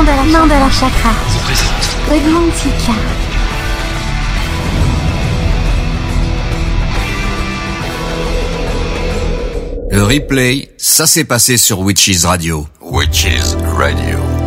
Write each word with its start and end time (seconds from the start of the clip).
Mandala, 0.00 0.24
Mandala 0.24 0.70
Chakra. 0.70 1.12
Godmantika. 2.08 2.92
Le 9.90 10.02
replay, 10.02 10.70
ça 10.78 11.06
s'est 11.06 11.24
passé 11.24 11.58
sur 11.58 11.80
Witches 11.80 12.24
Radio. 12.24 12.66
Witches 12.80 13.58
Radio. 13.76 14.39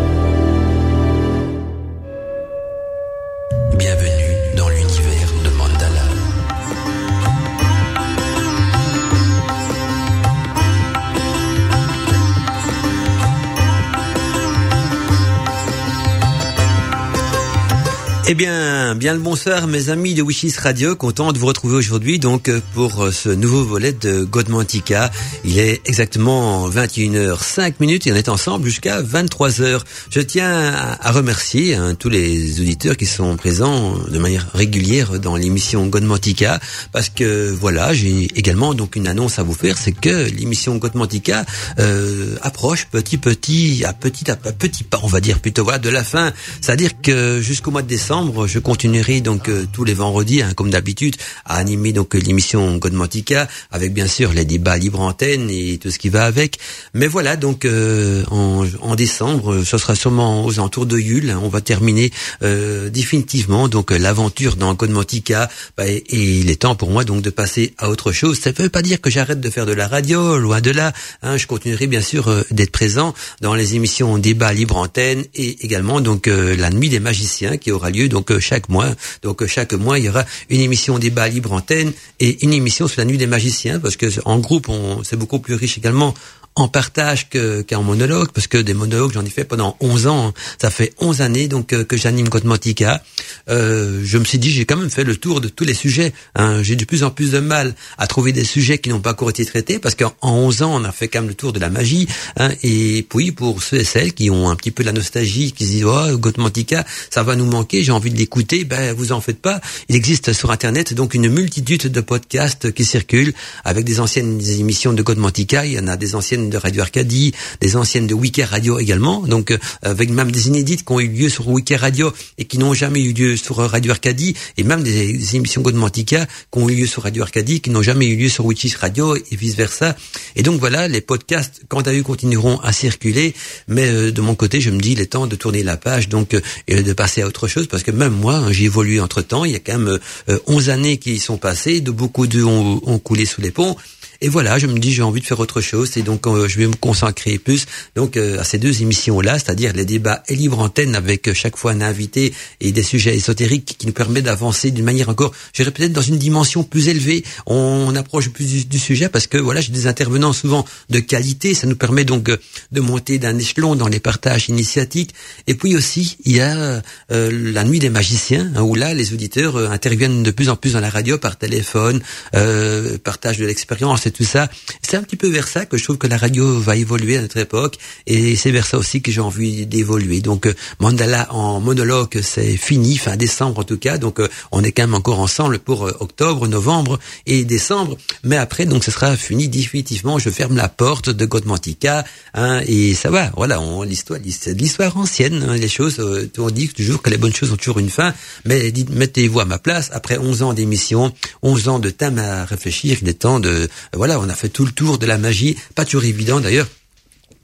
Eh 18.25 18.35
bien, 18.35 18.95
bien 18.95 19.13
le 19.13 19.19
bonsoir 19.19 19.67
mes 19.67 19.89
amis 19.89 20.13
de 20.13 20.23
Wishes 20.23 20.57
Radio, 20.57 20.95
content 20.95 21.33
de 21.33 21.37
vous 21.37 21.45
retrouver 21.45 21.75
aujourd'hui 21.75 22.19
donc 22.19 22.47
euh, 22.47 22.61
pour 22.73 23.03
euh, 23.03 23.11
ce 23.11 23.27
nouveau 23.27 23.65
volet 23.65 23.91
de 23.91 24.23
Godmantica. 24.23 25.11
Il 25.43 25.59
est 25.59 25.81
exactement 25.85 26.69
21h05 26.69 27.73
minutes 27.81 28.07
et 28.07 28.13
on 28.13 28.15
est 28.15 28.29
ensemble 28.29 28.63
jusqu'à 28.65 29.01
23h. 29.01 29.81
Je 30.09 30.21
tiens 30.21 30.73
à, 31.01 31.11
remercier 31.11 31.75
hein, 31.75 31.95
tous 31.95 32.07
les 32.07 32.61
auditeurs 32.61 32.95
qui 32.95 33.07
sont 33.07 33.35
présents 33.35 33.97
de 34.09 34.17
manière 34.19 34.47
régulière 34.53 35.19
dans 35.19 35.35
l'émission 35.35 35.85
Godmantica 35.87 36.61
parce 36.93 37.09
que 37.09 37.51
voilà, 37.51 37.93
j'ai 37.93 38.29
également 38.37 38.73
donc 38.73 38.95
une 38.95 39.09
annonce 39.09 39.37
à 39.37 39.43
vous 39.43 39.53
faire, 39.53 39.77
c'est 39.77 39.91
que 39.91 40.29
l'émission 40.29 40.77
Godmantica 40.77 41.45
euh, 41.79 42.37
approche 42.41 42.85
petit 42.85 43.17
petit 43.17 43.83
à 43.85 43.91
petit 43.91 44.31
à 44.31 44.37
petit 44.37 44.85
pas, 44.85 45.01
on 45.03 45.07
va 45.07 45.19
dire 45.19 45.39
plutôt 45.39 45.65
voilà 45.65 45.79
de 45.79 45.89
la 45.89 46.05
fin. 46.05 46.31
C'est-à-dire 46.61 47.01
que 47.01 47.41
jusqu'au 47.41 47.71
mois 47.71 47.81
de 47.81 47.87
décembre 47.87 48.12
je 48.47 48.59
continuerai 48.59 49.21
donc 49.21 49.49
euh, 49.49 49.65
tous 49.71 49.83
les 49.83 49.93
vendredis, 49.93 50.41
hein, 50.41 50.53
comme 50.55 50.69
d'habitude, 50.69 51.15
à 51.45 51.57
animer 51.57 51.93
donc 51.93 52.13
l'émission 52.13 52.77
Godmantica, 52.77 53.47
avec 53.71 53.93
bien 53.93 54.07
sûr 54.07 54.33
les 54.33 54.45
débats 54.45 54.77
libre 54.77 54.99
antenne 54.99 55.49
et 55.49 55.79
tout 55.79 55.89
ce 55.89 55.97
qui 55.97 56.09
va 56.09 56.25
avec. 56.25 56.59
Mais 56.93 57.07
voilà, 57.07 57.35
donc 57.37 57.65
euh, 57.65 58.23
en, 58.29 58.95
décembre, 58.95 59.63
ce 59.63 59.77
sera 59.79 59.95
sûrement 59.95 60.45
aux 60.45 60.53
alentours 60.59 60.85
de 60.85 60.97
Yule. 60.97 61.31
Hein, 61.31 61.39
on 61.41 61.49
va 61.49 61.61
terminer 61.61 62.11
euh, 62.43 62.89
définitivement 62.89 63.67
donc 63.67 63.89
l'aventure 63.89 64.55
dans 64.57 64.73
Godmantica. 64.75 65.49
Bah, 65.75 65.87
et, 65.87 66.03
il 66.09 66.51
est 66.51 66.61
temps 66.61 66.75
pour 66.75 66.91
moi 66.91 67.03
donc 67.03 67.23
de 67.23 67.31
passer 67.31 67.73
à 67.79 67.89
autre 67.89 68.11
chose. 68.11 68.39
Ça 68.39 68.51
ne 68.51 68.55
veut 68.55 68.69
pas 68.69 68.83
dire 68.83 69.01
que 69.01 69.09
j'arrête 69.09 69.41
de 69.41 69.49
faire 69.49 69.65
de 69.65 69.73
la 69.73 69.87
radio, 69.87 70.37
loin 70.37 70.61
de 70.61 70.71
là. 70.71 70.93
Hein, 71.23 71.37
je 71.37 71.47
continuerai 71.47 71.87
bien 71.87 72.01
sûr 72.01 72.43
d'être 72.51 72.71
présent 72.71 73.15
dans 73.41 73.55
les 73.55 73.75
émissions 73.75 74.19
débat 74.19 74.53
libre 74.53 74.77
antenne 74.77 75.23
et 75.33 75.65
également 75.65 75.99
donc 75.99 76.27
la 76.27 76.69
nuit 76.69 76.89
des 76.89 76.99
magiciens 76.99 77.57
qui 77.57 77.71
aura 77.71 77.89
lieu 77.89 78.02
donc 78.09 78.31
euh, 78.31 78.39
chaque 78.39 78.69
mois. 78.69 78.87
Donc 79.21 79.41
euh, 79.41 79.47
chaque 79.47 79.73
mois, 79.73 79.99
il 79.99 80.05
y 80.05 80.09
aura 80.09 80.25
une 80.49 80.61
émission 80.61 80.99
débat 80.99 81.27
libre 81.27 81.51
antenne 81.51 81.91
et 82.19 82.43
une 82.43 82.53
émission 82.53 82.87
sur 82.87 83.01
la 83.01 83.05
nuit 83.05 83.17
des 83.17 83.27
magiciens 83.27 83.79
parce 83.79 83.95
que 83.95 84.07
en 84.25 84.39
groupe, 84.39 84.69
on 84.69 85.03
c'est 85.03 85.17
beaucoup 85.17 85.39
plus 85.39 85.55
riche 85.55 85.77
également 85.77 86.13
en 86.55 86.67
partage 86.67 87.29
qu'en 87.29 87.83
monologue, 87.83 88.29
parce 88.31 88.47
que 88.47 88.57
des 88.57 88.73
monologues, 88.73 89.11
j'en 89.13 89.25
ai 89.25 89.29
fait 89.29 89.43
pendant 89.43 89.75
11 89.79 90.07
ans. 90.07 90.33
Ça 90.61 90.69
fait 90.69 90.93
11 90.99 91.21
années 91.21 91.47
donc 91.47 91.73
euh, 91.73 91.83
que 91.83 91.97
j'anime 91.97 92.29
Godmantica. 92.29 93.03
Euh, 93.49 94.01
je 94.03 94.17
me 94.17 94.23
suis 94.23 94.37
dit, 94.37 94.51
j'ai 94.51 94.65
quand 94.65 94.77
même 94.77 94.89
fait 94.89 95.03
le 95.03 95.15
tour 95.15 95.41
de 95.41 95.47
tous 95.47 95.63
les 95.63 95.73
sujets. 95.73 96.13
Hein. 96.35 96.61
J'ai 96.61 96.75
de 96.75 96.85
plus 96.85 97.03
en 97.03 97.09
plus 97.09 97.31
de 97.31 97.39
mal 97.39 97.73
à 97.97 98.07
trouver 98.07 98.31
des 98.31 98.43
sujets 98.43 98.77
qui 98.77 98.89
n'ont 98.89 98.99
pas 98.99 99.11
encore 99.11 99.29
été 99.29 99.45
traités, 99.45 99.79
parce 99.79 99.95
qu'en 99.95 100.13
11 100.21 100.61
ans, 100.61 100.75
on 100.75 100.83
a 100.83 100.91
fait 100.91 101.07
quand 101.07 101.21
même 101.21 101.29
le 101.29 101.35
tour 101.35 101.53
de 101.53 101.59
la 101.59 101.69
magie. 101.69 102.07
Hein. 102.37 102.51
Et 102.61 103.05
puis, 103.09 103.31
pour 103.31 103.63
ceux 103.63 103.77
et 103.77 103.83
celles 103.83 104.13
qui 104.13 104.29
ont 104.29 104.49
un 104.49 104.55
petit 104.55 104.71
peu 104.71 104.83
la 104.83 104.91
nostalgie, 104.91 105.51
qui 105.53 105.65
se 105.65 105.71
disent, 105.71 105.85
oh, 105.85 106.17
Godmantica, 106.17 106.85
ça 107.09 107.23
va 107.23 107.35
nous 107.35 107.45
manquer, 107.45 107.83
j'ai 107.83 107.91
envie 107.91 108.11
de 108.11 108.17
l'écouter, 108.17 108.63
ben, 108.63 108.93
vous 108.93 109.11
en 109.11 109.21
faites 109.21 109.39
pas. 109.39 109.59
Il 109.89 109.95
existe 109.95 110.33
sur 110.33 110.51
Internet 110.51 110.93
donc 110.93 111.13
une 111.13 111.29
multitude 111.29 111.87
de 111.87 112.01
podcasts 112.01 112.71
qui 112.71 112.85
circulent 112.85 113.33
avec 113.63 113.85
des 113.85 113.99
anciennes 113.99 114.39
émissions 114.41 114.93
de 114.93 115.01
Godmantica. 115.01 115.65
Il 115.65 115.73
y 115.73 115.79
en 115.79 115.87
a 115.87 115.97
des 115.97 116.15
anciennes 116.15 116.42
de 116.49 116.57
Radio 116.57 116.81
Arcadie, 116.81 117.33
des 117.61 117.75
anciennes 117.75 118.07
de 118.07 118.13
Wiki 118.13 118.43
Radio 118.43 118.79
également, 118.79 119.21
donc 119.21 119.51
euh, 119.51 119.57
avec 119.81 120.09
même 120.09 120.31
des 120.31 120.47
inédites 120.47 120.85
qui 120.85 120.91
ont 120.91 120.99
eu 120.99 121.07
lieu 121.07 121.29
sur 121.29 121.47
Wiki 121.47 121.75
Radio 121.75 122.11
et 122.37 122.45
qui 122.45 122.57
n'ont 122.57 122.73
jamais 122.73 123.01
eu 123.01 123.13
lieu 123.13 123.37
sur 123.37 123.57
Radio 123.57 123.91
Arcadie, 123.91 124.35
et 124.57 124.63
même 124.63 124.83
des, 124.83 125.13
des 125.13 125.35
émissions 125.35 125.61
Godmantica 125.61 126.25
qui 126.25 126.59
ont 126.59 126.69
eu 126.69 126.75
lieu 126.75 126.87
sur 126.87 127.03
Radio 127.03 127.23
Arcadie, 127.23 127.61
qui 127.61 127.69
n'ont 127.69 127.81
jamais 127.81 128.07
eu 128.07 128.15
lieu 128.15 128.29
sur 128.29 128.45
Witches 128.45 128.75
Radio 128.75 129.15
et 129.15 129.35
vice 129.35 129.55
versa. 129.55 129.95
Et 130.35 130.43
donc 130.43 130.59
voilà, 130.59 130.87
les 130.87 131.01
podcasts, 131.01 131.61
quant 131.67 131.81
à 131.81 131.93
eux, 131.93 132.03
continueront 132.03 132.59
à 132.59 132.71
circuler, 132.71 133.33
mais 133.67 133.87
euh, 133.89 134.11
de 134.11 134.21
mon 134.21 134.35
côté, 134.35 134.61
je 134.61 134.69
me 134.69 134.79
dis, 134.79 134.93
il 134.93 135.01
est 135.01 135.07
temps 135.07 135.27
de 135.27 135.35
tourner 135.35 135.63
la 135.63 135.77
page, 135.77 136.09
donc 136.09 136.33
euh, 136.33 136.41
et 136.67 136.83
de 136.83 136.93
passer 136.93 137.21
à 137.21 137.27
autre 137.27 137.47
chose, 137.47 137.67
parce 137.67 137.83
que 137.83 137.91
même 137.91 138.13
moi, 138.13 138.35
hein, 138.35 138.51
j'ai 138.51 138.65
évolué 138.65 138.99
entre 138.99 139.21
temps. 139.21 139.45
Il 139.45 139.51
y 139.51 139.55
a 139.55 139.59
quand 139.59 139.77
même 139.77 139.99
euh, 140.29 140.39
11 140.47 140.69
années 140.69 140.97
qui 140.97 141.19
sont 141.19 141.37
passées, 141.37 141.81
de 141.81 141.91
beaucoup 141.91 142.27
d'eux 142.27 142.43
ont, 142.43 142.81
ont 142.85 142.99
coulé 142.99 143.25
sous 143.25 143.41
les 143.41 143.51
ponts. 143.51 143.75
Et 144.23 144.29
voilà, 144.29 144.57
je 144.57 144.67
me 144.67 144.79
dis 144.79 144.93
j'ai 144.93 145.01
envie 145.01 145.19
de 145.19 145.25
faire 145.25 145.41
autre 145.41 145.59
chose 145.59 145.97
et 145.97 146.01
donc 146.01 146.27
euh, 146.27 146.47
je 146.47 146.57
vais 146.57 146.65
me 146.65 146.75
consacrer 146.75 147.37
plus 147.37 147.65
donc 147.93 148.15
euh, 148.15 148.39
à 148.39 148.45
ces 148.45 148.57
deux 148.57 148.81
émissions 148.81 149.19
là, 149.19 149.37
c'est-à-dire 149.37 149.73
les 149.73 149.83
débats 149.83 150.23
et 150.29 150.35
libre 150.37 150.59
antenne 150.59 150.95
avec 150.95 151.27
euh, 151.27 151.33
chaque 151.33 151.57
fois 151.57 151.73
un 151.73 151.81
invité 151.81 152.33
et 152.61 152.71
des 152.71 152.83
sujets 152.83 153.17
ésotériques 153.17 153.75
qui 153.77 153.85
nous 153.85 153.91
permettent 153.91 154.23
d'avancer 154.23 154.71
d'une 154.71 154.85
manière 154.85 155.09
encore, 155.09 155.33
je 155.51 155.61
dirais 155.61 155.71
peut-être 155.71 155.91
dans 155.91 156.01
une 156.01 156.17
dimension 156.17 156.63
plus 156.63 156.87
élevée. 156.87 157.25
On 157.47 157.93
approche 157.97 158.29
plus 158.29 158.65
du, 158.65 158.79
sujet 158.79 159.09
parce 159.09 159.27
que 159.27 159.37
voilà, 159.37 159.59
j'ai 159.59 159.73
des 159.73 159.87
intervenants 159.87 160.31
souvent 160.31 160.63
de 160.89 160.99
qualité, 160.99 161.53
ça 161.53 161.67
nous 161.67 161.75
permet 161.75 162.05
donc 162.05 162.31
de 162.71 162.79
monter 162.79 163.19
d'un 163.19 163.37
échelon 163.37 163.75
dans 163.75 163.89
les 163.89 163.99
partages 163.99 164.47
initiatiques. 164.47 165.13
Et 165.47 165.55
puis 165.55 165.75
aussi, 165.75 166.15
il 166.23 166.37
y 166.37 166.39
a 166.39 166.81
euh, 167.11 167.51
la 167.53 167.65
nuit 167.65 167.79
des 167.79 167.89
magiciens 167.89 168.49
hein, 168.55 168.61
où 168.61 168.73
là 168.73 168.93
les 168.93 169.11
auditeurs 169.11 169.57
interviennent 169.57 170.23
de 170.23 170.31
plus 170.31 170.47
en 170.47 170.55
plus 170.55 170.73
dans 170.73 170.79
la 170.79 170.89
radio 170.89 171.17
par 171.17 171.37
téléphone, 171.37 172.01
euh, 172.35 172.97
partage 173.03 173.37
de 173.37 173.45
l'expérience 173.45 174.07
tout 174.13 174.23
ça. 174.23 174.49
C'est 174.81 174.97
un 174.97 175.03
petit 175.03 175.15
peu 175.15 175.27
vers 175.27 175.47
ça 175.47 175.65
que 175.65 175.77
je 175.77 175.83
trouve 175.83 175.97
que 175.97 176.07
la 176.07 176.17
radio 176.17 176.59
va 176.59 176.75
évoluer 176.75 177.17
à 177.17 177.21
notre 177.21 177.37
époque 177.37 177.77
et 178.07 178.35
c'est 178.35 178.51
vers 178.51 178.65
ça 178.65 178.77
aussi 178.77 179.01
que 179.01 179.11
j'ai 179.11 179.21
envie 179.21 179.65
d'évoluer. 179.65 180.21
Donc 180.21 180.47
euh, 180.47 180.53
Mandala 180.79 181.27
en 181.33 181.59
monologue, 181.59 182.19
c'est 182.21 182.57
fini, 182.57 182.97
fin 182.97 183.17
décembre 183.17 183.59
en 183.59 183.63
tout 183.63 183.77
cas. 183.77 183.97
Donc 183.97 184.19
euh, 184.19 184.27
on 184.51 184.63
est 184.63 184.71
quand 184.71 184.83
même 184.83 184.93
encore 184.93 185.19
ensemble 185.19 185.59
pour 185.59 185.87
euh, 185.87 185.97
octobre, 185.99 186.47
novembre 186.47 186.99
et 187.25 187.43
décembre. 187.43 187.97
Mais 188.23 188.37
après, 188.37 188.65
donc 188.65 188.83
ce 188.83 188.91
sera 188.91 189.15
fini 189.17 189.47
définitivement. 189.49 190.19
Je 190.19 190.29
ferme 190.29 190.55
la 190.55 190.69
porte 190.69 191.09
de 191.09 191.25
Godmantica 191.25 192.05
hein, 192.33 192.61
et 192.67 192.93
ça 192.93 193.09
va. 193.09 193.31
Voilà, 193.35 193.59
l'histoire, 193.85 194.19
l'histoire 194.19 194.97
ancienne. 194.97 195.43
Hein, 195.47 195.57
les 195.57 195.67
choses, 195.67 195.99
on 196.37 196.49
dit 196.49 196.69
toujours 196.69 197.01
que 197.01 197.09
les 197.09 197.17
bonnes 197.17 197.33
choses 197.33 197.51
ont 197.51 197.57
toujours 197.57 197.79
une 197.79 197.89
fin. 197.89 198.13
Mais 198.45 198.71
mettez-vous 198.91 199.39
à 199.39 199.45
ma 199.45 199.57
place. 199.57 199.89
Après 199.91 200.17
11 200.17 200.43
ans 200.43 200.53
d'émission, 200.53 201.11
11 201.41 201.67
ans 201.67 201.79
de 201.79 201.89
thème 201.89 202.19
à 202.19 202.45
réfléchir, 202.45 202.97
il 203.01 203.09
est 203.09 203.13
temps 203.13 203.39
de 203.39 203.69
voilà, 204.03 204.19
on 204.19 204.27
a 204.27 204.35
fait 204.35 204.49
tout 204.49 204.65
le 204.65 204.73
tour 204.73 204.97
de 204.97 205.05
la 205.05 205.17
magie, 205.17 205.55
pas 205.75 205.85
toujours 205.85 206.03
évident 206.03 206.41
d'ailleurs 206.41 206.67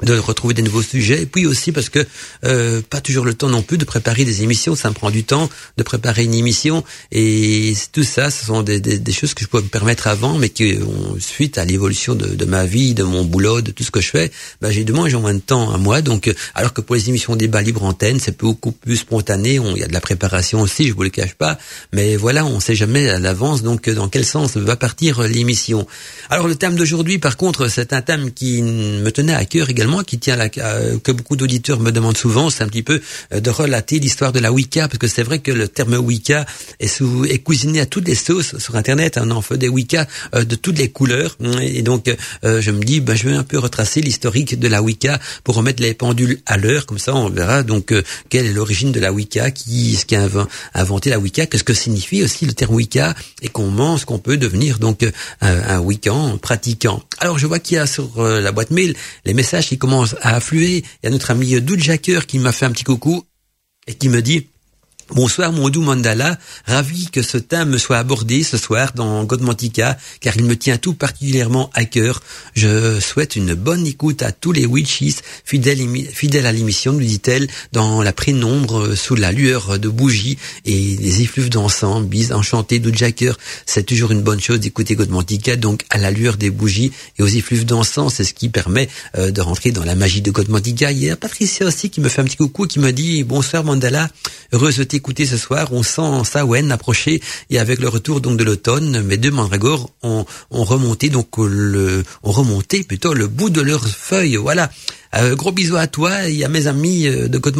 de 0.03 0.17
retrouver 0.17 0.53
des 0.53 0.61
nouveaux 0.61 0.81
sujets, 0.81 1.23
et 1.23 1.25
puis 1.25 1.45
aussi 1.45 1.71
parce 1.71 1.89
que 1.89 2.05
euh, 2.45 2.81
pas 2.89 3.01
toujours 3.01 3.25
le 3.25 3.33
temps 3.33 3.49
non 3.49 3.61
plus 3.61 3.77
de 3.77 3.85
préparer 3.85 4.23
des 4.23 4.43
émissions, 4.43 4.75
ça 4.75 4.89
me 4.89 4.93
prend 4.93 5.11
du 5.11 5.23
temps 5.23 5.49
de 5.77 5.83
préparer 5.83 6.23
une 6.23 6.33
émission, 6.33 6.83
et 7.11 7.73
tout 7.91 8.03
ça, 8.03 8.29
ce 8.29 8.45
sont 8.45 8.61
des, 8.63 8.79
des, 8.79 8.97
des 8.97 9.11
choses 9.11 9.33
que 9.33 9.43
je 9.43 9.49
peux 9.49 9.61
me 9.61 9.67
permettre 9.67 10.07
avant, 10.07 10.37
mais 10.37 10.49
qui 10.49 10.77
ont 10.81 11.17
suite 11.19 11.57
à 11.57 11.65
l'évolution 11.65 12.15
de, 12.15 12.27
de, 12.27 12.45
ma 12.45 12.65
vie, 12.65 12.93
de 12.93 13.03
mon 13.03 13.25
boulot, 13.25 13.61
de 13.61 13.71
tout 13.71 13.83
ce 13.83 13.91
que 13.91 14.01
je 14.01 14.09
fais, 14.09 14.31
ben, 14.61 14.71
j'ai 14.71 14.85
de 14.85 14.93
moins 14.93 15.13
en 15.13 15.21
moins 15.21 15.33
de 15.33 15.39
temps 15.39 15.73
à 15.73 15.77
moi, 15.77 16.01
donc 16.01 16.33
alors 16.55 16.73
que 16.73 16.81
pour 16.81 16.95
les 16.95 17.09
émissions 17.09 17.35
débat 17.35 17.61
libre 17.61 17.83
antenne, 17.83 18.19
c'est 18.19 18.39
beaucoup 18.39 18.71
plus 18.71 18.97
spontané, 18.97 19.55
il 19.55 19.77
y 19.77 19.83
a 19.83 19.87
de 19.87 19.93
la 19.93 20.01
préparation 20.01 20.61
aussi, 20.61 20.87
je 20.87 20.93
vous 20.93 21.03
le 21.03 21.09
cache 21.09 21.33
pas, 21.33 21.57
mais 21.91 22.15
voilà, 22.15 22.45
on 22.45 22.59
sait 22.59 22.75
jamais 22.75 23.09
à 23.09 23.19
l'avance, 23.19 23.63
donc 23.63 23.89
dans 23.89 24.07
quel 24.07 24.25
sens 24.25 24.55
va 24.55 24.75
partir 24.77 25.21
l'émission. 25.23 25.85
Alors 26.29 26.47
le 26.47 26.55
thème 26.55 26.75
d'aujourd'hui, 26.75 27.19
par 27.19 27.35
contre, 27.35 27.67
c'est 27.67 27.91
un 27.91 28.01
thème 28.01 28.31
qui 28.31 28.61
me 28.61 29.09
tenait 29.11 29.33
à 29.33 29.45
cœur 29.45 29.69
également 29.69 29.88
qui 30.05 30.19
tient 30.19 30.35
la, 30.35 30.49
que 30.49 31.11
beaucoup 31.11 31.35
d'auditeurs 31.35 31.79
me 31.79 31.91
demandent 31.91 32.17
souvent, 32.17 32.49
c'est 32.49 32.63
un 32.63 32.67
petit 32.67 32.83
peu 32.83 33.01
euh, 33.33 33.39
de 33.39 33.49
relater 33.49 33.99
l'histoire 33.99 34.31
de 34.31 34.39
la 34.39 34.51
Wicca, 34.51 34.87
parce 34.87 34.97
que 34.97 35.07
c'est 35.07 35.23
vrai 35.23 35.39
que 35.39 35.51
le 35.51 35.67
terme 35.67 35.95
Wicca 35.95 36.45
est, 36.79 36.87
sous, 36.87 37.25
est 37.25 37.39
cuisiné 37.39 37.81
à 37.81 37.85
toutes 37.85 38.07
les 38.07 38.15
sauces 38.15 38.57
sur 38.57 38.75
Internet. 38.75 39.19
On 39.21 39.31
en 39.31 39.41
fait 39.41 39.57
des 39.57 39.69
Wicca 39.69 40.07
euh, 40.35 40.43
de 40.43 40.55
toutes 40.55 40.77
les 40.77 40.89
couleurs, 40.89 41.37
et 41.61 41.81
donc 41.81 42.07
euh, 42.43 42.61
je 42.61 42.71
me 42.71 42.83
dis, 42.83 43.01
ben, 43.01 43.15
je 43.15 43.27
vais 43.27 43.35
un 43.35 43.43
peu 43.43 43.57
retracer 43.57 44.01
l'historique 44.01 44.59
de 44.59 44.67
la 44.67 44.81
Wicca 44.81 45.19
pour 45.43 45.55
remettre 45.55 45.81
les 45.81 45.93
pendules 45.93 46.39
à 46.45 46.57
l'heure, 46.57 46.85
comme 46.85 46.99
ça 46.99 47.15
on 47.15 47.29
verra 47.29 47.63
donc 47.63 47.93
quelle 48.29 48.45
est 48.45 48.53
l'origine 48.53 48.91
de 48.91 48.99
la 48.99 49.11
Wicca, 49.11 49.51
qui 49.51 49.95
ce 49.95 50.05
qui 50.05 50.15
a 50.15 50.27
inventé 50.73 51.09
la 51.09 51.19
Wicca, 51.19 51.45
qu'est-ce 51.45 51.63
que 51.63 51.73
signifie 51.73 52.23
aussi 52.23 52.45
le 52.45 52.53
terme 52.53 52.75
Wicca, 52.75 53.15
et 53.41 53.49
comment 53.49 53.97
ce 53.97 54.05
qu'on 54.05 54.19
peut 54.19 54.37
devenir 54.37 54.79
donc 54.79 55.03
un, 55.41 55.47
un 55.75 55.79
Wiccan 55.79 56.37
pratiquant. 56.37 57.01
Alors 57.19 57.39
je 57.39 57.47
vois 57.47 57.59
qu'il 57.59 57.75
y 57.75 57.79
a 57.79 57.87
sur 57.87 58.21
la 58.21 58.51
boîte 58.51 58.71
mail 58.71 58.95
les 59.25 59.33
messages 59.33 59.67
qui 59.67 59.77
commence 59.79 60.15
à 60.21 60.35
affluer. 60.35 60.83
Il 61.01 61.05
y 61.05 61.07
a 61.07 61.09
notre 61.09 61.31
ami 61.31 61.59
Doud 61.59 61.79
Jacker 61.79 62.27
qui 62.27 62.37
m'a 62.37 62.51
fait 62.51 62.65
un 62.65 62.71
petit 62.71 62.83
coucou 62.83 63.25
et 63.87 63.95
qui 63.95 64.09
me 64.09 64.21
dit 64.21 64.47
Bonsoir 65.11 65.51
mon 65.51 65.69
doux 65.69 65.81
Mandala, 65.81 66.37
ravi 66.65 67.07
que 67.07 67.23
ce 67.23 67.39
thème 67.39 67.69
me 67.69 67.77
soit 67.79 67.97
abordé 67.97 68.43
ce 68.43 68.57
soir 68.57 68.91
dans 68.93 69.23
Godmantica, 69.23 69.97
car 70.19 70.37
il 70.37 70.43
me 70.43 70.55
tient 70.55 70.77
tout 70.77 70.93
particulièrement 70.93 71.71
à 71.73 71.85
cœur. 71.85 72.21
Je 72.53 72.99
souhaite 72.99 73.35
une 73.35 73.55
bonne 73.55 73.87
écoute 73.87 74.21
à 74.21 74.31
tous 74.31 74.51
les 74.51 74.67
witches 74.67 75.03
fidèles, 75.45 76.45
à 76.45 76.51
l'émission, 76.51 76.93
nous 76.93 76.99
dit-elle, 76.99 77.47
dans 77.71 78.03
la 78.03 78.13
prénombre, 78.13 78.93
sous 78.95 79.15
la 79.15 79.31
lueur 79.31 79.79
de 79.79 79.89
bougies 79.89 80.37
et 80.65 80.95
des 80.95 81.21
effluves 81.21 81.49
d'encens, 81.49 82.03
bise 82.03 82.31
enchantée 82.31 82.77
de 82.77 82.93
Jacker. 82.93 83.33
C'est 83.65 83.87
toujours 83.87 84.11
une 84.11 84.21
bonne 84.21 84.39
chose 84.39 84.59
d'écouter 84.59 84.93
Godmantica, 84.93 85.55
donc 85.55 85.85
à 85.89 85.97
la 85.97 86.11
lueur 86.11 86.37
des 86.37 86.51
bougies 86.51 86.91
et 87.17 87.23
aux 87.23 87.27
effluves 87.27 87.65
d'encens, 87.65 88.13
c'est 88.13 88.23
ce 88.23 88.35
qui 88.35 88.49
permet 88.49 88.87
euh, 89.17 89.31
de 89.31 89.41
rentrer 89.41 89.71
dans 89.71 89.83
la 89.83 89.95
magie 89.95 90.21
de 90.21 90.29
Godmantica. 90.29 90.91
Il 90.91 91.03
y 91.03 91.09
a 91.09 91.15
Patricia 91.15 91.65
aussi 91.65 91.89
qui 91.89 91.99
me 91.99 92.09
fait 92.09 92.21
un 92.21 92.25
petit 92.25 92.37
coucou, 92.37 92.67
qui 92.67 92.77
me 92.77 92.91
dit, 92.91 93.23
bonsoir 93.23 93.63
Mandala, 93.63 94.09
heureuse 94.53 94.77
de 94.77 94.83
écouter 94.99 95.25
ce 95.25 95.37
soir. 95.37 95.69
On 95.71 95.81
sent 95.81 96.25
Sawen 96.25 96.71
approcher 96.71 97.21
et 97.49 97.57
avec 97.57 97.79
le 97.79 97.87
retour 97.87 98.19
donc 98.19 98.37
de 98.37 98.43
l'automne, 98.43 99.01
mes 99.01 99.15
deux 99.15 99.31
mandragores 99.31 99.89
ont, 100.03 100.25
ont 100.51 100.63
remonté 100.65 101.09
donc 101.09 101.37
le, 101.37 102.03
ont 102.23 102.31
remonté 102.31 102.83
plutôt 102.83 103.13
le 103.13 103.27
bout 103.27 103.49
de 103.49 103.61
leurs 103.61 103.87
feuilles. 103.87 104.35
Voilà. 104.35 104.69
Euh, 105.15 105.35
gros 105.35 105.51
bisous 105.51 105.75
à 105.75 105.87
toi 105.87 106.29
et 106.29 106.43
à 106.43 106.49
mes 106.49 106.67
amis 106.67 107.07
euh, 107.07 107.27
de 107.27 107.37
Côte 107.39 107.55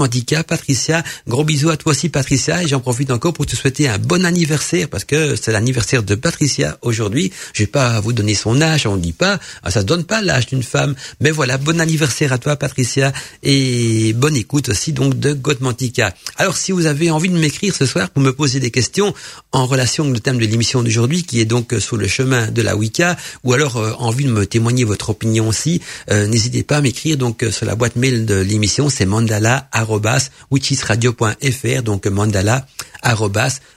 Patricia. 0.47 1.03
Gros 1.27 1.43
bisous 1.43 1.69
à 1.69 1.77
toi 1.77 1.91
aussi, 1.93 2.09
Patricia. 2.09 2.61
Et 2.61 2.67
j'en 2.67 2.79
profite 2.79 3.09
encore 3.11 3.33
pour 3.33 3.45
te 3.45 3.55
souhaiter 3.55 3.87
un 3.87 3.97
bon 3.97 4.23
anniversaire 4.23 4.87
parce 4.87 5.03
que 5.03 5.35
c'est 5.35 5.51
l'anniversaire 5.51 6.03
de 6.03 6.15
Patricia 6.15 6.77
aujourd'hui. 6.83 7.31
Je 7.53 7.63
vais 7.63 7.67
pas 7.67 7.99
vous 8.01 8.13
donner 8.13 8.35
son 8.35 8.61
âge, 8.61 8.85
on 8.85 8.97
ne 8.97 9.01
dit 9.01 9.13
pas. 9.13 9.39
Ah, 9.63 9.71
ça 9.71 9.81
se 9.81 9.85
donne 9.85 10.03
pas 10.03 10.21
l'âge 10.21 10.45
d'une 10.45 10.63
femme. 10.63 10.95
Mais 11.21 11.31
voilà, 11.31 11.57
bon 11.57 11.81
anniversaire 11.81 12.33
à 12.33 12.37
toi, 12.37 12.55
Patricia. 12.55 13.11
Et 13.41 14.13
bonne 14.13 14.35
écoute 14.35 14.69
aussi 14.69 14.93
donc 14.93 15.17
de 15.19 15.37
Mantica. 15.61 16.13
Alors, 16.37 16.55
si 16.55 16.71
vous 16.71 16.85
avez 16.85 17.09
envie 17.09 17.29
de 17.29 17.37
m'écrire 17.37 17.75
ce 17.75 17.85
soir 17.85 18.11
pour 18.11 18.21
me 18.21 18.31
poser 18.31 18.59
des 18.59 18.71
questions 18.71 19.13
en 19.51 19.65
relation 19.65 20.03
avec 20.03 20.13
le 20.13 20.19
thème 20.19 20.37
de 20.37 20.45
l'émission 20.45 20.83
d'aujourd'hui, 20.83 21.23
qui 21.23 21.39
est 21.39 21.45
donc 21.45 21.73
euh, 21.73 21.79
sur 21.79 21.97
le 21.97 22.07
chemin 22.07 22.51
de 22.51 22.61
la 22.61 22.75
Wicca, 22.75 23.17
ou 23.43 23.53
alors 23.53 23.77
envie 23.99 24.25
de 24.25 24.31
me 24.31 24.45
témoigner 24.45 24.83
votre 24.83 25.09
opinion 25.09 25.47
aussi, 25.47 25.81
n'hésitez 26.09 26.63
pas 26.63 26.77
à 26.77 26.81
m'écrire 26.81 27.17
donc 27.17 27.38
sur 27.50 27.65
la 27.65 27.75
boîte 27.75 27.95
mail 27.95 28.25
de 28.25 28.36
l'émission, 28.36 28.89
c'est 28.89 29.06
mandala@witchisradio.fr 29.06 31.83
donc 31.83 32.06
mandala 32.07 32.65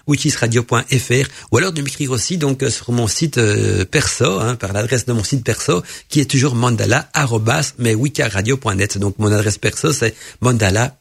witchisradio.fr 0.07 1.29
ou 1.51 1.57
alors 1.59 1.73
de 1.73 1.83
m'écrire 1.83 2.11
aussi 2.11 2.37
donc 2.39 2.65
sur 2.69 2.93
mon 2.93 3.07
site 3.07 3.39
euh, 3.39 3.85
perso 3.85 4.41
hein, 4.41 4.57
par 4.57 4.73
l'adresse 4.73 5.07
de 5.07 5.13
mon 5.13 5.25
site 5.25 5.45
perso 5.45 5.83
qui 6.09 6.21
est 6.21 6.31
toujours 6.31 6.55
mandala 6.55 7.11
mais 7.79 7.95
donc 7.95 9.19
mon 9.19 9.33
adresse 9.33 9.59
perso 9.59 9.93
c'est 9.93 10.15
mandala 10.41 10.97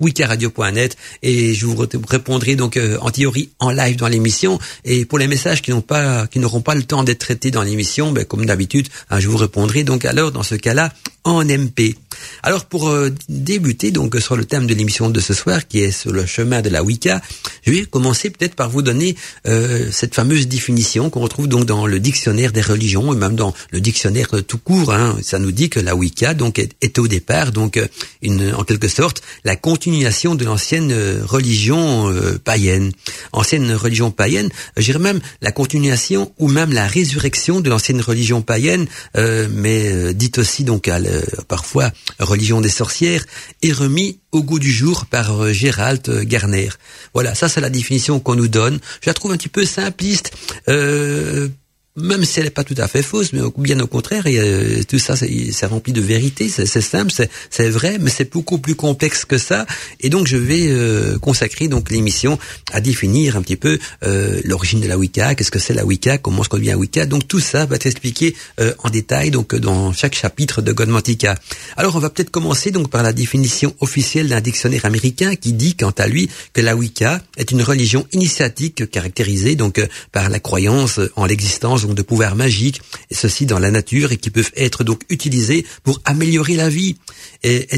wikaradio.net 0.00 0.96
et 1.22 1.54
je 1.54 1.66
vous 1.66 1.86
répondrai 2.08 2.56
donc 2.56 2.76
euh, 2.76 2.98
en 3.00 3.10
théorie 3.10 3.50
en 3.58 3.70
live 3.70 3.96
dans 3.96 4.08
l'émission. 4.08 4.58
Et 4.84 5.04
pour 5.04 5.18
les 5.18 5.26
messages 5.26 5.62
qui 5.62 5.70
n'ont 5.70 5.80
pas 5.80 6.26
qui 6.26 6.38
n'auront 6.38 6.60
pas 6.60 6.74
le 6.74 6.82
temps 6.82 7.04
d'être 7.04 7.18
traités 7.18 7.50
dans 7.50 7.62
l'émission 7.62 8.12
ben, 8.12 8.24
comme 8.24 8.46
d'habitude 8.46 8.88
hein, 9.10 9.20
je 9.20 9.28
vous 9.28 9.36
répondrai 9.36 9.84
donc 9.84 10.04
alors 10.04 10.32
dans 10.32 10.42
ce 10.42 10.54
cas-là 10.54 10.92
en 11.24 11.44
MP. 11.44 11.96
Alors 12.42 12.64
pour 12.66 12.88
euh, 12.88 13.10
débuter 13.28 13.90
donc 13.90 14.16
sur 14.20 14.36
le 14.36 14.44
thème 14.44 14.66
de 14.66 14.74
l'émission 14.74 15.10
de 15.10 15.20
ce 15.20 15.34
soir 15.34 15.66
qui 15.66 15.80
est 15.80 15.90
sur 15.90 16.12
le 16.12 16.26
chemin 16.26 16.62
de 16.62 16.68
la 16.68 16.82
Wicca, 16.82 17.20
je 17.62 17.72
vais 17.72 17.84
commencer 17.84 18.30
peut-être 18.30 18.54
par 18.54 18.70
vous 18.70 18.82
donner 18.82 19.16
euh, 19.46 19.88
cette 19.90 20.14
fameuse 20.14 20.46
définition 20.46 21.10
qu'on 21.10 21.20
retrouve 21.20 21.48
donc 21.48 21.64
dans 21.64 21.86
le 21.86 22.00
dictionnaire 22.00 22.52
des 22.52 22.60
religions 22.60 23.12
et 23.12 23.16
même 23.16 23.34
dans 23.34 23.54
le 23.70 23.80
dictionnaire 23.80 24.28
tout 24.46 24.58
court. 24.58 24.92
Hein. 24.92 25.18
Ça 25.22 25.38
nous 25.38 25.52
dit 25.52 25.68
que 25.68 25.80
la 25.80 25.96
Wicca 25.96 26.34
donc 26.34 26.58
est, 26.58 26.98
au 26.98 27.08
départ 27.08 27.52
donc 27.52 27.76
euh, 27.76 27.86
une 28.22 28.54
en 28.54 28.64
quelque 28.64 28.88
sorte 28.88 29.22
la 29.44 29.56
continuation 29.56 30.34
de 30.34 30.44
l'ancienne 30.44 30.94
religion 31.24 32.12
païenne. 32.44 32.92
Ancienne 33.32 33.72
religion 33.72 34.10
païenne, 34.10 34.48
je 34.76 34.84
dirais 34.84 34.98
même 34.98 35.20
la 35.42 35.52
continuation 35.52 36.32
ou 36.38 36.48
même 36.48 36.72
la 36.72 36.86
résurrection 36.86 37.60
de 37.60 37.68
l'ancienne 37.68 38.00
religion 38.00 38.42
païenne, 38.42 38.86
mais 39.14 40.14
dite 40.14 40.38
aussi 40.38 40.64
donc 40.64 40.88
à 40.88 40.98
parfois 41.46 41.92
religion 42.18 42.60
des 42.60 42.68
sorcières, 42.68 43.24
est 43.62 43.72
remis 43.72 44.18
au 44.32 44.42
goût 44.42 44.58
du 44.58 44.70
jour 44.70 45.06
par 45.06 45.42
euh, 45.42 45.52
Gérald 45.52 46.24
Garner. 46.24 46.70
Voilà, 47.14 47.34
ça 47.34 47.48
c'est 47.48 47.60
la 47.60 47.70
définition 47.70 48.20
qu'on 48.20 48.34
nous 48.34 48.48
donne. 48.48 48.78
Je 49.00 49.10
la 49.10 49.14
trouve 49.14 49.32
un 49.32 49.36
petit 49.36 49.48
peu 49.48 49.64
simpliste. 49.64 50.32
Euh, 50.68 51.48
même 51.98 52.24
si 52.24 52.38
elle 52.38 52.46
n'est 52.46 52.50
pas 52.50 52.64
tout 52.64 52.74
à 52.78 52.88
fait 52.88 53.02
fausse, 53.02 53.32
mais 53.32 53.40
bien 53.58 53.78
au 53.80 53.86
contraire, 53.86 54.24
euh, 54.26 54.82
tout 54.88 54.98
ça, 54.98 55.14
c'est 55.16 55.66
rempli 55.66 55.92
de 55.92 56.00
vérité, 56.00 56.48
c'est 56.48 56.66
simple, 56.80 57.12
c'est 57.50 57.68
vrai, 57.68 57.98
mais 58.00 58.10
c'est 58.10 58.32
beaucoup 58.32 58.58
plus 58.58 58.74
complexe 58.74 59.24
que 59.24 59.38
ça. 59.38 59.66
Et 60.00 60.08
donc, 60.08 60.26
je 60.26 60.36
vais 60.36 60.68
euh, 60.68 61.18
consacrer 61.18 61.68
donc 61.68 61.90
l'émission 61.90 62.38
à 62.72 62.80
définir 62.80 63.36
un 63.36 63.42
petit 63.42 63.56
peu 63.56 63.78
euh, 64.04 64.40
l'origine 64.44 64.80
de 64.80 64.86
la 64.86 64.96
Wicca, 64.96 65.34
qu'est-ce 65.34 65.50
que 65.50 65.58
c'est 65.58 65.74
la 65.74 65.84
Wicca, 65.84 66.18
comment 66.18 66.42
se 66.42 66.48
devient 66.50 66.74
Wicca. 66.74 67.06
Donc, 67.06 67.26
tout 67.26 67.40
ça 67.40 67.66
va 67.66 67.76
être 67.76 67.86
expliqué 67.86 68.34
en 68.82 68.90
détail 68.90 69.30
donc 69.30 69.54
dans 69.54 69.92
chaque 69.92 70.14
chapitre 70.14 70.62
de 70.62 70.72
Godmantica. 70.72 71.36
Alors, 71.76 71.96
on 71.96 71.98
va 71.98 72.10
peut-être 72.10 72.30
commencer 72.30 72.70
donc 72.70 72.90
par 72.90 73.02
la 73.02 73.12
définition 73.12 73.74
officielle 73.80 74.28
d'un 74.28 74.40
dictionnaire 74.40 74.84
américain 74.84 75.34
qui 75.34 75.52
dit, 75.52 75.74
quant 75.74 75.94
à 75.98 76.06
lui, 76.06 76.28
que 76.52 76.60
la 76.60 76.76
Wicca 76.76 77.20
est 77.36 77.50
une 77.50 77.62
religion 77.62 78.06
initiatique 78.12 78.90
caractérisée 78.90 79.56
donc 79.56 79.80
par 80.12 80.28
la 80.28 80.40
croyance 80.40 81.00
en 81.16 81.26
l'existence 81.26 81.87
de 81.94 82.02
pouvoirs 82.02 82.36
magiques, 82.36 82.80
et 83.10 83.14
ceci 83.14 83.46
dans 83.46 83.58
la 83.58 83.70
nature, 83.70 84.12
et 84.12 84.16
qui 84.16 84.30
peuvent 84.30 84.52
être 84.56 84.84
donc 84.84 85.02
utilisés 85.08 85.66
pour 85.82 86.00
améliorer 86.04 86.56
la 86.56 86.68
vie. 86.68 86.96
Et, 87.42 87.68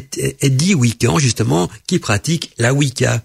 et, 0.40 0.50
dit 0.50 0.74
Wiccan, 0.74 1.18
justement, 1.18 1.68
qui 1.86 1.98
pratique 1.98 2.52
la 2.58 2.72
Wicca. 2.72 3.22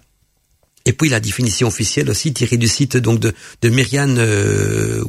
Et 0.86 0.92
puis 0.92 1.08
la 1.08 1.20
définition 1.20 1.66
officielle 1.66 2.08
aussi 2.08 2.32
tirée 2.32 2.56
du 2.56 2.68
site 2.68 2.96
donc 2.96 3.18
de, 3.18 3.34
de 3.60 3.68
Myriam 3.68 4.16
euh, 4.18 5.02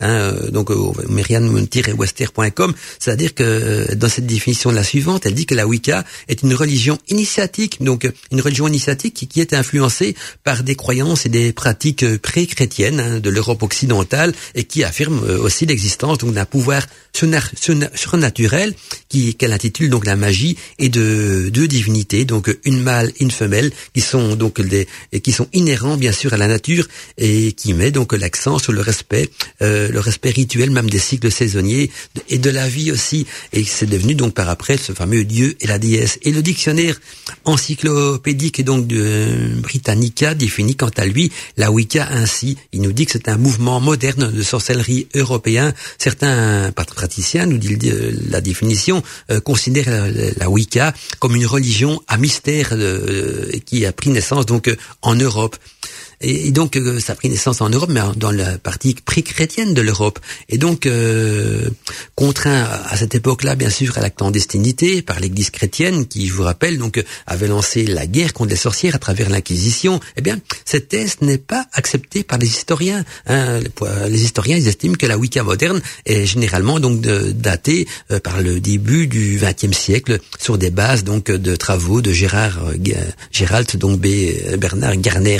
hein, 0.00 0.06
euh, 0.06 0.50
donc 0.50 0.70
euh, 0.70 0.76
myriam-wester.com, 1.08 2.72
c'est-à-dire 3.00 3.34
que 3.34 3.42
euh, 3.42 3.94
dans 3.96 4.08
cette 4.08 4.26
définition 4.26 4.70
la 4.70 4.84
suivante, 4.84 5.26
elle 5.26 5.34
dit 5.34 5.44
que 5.44 5.56
la 5.56 5.66
Wicca 5.66 6.04
est 6.28 6.42
une 6.42 6.54
religion 6.54 6.98
initiatique, 7.08 7.82
donc 7.82 8.08
une 8.30 8.40
religion 8.40 8.68
initiatique 8.68 9.14
qui, 9.14 9.26
qui 9.26 9.40
est 9.40 9.54
influencée 9.54 10.14
par 10.44 10.62
des 10.62 10.76
croyances 10.76 11.26
et 11.26 11.28
des 11.28 11.52
pratiques 11.52 12.06
pré-chrétiennes 12.18 13.00
hein, 13.00 13.18
de 13.18 13.30
l'Europe 13.30 13.64
occidentale 13.64 14.32
et 14.54 14.64
qui 14.64 14.84
affirme 14.84 15.20
aussi 15.40 15.66
l'existence 15.66 16.18
donc 16.18 16.32
d'un 16.34 16.44
pouvoir 16.44 16.86
surnaturel 17.12 18.74
qui 19.08 19.34
qu'elle 19.34 19.52
intitule 19.52 19.90
donc 19.90 20.06
la 20.06 20.16
magie 20.16 20.56
et 20.78 20.88
de 20.88 21.50
deux 21.52 21.68
divinités, 21.68 22.24
donc 22.24 22.56
une 22.64 22.80
mâle, 22.80 23.12
une 23.20 23.30
femelle, 23.30 23.72
qui 23.94 24.00
sont 24.00 24.36
donc 24.36 24.60
des 24.60 24.86
et 25.12 25.20
qui 25.20 25.32
sont 25.32 25.48
inhérents 25.52 25.96
bien 25.96 26.12
sûr 26.12 26.32
à 26.32 26.36
la 26.36 26.48
nature 26.48 26.86
et 27.18 27.52
qui 27.52 27.74
met 27.74 27.90
donc 27.90 28.12
l'accent 28.12 28.58
sur 28.58 28.72
le 28.72 28.80
respect, 28.80 29.30
euh, 29.62 29.88
le 29.88 30.00
respect 30.00 30.30
rituel 30.30 30.70
même 30.70 30.90
des 30.90 30.98
cycles 30.98 31.30
saisonniers 31.30 31.90
et 32.28 32.38
de 32.38 32.50
la 32.50 32.68
vie 32.68 32.92
aussi. 32.92 33.26
Et 33.52 33.64
c'est 33.64 33.86
devenu 33.86 34.14
donc 34.14 34.34
par 34.34 34.48
après 34.48 34.76
ce 34.76 34.92
fameux 34.92 35.24
dieu 35.24 35.56
et 35.60 35.66
la 35.66 35.78
déesse. 35.78 36.18
Et 36.22 36.32
le 36.32 36.42
dictionnaire 36.42 37.00
encyclopédique 37.44 38.60
et 38.60 38.62
donc 38.62 38.86
de 38.86 39.60
Britannica 39.60 40.34
définit 40.34 40.76
quant 40.76 40.90
à 40.96 41.04
lui 41.04 41.32
la 41.56 41.70
Wicca 41.70 42.08
ainsi. 42.10 42.56
Il 42.72 42.82
nous 42.82 42.92
dit 42.92 43.06
que 43.06 43.12
c'est 43.12 43.28
un 43.28 43.36
mouvement 43.36 43.80
moderne 43.80 44.30
de 44.30 44.42
sorcellerie 44.42 45.08
européen. 45.14 45.72
Certains 45.98 46.72
praticiens, 46.72 47.46
nous 47.46 47.58
dit 47.58 47.78
la 48.28 48.40
définition, 48.40 49.02
euh, 49.30 49.40
considèrent 49.40 50.10
la, 50.36 50.50
Wicca 50.50 50.92
comme 51.18 51.36
une 51.36 51.46
religion 51.46 52.02
à 52.08 52.18
mystère 52.18 52.70
euh, 52.72 53.50
qui 53.64 53.86
a 53.86 53.92
pris 53.92 54.10
naissance 54.10 54.46
donc 54.46 54.74
en 55.02 55.20
Europe. 55.20 55.56
Et, 56.22 56.52
donc 56.52 56.76
euh, 56.76 57.00
ça 57.00 57.12
a 57.12 57.16
pris 57.16 57.28
naissance 57.28 57.60
en 57.60 57.68
Europe, 57.68 57.90
mais 57.90 58.00
dans 58.16 58.30
la 58.30 58.58
partie 58.58 58.94
pré-chrétienne 58.94 59.74
de 59.74 59.82
l'Europe. 59.82 60.18
Et 60.48 60.58
donc 60.58 60.86
euh, 60.86 61.68
contraint 62.14 62.64
à 62.64 62.96
cette 62.96 63.14
époque-là, 63.14 63.54
bien 63.54 63.70
sûr, 63.70 63.98
à 63.98 64.00
la 64.00 64.10
clandestinité 64.10 65.02
par 65.02 65.20
l'Église 65.20 65.50
chrétienne, 65.50 66.06
qui, 66.06 66.26
je 66.26 66.32
vous 66.32 66.42
rappelle, 66.42 66.78
donc 66.78 67.02
avait 67.26 67.48
lancé 67.48 67.84
la 67.84 68.06
guerre 68.06 68.32
contre 68.32 68.50
les 68.50 68.56
sorcières 68.56 68.94
à 68.94 68.98
travers 68.98 69.30
l'Inquisition. 69.30 70.00
Eh 70.16 70.22
bien, 70.22 70.38
cette 70.64 70.88
thèse 70.88 71.16
n'est 71.20 71.38
pas 71.38 71.66
acceptée 71.72 72.22
par 72.22 72.38
les 72.38 72.46
historiens. 72.46 73.04
Hein. 73.26 73.60
Les 74.08 74.22
historiens, 74.22 74.56
ils 74.56 74.68
estiment 74.68 74.94
que 74.94 75.06
la 75.06 75.18
Wicca 75.18 75.42
moderne 75.42 75.80
est 76.06 76.26
généralement 76.26 76.80
donc 76.80 77.00
datée 77.00 77.86
euh, 78.10 78.20
par 78.20 78.40
le 78.40 78.60
début 78.60 79.06
du 79.06 79.40
XXe 79.40 79.76
siècle 79.76 80.18
sur 80.38 80.58
des 80.58 80.70
bases 80.70 81.04
donc 81.04 81.30
de 81.30 81.56
travaux 81.56 82.00
de 82.00 82.12
Gérard 82.12 82.60
Gérald 83.30 83.76
donc 83.76 84.00
Bernard 84.00 84.96
Garner. 84.96 85.38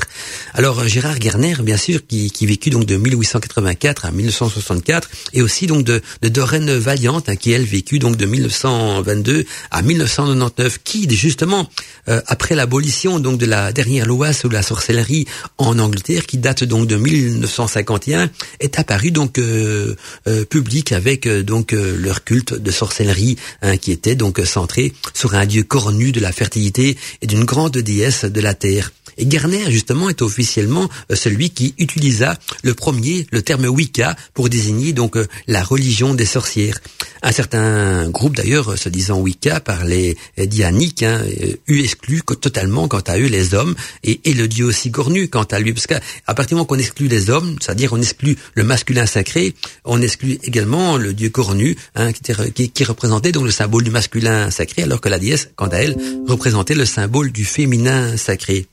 Alors 0.55 0.72
Alors 0.73 0.89
Gérard 0.89 1.21
Gerner, 1.21 1.57
bien 1.63 1.77
sûr, 1.77 2.07
qui, 2.07 2.31
qui 2.31 2.47
vécut 2.47 2.71
donc 2.71 2.87
de 2.87 2.97
1884 2.97 4.07
à 4.07 4.11
1964, 4.11 5.11
et 5.35 5.43
aussi 5.43 5.67
donc 5.67 5.85
de, 5.85 6.01
de 6.23 6.29
Doreen 6.29 6.67
hein, 6.67 7.37
qui 7.37 7.53
elle 7.53 7.65
vécut 7.65 7.99
donc 7.99 8.17
de 8.17 8.25
1922 8.25 9.45
à 9.71 9.83
1999, 9.83 10.79
qui 10.83 11.07
justement 11.15 11.69
euh, 12.09 12.23
après 12.27 12.55
l'abolition 12.55 13.21
donc 13.21 13.37
de 13.37 13.45
la 13.45 13.71
dernière 13.75 14.07
loi 14.07 14.33
sur 14.33 14.51
la 14.51 14.63
sorcellerie 14.63 15.27
en 15.59 15.79
Angleterre, 15.79 16.25
qui 16.25 16.39
date 16.39 16.65
donc 16.65 16.87
de 16.87 16.97
1951, 16.97 18.31
est 18.61 18.79
apparu 18.79 19.11
donc 19.11 19.39
euh, 19.39 19.95
euh, 20.27 20.47
public 20.47 20.93
avec 20.93 21.29
donc 21.29 21.73
leur 21.73 22.25
culte 22.25 22.55
de 22.55 22.71
sorcellerie 22.71 23.37
hein, 23.61 23.77
qui 23.77 23.93
était 23.93 24.15
donc 24.15 24.41
centré 24.47 24.95
sur 25.13 25.35
un 25.35 25.45
dieu 25.45 25.65
cornu 25.65 26.13
de 26.13 26.21
la 26.21 26.33
fertilité 26.33 26.97
et 27.21 27.27
d'une 27.27 27.45
grande 27.45 27.77
déesse 27.77 28.25
de 28.25 28.41
la 28.41 28.55
terre. 28.55 28.91
Et 29.19 29.27
Garner, 29.27 29.71
justement, 29.71 30.09
est 30.09 30.23
officiellement 30.23 30.62
euh, 31.11 31.15
celui 31.15 31.51
qui 31.51 31.75
utilisa 31.79 32.39
le 32.63 32.75
premier 32.75 33.27
le 33.31 33.43
terme 33.43 33.67
Wicca 33.67 34.17
pour 34.35 34.49
désigner 34.49 34.93
donc 34.93 35.17
euh, 35.17 35.27
la 35.47 35.63
religion 35.63 36.15
des 36.15 36.27
sorcières. 36.27 36.79
Un 37.23 37.33
certain 37.33 38.09
groupe 38.11 38.37
d'ailleurs 38.37 38.79
se 38.79 38.89
disant 38.89 39.21
Wicca 39.21 39.61
par 39.61 39.85
les 39.85 40.17
dianiques, 40.39 41.03
hein, 41.03 41.21
eut 41.69 41.83
exclu 41.83 42.23
totalement 42.41 42.89
quant 42.89 43.01
à 43.07 43.19
eux 43.19 43.27
les 43.27 43.55
hommes 43.55 43.75
et, 44.03 44.21
le 44.33 44.49
dieu 44.49 44.65
aussi 44.65 44.91
cornu 44.91 45.29
quant 45.29 45.45
à 45.45 45.61
lui, 45.61 45.73
parce 45.73 45.87
qu'à 45.87 46.01
partir 46.27 46.49
du 46.49 46.55
moment 46.55 46.65
qu'on 46.65 46.79
exclut 46.79 47.09
les 47.09 47.31
hommes, 47.31 47.57
c'est-à-dire 47.61 47.93
on 47.93 48.01
exclut 48.01 48.37
le 48.55 48.65
masculin 48.65 49.07
sacré, 49.07 49.55
on 49.85 50.01
exclut 50.01 50.39
également 50.43 50.97
le 50.97 51.13
dieu 51.13 51.31
cornu 51.31 51.77
hein, 51.95 52.13
qui, 52.13 52.71
qui, 52.71 52.85
représentait 52.85 53.33
donc 53.33 53.45
le 53.45 53.51
symbole 53.51 53.85
du 53.85 53.91
masculin 53.91 54.51
sacré, 54.51 54.83
alors 54.83 55.01
que 55.01 55.09
la 55.09 55.19
déesse, 55.19 55.51
quant 55.57 55.69
à 55.69 55.77
elle, 55.77 55.97
représentait 56.27 56.75
le 56.75 56.87
symbole 56.87 57.31
du 57.33 57.45
féminin 57.45 58.17
sacré. 58.17 58.67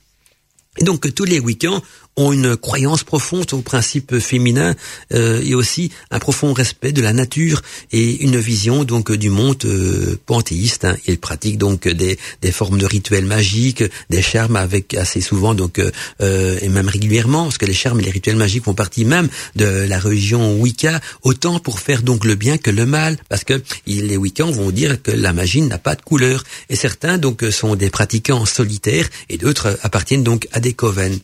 Et 0.78 0.84
donc 0.84 1.14
tous 1.14 1.26
les 1.26 1.40
week-ends, 1.40 1.82
ont 2.20 2.34
une 2.34 2.58
croyance 2.58 3.04
profonde 3.04 3.48
au 3.54 3.62
principe 3.62 4.20
féminin 4.20 4.76
euh, 5.14 5.42
et 5.44 5.56
aussi 5.56 5.92
un 6.12 6.20
profond 6.20 6.54
respect 6.54 6.92
de 6.92 7.02
la 7.02 7.14
nature 7.14 7.62
et 7.92 8.24
une 8.24 8.38
vision 8.38 8.84
donc 8.84 9.12
du 9.12 9.30
monde 9.30 9.64
euh, 9.66 10.20
panthéiste. 10.26 10.86
Hein. 10.86 10.98
Ils 11.08 11.18
pratiquent 11.18 11.58
donc 11.58 11.88
des, 11.88 12.20
des 12.42 12.52
formes 12.52 12.78
de 12.78 12.86
rituels 12.86 13.26
magiques, 13.26 13.84
des 14.10 14.22
charmes 14.22 14.58
avec 14.58 14.94
assez 14.94 15.22
souvent 15.22 15.54
donc 15.54 15.80
euh, 15.80 16.60
et 16.62 16.70
même 16.70 16.90
régulièrement 16.90 17.44
parce 17.44 17.58
que 17.58 17.66
les 17.66 17.74
charmes 17.74 18.02
et 18.02 18.04
les 18.04 18.12
rituels 18.12 18.36
magiques 18.36 18.66
font 18.66 18.74
partie 18.74 19.06
même 19.06 19.30
de 19.56 19.66
la 19.66 20.00
religion 20.00 20.60
Wicca 20.60 21.00
autant 21.24 21.60
pour 21.60 21.80
faire 21.80 22.02
donc 22.02 22.26
le 22.26 22.36
bien 22.36 22.58
que 22.58 22.70
le 22.70 22.86
mal 22.86 23.18
parce 23.30 23.44
que 23.44 23.62
les 23.88 24.18
Wiccans 24.18 24.52
vont 24.52 24.72
dire 24.72 25.02
que 25.02 25.12
la 25.12 25.32
magie 25.32 25.62
n'a 25.62 25.78
pas 25.78 25.96
de 25.96 26.02
couleur 26.02 26.44
et 26.70 26.76
certains 26.76 27.18
donc 27.18 27.44
sont 27.52 27.76
des 27.76 27.90
pratiquants 27.90 28.46
solitaires 28.46 29.10
et 29.30 29.38
d'autres 29.38 29.78
appartiennent 29.84 30.24
donc 30.24 30.48
à 30.52 30.60
des 30.60 30.74
coven. 30.74 31.20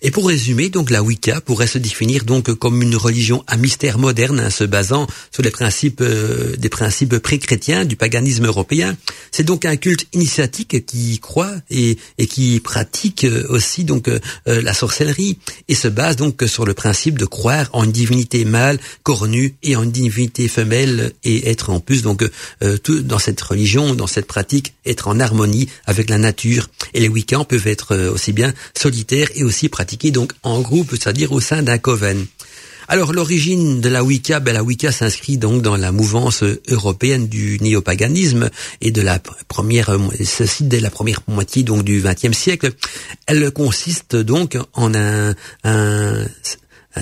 Et 0.00 0.12
pour 0.12 0.28
résumer, 0.28 0.68
donc 0.68 0.90
la 0.90 1.02
Wicca 1.02 1.40
pourrait 1.40 1.66
se 1.66 1.76
définir 1.76 2.24
donc 2.24 2.52
comme 2.54 2.82
une 2.82 2.94
religion 2.94 3.42
à 3.48 3.56
mystère 3.56 3.98
moderne, 3.98 4.38
hein, 4.38 4.48
se 4.48 4.62
basant 4.62 5.08
sur 5.32 5.42
les 5.42 5.50
principes 5.50 6.00
euh, 6.00 6.54
des 6.56 6.68
principes 6.68 7.18
pré-chrétiens 7.18 7.84
du 7.84 7.96
paganisme 7.96 8.46
européen. 8.46 8.96
C'est 9.32 9.42
donc 9.42 9.64
un 9.64 9.74
culte 9.74 10.06
initiatique 10.12 10.86
qui 10.86 11.18
croit 11.18 11.52
et, 11.68 11.98
et 12.16 12.28
qui 12.28 12.60
pratique 12.60 13.24
euh, 13.24 13.44
aussi 13.48 13.82
donc 13.82 14.06
euh, 14.06 14.20
la 14.46 14.72
sorcellerie 14.72 15.36
et 15.66 15.74
se 15.74 15.88
base 15.88 16.14
donc 16.14 16.44
sur 16.46 16.64
le 16.64 16.74
principe 16.74 17.18
de 17.18 17.24
croire 17.24 17.68
en 17.72 17.82
une 17.82 17.90
divinité 17.90 18.44
mâle 18.44 18.78
cornue 19.02 19.56
et 19.64 19.74
en 19.74 19.82
une 19.82 19.90
divinité 19.90 20.46
femelle 20.46 21.12
et 21.24 21.50
être 21.50 21.70
en 21.70 21.80
plus 21.80 22.02
donc 22.02 22.24
tout 22.82 23.00
dans 23.00 23.18
cette 23.18 23.40
religion, 23.40 23.94
dans 23.94 24.06
cette 24.06 24.26
pratique, 24.26 24.74
être 24.86 25.08
en 25.08 25.20
harmonie 25.20 25.68
avec 25.86 26.08
la 26.08 26.18
nature. 26.18 26.68
Et 26.94 27.00
les 27.00 27.08
Wiccans 27.08 27.44
peuvent 27.44 27.66
être 27.66 27.96
aussi 28.08 28.32
bien 28.32 28.52
solitaires 28.74 29.28
et 29.34 29.44
aussi 29.44 29.68
pratiques 29.68 29.87
donc 29.96 30.32
en 30.42 30.60
groupe, 30.60 30.90
c'est-à-dire 30.90 31.32
au 31.32 31.40
sein 31.40 31.62
d'un 31.62 31.78
coven. 31.78 32.26
Alors 32.90 33.12
l'origine 33.12 33.82
de 33.82 33.88
la 33.90 34.02
Wicca, 34.02 34.40
ben, 34.40 34.54
la 34.54 34.62
Wicca 34.62 34.90
s'inscrit 34.92 35.36
donc 35.36 35.60
dans 35.60 35.76
la 35.76 35.92
mouvance 35.92 36.42
européenne 36.68 37.28
du 37.28 37.58
néopaganisme 37.60 38.48
et 38.80 38.90
de 38.90 39.02
la 39.02 39.18
première, 39.46 39.94
ceci 40.24 40.64
dès 40.64 40.80
la 40.80 40.90
première 40.90 41.20
moitié 41.28 41.64
donc 41.64 41.84
du 41.84 42.02
XXe 42.02 42.36
siècle. 42.36 42.72
Elle 43.26 43.50
consiste 43.50 44.16
donc 44.16 44.56
en 44.72 44.94
un, 44.94 45.34
un 45.64 46.26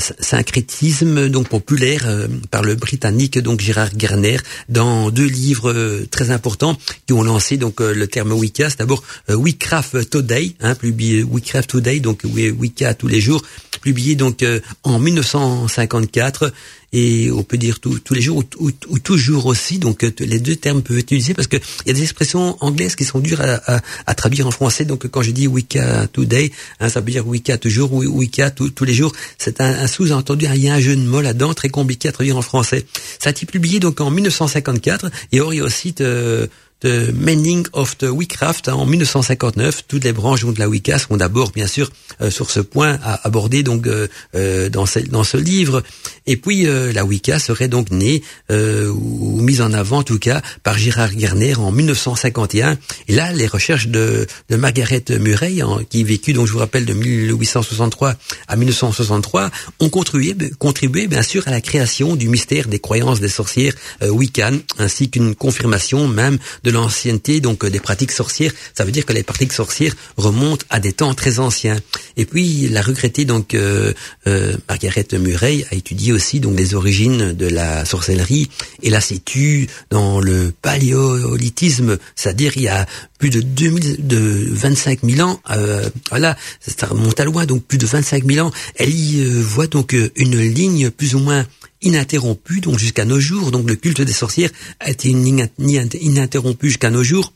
syncrétisme 0.00 1.28
donc 1.28 1.48
populaire 1.48 2.04
euh, 2.06 2.28
par 2.50 2.62
le 2.62 2.74
britannique 2.74 3.38
donc 3.38 3.60
Gérard 3.60 3.94
Garner 3.94 4.38
dans 4.68 5.10
deux 5.10 5.26
livres 5.26 5.72
euh, 5.72 6.06
très 6.10 6.30
importants 6.30 6.76
qui 7.06 7.12
ont 7.12 7.22
lancé 7.22 7.56
donc 7.56 7.80
euh, 7.80 7.94
le 7.94 8.06
terme 8.06 8.32
Wicca. 8.32 8.70
C'est 8.70 8.78
d'abord 8.78 9.02
Witchcraft 9.28 10.10
Today, 10.10 10.54
hein, 10.60 10.74
publié 10.74 11.22
Witchcraft 11.22 11.70
Today 11.70 12.00
donc 12.00 12.22
Wicca 12.24 12.94
tous 12.94 13.08
les 13.08 13.20
jours, 13.20 13.42
publié 13.80 14.14
donc 14.14 14.44
en 14.82 14.98
1954 14.98 16.52
et 16.96 17.30
on 17.30 17.42
peut 17.42 17.58
dire 17.58 17.78
tous 17.78 18.00
les 18.14 18.22
jours 18.22 18.42
ou, 18.58 18.98
toujours 18.98 19.46
aussi. 19.46 19.78
Donc 19.78 20.02
euh, 20.02 20.10
les 20.20 20.38
deux 20.38 20.56
termes 20.56 20.80
peuvent 20.80 20.96
être 20.96 21.04
utilisés 21.04 21.34
parce 21.34 21.46
que 21.46 21.56
il 21.56 21.88
y 21.88 21.90
a 21.90 21.92
des 21.92 22.02
expressions 22.02 22.56
anglaises 22.60 22.96
qui 22.96 23.04
sont 23.04 23.18
dures 23.18 23.42
à, 23.42 24.14
traduire 24.14 24.46
en 24.46 24.50
français. 24.50 24.86
Donc 24.86 25.06
quand 25.08 25.20
je 25.20 25.30
dis 25.30 25.46
Wicca 25.46 26.06
today, 26.06 26.50
hein, 26.80 26.88
ça 26.88 27.00
veut 27.00 27.10
dire 27.10 27.28
Wicca 27.28 27.58
toujours 27.58 27.92
ou 27.92 28.02
Wicca 28.02 28.50
tous 28.50 28.84
les 28.84 28.94
jours. 28.94 29.12
C'est 29.36 29.60
un, 29.60 29.86
sous-entendu. 29.86 30.46
Il 30.54 30.62
y 30.62 30.70
a 30.70 30.74
un 30.74 30.80
jeu 30.80 30.96
de 30.96 31.02
mots 31.02 31.20
là-dedans 31.20 31.52
très 31.52 31.68
compliqué 31.68 32.08
à 32.08 32.12
traduire 32.12 32.38
en 32.38 32.42
français. 32.42 32.86
Ça 33.18 33.28
a 33.28 33.30
été 33.30 33.44
publié 33.44 33.78
donc 33.78 34.00
en 34.00 34.10
1954 34.10 35.10
et 35.32 35.40
or 35.40 35.52
il 35.52 35.58
y 35.58 35.60
a 35.60 35.64
aussi 35.64 35.94
euh, 36.00 36.46
The 36.80 37.10
Meaning 37.14 37.66
of 37.72 37.96
the 37.96 38.10
Witchcraft 38.10 38.68
hein, 38.68 38.74
en 38.74 38.84
1959. 38.84 39.84
Toutes 39.88 40.04
les 40.04 40.12
branches 40.12 40.44
de 40.44 40.58
la 40.58 40.68
Wicca 40.68 40.98
sont 40.98 41.16
d'abord, 41.16 41.50
bien 41.50 41.66
sûr, 41.66 41.90
euh, 42.20 42.30
sur 42.30 42.50
ce 42.50 42.60
point 42.60 42.98
à 43.02 43.26
aborder 43.26 43.62
donc 43.62 43.86
euh, 43.86 44.08
euh, 44.34 44.68
dans, 44.68 44.84
ce, 44.84 44.98
dans 44.98 45.24
ce 45.24 45.38
livre. 45.38 45.82
Et 46.26 46.37
puis 46.37 46.66
la 46.66 47.04
Wicca 47.04 47.38
serait 47.38 47.68
donc 47.68 47.90
née 47.90 48.23
ou 48.50 49.40
mise 49.40 49.61
en 49.61 49.73
avant, 49.73 49.99
en 49.99 50.02
tout 50.02 50.18
cas, 50.18 50.42
par 50.62 50.76
Gérard 50.76 51.14
Garner 51.14 51.54
en 51.54 51.71
1951. 51.71 52.76
Et 53.09 53.14
là, 53.14 53.33
les 53.33 53.47
recherches 53.47 53.88
de, 53.88 54.26
de 54.49 54.56
Margaret 54.56 55.04
Murray, 55.21 55.59
qui 55.88 56.04
vécut, 56.04 56.33
donc 56.33 56.47
je 56.47 56.52
vous 56.52 56.59
rappelle, 56.59 56.85
de 56.85 56.95
1863 56.95 58.14
à 58.49 58.56
1963, 58.56 59.50
ont 59.80 59.88
contribué, 59.88 60.35
contribué 60.59 61.06
bien 61.06 61.23
sûr 61.23 61.47
à 61.47 61.50
la 61.50 61.61
création 61.61 62.16
du 62.16 62.28
mystère 62.28 62.68
des 62.68 62.78
croyances 62.78 63.21
des 63.21 63.28
sorcières 63.28 63.75
Wiccan, 64.02 64.59
ainsi 64.78 65.11
qu'une 65.11 65.35
confirmation 65.35 66.09
même 66.09 66.38
de 66.64 66.71
l'ancienneté, 66.71 67.40
donc 67.40 67.64
euh, 67.64 67.71
des 67.71 67.80
pratiques 67.80 68.12
sorcières. 68.12 68.52
Ça 68.75 68.85
veut 68.85 68.92
dire 68.92 69.04
que 69.06 69.12
les 69.12 69.23
pratiques 69.23 69.52
sorcières 69.52 69.95
remontent 70.16 70.66
à 70.71 70.80
des 70.80 70.92
temps 70.92 71.14
très 71.14 71.38
anciens. 71.38 71.76
Et 72.16 72.25
puis 72.25 72.68
la 72.68 72.83
regrettée 72.83 73.25
donc 73.25 73.54
euh, 73.54 73.92
euh, 74.26 74.56
Margaret 74.68 75.06
Murray 75.12 75.64
a 75.71 75.75
étudié 75.75 76.12
aussi 76.16 76.40
donc 76.40 76.58
les 76.58 76.75
origines 76.75 77.32
de 77.32 77.46
la 77.46 77.85
sorcellerie 77.85 78.49
et 78.82 78.90
la 78.90 79.00
situe 79.00 79.68
dans 79.90 80.20
le 80.20 80.52
paléolithisme, 80.62 81.99
c'est-à-dire 82.16 82.52
il 82.56 82.62
y 82.62 82.68
a 82.68 82.87
plus 83.18 83.30
de 83.30 83.40
2000, 83.40 84.06
de 84.06 84.49
25 84.50 85.00
000 85.04 85.28
ans, 85.28 85.40
euh, 85.50 85.88
voilà, 86.11 86.37
ça 86.61 86.87
remonte 86.87 87.18
à 87.20 87.25
loin, 87.25 87.46
donc 87.46 87.64
plus 87.64 87.78
de 87.78 87.87
25 87.87 88.25
000 88.26 88.46
ans. 88.46 88.50
Elle 88.75 88.94
y 88.94 89.25
voit 89.40 89.68
donc 89.68 89.96
une 90.16 90.38
ligne 90.38 90.90
plus 90.90 91.14
ou 91.14 91.20
moins 91.20 91.46
ininterrompu, 91.82 92.61
donc 92.61 92.78
jusqu'à 92.78 93.04
nos 93.04 93.20
jours. 93.20 93.50
Donc 93.50 93.68
le 93.68 93.76
culte 93.76 94.00
des 94.00 94.12
sorcières 94.12 94.50
a 94.80 94.90
été 94.90 95.08
ininterrompu 95.08 96.68
jusqu'à 96.68 96.90
nos 96.90 97.04
jours 97.04 97.32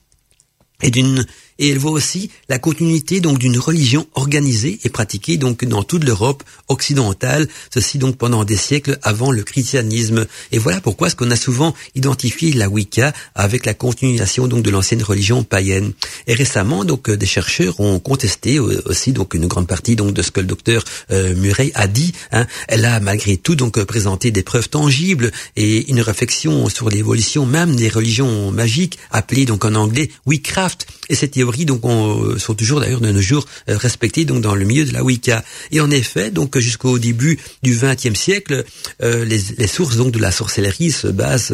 et 0.82 0.90
d'une 0.90 1.26
et 1.60 1.68
elle 1.68 1.78
voit 1.78 1.92
aussi 1.92 2.30
la 2.48 2.58
continuité 2.58 3.20
donc 3.20 3.38
d'une 3.38 3.58
religion 3.58 4.06
organisée 4.14 4.80
et 4.82 4.88
pratiquée 4.88 5.36
donc 5.36 5.64
dans 5.64 5.82
toute 5.82 6.04
l'Europe 6.04 6.42
occidentale, 6.68 7.46
ceci 7.72 7.98
donc 7.98 8.16
pendant 8.16 8.44
des 8.44 8.56
siècles 8.56 8.98
avant 9.02 9.30
le 9.30 9.42
christianisme. 9.44 10.26
Et 10.52 10.58
voilà 10.58 10.80
pourquoi 10.80 11.10
ce 11.10 11.16
qu'on 11.16 11.30
a 11.30 11.36
souvent 11.36 11.74
identifié 11.94 12.52
la 12.54 12.68
Wicca 12.68 13.12
avec 13.34 13.66
la 13.66 13.74
continuation 13.74 14.48
donc 14.48 14.62
de 14.62 14.70
l'ancienne 14.70 15.02
religion 15.02 15.44
païenne. 15.44 15.92
Et 16.26 16.34
récemment 16.34 16.84
donc 16.84 17.10
des 17.10 17.26
chercheurs 17.26 17.78
ont 17.78 17.98
contesté 17.98 18.58
aussi 18.58 19.12
donc 19.12 19.34
une 19.34 19.46
grande 19.46 19.68
partie 19.68 19.96
donc 19.96 20.14
de 20.14 20.22
ce 20.22 20.30
que 20.30 20.40
le 20.40 20.46
docteur 20.46 20.82
euh, 21.10 21.34
Murray 21.34 21.72
a 21.74 21.86
dit. 21.86 22.12
Hein. 22.32 22.46
Elle 22.68 22.86
a 22.86 22.98
malgré 23.00 23.36
tout 23.36 23.54
donc 23.54 23.82
présenté 23.84 24.30
des 24.30 24.42
preuves 24.42 24.70
tangibles 24.70 25.30
et 25.56 25.90
une 25.90 26.00
réflexion 26.00 26.70
sur 26.70 26.88
l'évolution 26.88 27.44
même 27.44 27.76
des 27.76 27.90
religions 27.90 28.50
magiques 28.50 28.98
appelées 29.10 29.44
donc 29.44 29.66
en 29.66 29.74
anglais 29.74 30.10
Witchcraft. 30.24 30.86
Et 31.10 31.16
cette 31.16 31.36
donc 31.64 31.84
on, 31.84 32.24
euh, 32.24 32.38
sont 32.38 32.54
toujours 32.54 32.80
d'ailleurs 32.80 33.00
de 33.00 33.10
nos 33.10 33.20
jours 33.20 33.44
euh, 33.68 33.76
respectés 33.76 34.24
donc 34.24 34.40
dans 34.40 34.54
le 34.54 34.64
milieu 34.64 34.84
de 34.84 34.92
la 34.92 35.02
Wicca. 35.02 35.44
Et 35.72 35.80
en 35.80 35.90
effet, 35.90 36.30
donc 36.30 36.56
jusqu'au 36.56 37.00
début 37.00 37.38
du 37.64 37.76
XXe 37.76 38.14
siècle, 38.14 38.64
euh, 39.02 39.24
les, 39.24 39.40
les, 39.58 39.66
sources 39.66 39.96
donc 39.96 40.12
de 40.12 40.20
la 40.20 40.30
sorcellerie 40.30 40.92
se 40.92 41.08
basent 41.08 41.52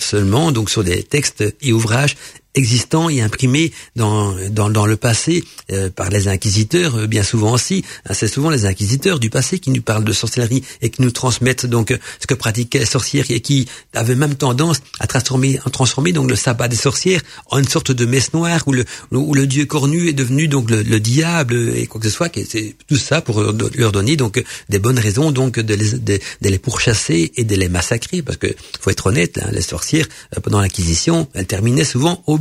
seulement 0.00 0.50
donc 0.50 0.70
sur 0.70 0.82
des 0.82 1.02
textes 1.02 1.44
et 1.60 1.72
ouvrages 1.72 2.16
existants 2.56 3.08
et 3.08 3.20
imprimés 3.20 3.72
dans, 3.94 4.34
dans, 4.50 4.70
dans 4.70 4.86
le 4.86 4.96
passé 4.96 5.44
euh, 5.70 5.90
par 5.90 6.10
les 6.10 6.26
inquisiteurs, 6.26 6.96
euh, 6.96 7.06
bien 7.06 7.22
souvent 7.22 7.52
aussi. 7.52 7.84
Hein, 8.06 8.14
c'est 8.14 8.28
souvent 8.28 8.50
les 8.50 8.66
inquisiteurs 8.66 9.20
du 9.20 9.30
passé 9.30 9.58
qui 9.58 9.70
nous 9.70 9.82
parlent 9.82 10.04
de 10.04 10.12
sorcellerie 10.12 10.64
et 10.80 10.90
qui 10.90 11.02
nous 11.02 11.10
transmettent 11.10 11.66
donc 11.66 11.90
euh, 11.90 11.98
ce 12.18 12.26
que 12.26 12.34
pratiquaient 12.34 12.80
les 12.80 12.86
sorcières 12.86 13.26
et 13.30 13.40
qui 13.40 13.68
avaient 13.94 14.14
même 14.14 14.34
tendance 14.34 14.80
à 14.98 15.06
transformer, 15.06 15.60
à 15.64 15.70
transformer 15.70 16.12
donc 16.12 16.30
le 16.30 16.36
sabbat 16.36 16.68
des 16.68 16.76
sorcières 16.76 17.20
en 17.50 17.58
une 17.58 17.68
sorte 17.68 17.92
de 17.92 18.06
messe 18.06 18.32
noire 18.32 18.62
où 18.66 18.72
le, 18.72 18.84
où 19.12 19.34
le 19.34 19.46
dieu 19.46 19.66
cornu 19.66 20.08
est 20.08 20.14
devenu 20.14 20.48
donc 20.48 20.70
le, 20.70 20.82
le 20.82 21.00
diable 21.00 21.72
et 21.76 21.86
quoi 21.86 22.00
que 22.00 22.08
ce 22.08 22.14
soit. 22.14 22.30
C'est 22.48 22.74
tout 22.88 22.96
ça 22.96 23.20
pour 23.20 23.40
leur 23.40 23.92
donner 23.92 24.16
donc 24.16 24.42
des 24.68 24.78
bonnes 24.78 24.98
raisons 24.98 25.30
donc 25.30 25.58
de 25.60 25.74
les, 25.74 25.90
de, 25.98 26.18
de 26.42 26.48
les 26.48 26.58
pourchasser 26.58 27.32
et 27.36 27.44
de 27.44 27.54
les 27.54 27.68
massacrer 27.68 28.22
parce 28.22 28.38
que 28.38 28.48
faut 28.80 28.90
être 28.90 29.06
honnête, 29.06 29.38
hein, 29.38 29.50
les 29.52 29.62
sorcières 29.62 30.06
pendant 30.42 30.60
l'Inquisition, 30.60 31.28
elles 31.34 31.46
terminaient 31.46 31.84
souvent 31.84 32.22
au 32.26 32.38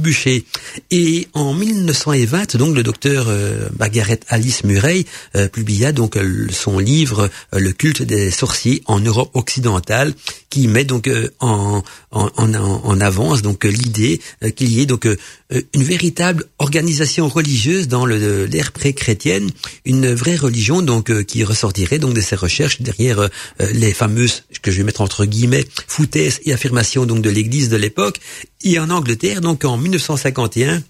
Et 0.92 1.28
en 1.34 1.54
1920, 1.54 2.58
donc 2.58 2.76
le 2.76 2.84
docteur 2.84 3.26
euh, 3.28 3.70
Margaret 3.80 4.20
Alice 4.28 4.64
Murray 4.64 5.06
euh, 5.36 5.48
publia 5.48 5.92
donc 5.92 6.16
euh, 6.16 6.48
son 6.52 6.78
livre 6.78 7.30
Le 7.52 7.72
culte 7.72 8.04
des 8.04 8.30
sorciers 8.30 8.84
en 8.86 9.00
Europe 9.00 9.32
occidentale, 9.34 10.14
qui 10.56 10.70
met 10.70 10.86
donc 10.86 11.10
en, 11.42 11.84
en, 12.12 12.30
en, 12.38 12.54
en 12.56 13.02
avance 13.02 13.42
donc 13.42 13.66
l'idée 13.66 14.22
qu'il 14.56 14.72
y 14.72 14.80
ait 14.80 14.86
donc 14.86 15.06
une 15.52 15.84
véritable 15.84 16.46
organisation 16.60 17.28
religieuse 17.28 17.90
dans 17.90 18.06
l'ère 18.06 18.72
pré-chrétienne, 18.72 19.50
une 19.84 20.14
vraie 20.14 20.38
religion 20.38 20.82
donc 20.82 21.26
qui 21.26 21.44
ressortirait 21.44 22.00
donc 22.00 22.14
de 22.14 22.22
ces 22.22 22.38
recherches 22.38 22.82
derrière 22.82 23.30
les 23.60 23.94
fameuses 23.94 24.44
que 24.62 24.72
je 24.72 24.78
vais 24.78 24.84
mettre 24.84 25.02
entre 25.02 25.26
guillemets 25.26 25.66
foutaises 25.88 26.40
et 26.46 26.54
affirmations 26.54 27.06
donc 27.06 27.22
de 27.22 27.30
l'Église 27.30 27.68
de 27.68 27.76
l'époque. 27.76 28.22
Et 28.64 28.80
en 28.80 28.90
Angleterre 28.90 29.42
donc 29.42 29.66
en 29.66 29.76
1951 29.76 30.82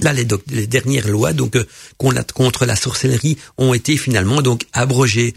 Là, 0.00 0.12
les, 0.12 0.24
dernières 0.66 1.08
lois 1.08 1.32
donc 1.32 1.56
euh, 1.56 1.64
contre 1.98 2.66
la 2.66 2.76
sorcellerie 2.76 3.38
ont 3.58 3.74
été 3.74 3.96
finalement 3.96 4.42
donc 4.42 4.66
abrogées. 4.72 5.34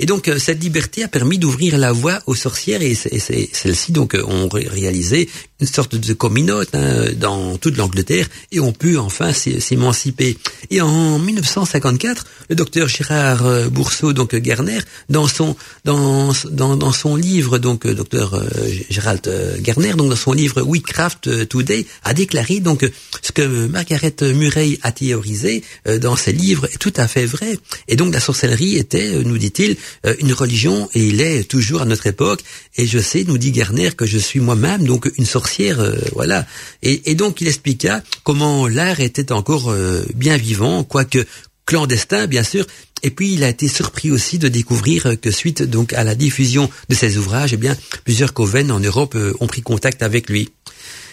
Et 0.00 0.06
donc 0.06 0.28
euh, 0.28 0.38
cette 0.38 0.62
liberté 0.62 1.04
a 1.04 1.08
permis 1.08 1.38
d'ouvrir 1.38 1.76
la 1.76 1.92
voie 1.92 2.20
aux 2.26 2.34
sorcières 2.34 2.80
et, 2.80 2.94
celles-ci 2.94 3.92
donc 3.92 4.14
euh, 4.14 4.24
ont 4.24 4.48
réalisé 4.48 5.28
une 5.60 5.66
sorte 5.66 5.94
de 5.94 6.12
communauté 6.14 6.70
hein, 6.74 7.12
dans 7.14 7.58
toute 7.58 7.76
l'Angleterre 7.76 8.26
et 8.50 8.60
ont 8.60 8.72
pu 8.72 8.96
enfin 8.96 9.34
s'émanciper. 9.34 10.38
Et 10.70 10.80
en 10.80 11.18
1954, 11.18 12.24
le 12.48 12.56
docteur 12.56 12.88
Gérard 12.88 13.44
euh, 13.44 13.68
Bourseau 13.68 14.14
donc 14.14 14.34
Garner 14.34 14.78
dans 15.10 15.28
son 15.28 15.54
dans 15.84 16.32
dans, 16.50 16.76
dans 16.78 16.92
son 16.92 17.14
livre 17.14 17.58
donc 17.58 17.86
docteur 17.86 18.42
Gérald 18.88 19.30
Garner 19.60 19.92
donc 19.92 20.08
dans 20.08 20.16
son 20.16 20.32
livre 20.32 20.62
We 20.62 20.80
Craft 20.80 21.46
Today 21.48 21.84
a 22.04 22.14
déclaré 22.14 22.60
donc 22.60 22.90
ce 23.20 23.32
que 23.32 23.66
Margaret 23.66 24.16
Murray 24.22 24.78
a 24.80 24.92
théorisé 24.92 25.62
dans 26.00 26.16
ses 26.16 26.32
livres 26.32 26.64
est 26.72 26.78
tout 26.78 26.94
à 26.96 27.06
fait 27.06 27.26
vrai. 27.26 27.58
Et 27.86 27.96
donc 27.96 28.14
la 28.14 28.20
sorcellerie 28.20 28.76
était, 28.76 29.10
nous 29.24 29.36
dit-il, 29.36 29.76
une 30.20 30.32
religion 30.32 30.88
et 30.94 31.06
il 31.06 31.20
est 31.20 31.44
toujours 31.48 31.82
à 31.82 31.84
notre 31.84 32.06
époque. 32.06 32.42
Et 32.76 32.86
je 32.86 32.98
sais, 32.98 33.24
nous 33.26 33.38
dit 33.38 33.52
Garner, 33.52 33.90
que 33.96 34.06
je 34.06 34.18
suis 34.18 34.40
moi-même 34.40 34.84
donc 34.84 35.10
une 35.16 35.26
sorcière, 35.26 35.80
euh, 35.80 35.96
voilà. 36.14 36.46
Et, 36.82 37.10
et, 37.10 37.14
donc 37.14 37.40
il 37.40 37.48
expliqua 37.48 38.02
comment 38.24 38.66
l'art 38.66 39.00
était 39.00 39.32
encore 39.32 39.70
euh, 39.70 40.04
bien 40.14 40.36
vivant, 40.36 40.84
quoique 40.84 41.24
clandestin 41.66 42.26
bien 42.26 42.42
sûr. 42.42 42.66
Et 43.02 43.10
puis 43.10 43.32
il 43.32 43.44
a 43.44 43.48
été 43.48 43.66
surpris 43.66 44.10
aussi 44.10 44.38
de 44.38 44.48
découvrir 44.48 45.14
que 45.20 45.30
suite 45.30 45.62
donc 45.62 45.92
à 45.94 46.04
la 46.04 46.14
diffusion 46.14 46.68
de 46.88 46.94
ses 46.94 47.16
ouvrages, 47.16 47.54
eh 47.54 47.56
bien 47.56 47.76
plusieurs 48.04 48.34
coven 48.34 48.70
en 48.70 48.80
Europe 48.80 49.16
ont 49.40 49.46
pris 49.46 49.62
contact 49.62 50.02
avec 50.02 50.28
lui. 50.28 50.50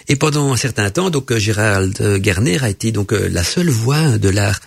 Et 0.10 0.16
pendant 0.16 0.54
un 0.54 0.58
certain 0.58 0.90
temps, 0.90 1.10
donc 1.10 1.32
euh, 1.32 1.40
Gérald 1.40 2.00
euh, 2.00 2.18
Garner 2.18 2.64
a 2.64 2.70
été 2.70 2.94
donc 2.94 3.12
euh, 3.12 3.28
la 3.30 3.44
seule 3.44 3.70
voix 3.70 4.18
de 4.18 4.30
l'art 4.30 4.60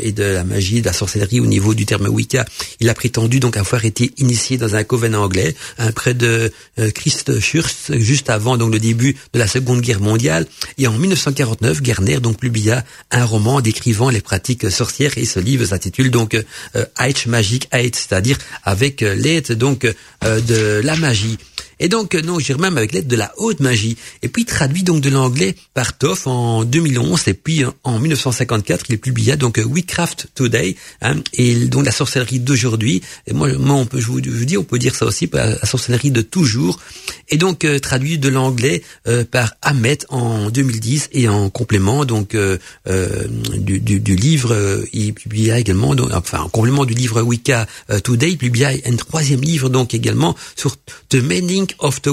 et 0.00 0.12
de 0.12 0.22
la 0.22 0.44
magie, 0.44 0.82
de 0.82 0.86
la 0.86 0.92
sorcellerie 0.92 1.40
au 1.40 1.46
niveau 1.46 1.72
du 1.72 1.86
terme 1.86 2.06
Wicca. 2.06 2.44
Il 2.80 2.90
a 2.90 2.94
prétendu 2.94 3.40
donc 3.40 3.56
avoir 3.56 3.86
été 3.86 4.12
initié 4.18 4.58
dans 4.58 4.76
un 4.76 4.84
coven 4.84 5.14
anglais 5.14 5.54
un 5.78 5.90
près 5.90 6.12
de 6.12 6.52
Christchurch 6.94 7.92
juste 7.92 8.28
avant 8.28 8.58
donc 8.58 8.74
le 8.74 8.78
début 8.78 9.16
de 9.32 9.38
la 9.38 9.46
Seconde 9.46 9.80
Guerre 9.80 10.00
mondiale. 10.00 10.46
Et 10.76 10.86
en 10.86 10.92
1949, 10.92 11.80
Garner 11.80 12.20
donc 12.20 12.38
publia 12.38 12.84
un 13.10 13.24
roman 13.24 13.62
décrivant 13.62 14.10
les 14.10 14.20
pratiques 14.20 14.70
sorcières 14.70 15.16
et 15.16 15.24
ce 15.24 15.40
livre 15.40 15.64
s'intitule 15.64 16.10
donc 16.10 16.36
H 16.74 17.28
Magic 17.28 17.66
Hate, 17.70 17.96
c'est-à-dire 17.96 18.36
avec 18.64 19.00
l'aide 19.00 19.52
donc 19.52 19.86
de 20.22 20.80
la 20.84 20.96
magie. 20.96 21.38
Et 21.84 21.88
donc, 21.88 22.14
non, 22.14 22.38
j'ai 22.38 22.54
même 22.54 22.78
avec 22.78 22.92
l'aide 22.92 23.08
de 23.08 23.14
la 23.14 23.30
haute 23.36 23.60
magie. 23.60 23.98
Et 24.22 24.28
puis 24.28 24.46
traduit 24.46 24.84
donc 24.84 25.02
de 25.02 25.10
l'anglais 25.10 25.54
par 25.74 25.98
Toff 25.98 26.26
en 26.26 26.64
2011. 26.64 27.28
Et 27.28 27.34
puis 27.34 27.62
en 27.82 27.98
1954, 27.98 28.86
il 28.88 28.98
publia 28.98 29.36
donc 29.36 29.60
Witchcraft 29.62 30.28
Today, 30.34 30.76
hein, 31.02 31.16
et 31.34 31.66
donc 31.66 31.84
la 31.84 31.92
sorcellerie 31.92 32.40
d'aujourd'hui. 32.40 33.02
Et 33.26 33.34
moi, 33.34 33.52
moi, 33.58 33.76
on 33.76 33.84
peut, 33.84 34.00
je 34.00 34.06
vous, 34.06 34.22
dis, 34.22 34.56
on 34.56 34.64
peut 34.64 34.78
dire 34.78 34.94
ça 34.94 35.04
aussi, 35.04 35.28
la 35.30 35.62
sorcellerie 35.66 36.10
de 36.10 36.22
toujours. 36.22 36.80
Et 37.28 37.36
donc 37.36 37.66
euh, 37.66 37.78
traduit 37.78 38.16
de 38.16 38.30
l'anglais 38.30 38.82
euh, 39.06 39.24
par 39.30 39.52
Ahmet 39.60 39.98
en 40.08 40.48
2010 40.48 41.10
et 41.12 41.28
en 41.28 41.50
complément 41.50 42.06
donc 42.06 42.34
euh, 42.34 42.56
du, 43.58 43.78
du, 43.80 44.00
du, 44.00 44.16
livre, 44.16 44.84
il 44.94 45.12
publia 45.12 45.58
également, 45.58 45.94
enfin 46.14 46.40
en 46.40 46.48
complément 46.48 46.86
du 46.86 46.94
livre 46.94 47.20
Wicca 47.20 47.66
Today, 48.02 48.30
il 48.30 48.38
publia 48.38 48.70
un 48.86 48.96
troisième 48.96 49.42
livre 49.42 49.68
donc 49.68 49.92
également 49.92 50.34
sur 50.56 50.76
The 51.10 51.16
Of 51.78 52.02
the 52.02 52.08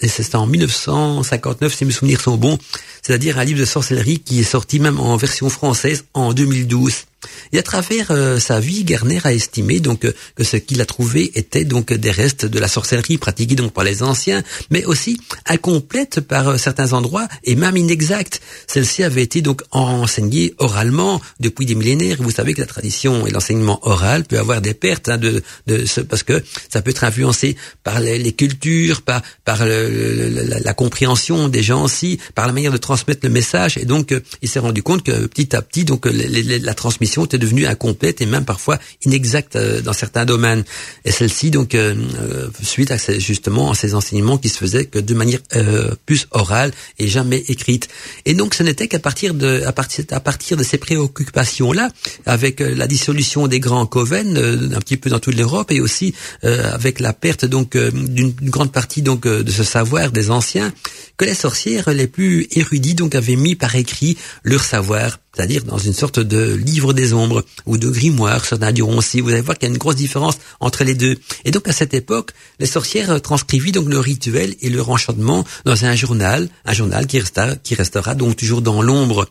et 0.00 0.08
c'est 0.08 0.34
en 0.34 0.46
1959 0.46 1.74
si 1.74 1.84
mes 1.84 1.92
souvenirs 1.92 2.20
sont 2.20 2.36
bons, 2.36 2.58
c'est-à-dire 3.04 3.38
un 3.38 3.44
livre 3.44 3.60
de 3.60 3.64
sorcellerie 3.64 4.20
qui 4.20 4.40
est 4.40 4.44
sorti 4.44 4.80
même 4.80 4.98
en 4.98 5.16
version 5.16 5.48
française 5.50 6.04
en 6.14 6.32
2012. 6.32 7.04
Et 7.52 7.58
à 7.58 7.62
travers 7.62 8.10
euh, 8.10 8.38
sa 8.38 8.60
vie, 8.60 8.84
Garner 8.84 9.20
a 9.24 9.32
estimé 9.32 9.80
donc 9.80 10.04
euh, 10.04 10.12
que 10.34 10.44
ce 10.44 10.56
qu'il 10.56 10.80
a 10.80 10.86
trouvé 10.86 11.32
était 11.34 11.64
donc 11.64 11.92
des 11.92 12.10
restes 12.10 12.46
de 12.46 12.58
la 12.58 12.68
sorcellerie 12.68 13.18
pratiquée 13.18 13.54
donc 13.54 13.72
par 13.72 13.84
les 13.84 14.02
anciens, 14.02 14.42
mais 14.70 14.84
aussi 14.84 15.20
incomplète 15.46 16.20
par 16.20 16.48
euh, 16.48 16.56
certains 16.58 16.92
endroits 16.92 17.28
et 17.44 17.54
même 17.54 17.76
inexacte. 17.76 18.40
Celle-ci 18.66 19.02
avait 19.02 19.22
été 19.22 19.42
donc 19.42 19.62
enseignée 19.70 20.54
oralement 20.58 21.20
depuis 21.40 21.66
des 21.66 21.74
millénaires. 21.74 22.16
Vous 22.20 22.30
savez 22.30 22.54
que 22.54 22.60
la 22.60 22.66
tradition 22.66 23.26
et 23.26 23.30
l'enseignement 23.30 23.78
oral 23.86 24.24
peut 24.24 24.38
avoir 24.38 24.60
des 24.60 24.74
pertes 24.74 25.08
hein, 25.08 25.18
de, 25.18 25.42
ce, 25.86 26.00
parce 26.00 26.22
que 26.22 26.42
ça 26.68 26.82
peut 26.82 26.90
être 26.90 27.04
influencé 27.04 27.56
par 27.82 28.00
les, 28.00 28.32
cultures, 28.32 29.02
par 29.02 29.22
la, 29.46 30.74
compréhension 30.74 31.48
des 31.48 31.62
gens 31.62 31.84
aussi, 31.84 32.18
par 32.34 32.46
la 32.46 32.52
manière 32.52 32.72
de 32.72 32.76
transmettre 32.76 32.93
le 33.22 33.28
message. 33.28 33.78
Et 33.78 33.84
donc 33.84 34.14
il 34.42 34.48
s'est 34.48 34.58
rendu 34.58 34.82
compte 34.82 35.02
que 35.02 35.26
petit 35.26 35.54
à 35.56 35.62
petit 35.62 35.84
donc 35.84 36.06
la 36.06 36.74
transmission 36.74 37.24
était 37.24 37.38
devenue 37.38 37.66
incomplète 37.66 38.20
et 38.20 38.26
même 38.26 38.44
parfois 38.44 38.78
inexacte 39.04 39.56
euh, 39.56 39.80
dans 39.80 39.92
certains 39.92 40.24
domaines. 40.24 40.64
Et 41.04 41.12
celle-ci, 41.12 41.50
donc, 41.50 41.74
euh, 41.74 41.94
euh, 42.20 42.48
suite 42.62 42.90
à 42.90 42.98
ces, 42.98 43.20
justement 43.20 43.70
à 43.70 43.74
ces 43.74 43.94
enseignements 43.94 44.38
qui 44.38 44.48
se 44.48 44.58
faisaient 44.58 44.86
que 44.86 44.98
de 44.98 45.14
manière 45.14 45.40
plus 46.06 46.26
orale 46.30 46.72
et 46.98 47.08
jamais 47.08 47.42
écrite. 47.48 47.88
Et 48.24 48.34
donc, 48.34 48.54
ce 48.54 48.62
n'était 48.62 48.88
qu'à 48.88 48.98
partir 48.98 49.34
de 49.34 49.62
à 49.66 49.72
partir 49.72 50.04
à 50.10 50.20
partir 50.20 50.56
de 50.56 50.62
ces 50.62 50.78
préoccupations-là, 50.78 51.90
avec 52.26 52.60
la 52.60 52.86
dissolution 52.86 53.46
des 53.46 53.60
grands 53.60 53.86
coven 53.86 54.36
un 54.74 54.80
petit 54.80 54.96
peu 54.96 55.10
dans 55.10 55.18
toute 55.18 55.36
l'Europe 55.36 55.70
et 55.70 55.80
aussi 55.80 56.14
avec 56.42 57.00
la 57.00 57.12
perte 57.12 57.44
donc 57.44 57.76
d'une 57.76 58.32
grande 58.42 58.72
partie 58.72 59.02
donc 59.02 59.26
de 59.26 59.50
ce 59.50 59.62
savoir 59.62 60.10
des 60.10 60.30
anciens, 60.30 60.72
que 61.16 61.24
les 61.24 61.34
sorcières 61.34 61.90
les 61.90 62.06
plus 62.06 62.46
donc 62.92 63.14
avaient 63.14 63.36
mis 63.36 63.54
par 63.54 63.74
écrit 63.74 64.18
leur 64.42 64.62
savoir 64.62 65.18
c'est-à-dire 65.34 65.64
dans 65.64 65.78
une 65.78 65.92
sorte 65.92 66.20
de 66.20 66.54
livre 66.54 66.92
des 66.92 67.12
ombres 67.12 67.44
ou 67.66 67.78
de 67.78 67.88
grimoire, 67.88 68.44
certains 68.44 68.72
diront 68.72 68.98
aussi. 68.98 69.20
Vous 69.20 69.30
allez 69.30 69.40
voir 69.40 69.58
qu'il 69.58 69.68
y 69.68 69.70
a 69.70 69.74
une 69.74 69.78
grosse 69.78 69.96
différence 69.96 70.38
entre 70.60 70.84
les 70.84 70.94
deux. 70.94 71.16
Et 71.44 71.50
donc 71.50 71.68
à 71.68 71.72
cette 71.72 71.94
époque, 71.94 72.30
les 72.60 72.66
sorcières 72.66 73.20
transcrivit 73.20 73.72
donc 73.72 73.88
le 73.88 73.98
rituel 73.98 74.54
et 74.60 74.70
leur 74.70 74.90
enchantement 74.90 75.44
dans 75.64 75.84
un 75.84 75.94
journal, 75.94 76.48
un 76.64 76.72
journal 76.72 77.06
qui 77.06 77.18
restera, 77.18 77.56
qui 77.56 77.74
restera 77.74 78.14
donc 78.14 78.36
toujours 78.36 78.62
dans 78.62 78.82
l'ombre. 78.82 79.28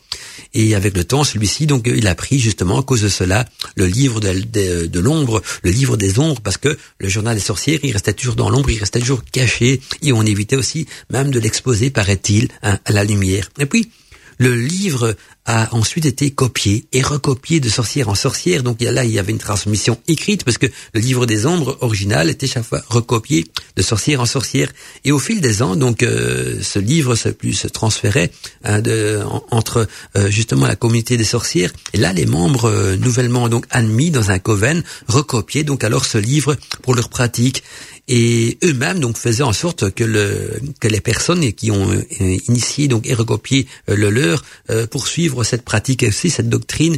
Et 0.54 0.76
avec 0.76 0.96
le 0.96 1.04
temps, 1.04 1.24
celui-ci 1.24 1.66
donc 1.66 1.88
il 1.88 2.08
a 2.08 2.16
pris 2.16 2.40
justement 2.40 2.80
à 2.80 2.84
cause 2.84 3.02
de 3.02 3.10
cela 3.10 3.46
le 3.76 3.86
livre 3.86 4.20
de, 4.20 4.34
de, 4.34 4.86
de 4.88 5.00
l'ombre, 5.00 5.42
le 5.64 5.72
livre 5.72 5.98
des 5.98 6.20
ombres, 6.20 6.42
parce 6.42 6.58
que 6.58 6.78
le 7.00 7.10
journal 7.10 7.36
des 7.36 7.42
sorcières, 7.42 7.80
il 7.84 7.92
restait 7.92 8.14
toujours 8.14 8.36
dans 8.36 8.50
l'ombre, 8.50 8.70
il 8.70 8.80
restait 8.80 9.00
toujours 9.00 9.24
caché, 9.32 9.82
et 10.02 10.14
on 10.14 10.24
évitait 10.24 10.56
aussi 10.56 10.88
même 11.10 11.32
de 11.32 11.40
l'exposer, 11.40 11.90
paraît-il, 11.90 12.50
hein, 12.62 12.80
à 12.86 12.92
la 12.92 13.04
lumière. 13.04 13.50
Et 13.60 13.66
puis 13.66 13.90
le 14.38 14.56
livre 14.56 15.16
a 15.46 15.76
ensuite 15.76 16.06
été 16.06 16.32
copié 16.32 16.86
et 16.94 17.02
recopié 17.02 17.60
de 17.60 17.68
sorcière 17.68 18.08
en 18.08 18.16
sorcière. 18.16 18.64
Donc 18.64 18.82
là, 18.82 19.04
il 19.04 19.12
y 19.12 19.20
avait 19.20 19.34
une 19.34 19.40
transmission 19.40 20.00
écrite 20.08 20.46
parce 20.46 20.58
que 20.58 20.68
le 20.94 21.02
livre 21.02 21.26
des 21.26 21.46
ombres 21.46 21.78
original 21.82 22.30
était 22.30 22.48
chaque 22.48 22.64
fois 22.64 22.82
recopié 22.88 23.46
de 23.76 23.82
sorcière 23.82 24.22
en 24.22 24.26
sorcière. 24.26 24.70
Et 25.04 25.12
au 25.12 25.20
fil 25.20 25.42
des 25.42 25.62
ans, 25.62 25.76
donc 25.76 26.02
euh, 26.02 26.60
ce 26.62 26.80
livre 26.80 27.16
se, 27.16 27.30
plus, 27.30 27.54
se 27.54 27.68
transférait 27.68 28.32
hein, 28.64 28.82
entre 29.52 29.88
euh, 30.16 30.30
justement 30.30 30.66
la 30.66 30.78
communauté 30.78 31.18
des 31.18 31.26
sorcières. 31.26 31.74
Et 31.92 31.98
là, 31.98 32.14
les 32.14 32.26
membres 32.26 32.70
euh, 32.70 32.96
nouvellement 32.96 33.50
donc 33.50 33.66
admis 33.70 34.12
dans 34.12 34.32
un 34.32 34.40
coven 34.40 34.82
recopiaient 35.08 35.64
donc 35.64 35.84
alors 35.84 36.06
ce 36.06 36.18
livre 36.18 36.56
pour 36.82 36.96
leur 36.96 37.10
pratique 37.10 37.64
et 38.08 38.58
eux-mêmes 38.64 39.00
donc 39.00 39.18
faisaient 39.18 39.44
en 39.44 39.54
sorte 39.54 39.92
que 39.92 40.04
le 40.04 40.60
que 40.82 40.90
les 40.90 41.00
personnes 41.00 41.54
qui 41.54 41.72
ont 41.72 41.90
euh, 41.90 42.38
initié 42.50 42.90
donc 42.90 43.08
et 43.08 43.14
recopié 43.14 43.66
euh, 43.90 43.96
le 43.96 44.10
leur 44.10 44.44
euh, 44.70 44.86
poursuivre 44.88 45.44
cette 45.46 45.64
pratique 45.64 46.04
aussi 46.04 46.30
cette 46.30 46.50
doctrine 46.50 46.98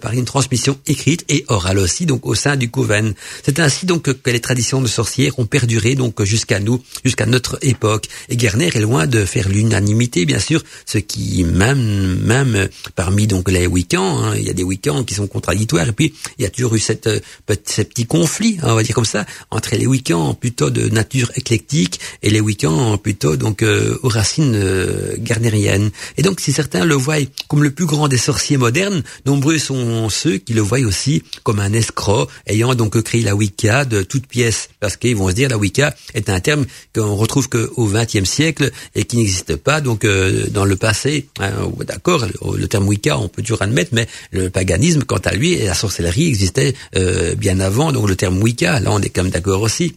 par 0.00 0.12
une 0.12 0.24
transmission 0.24 0.78
écrite 0.86 1.24
et 1.28 1.44
orale 1.48 1.78
aussi 1.78 2.06
donc 2.06 2.26
au 2.26 2.34
sein 2.34 2.56
du 2.56 2.70
coven. 2.70 3.14
C'est 3.44 3.58
ainsi 3.58 3.86
donc 3.86 4.02
que 4.02 4.30
les 4.30 4.40
traditions 4.40 4.80
de 4.80 4.86
sorcières 4.86 5.38
ont 5.38 5.46
perduré 5.46 5.94
donc 5.94 6.22
jusqu'à 6.22 6.60
nous, 6.60 6.82
jusqu'à 7.04 7.26
notre 7.26 7.58
époque. 7.62 8.06
Et 8.28 8.38
Gerner 8.38 8.68
est 8.68 8.80
loin 8.80 9.06
de 9.06 9.24
faire 9.24 9.48
l'unanimité 9.48 10.24
bien 10.24 10.38
sûr, 10.38 10.62
ce 10.86 10.98
qui 10.98 11.44
même 11.44 12.18
même 12.22 12.68
parmi 12.94 13.26
donc 13.26 13.50
les 13.50 13.66
week-ends, 13.66 14.22
hein, 14.22 14.36
il 14.36 14.44
y 14.44 14.50
a 14.50 14.54
des 14.54 14.62
week-ends 14.62 15.04
qui 15.04 15.14
sont 15.14 15.26
contradictoires 15.26 15.88
et 15.88 15.92
puis 15.92 16.14
il 16.38 16.42
y 16.42 16.46
a 16.46 16.50
toujours 16.50 16.74
eu 16.74 16.80
cette 16.80 17.08
ces 17.64 17.84
petits 17.84 18.06
conflits, 18.06 18.58
hein, 18.62 18.68
on 18.70 18.74
va 18.74 18.82
dire 18.82 18.94
comme 18.94 19.04
ça, 19.04 19.26
entre 19.50 19.74
les 19.76 19.86
week-ends 19.86 20.34
plutôt 20.44 20.68
de 20.68 20.90
nature 20.90 21.32
éclectique 21.36 21.98
et 22.22 22.28
les 22.28 22.42
week-ends 22.42 22.98
plutôt 22.98 23.36
donc 23.36 23.62
euh, 23.62 23.96
aux 24.02 24.10
racines 24.10 24.52
euh. 24.54 25.16
Et 26.18 26.22
donc 26.22 26.40
si 26.40 26.52
certains 26.52 26.84
le 26.84 26.94
voient 26.94 27.24
comme 27.48 27.62
le 27.62 27.70
plus 27.70 27.86
grand 27.86 28.08
des 28.08 28.18
sorciers 28.18 28.58
modernes, 28.58 29.02
nombreux 29.24 29.56
sont 29.56 30.10
ceux 30.10 30.36
qui 30.36 30.52
le 30.52 30.60
voient 30.60 30.80
aussi 30.80 31.22
comme 31.44 31.60
un 31.60 31.72
escroc 31.72 32.28
ayant 32.46 32.74
donc 32.74 33.00
créé 33.02 33.22
la 33.22 33.34
Wicca 33.34 33.86
de 33.86 34.02
toutes 34.02 34.26
pièces 34.26 34.68
parce 34.80 34.98
qu'ils 34.98 35.16
vont 35.16 35.30
se 35.30 35.34
dire 35.34 35.48
la 35.48 35.56
Wicca 35.56 35.94
est 36.12 36.28
un 36.28 36.40
terme 36.40 36.66
qu'on 36.94 37.14
retrouve 37.16 37.48
qu'au 37.48 37.86
XXe 37.86 38.28
siècle 38.28 38.70
et 38.94 39.04
qui 39.04 39.16
n'existe 39.16 39.56
pas 39.56 39.80
donc 39.80 40.04
euh, 40.04 40.46
dans 40.50 40.66
le 40.66 40.76
passé. 40.76 41.26
Hein, 41.40 41.52
D'accord, 41.86 42.26
le, 42.56 42.68
terme 42.68 42.86
Wicca 42.86 43.18
on 43.18 43.28
peut 43.28 43.40
toujours 43.40 43.62
admettre, 43.62 43.92
mais 43.92 44.06
le 44.30 44.50
paganisme 44.50 45.04
quant 45.04 45.24
à 45.24 45.32
lui 45.34 45.54
et 45.54 45.64
la 45.64 45.74
sorcellerie 45.74 46.28
existait 46.28 46.74
euh, 46.96 47.34
bien 47.34 47.60
avant 47.60 47.92
donc 47.92 48.08
le 48.10 48.16
terme 48.16 48.42
Wicca. 48.42 48.78
Là 48.80 48.90
on 48.92 49.00
est 49.00 49.08
quand 49.08 49.22
même 49.22 49.32
d'accord 49.32 49.62
aussi. 49.62 49.96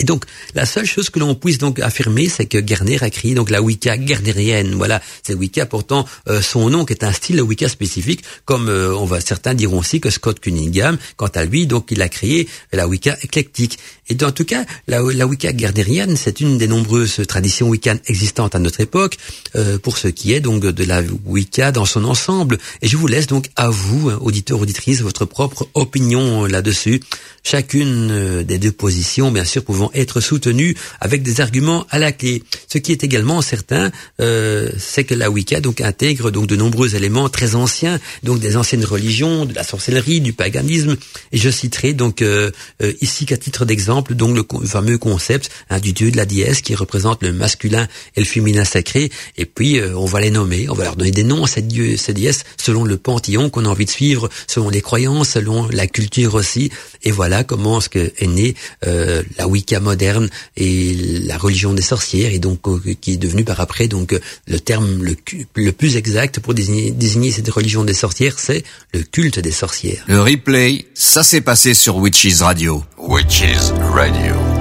Et 0.00 0.04
donc, 0.04 0.24
la 0.54 0.64
seule 0.64 0.86
chose 0.86 1.10
que 1.10 1.18
l'on 1.18 1.34
puisse 1.34 1.58
donc 1.58 1.80
affirmer, 1.80 2.28
c'est 2.28 2.46
que 2.46 2.64
Gerner 2.64 3.02
a 3.02 3.10
créé 3.10 3.34
donc 3.34 3.50
la 3.50 3.60
Wicca 3.60 3.96
gernerienne. 4.00 4.74
Voilà, 4.74 5.02
c'est 5.24 5.34
Wicca 5.34 5.66
pourtant 5.66 6.06
euh, 6.28 6.40
son 6.40 6.70
nom 6.70 6.84
qui 6.84 6.92
est 6.92 7.04
un 7.04 7.12
style 7.12 7.42
Wicca 7.42 7.68
spécifique, 7.68 8.22
comme 8.44 8.68
euh, 8.68 8.94
on 8.94 9.06
va 9.06 9.20
certains 9.20 9.54
diront 9.54 9.78
aussi 9.78 10.00
que 10.00 10.10
Scott 10.10 10.38
Cunningham, 10.38 10.98
quant 11.16 11.30
à 11.34 11.44
lui, 11.44 11.66
donc 11.66 11.88
il 11.90 12.00
a 12.02 12.08
créé 12.08 12.48
la 12.72 12.86
Wicca 12.86 13.16
éclectique. 13.22 13.78
Et 14.08 14.16
en 14.24 14.30
tout 14.30 14.44
cas, 14.44 14.64
la, 14.86 15.02
Wicca 15.02 15.54
gernerienne, 15.56 16.16
c'est 16.16 16.40
une 16.40 16.58
des 16.58 16.68
nombreuses 16.68 17.20
traditions 17.26 17.68
wiccanes 17.68 18.00
existantes 18.06 18.54
à 18.54 18.58
notre 18.58 18.80
époque, 18.80 19.16
euh, 19.56 19.78
pour 19.78 19.98
ce 19.98 20.08
qui 20.08 20.32
est 20.32 20.40
donc 20.40 20.60
de 20.62 20.84
la 20.84 21.02
Wicca 21.26 21.72
dans 21.72 21.84
son 21.84 22.04
ensemble. 22.04 22.58
Et 22.82 22.88
je 22.88 22.96
vous 22.96 23.08
laisse 23.08 23.26
donc 23.26 23.50
à 23.56 23.68
vous, 23.68 24.10
hein, 24.10 24.18
auditeurs, 24.20 24.60
auditrices, 24.60 25.00
votre 25.00 25.24
propre 25.24 25.68
opinion 25.74 26.46
là-dessus. 26.46 27.00
Chacune 27.42 28.42
des 28.44 28.58
deux 28.58 28.72
positions, 28.72 29.30
bien 29.30 29.44
sûr, 29.44 29.64
pouvant 29.64 29.87
être 29.94 30.20
soutenus 30.20 30.74
avec 31.00 31.22
des 31.22 31.40
arguments 31.40 31.86
à 31.90 31.98
la 31.98 32.12
clé. 32.12 32.42
Ce 32.66 32.78
qui 32.78 32.92
est 32.92 33.04
également 33.04 33.42
certain, 33.42 33.90
euh, 34.20 34.70
c'est 34.78 35.04
que 35.04 35.14
la 35.14 35.30
Wicca 35.30 35.60
donc 35.60 35.80
intègre 35.80 36.30
donc 36.30 36.46
de 36.46 36.56
nombreux 36.56 36.94
éléments 36.94 37.28
très 37.28 37.54
anciens, 37.54 37.98
donc 38.22 38.40
des 38.40 38.56
anciennes 38.56 38.84
religions, 38.84 39.44
de 39.44 39.54
la 39.54 39.64
sorcellerie, 39.64 40.20
du 40.20 40.32
paganisme. 40.32 40.96
Et 41.32 41.38
je 41.38 41.50
citerai 41.50 41.94
donc 41.94 42.22
euh, 42.22 42.50
euh, 42.82 42.92
ici 43.00 43.26
qu'à 43.26 43.36
titre 43.36 43.64
d'exemple 43.64 44.14
donc 44.14 44.36
le 44.36 44.66
fameux 44.66 44.98
concept 44.98 45.50
hein, 45.70 45.80
du 45.80 45.92
dieu 45.92 46.10
de 46.10 46.16
la 46.16 46.26
déesse 46.26 46.60
qui 46.60 46.74
représente 46.74 47.22
le 47.22 47.32
masculin 47.32 47.88
et 48.16 48.20
le 48.20 48.26
féminin 48.26 48.64
sacré. 48.64 49.10
Et 49.36 49.46
puis 49.46 49.80
on 49.94 50.04
va 50.04 50.20
les 50.20 50.30
nommer, 50.30 50.68
on 50.68 50.74
va 50.74 50.84
leur 50.84 50.96
donner 50.96 51.10
des 51.10 51.24
noms 51.24 51.44
à 51.44 51.48
ces 51.48 51.62
dieux, 51.62 51.96
ces 51.96 52.12
déesses 52.12 52.44
selon 52.56 52.84
le 52.84 52.96
panthéon 52.96 53.50
qu'on 53.50 53.64
a 53.64 53.68
envie 53.68 53.84
de 53.84 53.90
suivre, 53.90 54.28
selon 54.46 54.68
les 54.68 54.80
croyances, 54.80 55.30
selon 55.30 55.68
la 55.68 55.86
culture 55.86 56.34
aussi. 56.34 56.70
Et 57.02 57.10
voilà 57.10 57.44
comment 57.44 57.80
ce 57.80 57.88
que 57.88 58.12
est 58.18 58.26
né 58.26 58.54
la 58.82 59.48
Wicca 59.48 59.77
moderne 59.80 60.28
et 60.56 60.94
la 61.24 61.38
religion 61.38 61.72
des 61.72 61.82
sorcières 61.82 62.32
et 62.32 62.38
donc 62.38 62.66
euh, 62.68 62.80
qui 63.00 63.12
est 63.12 63.16
devenu 63.16 63.44
par 63.44 63.60
après 63.60 63.88
donc 63.88 64.12
euh, 64.12 64.20
le 64.46 64.60
terme 64.60 65.02
le, 65.02 65.16
le 65.54 65.72
plus 65.72 65.96
exact 65.96 66.40
pour 66.40 66.54
désigner, 66.54 66.90
désigner 66.90 67.30
cette 67.30 67.48
religion 67.48 67.84
des 67.84 67.94
sorcières, 67.94 68.38
c'est 68.38 68.64
le 68.92 69.02
culte 69.02 69.38
des 69.38 69.52
sorcières. 69.52 70.04
Le 70.08 70.20
replay, 70.20 70.86
ça 70.94 71.22
s'est 71.22 71.40
passé 71.40 71.74
sur 71.74 71.96
Witches 71.96 72.40
Radio. 72.40 72.84
Witches 72.98 73.72
Radio. 73.94 74.57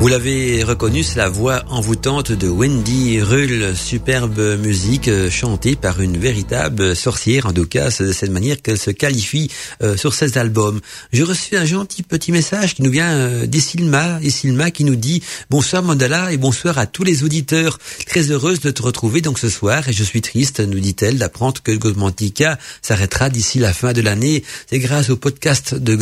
Vous 0.00 0.06
l'avez 0.06 0.62
reconnu, 0.62 1.02
c'est 1.02 1.16
la 1.16 1.28
voix 1.28 1.64
envoûtante 1.66 2.30
de 2.30 2.48
Wendy 2.48 3.20
Rull, 3.20 3.74
superbe 3.76 4.38
musique 4.60 5.08
euh, 5.08 5.28
chantée 5.28 5.74
par 5.74 6.00
une 6.00 6.16
véritable 6.16 6.94
sorcière, 6.94 7.46
en 7.46 7.52
tout 7.52 7.66
cas 7.66 7.88
de 7.98 8.12
cette 8.12 8.30
manière 8.30 8.62
qu'elle 8.62 8.78
se 8.78 8.92
qualifie 8.92 9.50
euh, 9.82 9.96
sur 9.96 10.14
ses 10.14 10.38
albums. 10.38 10.80
J'ai 11.12 11.24
reçu 11.24 11.56
un 11.56 11.64
gentil 11.64 12.04
petit 12.04 12.30
message 12.30 12.76
qui 12.76 12.82
nous 12.84 12.92
vient 12.92 13.10
euh, 13.10 13.46
d'Issilma, 13.46 14.20
Issilma 14.22 14.70
qui 14.70 14.84
nous 14.84 14.94
dit 14.94 15.20
bonsoir 15.50 15.82
Mandala 15.82 16.32
et 16.32 16.36
bonsoir 16.36 16.78
à 16.78 16.86
tous 16.86 17.02
les 17.02 17.24
auditeurs. 17.24 17.80
Très 18.06 18.30
heureuse 18.30 18.60
de 18.60 18.70
te 18.70 18.82
retrouver 18.82 19.20
donc 19.20 19.40
ce 19.40 19.48
soir 19.48 19.88
et 19.88 19.92
je 19.92 20.04
suis 20.04 20.22
triste, 20.22 20.60
nous 20.60 20.78
dit-elle, 20.78 21.18
d'apprendre 21.18 21.60
que 21.60 21.72
Godmantica 21.72 22.56
s'arrêtera 22.82 23.30
d'ici 23.30 23.58
la 23.58 23.72
fin 23.72 23.92
de 23.92 24.00
l'année. 24.00 24.44
C'est 24.70 24.78
grâce 24.78 25.10
au 25.10 25.16
podcast 25.16 25.74
de, 25.74 25.96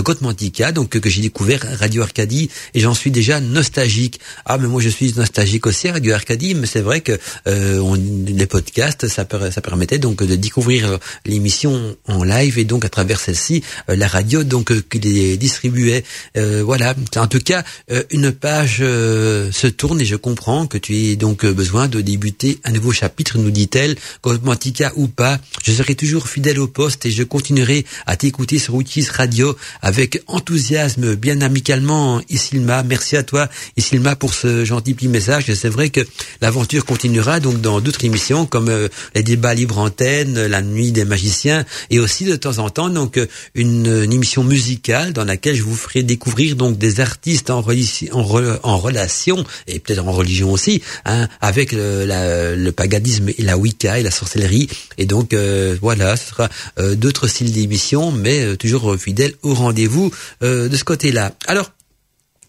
Godmantica 0.00 0.72
donc 0.72 0.98
que 0.98 1.08
j'ai 1.08 1.22
découvert 1.22 1.64
Radio 1.78 2.02
Arcadie 2.02 2.50
et 2.74 2.80
j'en 2.80 2.95
suis 2.96 3.10
déjà 3.10 3.40
nostalgique. 3.40 4.20
Ah, 4.44 4.58
mais 4.58 4.68
moi 4.68 4.80
je 4.82 4.88
suis 4.88 5.12
nostalgique 5.14 5.66
aussi, 5.66 5.88
Radio 5.88 6.14
Arcadie, 6.14 6.54
mais 6.54 6.66
c'est 6.66 6.80
vrai 6.80 7.00
que 7.00 7.18
euh, 7.46 7.78
on, 7.78 7.94
les 7.94 8.46
podcasts, 8.46 9.06
ça, 9.08 9.24
permettait 9.24 9.98
donc 9.98 10.22
de 10.22 10.36
découvrir 10.36 10.92
euh, 10.92 10.98
l'émission 11.24 11.96
en 12.06 12.24
live 12.24 12.58
et 12.58 12.64
donc 12.64 12.84
à 12.84 12.88
travers 12.88 13.20
celle-ci, 13.20 13.62
euh, 13.90 13.96
la 13.96 14.08
radio 14.08 14.44
donc 14.44 14.70
euh, 14.70 14.82
qui 14.90 14.98
les 14.98 15.36
distribuait. 15.36 16.04
voilà. 16.34 16.94
En 17.16 17.26
tout 17.26 17.40
cas, 17.40 17.64
une 18.10 18.32
page 18.32 18.78
se 18.78 19.66
tourne 19.66 20.00
et 20.00 20.04
je 20.04 20.16
comprends 20.16 20.66
que 20.66 20.78
tu 20.78 20.94
aies 20.96 21.16
donc 21.16 21.44
besoin 21.44 21.88
de 21.88 22.00
débuter 22.00 22.58
un 22.64 22.72
nouveau 22.72 22.92
chapitre, 22.92 23.38
nous 23.38 23.50
dit-elle, 23.50 23.96
cosmotica 24.20 24.92
ou 24.96 25.08
pas. 25.08 25.38
Je 25.64 25.72
serai 25.72 25.94
toujours 25.94 26.28
fidèle 26.28 26.58
au 26.58 26.66
poste 26.66 27.06
et 27.06 27.10
je 27.10 27.22
continuerai 27.22 27.84
à 28.06 28.16
t'écouter 28.16 28.58
sur 28.58 28.74
Outils 28.74 29.06
Radio 29.10 29.56
avec 29.82 30.22
enthousiasme, 30.26 31.14
bien 31.16 31.40
amicalement, 31.40 32.20
Isilma 32.28 32.82
merci 32.86 33.16
à 33.16 33.22
toi, 33.22 33.48
Isilma, 33.76 34.16
pour 34.16 34.34
ce 34.34 34.64
gentil 34.64 34.94
petit 34.94 35.08
message. 35.08 35.52
C'est 35.52 35.68
vrai 35.68 35.90
que 35.90 36.00
l'aventure 36.40 36.84
continuera 36.84 37.40
donc 37.40 37.60
dans 37.60 37.80
d'autres 37.80 38.04
émissions 38.04 38.46
comme 38.46 38.68
euh, 38.68 38.88
les 39.14 39.22
débats 39.22 39.54
libre 39.54 39.78
antenne, 39.78 40.46
la 40.46 40.62
nuit 40.62 40.92
des 40.92 41.04
magiciens 41.04 41.64
et 41.90 41.98
aussi 41.98 42.24
de 42.24 42.36
temps 42.36 42.58
en 42.58 42.70
temps 42.70 42.88
donc 42.88 43.18
euh, 43.18 43.26
une, 43.54 43.86
émission 43.86 44.44
musicale 44.44 45.12
dans 45.12 45.24
laquelle 45.24 45.56
je 45.56 45.62
vous 45.62 45.74
ferai 45.74 46.02
découvrir 46.02 46.56
donc 46.56 46.78
des 46.78 47.00
artistes 47.00 47.50
en, 47.50 47.60
relation 47.60 49.44
et 49.66 49.78
peut-être 49.78 50.06
en 50.06 50.12
religion 50.12 50.52
aussi 50.52 50.82
hein, 51.04 51.28
avec 51.40 51.72
le, 51.72 52.70
paganisme 52.70 53.28
et 53.36 53.42
la 53.42 53.56
Wicca 53.58 53.98
et 53.98 54.02
la 54.02 54.10
sorcellerie. 54.10 54.68
Et 54.98 55.06
donc 55.06 55.34
euh, 55.34 55.76
voilà, 55.80 56.16
ce 56.16 56.30
sera 56.30 56.48
d'autres 56.94 57.26
styles 57.26 57.52
d'émissions, 57.52 58.12
mais 58.12 58.56
toujours 58.56 58.96
fidèles 58.96 59.34
au 59.42 59.54
rendez-vous 59.54 60.10
de 60.42 60.76
ce 60.76 60.84
côté-là. 60.84 61.32
Alors 61.46 61.70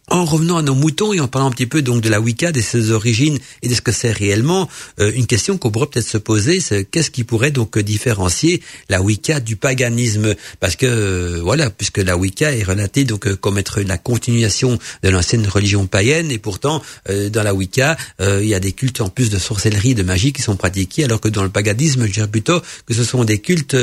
en 0.10 0.24
revenant 0.26 0.58
à 0.58 0.62
nos 0.62 0.76
moutons 0.76 1.14
et 1.14 1.20
en 1.20 1.28
parlant 1.28 1.48
un 1.48 1.52
petit 1.52 1.66
peu 1.66 1.82
donc 1.82 2.02
de 2.02 2.10
la 2.10 2.22
Wicca, 2.22 2.52
de 2.52 2.62
ses 2.62 2.92
origines 2.92 3.38
et 3.62 3.68
de 3.68 3.74
ce 3.74 3.82
que 3.82 3.92
c'est 3.92 4.12
réellement, 4.12 4.70
euh, 5.00 5.12
une 5.14 5.26
question 5.26 5.58
qu'on 5.58 5.70
pourrait 5.70 5.88
peut-être 5.88 6.08
se 6.08 6.18
poser, 6.18 6.62
c'est 6.62 6.86
qu'est-ce 6.86 7.12
qui 7.12 7.24
pourrait 7.24 7.52
donc 7.52 7.78
différencier 7.80 8.62
la 8.90 9.02
Wicca 9.02 9.40
du 9.40 9.58
paganisme? 9.58 10.36
Parce 10.60 10.76
que 10.76 10.86
euh, 10.86 11.42
voilà, 11.44 11.70
puisque 11.70 11.98
la 11.98 12.16
Wicca 12.16 12.56
est 12.56 12.64
relatée 12.64 13.04
donc 13.04 13.28
euh, 13.28 13.36
comme 13.36 13.58
être 13.58 13.82
la 13.82 13.98
continuation 13.98 14.80
de 15.04 15.10
l'ancienne 15.10 15.46
religion 15.48 15.88
païenne, 15.88 16.32
et 16.32 16.40
pourtant 16.40 16.82
dans 17.08 17.44
la 17.44 17.54
Wicca, 17.54 17.98
il 18.20 18.46
y 18.46 18.54
a 18.54 18.60
des 18.60 18.72
cultes 18.72 19.02
en 19.02 19.10
plus 19.10 19.30
de 19.30 19.38
sorcellerie, 19.38 19.96
de 19.96 20.04
magie 20.04 20.34
qui 20.34 20.42
sont 20.42 20.56
pratiqués, 20.56 21.04
alors 21.04 21.22
que 21.22 21.30
dans 21.30 21.44
le 21.44 21.50
paganisme, 21.50 22.06
je 22.06 22.12
dirais 22.12 22.28
plutôt 22.28 22.62
que 22.86 22.94
ce 22.94 23.04
sont 23.04 23.24
des 23.24 23.40
cultes 23.40 23.76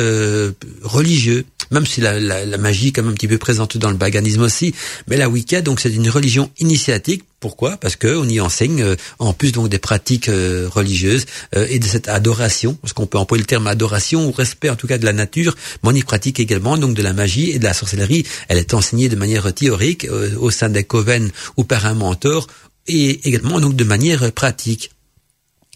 religieux, 0.82 1.44
même 1.74 1.86
si 1.86 2.00
la, 2.00 2.18
magie 2.56 2.88
est 2.88 2.92
quand 2.92 3.02
même 3.02 3.12
un 3.12 3.14
petit 3.14 3.28
peu 3.28 3.38
présente 3.38 3.76
dans 3.76 3.90
le 3.90 3.98
paganisme 3.98 4.42
aussi. 4.42 4.74
Mais 5.08 5.16
la 5.16 5.28
Wicca, 5.28 5.60
donc 5.60 5.80
c'est 5.80 5.92
une 5.92 6.08
religion 6.08 6.50
initiatique. 6.58 7.24
Pourquoi? 7.40 7.76
Parce 7.76 7.96
que 7.96 8.16
on 8.16 8.26
y 8.26 8.40
enseigne, 8.40 8.80
euh, 8.82 8.96
en 9.18 9.34
plus 9.34 9.52
donc 9.52 9.68
des 9.68 9.78
pratiques 9.78 10.30
euh, 10.30 10.66
religieuses 10.72 11.26
euh, 11.54 11.66
et 11.68 11.78
de 11.78 11.84
cette 11.84 12.08
adoration, 12.08 12.74
parce 12.80 12.94
qu'on 12.94 13.06
peut 13.06 13.18
employer 13.18 13.42
le 13.42 13.46
terme 13.46 13.66
adoration 13.66 14.26
ou 14.26 14.32
respect 14.32 14.70
en 14.70 14.76
tout 14.76 14.86
cas 14.86 14.96
de 14.96 15.04
la 15.04 15.12
nature, 15.12 15.54
mais 15.82 15.90
on 15.90 15.94
y 15.94 16.02
pratique 16.02 16.40
également 16.40 16.78
donc 16.78 16.94
de 16.94 17.02
la 17.02 17.12
magie 17.12 17.50
et 17.50 17.58
de 17.58 17.64
la 17.64 17.74
sorcellerie. 17.74 18.24
Elle 18.48 18.58
est 18.58 18.72
enseignée 18.72 19.10
de 19.10 19.16
manière 19.16 19.52
théorique 19.52 20.06
au 20.38 20.50
sein 20.50 20.70
des 20.70 20.84
coven 20.84 21.30
ou 21.58 21.64
par 21.64 21.84
un 21.84 21.94
mentor 21.94 22.46
et 22.86 23.28
également 23.28 23.60
donc 23.60 23.76
de 23.76 23.84
manière 23.84 24.32
pratique. 24.32 24.93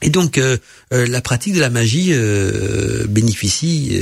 Et 0.01 0.11
donc 0.11 0.39
euh, 0.39 0.59
euh, 0.93 1.07
la 1.09 1.21
pratique 1.21 1.55
de 1.55 1.61
la 1.61 1.71
magie 1.71 2.11
euh, 2.13 3.07
bénéficie, 3.09 3.99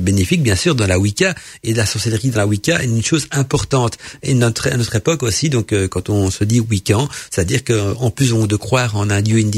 bénéfique 0.00 0.42
bien 0.42 0.54
sûr 0.54 0.74
dans 0.74 0.86
la 0.86 0.98
Wicca 0.98 1.34
et 1.64 1.74
la 1.74 1.86
sorcellerie 1.86 2.30
dans 2.30 2.38
la 2.38 2.46
Wicca 2.46 2.82
est 2.82 2.86
une 2.86 3.02
chose 3.02 3.26
importante. 3.32 3.98
Et 4.22 4.34
notre 4.34 4.68
à 4.68 4.76
notre 4.76 4.94
époque 4.96 5.22
aussi, 5.22 5.50
donc 5.50 5.74
quand 5.88 6.08
on 6.08 6.30
se 6.30 6.44
dit 6.44 6.60
Wiccan, 6.60 7.08
c'est-à-dire 7.30 7.64
qu'en 7.64 8.10
plus 8.10 8.30
de 8.30 8.56
croire 8.56 8.96
en 8.96 9.10
un 9.10 9.22
dieu, 9.22 9.38
une 9.38 9.50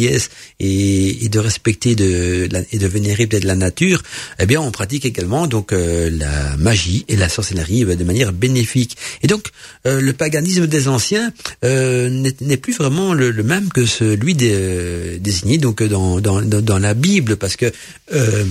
et, 0.58 1.24
et 1.24 1.28
de 1.28 1.38
respecter 1.38 1.94
de 1.94 2.48
et 2.72 2.78
de 2.78 2.86
vénérer 2.86 3.26
peut-être 3.26 3.44
la 3.44 3.54
nature, 3.54 4.02
eh 4.38 4.46
bien 4.46 4.60
on 4.60 4.70
pratique 4.70 5.04
également 5.04 5.46
donc 5.46 5.72
la 5.72 6.56
magie 6.56 7.04
et 7.08 7.16
la 7.16 7.28
sorcellerie 7.28 7.84
de 7.84 8.04
manière 8.04 8.32
bénéfique. 8.32 8.96
Et 9.22 9.26
donc 9.26 9.48
le 9.84 10.12
paganisme 10.12 10.66
des 10.66 10.88
anciens 10.88 11.32
n'est 11.62 12.56
plus 12.56 12.72
vraiment 12.72 13.12
le, 13.12 13.32
même 13.42 13.68
que 13.68 13.84
celui 13.84 14.34
des, 14.34 15.18
désigné 15.18 15.58
donc 15.58 15.81
dans, 15.88 16.78
la 16.78 16.94
Bible, 16.94 17.36
parce 17.36 17.56
que 17.56 17.70
euh, 18.12 18.44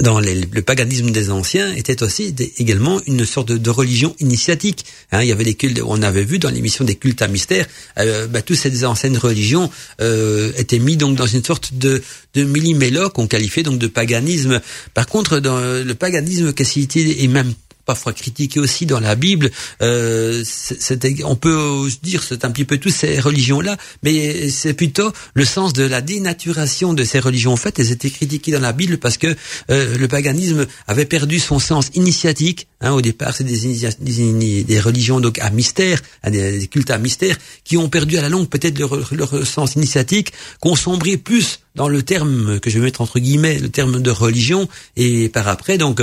dans 0.00 0.20
le 0.20 0.60
paganisme 0.62 1.10
des 1.10 1.30
anciens 1.30 1.74
était 1.74 2.02
aussi 2.02 2.34
également 2.58 3.00
une 3.06 3.26
sorte 3.26 3.52
de, 3.52 3.70
religion 3.70 4.14
initiatique. 4.18 4.84
Hein, 5.12 5.22
il 5.22 5.28
y 5.28 5.32
avait 5.32 5.44
des 5.44 5.54
cultes, 5.54 5.80
on 5.84 6.02
avait 6.02 6.24
vu 6.24 6.38
dans 6.38 6.50
l'émission 6.50 6.84
des 6.84 6.94
cultes 6.94 7.22
à 7.22 7.28
mystère, 7.28 7.66
euh, 7.98 8.26
bah, 8.26 8.40
toutes 8.42 8.56
ces 8.56 8.84
anciennes 8.84 9.18
religions 9.18 9.70
euh, 10.00 10.52
étaient 10.56 10.78
mis 10.78 10.96
donc 10.96 11.16
dans 11.16 11.26
une 11.26 11.44
sorte 11.44 11.74
de, 11.74 12.02
de 12.34 12.44
millimélo 12.44 13.10
qu'on 13.10 13.26
qualifiait 13.26 13.62
donc 13.62 13.78
de 13.78 13.88
paganisme. 13.88 14.60
Par 14.94 15.06
contre, 15.06 15.38
le 15.38 15.92
paganisme 15.94 16.52
qui 16.52 16.62
est 16.62 16.66
cité 16.66 17.22
et 17.22 17.28
même 17.28 17.52
parfois 17.84 18.12
critiqué 18.12 18.60
aussi 18.60 18.86
dans 18.86 19.00
la 19.00 19.14
Bible. 19.14 19.50
Euh, 19.82 20.44
on 21.24 21.36
peut 21.36 21.88
dire 22.02 22.22
c'est 22.22 22.44
un 22.44 22.50
petit 22.50 22.64
peu 22.64 22.78
toutes 22.78 22.92
ces 22.92 23.20
religions-là, 23.20 23.76
mais 24.02 24.48
c'est 24.50 24.74
plutôt 24.74 25.12
le 25.34 25.44
sens 25.44 25.72
de 25.72 25.84
la 25.84 26.00
dénaturation 26.00 26.94
de 26.94 27.04
ces 27.04 27.20
religions. 27.20 27.52
En 27.52 27.56
fait, 27.56 27.78
elles 27.78 27.92
étaient 27.92 28.10
critiquées 28.10 28.52
dans 28.52 28.60
la 28.60 28.72
Bible 28.72 28.98
parce 28.98 29.18
que 29.18 29.34
euh, 29.70 29.96
le 29.96 30.08
paganisme 30.08 30.66
avait 30.86 31.04
perdu 31.04 31.38
son 31.38 31.58
sens 31.58 31.90
initiatique. 31.94 32.68
Hein, 32.80 32.92
au 32.92 33.02
départ, 33.02 33.34
c'est 33.34 33.44
des, 33.44 34.62
des, 34.64 34.80
religions 34.80 35.20
donc 35.20 35.38
à 35.38 35.50
mystère, 35.50 36.00
des, 36.26 36.66
cultes 36.66 36.90
à 36.90 36.98
mystère, 36.98 37.36
qui 37.64 37.76
ont 37.76 37.88
perdu 37.88 38.16
à 38.16 38.22
la 38.22 38.28
longue 38.28 38.48
peut-être 38.48 38.78
leur, 38.78 39.46
sens 39.46 39.74
initiatique, 39.74 40.32
qu'on 40.60 40.76
sombrait 40.76 41.18
plus 41.18 41.60
dans 41.74 41.88
le 41.88 42.02
terme 42.02 42.58
que 42.60 42.70
je 42.70 42.78
vais 42.78 42.84
mettre 42.86 43.00
entre 43.00 43.18
guillemets, 43.18 43.58
le 43.58 43.68
terme 43.68 44.00
de 44.00 44.10
religion, 44.10 44.68
et 44.96 45.28
par 45.28 45.48
après 45.48 45.76
donc 45.76 46.00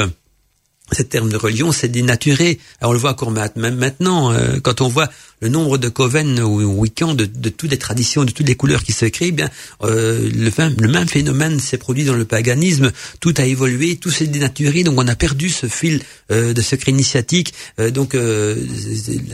ce 0.92 1.02
terme 1.02 1.30
de 1.30 1.38
religion 1.38 1.72
s'est 1.72 1.88
dénaturé. 1.88 2.60
on 2.82 2.92
le 2.92 2.98
voit 2.98 3.12
encore 3.12 3.32
même 3.32 3.76
maintenant, 3.76 4.32
euh, 4.32 4.60
quand 4.62 4.82
on 4.82 4.88
voit 4.88 5.10
le 5.40 5.50
nombre 5.50 5.78
de 5.78 5.90
coven 5.90 6.40
ou 6.42 6.62
week-ends 6.80 7.14
de, 7.14 7.26
de, 7.26 7.50
toutes 7.50 7.72
les 7.72 7.78
traditions, 7.78 8.24
de 8.24 8.32
toutes 8.32 8.48
les 8.48 8.56
couleurs 8.56 8.84
qui 8.84 8.92
se 8.92 9.06
créent, 9.06 9.28
eh 9.28 9.32
bien 9.32 9.50
euh, 9.84 10.30
le, 10.34 10.52
le, 10.82 10.88
même 10.88 11.08
phénomène 11.08 11.60
s'est 11.60 11.78
produit 11.78 12.06
dans 12.06 12.16
le 12.16 12.26
paganisme. 12.26 12.92
Tout 13.20 13.34
a 13.38 13.46
évolué, 13.46 13.98
tout 13.98 14.10
s'est 14.10 14.28
dénaturé, 14.28 14.84
donc 14.84 15.00
on 15.00 15.08
a 15.08 15.16
perdu 15.16 15.50
ce 15.50 15.68
fil 15.68 16.02
euh, 16.32 16.54
de 16.54 16.62
secret 16.62 16.92
initiatique. 16.92 17.54
Euh, 17.80 17.92
donc 17.92 18.16
euh, 18.16 18.56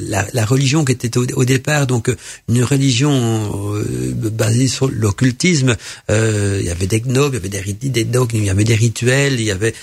la, 0.01 0.27
la, 0.33 0.45
religion 0.45 0.85
qui 0.85 0.91
était 0.91 1.17
au, 1.17 1.45
départ 1.45 1.87
donc 1.87 2.11
une 2.49 2.63
religion 2.63 3.83
basée 4.31 4.67
sur 4.67 4.89
l'occultisme, 4.89 5.75
il 6.09 6.63
y 6.63 6.69
avait 6.69 6.87
des 6.87 7.01
gnobs, 7.01 7.33
il 7.33 7.53
y 7.53 7.57
avait 7.57 7.73
des, 7.73 7.89
des 7.89 8.03
dogmes, 8.03 8.37
il 8.37 8.45
y 8.45 8.49
avait 8.49 8.63
des 8.63 8.75
rituels, 8.75 9.39
il 9.39 9.45
y 9.45 9.51
avait 9.51 9.73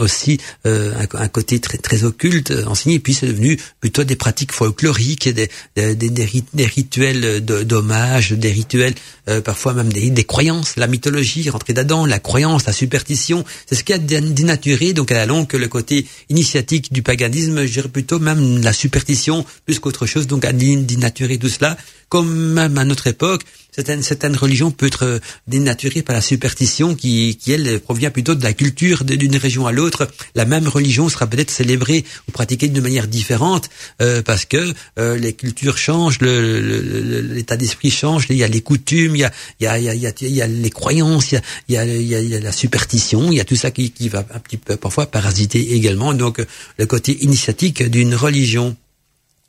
aussi 0.00 0.38
un, 0.64 1.06
un, 1.14 1.28
côté 1.28 1.60
très 1.60 1.78
très 1.78 2.04
occulte 2.04 2.52
enseigné. 2.66 2.98
puis 2.98 3.14
c'est 3.14 3.26
devenu 3.26 3.58
plutôt 3.80 4.04
des 4.04 4.16
pratiques 4.16 4.52
folkloriques 4.52 5.26
et 5.26 5.32
des, 5.32 5.39
des, 5.76 6.64
rituels 6.64 7.40
d'hommage, 7.40 8.32
des 8.32 8.50
rituels 8.50 8.94
euh, 9.28 9.40
parfois 9.40 9.74
même 9.74 9.92
des, 9.92 10.24
croyances, 10.24 10.76
la 10.76 10.86
mythologie 10.86 11.48
rentrée 11.50 11.72
d'Adam, 11.72 12.06
la 12.06 12.18
croyance, 12.18 12.66
la 12.66 12.72
superstition, 12.72 13.44
c'est 13.66 13.74
ce 13.74 13.84
qui 13.84 13.92
a 13.92 13.98
dénaturé 13.98 14.92
donc 14.92 15.12
à 15.12 15.14
la 15.14 15.26
longue 15.26 15.52
le 15.52 15.68
côté 15.68 16.06
initiatique 16.28 16.92
du 16.92 17.02
paganisme, 17.02 17.64
je 17.64 17.72
dirais 17.72 17.88
plutôt 17.88 18.18
même 18.18 18.62
la 18.62 18.72
superstition 18.72 19.44
plus 19.64 19.78
qu'autre 19.78 20.06
chose, 20.06 20.26
donc 20.26 20.44
à 20.44 20.52
dénaturer 20.52 21.38
tout 21.38 21.48
cela, 21.48 21.76
comme 22.08 22.52
même 22.54 22.76
à 22.78 22.84
notre 22.84 23.06
époque, 23.06 23.42
certaines, 23.72 24.02
certaines 24.02 24.36
religions 24.36 24.70
peuvent 24.70 24.88
être 24.88 25.04
euh, 25.04 25.18
dénaturées 25.46 26.02
par 26.02 26.14
la 26.14 26.20
superstition 26.20 26.94
qui, 26.94 27.36
qui 27.36 27.52
elle, 27.52 27.80
provient 27.80 28.10
plutôt 28.10 28.34
de 28.34 28.42
la 28.42 28.52
culture 28.52 29.04
d'une 29.04 29.36
région 29.36 29.66
à 29.66 29.72
l'autre. 29.72 30.08
La 30.34 30.44
même 30.44 30.68
religion 30.68 31.08
sera 31.08 31.26
peut-être 31.26 31.50
célébrée 31.50 32.04
ou 32.28 32.32
pratiquée 32.32 32.68
de 32.68 32.80
manière 32.80 33.06
différente 33.06 33.68
euh, 34.00 34.22
parce 34.22 34.44
que 34.44 34.72
euh, 34.98 35.16
les 35.16 35.32
cultures 35.32 35.78
changent, 35.78 36.20
l'état 36.20 37.56
d'esprit 37.56 37.90
change, 37.90 38.26
il 38.30 38.36
y 38.36 38.44
a 38.44 38.48
les 38.48 38.60
coutumes, 38.60 39.16
il 39.16 39.20
y 39.20 39.24
a, 39.24 39.32
il 39.60 39.64
y 39.64 39.66
a, 39.66 39.94
y 39.94 40.06
a, 40.06 40.12
y 40.20 40.42
a 40.42 40.46
les 40.46 40.70
croyances, 40.70 41.32
il 41.32 41.40
y 41.68 41.76
a, 41.76 41.84
il 41.84 42.02
y 42.02 42.14
a, 42.14 42.20
y 42.20 42.34
a, 42.34 42.40
la 42.40 42.52
superstition, 42.52 43.30
il 43.30 43.36
y 43.36 43.40
a 43.40 43.44
tout 43.44 43.56
ça 43.56 43.70
qui, 43.70 43.90
qui 43.90 44.08
va 44.08 44.20
un 44.34 44.38
petit 44.38 44.56
peu 44.56 44.76
parfois 44.76 45.06
parasiter 45.06 45.74
également 45.74 46.14
donc 46.14 46.44
le 46.76 46.86
côté 46.86 47.18
initiatique 47.22 47.82
d'une 47.82 48.14
religion. 48.14 48.76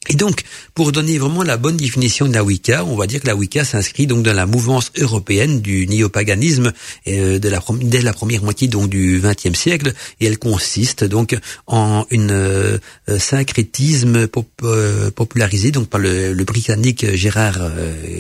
Et 0.10 0.16
donc, 0.16 0.42
pour 0.74 0.92
donner 0.92 1.20
vraiment 1.20 1.44
la 1.44 1.58
bonne 1.58 1.78
définition 1.78 2.28
de 2.28 2.34
la 2.34 2.44
Wicca, 2.44 2.84
on 2.86 2.96
va 2.96 3.06
dire 3.06 3.22
que 3.22 3.28
la 3.28 3.36
Wicca 3.36 3.64
s'inscrit 3.64 4.08
donc 4.08 4.24
dans 4.24 4.34
la 4.34 4.48
mouvance 4.48 4.92
européenne 4.98 5.62
du 5.62 5.86
néopaganisme 5.86 6.74
euh, 7.08 7.38
de 7.38 7.50
la, 7.50 7.62
dès 7.82 8.02
la 8.02 8.12
première 8.12 8.42
moitié 8.42 8.68
donc 8.68 8.90
du 8.90 9.22
XXe 9.24 9.58
siècle, 9.58 9.94
et 10.20 10.26
elle 10.26 10.40
consiste 10.40 11.04
donc 11.04 11.38
en 11.68 12.08
une 12.10 12.32
euh, 12.32 12.80
syncrétisme 13.20 14.28
euh, 14.64 15.12
popularisé 15.12 15.70
donc 15.70 15.88
par 15.88 16.00
le, 16.00 16.34
britannique 16.44 17.06
Gérard 17.14 17.60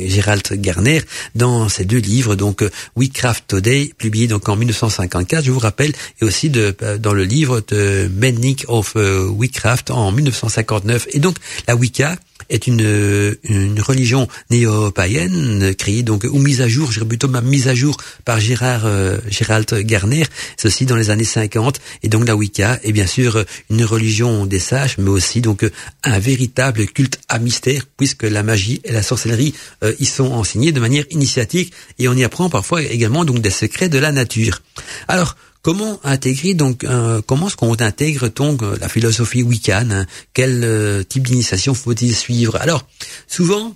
Gérald 0.05 0.47
Garner 0.53 1.01
dans 1.33 1.67
ses 1.67 1.85
deux 1.85 1.97
livres 1.97 2.35
donc 2.35 2.63
Witchcraft 2.95 3.45
Today 3.47 3.91
publié 3.97 4.27
donc 4.27 4.47
en 4.47 4.55
1954, 4.55 5.43
je 5.43 5.51
vous 5.51 5.59
rappelle, 5.59 5.93
et 6.21 6.25
aussi 6.25 6.51
de 6.51 6.75
dans 6.99 7.13
le 7.13 7.23
livre 7.23 7.63
de 7.69 8.07
Meaning 8.13 8.57
of 8.67 8.95
Witchcraft 8.95 9.89
en 9.89 10.11
1959. 10.11 11.07
Et 11.13 11.19
donc 11.19 11.37
Wicca 11.75 12.15
est 12.49 12.67
une, 12.67 13.37
une 13.43 13.79
religion 13.79 14.27
néo-païenne 14.49 15.73
créée 15.75 16.03
donc 16.03 16.25
ou 16.29 16.37
mise 16.37 16.61
à 16.61 16.67
jour, 16.67 16.91
plutôt 17.07 17.27
mise 17.27 17.67
à 17.67 17.75
jour 17.75 17.97
par 18.25 18.39
Gérard 18.39 18.85
euh, 18.85 19.17
Gérald 19.29 19.73
Garner, 19.81 20.25
ceci 20.57 20.85
dans 20.85 20.95
les 20.95 21.09
années 21.09 21.23
50 21.23 21.79
et 22.03 22.09
donc 22.09 22.27
la 22.27 22.35
Wicca 22.35 22.79
est 22.83 22.91
bien 22.91 23.07
sûr 23.07 23.45
une 23.69 23.83
religion 23.83 24.45
des 24.45 24.59
sages 24.59 24.97
mais 24.97 25.09
aussi 25.09 25.41
donc 25.41 25.65
un 26.03 26.19
véritable 26.19 26.85
culte 26.87 27.19
à 27.29 27.39
mystère 27.39 27.83
puisque 27.97 28.23
la 28.23 28.43
magie 28.43 28.81
et 28.83 28.91
la 28.91 29.03
sorcellerie 29.03 29.53
euh, 29.83 29.93
y 29.99 30.05
sont 30.05 30.31
enseignées 30.31 30.71
de 30.71 30.79
manière 30.79 31.05
initiatique 31.11 31.73
et 31.99 32.07
on 32.07 32.13
y 32.13 32.23
apprend 32.23 32.49
parfois 32.49 32.81
également 32.81 33.25
donc 33.25 33.39
des 33.39 33.49
secrets 33.49 33.89
de 33.89 33.97
la 33.97 34.11
nature. 34.11 34.61
Alors 35.07 35.35
Comment 35.61 35.99
intégrer 36.03 36.55
donc 36.55 36.83
euh, 36.83 37.21
comment 37.25 37.47
est-ce 37.47 37.55
qu'on 37.55 37.75
intègre 37.75 38.29
donc 38.29 38.63
euh, 38.63 38.77
la 38.81 38.89
philosophie 38.89 39.43
Wiccan 39.43 39.89
hein? 39.91 40.05
Quel 40.33 40.63
euh, 40.63 41.03
type 41.03 41.27
d'initiation 41.27 41.75
faut-il 41.75 42.15
suivre? 42.15 42.55
Alors 42.59 42.87
souvent 43.27 43.75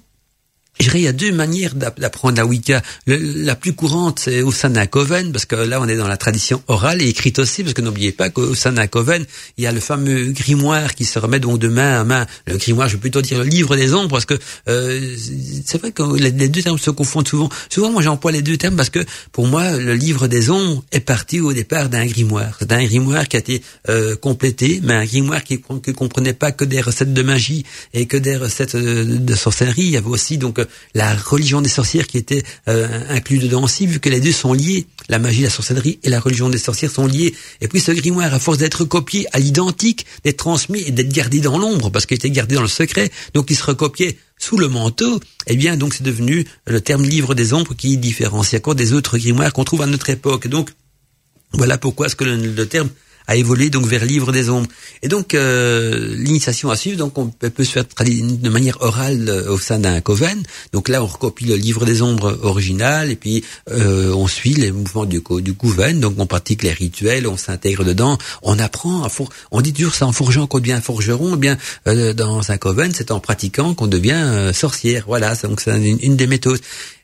je 0.79 0.85
dirais, 0.85 0.99
il 0.99 1.03
y 1.03 1.07
a 1.07 1.13
deux 1.13 1.31
manières 1.31 1.73
d'apprendre 1.73 2.37
la 2.37 2.45
Wicca. 2.45 2.81
la 3.07 3.55
plus 3.55 3.73
courante, 3.73 4.19
c'est 4.19 4.43
d'un 4.69 4.87
coven, 4.87 5.31
parce 5.31 5.45
que 5.45 5.55
là, 5.55 5.79
on 5.81 5.87
est 5.87 5.95
dans 5.95 6.07
la 6.07 6.17
tradition 6.17 6.61
orale 6.67 7.01
et 7.01 7.07
écrite 7.07 7.39
aussi, 7.39 7.63
parce 7.63 7.73
que 7.73 7.81
n'oubliez 7.81 8.11
pas 8.11 8.29
d'un 8.29 8.87
coven, 8.87 9.25
il 9.57 9.63
y 9.63 9.67
a 9.67 9.71
le 9.71 9.79
fameux 9.79 10.31
grimoire 10.31 10.95
qui 10.95 11.05
se 11.05 11.17
remet 11.17 11.39
donc 11.39 11.59
de 11.59 11.69
main 11.69 12.01
à 12.01 12.03
main. 12.03 12.25
Le 12.45 12.57
grimoire, 12.57 12.89
je 12.89 12.95
vais 12.95 12.99
plutôt 12.99 13.21
dire 13.21 13.37
le 13.37 13.45
livre 13.45 13.75
des 13.77 13.93
ombres, 13.93 14.09
parce 14.09 14.25
que 14.25 14.37
euh, 14.67 15.15
c'est 15.65 15.77
vrai 15.77 15.91
que 15.91 16.03
les, 16.17 16.31
deux 16.31 16.61
termes 16.61 16.77
se 16.77 16.91
confondent 16.91 17.27
souvent. 17.27 17.49
Souvent, 17.69 17.91
moi, 17.91 18.01
j'emploie 18.01 18.33
les 18.33 18.41
deux 18.41 18.57
termes 18.57 18.75
parce 18.75 18.89
que, 18.89 19.03
pour 19.31 19.47
moi, 19.47 19.77
le 19.77 19.93
livre 19.93 20.27
des 20.27 20.49
ombres 20.49 20.83
est 20.91 20.99
parti 20.99 21.39
au 21.39 21.53
départ 21.53 21.87
d'un 21.87 22.05
grimoire. 22.05 22.57
C'est 22.59 22.71
un 22.73 22.83
grimoire 22.83 23.27
qui 23.29 23.37
a 23.37 23.39
été 23.39 23.61
euh, 23.87 24.15
complété, 24.17 24.81
mais 24.83 24.93
un 24.93 25.05
grimoire 25.05 25.43
qui 25.43 25.61
ne 25.69 25.91
comprenait 25.93 26.33
pas 26.33 26.51
que 26.51 26.65
des 26.65 26.81
recettes 26.81 27.13
de 27.13 27.21
magie 27.21 27.65
et 27.93 28.07
que 28.07 28.17
des 28.17 28.35
recettes 28.35 28.75
de, 28.75 29.03
de 29.03 29.35
sorcellerie. 29.35 29.83
Il 29.83 29.91
y 29.91 29.97
avait 29.97 30.07
aussi 30.07 30.37
donc 30.37 30.64
la 30.93 31.15
religion 31.15 31.61
des 31.61 31.69
sorcières 31.69 32.07
qui 32.07 32.17
était 32.17 32.43
euh, 32.67 32.87
inclus 33.09 33.39
dedans 33.39 33.63
aussi, 33.63 33.87
vu 33.87 33.99
que 33.99 34.09
les 34.09 34.19
deux 34.19 34.31
sont 34.31 34.53
liés. 34.53 34.87
La 35.07 35.19
magie, 35.19 35.43
la 35.43 35.49
sorcellerie 35.49 35.99
et 36.03 36.09
la 36.09 36.19
religion 36.19 36.49
des 36.49 36.57
sorcières 36.57 36.91
sont 36.91 37.05
liés. 37.05 37.33
Et 37.61 37.67
puis 37.67 37.79
ce 37.79 37.91
grimoire, 37.91 38.33
à 38.33 38.39
force 38.39 38.57
d'être 38.57 38.85
copié 38.85 39.27
à 39.33 39.39
l'identique, 39.39 40.05
d'être 40.23 40.37
transmis 40.37 40.81
et 40.81 40.91
d'être 40.91 41.13
gardé 41.13 41.39
dans 41.39 41.57
l'ombre, 41.57 41.89
parce 41.91 42.05
qu'il 42.05 42.15
était 42.15 42.29
gardé 42.29 42.55
dans 42.55 42.61
le 42.61 42.67
secret, 42.67 43.11
donc 43.33 43.49
il 43.49 43.55
se 43.55 43.63
recopiait 43.63 44.17
sous 44.37 44.57
le 44.57 44.67
manteau, 44.67 45.19
eh 45.47 45.55
bien 45.55 45.77
donc 45.77 45.93
c'est 45.93 46.03
devenu 46.03 46.45
le 46.67 46.81
terme 46.81 47.03
livre 47.03 47.35
des 47.35 47.53
ombres 47.53 47.73
qui 47.73 47.97
différencie 47.97 48.59
encore 48.59 48.75
des 48.75 48.93
autres 48.93 49.17
grimoires 49.17 49.53
qu'on 49.53 49.63
trouve 49.63 49.81
à 49.81 49.85
notre 49.85 50.09
époque. 50.09 50.47
Donc 50.47 50.71
voilà 51.53 51.77
pourquoi 51.77 52.09
ce 52.09 52.15
que 52.15 52.25
le 52.25 52.65
terme 52.65 52.89
a 53.27 53.35
évolué 53.35 53.69
donc 53.69 53.85
vers 53.85 54.05
livre 54.05 54.31
des 54.31 54.49
ombres. 54.49 54.67
Et 55.01 55.07
donc 55.07 55.33
euh, 55.33 56.15
l'initiation 56.15 56.69
à 56.69 56.75
suivre, 56.75 56.97
donc 56.97 57.17
on 57.17 57.27
peut 57.27 57.63
se 57.63 57.71
faire 57.71 57.85
de 57.85 58.49
manière 58.49 58.77
orale 58.81 59.29
euh, 59.29 59.51
au 59.51 59.59
sein 59.59 59.79
d'un 59.79 60.01
coven. 60.01 60.41
Donc 60.73 60.89
là, 60.89 61.03
on 61.03 61.07
recopie 61.07 61.45
le 61.45 61.55
livre 61.55 61.85
des 61.85 62.01
ombres 62.01 62.37
original 62.43 63.11
et 63.11 63.15
puis 63.15 63.43
euh, 63.71 64.13
on 64.13 64.27
suit 64.27 64.53
les 64.53 64.71
mouvements 64.71 65.05
du, 65.05 65.21
coven. 65.21 65.99
Donc 65.99 66.15
on 66.17 66.25
pratique 66.25 66.63
les 66.63 66.71
rituels, 66.71 67.27
on 67.27 67.37
s'intègre 67.37 67.83
dedans, 67.83 68.17
on 68.41 68.59
apprend. 68.59 69.03
À 69.03 69.09
for... 69.09 69.29
On 69.51 69.61
dit 69.61 69.73
toujours 69.73 69.93
c'est 69.93 70.03
en 70.03 70.11
forgeant 70.11 70.47
qu'on 70.47 70.59
devient 70.59 70.79
forgeron. 70.81 71.33
Eh 71.35 71.37
bien 71.37 71.57
dans 72.13 72.51
un 72.51 72.57
coven, 72.57 72.91
c'est 72.93 73.11
en 73.11 73.19
pratiquant 73.19 73.73
qu'on 73.73 73.87
devient 73.87 74.51
sorcière. 74.53 75.05
Voilà, 75.07 75.35
donc 75.35 75.61
c'est 75.61 75.77
une, 75.77 76.15
des 76.15 76.27
méthodes. 76.27 76.61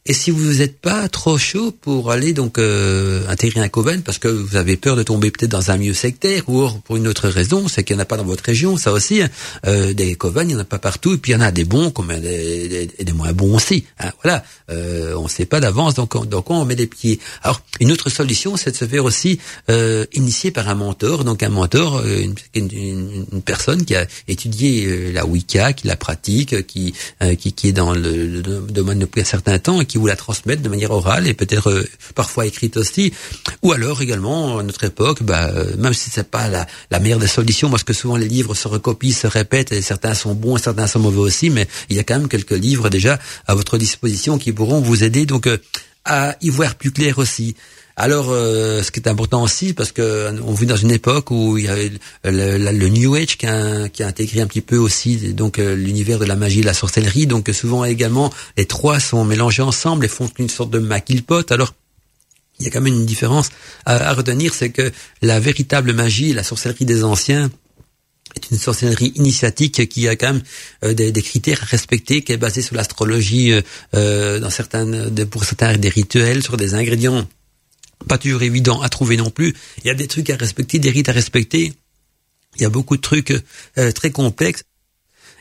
Et 0.08 0.14
si 0.14 0.32
vous 0.32 0.54
n'êtes 0.54 0.80
pas 0.80 1.08
trop 1.10 1.38
chaud 1.38 1.72
pour 1.72 2.10
aller 2.10 2.34
donc 2.34 2.58
euh, 2.58 3.28
intégrer 3.28 3.62
un 3.62 3.70
coven 3.70 4.02
parce 4.02 4.18
que 4.18 4.28
vous 4.28 4.56
avez 4.56 4.76
peur 4.76 4.96
de 4.96 5.04
tomber 5.04 5.30
peut-être 5.30 5.52
dans 5.52 5.70
un 5.70 5.78
milieu 5.78 5.94
sectaire 5.94 6.50
ou 6.50 6.68
pour 6.86 6.98
une 6.98 7.08
autre 7.08 7.30
raison, 7.30 7.68
c'est 7.68 7.84
qu'il 7.84 7.96
n'y 7.96 8.02
en 8.02 8.04
a 8.04 8.06
pas 8.06 8.18
dans 8.18 8.24
votre 8.24 8.44
région, 8.44 8.78
ça 8.78 8.92
aussi. 8.94 9.22
Hein. 9.22 9.30
Euh, 9.68 9.94
des 9.94 10.16
coven, 10.16 10.50
il 10.50 10.56
n'y 10.56 10.60
en 10.60 10.64
a 10.64 10.66
pas 10.66 10.80
partout, 10.80 11.14
et 11.14 11.18
puis 11.18 11.34
il 11.34 11.36
y 11.36 11.38
en 11.38 11.42
a 11.42 11.52
des 11.52 11.66
bons 11.66 11.92
comme 11.92 12.08
des, 12.20 12.68
des, 12.68 13.04
des 13.04 13.14
moins 13.14 13.32
bons 13.32 13.56
aussi. 13.56 13.86
Hein. 14.00 14.10
Voilà, 14.24 14.44
euh, 14.72 15.14
on 15.18 15.26
ne 15.26 15.30
sait 15.30 15.46
pas 15.46 15.60
d'avance, 15.60 15.94
donc, 15.94 16.16
on, 16.16 16.26
donc 16.26 16.50
on 16.50 16.66
met 16.66 16.76
des 16.76 16.88
pieds. 16.88 17.20
Alors 17.44 17.62
une 17.80 17.92
autre 17.92 18.10
solution, 18.10 18.58
c'est 18.58 18.72
de 18.72 18.78
se 18.78 18.86
faire 18.86 19.06
aussi 19.06 19.38
euh, 19.70 20.08
initier 20.14 20.50
par 20.50 20.68
un 20.68 20.76
mentor, 20.76 21.24
donc 21.24 21.44
un 21.44 21.50
mentor, 21.50 21.98
euh, 21.98 22.24
une, 22.24 22.36
une, 22.56 23.26
une 23.32 23.42
personne 23.44 23.86
qui 23.86 23.96
a 23.96 24.08
étudié 24.28 24.88
euh, 24.88 25.12
la 25.12 25.28
Wicca, 25.28 25.74
qui 25.74 25.86
la 25.86 25.96
pratique, 25.96 26.66
qui 26.66 26.96
qui, 27.38 27.54
qui 27.54 27.68
est 27.68 27.72
dans 27.72 27.94
le, 27.94 28.26
le 28.26 28.42
domaine 28.42 28.98
depuis 28.98 29.22
un 29.22 29.26
certain 29.26 29.60
temps 29.60 29.80
qui 29.92 29.98
vous 29.98 30.08
la 30.08 30.16
transmettent 30.16 30.62
de 30.62 30.70
manière 30.70 30.92
orale 30.92 31.28
et 31.28 31.34
peut-être 31.34 31.70
euh, 31.70 31.88
parfois 32.16 32.46
écrite 32.46 32.78
aussi. 32.78 33.14
Ou 33.62 33.74
alors 33.74 34.02
également, 34.02 34.60
à 34.60 34.64
notre 34.64 34.84
époque, 34.86 35.22
bah, 35.24 35.50
euh, 35.54 35.76
même 35.78 35.94
si 35.94 36.10
c'est 36.10 36.30
pas 36.30 36.48
la, 36.48 36.66
la 36.90 37.00
meilleure 37.00 37.20
des 37.20 37.28
solutions, 37.28 37.70
parce 37.70 37.84
que 37.84 37.94
souvent 37.94 38.16
les 38.16 38.28
livres 38.28 38.56
se 38.56 38.68
recopient, 38.68 39.12
se 39.12 39.28
répètent, 39.28 39.72
et 39.72 39.82
certains 39.82 40.14
sont 40.14 40.34
bons 40.34 40.58
et 40.58 40.62
certains 40.62 40.88
sont 40.88 41.00
mauvais 41.00 41.20
aussi, 41.20 41.50
mais 41.50 41.68
il 41.90 41.98
y 41.98 42.00
a 42.00 42.04
quand 42.04 42.18
même 42.18 42.30
quelques 42.30 42.52
livres 42.52 42.90
déjà 42.90 43.20
à 43.48 43.54
votre 43.54 43.78
disposition 43.78 44.38
qui 44.38 44.54
pourront 44.54 44.80
vous 44.80 45.04
aider 45.04 45.26
donc 45.26 45.48
euh, 45.48 45.58
à 46.06 46.36
y 46.42 46.50
voir 46.50 46.76
plus 46.76 46.92
clair 46.92 47.20
aussi. 47.20 47.56
Alors, 47.96 48.28
euh, 48.30 48.82
ce 48.84 48.92
qui 48.92 49.00
est 49.00 49.08
important 49.08 49.44
aussi, 49.44 49.74
parce 49.74 49.92
que 49.92 50.02
euh, 50.02 50.32
on 50.46 50.54
vit 50.54 50.66
dans 50.66 50.78
une 50.78 50.92
époque 50.92 51.32
où 51.32 51.58
il 51.58 51.66
y 51.66 51.68
a 51.68 51.76
le, 51.76 52.58
le, 52.58 52.90
New 52.90 53.16
Age 53.16 53.38
qui 53.38 53.46
a, 53.46 53.90
qui 53.90 54.04
a, 54.04 54.08
intégré 54.08 54.42
un 54.42 54.48
petit 54.48 54.62
peu 54.62 54.78
aussi 54.78 55.34
donc 55.34 55.60
euh, 55.60 55.76
l'univers 55.76 56.20
de 56.20 56.26
la 56.26 56.36
magie 56.36 56.60
et 56.60 56.62
de 56.62 56.68
la 56.68 56.74
sorcellerie. 56.74 57.28
Donc 57.28 57.50
souvent 57.50 57.84
également, 57.84 58.32
les 58.58 58.66
trois 58.66 59.00
sont 59.00 59.26
mélangés 59.26 59.62
ensemble 59.62 60.06
et 60.06 60.08
font 60.08 60.30
une 60.40 60.50
sorte 60.50 60.72
de 60.72 60.80
maquille-pote. 60.80 61.52
Alors, 61.52 61.74
il 62.60 62.66
y 62.66 62.68
a 62.68 62.72
quand 62.72 62.82
même 62.82 62.94
une 62.94 63.06
différence 63.06 63.50
à, 63.86 63.96
à 63.96 64.14
retenir, 64.14 64.54
c'est 64.54 64.70
que 64.70 64.92
la 65.22 65.40
véritable 65.40 65.94
magie, 65.94 66.34
la 66.34 66.44
sorcellerie 66.44 66.86
des 66.86 67.04
anciens, 67.04 67.50
est 68.36 68.52
une 68.52 68.58
sorcellerie 68.58 69.12
initiatique 69.16 69.90
qui 69.90 70.08
a 70.08 70.16
quand 70.16 70.34
même 70.34 70.44
euh, 70.84 70.94
des, 70.94 71.12
des, 71.12 71.22
critères 71.22 71.62
à 71.64 71.66
respecter, 71.66 72.22
qui 72.22 72.32
est 72.32 72.38
basée 72.38 72.62
sur 72.62 72.76
l'astrologie, 72.76 73.54
euh, 73.94 74.40
dans 74.40 74.50
certaines, 74.50 75.14
pour 75.26 75.44
certains 75.44 75.78
des 75.78 75.90
rituels, 75.90 76.42
sur 76.42 76.56
des 76.58 76.74
ingrédients 76.74 77.28
pas 78.08 78.18
toujours 78.18 78.42
évident 78.44 78.82
à 78.82 78.90
trouver 78.90 79.18
non 79.18 79.30
plus. 79.30 79.56
Il 79.84 79.88
y 79.88 79.90
a 79.90 79.94
des 79.94 80.08
trucs 80.08 80.30
à 80.30 80.36
respecter, 80.36 80.80
des 80.80 80.90
rites 80.90 81.10
à 81.10 81.14
respecter. 81.14 81.74
Il 82.58 82.62
y 82.62 82.66
a 82.66 82.70
beaucoup 82.70 82.98
de 82.98 83.02
trucs 83.02 83.34
euh, 83.78 83.92
très 83.92 84.12
complexes. 84.12 84.64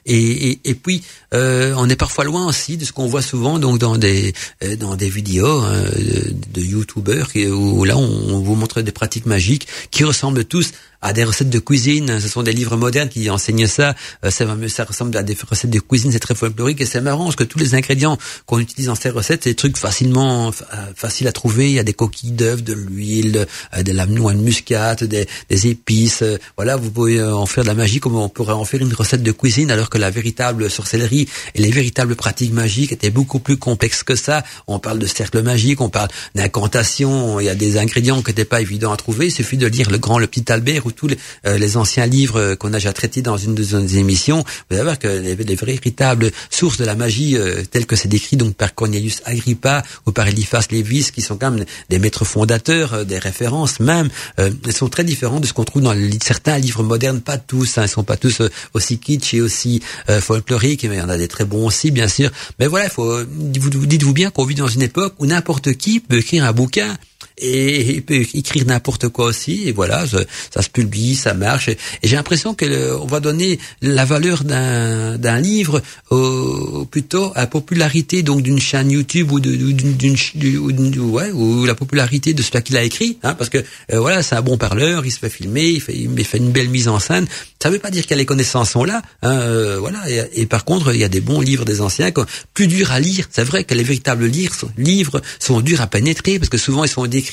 Et, 0.06 0.50
et, 0.50 0.60
et 0.64 0.74
puis, 0.74 1.02
euh, 1.34 1.74
on 1.76 1.88
est 1.88 1.96
parfois 1.96 2.24
loin 2.24 2.46
aussi 2.46 2.76
de 2.78 2.84
ce 2.84 2.92
qu'on 2.92 3.06
voit 3.06 3.22
souvent 3.22 3.58
donc 3.58 3.78
dans 3.78 3.98
des 3.98 4.32
euh, 4.64 4.74
dans 4.76 4.96
des 4.96 5.10
vidéos 5.10 5.60
hein, 5.60 5.82
de, 5.82 6.34
de 6.54 6.60
youtubeurs 6.62 7.28
où 7.36 7.84
là 7.84 7.98
on, 7.98 8.40
vous 8.40 8.54
montre 8.54 8.80
des 8.80 8.92
pratiques 8.92 9.26
magiques 9.26 9.66
qui 9.90 10.04
ressemblent 10.04 10.44
tous 10.46 10.72
à 11.02 11.12
des 11.12 11.24
recettes 11.24 11.50
de 11.50 11.58
cuisine. 11.58 12.20
Ce 12.20 12.28
sont 12.28 12.42
des 12.42 12.52
livres 12.52 12.76
modernes 12.76 13.08
qui 13.08 13.30
enseignent 13.30 13.66
ça. 13.66 13.94
Euh, 14.24 14.30
ça, 14.30 14.46
ça 14.68 14.84
ressemble 14.84 15.16
à 15.16 15.22
des 15.22 15.36
recettes 15.48 15.70
de 15.70 15.80
cuisine. 15.80 16.12
C'est 16.12 16.20
très 16.20 16.34
folklorique 16.34 16.80
et 16.80 16.86
c'est 16.86 17.00
marrant 17.00 17.24
parce 17.24 17.36
que 17.36 17.44
tous 17.44 17.58
les 17.58 17.74
ingrédients 17.74 18.18
qu'on 18.46 18.58
utilise 18.58 18.86
dans 18.86 18.94
ces 18.94 19.10
recettes, 19.10 19.44
c'est 19.44 19.50
des 19.50 19.56
trucs 19.56 19.76
facilement 19.76 20.48
euh, 20.48 20.76
faciles 20.94 21.28
à 21.28 21.32
trouver. 21.32 21.68
Il 21.68 21.74
y 21.74 21.78
a 21.78 21.82
des 21.84 21.94
coquilles 21.94 22.32
d'œufs, 22.32 22.62
de 22.62 22.74
l'huile, 22.74 23.46
euh, 23.76 23.82
de 23.82 23.92
la 23.92 24.06
noix 24.06 24.34
de 24.34 24.40
muscade, 24.40 25.04
des, 25.04 25.26
des 25.48 25.66
épices. 25.68 26.24
Voilà, 26.56 26.76
vous 26.76 26.90
pouvez 26.90 27.22
en 27.22 27.46
faire 27.46 27.64
de 27.64 27.68
la 27.68 27.74
magie 27.74 28.00
comme 28.00 28.16
on 28.16 28.28
pourrait 28.28 28.52
en 28.52 28.64
faire 28.64 28.80
une 28.80 28.92
recette 28.92 29.22
de 29.22 29.32
cuisine, 29.32 29.70
alors 29.70 29.90
que 29.90 29.98
la 29.98 30.10
véritable 30.10 30.70
sorcellerie 30.70 31.28
et 31.54 31.60
les 31.60 31.70
véritables 31.70 32.16
pratiques 32.16 32.52
magiques 32.52 32.92
étaient 32.92 33.10
beaucoup 33.10 33.38
plus 33.38 33.56
complexes 33.56 34.02
que 34.02 34.14
ça. 34.14 34.44
On 34.66 34.78
parle 34.78 34.98
de 34.98 35.06
cercle 35.06 35.42
magique, 35.42 35.80
on 35.80 35.88
parle 35.88 36.08
d'incantation. 36.34 37.40
Il 37.40 37.46
y 37.46 37.48
a 37.48 37.54
des 37.54 37.78
ingrédients 37.78 38.22
qui 38.22 38.30
n'étaient 38.30 38.44
pas 38.44 38.60
évidents 38.60 38.92
à 38.92 38.96
trouver. 38.96 39.26
Il 39.26 39.32
suffit 39.32 39.56
de 39.56 39.66
lire 39.66 39.90
le 39.90 39.98
grand, 39.98 40.18
le 40.18 40.26
petit 40.26 40.50
Albert 40.52 40.86
tous 40.90 41.08
les, 41.08 41.18
euh, 41.46 41.58
les 41.58 41.76
anciens 41.76 42.06
livres 42.06 42.38
euh, 42.38 42.56
qu'on 42.56 42.68
a 42.68 42.78
déjà 42.78 42.92
traités 42.92 43.22
dans 43.22 43.36
une 43.36 43.54
de 43.54 43.64
nos 43.64 43.86
émissions, 43.86 44.44
vous 44.68 44.76
allez 44.76 44.84
voir 44.84 44.98
que 44.98 45.08
les, 45.08 45.34
les 45.36 45.54
véritables 45.54 46.30
sources 46.50 46.78
de 46.78 46.84
la 46.84 46.94
magie, 46.94 47.36
euh, 47.36 47.62
telles 47.70 47.86
que 47.86 47.96
c'est 47.96 48.08
décrit 48.08 48.36
donc 48.36 48.54
par 48.54 48.74
Cornelius 48.74 49.22
Agrippa 49.24 49.82
ou 50.06 50.12
par 50.12 50.28
Eliphas 50.28 50.66
Lévis, 50.70 51.10
qui 51.12 51.22
sont 51.22 51.36
quand 51.36 51.50
même 51.50 51.64
des 51.88 51.98
maîtres 51.98 52.24
fondateurs, 52.24 53.04
des 53.04 53.18
références 53.18 53.80
même, 53.80 54.08
elles 54.36 54.72
sont 54.72 54.88
très 54.88 55.04
différentes 55.04 55.42
de 55.42 55.46
ce 55.46 55.52
qu'on 55.52 55.64
trouve 55.64 55.82
dans 55.82 55.94
certains 56.22 56.58
livres 56.58 56.82
modernes, 56.82 57.20
pas 57.20 57.38
tous, 57.38 57.78
hein, 57.78 57.82
ils 57.84 57.88
sont 57.88 58.04
pas 58.04 58.16
tous 58.16 58.42
aussi 58.74 58.98
kitsch 58.98 59.34
et 59.34 59.40
aussi 59.40 59.82
folkloriques, 60.20 60.84
mais 60.84 60.96
il 60.96 60.98
y 60.98 61.02
en 61.02 61.08
a 61.08 61.18
des 61.18 61.28
très 61.28 61.44
bons 61.44 61.66
aussi, 61.66 61.90
bien 61.90 62.08
sûr. 62.08 62.30
Mais 62.58 62.66
voilà, 62.66 62.86
il 62.86 62.90
faut, 62.90 63.24
dites-vous 63.24 64.12
bien 64.12 64.30
qu'on 64.30 64.44
vit 64.44 64.54
dans 64.54 64.68
une 64.68 64.82
époque 64.82 65.14
où 65.18 65.26
n'importe 65.26 65.72
qui 65.74 66.00
peut 66.00 66.18
écrire 66.18 66.44
un 66.44 66.52
bouquin 66.52 66.96
et 67.40 67.94
il 67.94 68.02
peut 68.02 68.24
écrire 68.34 68.66
n'importe 68.66 69.08
quoi 69.08 69.26
aussi 69.26 69.68
et 69.68 69.72
voilà 69.72 70.04
ça, 70.06 70.62
se 70.62 70.68
publie 70.68 71.14
ça 71.14 71.34
marche. 71.34 71.68
Et, 71.68 71.78
j'ai 72.02 72.16
l'impression 72.16 72.54
que 72.54 72.94
on 72.96 73.06
va 73.06 73.20
donner 73.20 73.58
la 73.82 74.04
valeur 74.04 74.44
d'un 74.44 75.18
d'un 75.18 75.38
livre 75.38 75.82
au, 76.10 76.86
plutôt 76.90 77.32
à 77.34 77.40
la 77.40 77.46
popularité 77.46 78.22
donc 78.22 78.42
d'une 78.42 78.60
chaîne 78.60 78.90
YouTube 78.90 79.32
ou 79.32 79.40
d'une 79.40 80.98
ouais 80.98 81.30
ou 81.32 81.64
la 81.64 81.74
popularité 81.74 82.34
de 82.34 82.42
celui 82.42 82.62
qu'il 82.62 82.76
a 82.76 82.82
écrit 82.82 83.18
hein, 83.22 83.34
parce 83.34 83.50
que 83.50 83.58
euh, 83.58 84.00
voilà 84.00 84.22
c'est 84.22 84.34
un 84.34 84.42
bon 84.42 84.56
parleur 84.56 85.06
il 85.06 85.10
se 85.10 85.18
fait 85.18 85.30
filmer 85.30 85.68
il 85.68 85.80
fait 85.80 85.96
il 85.96 86.24
fait 86.24 86.38
une 86.38 86.52
belle 86.52 86.68
mise 86.68 86.88
en 86.88 86.98
scène. 86.98 87.26
Ça 87.62 87.70
veut 87.70 87.78
pas 87.78 87.90
dire 87.90 88.06
que 88.06 88.14
les 88.14 88.26
connaissances 88.26 88.70
sont 88.70 88.84
là 88.84 89.02
hein, 89.22 89.38
euh, 89.40 89.78
voilà. 89.78 90.02
Et, 90.34 90.46
par 90.46 90.64
contre 90.64 90.94
il 90.94 91.00
y 91.00 91.04
a 91.04 91.08
des 91.08 91.20
bons 91.20 91.40
livres 91.40 91.64
des 91.64 91.80
anciens 91.80 92.10
plus 92.54 92.66
durs 92.66 92.92
à 92.92 93.00
lire. 93.00 93.26
C'est 93.30 93.44
vrai 93.44 93.64
que 93.64 93.74
les 93.74 93.82
véritables 93.82 94.26
livres 94.26 94.68
livres 94.76 95.20
sont 95.38 95.60
durs 95.60 95.80
à 95.80 95.86
pénétrer 95.86 96.38
parce 96.38 96.48
que 96.48 96.58
souvent 96.58 96.84
ils 96.84 96.88
sont 96.88 97.06
décrits 97.06 97.29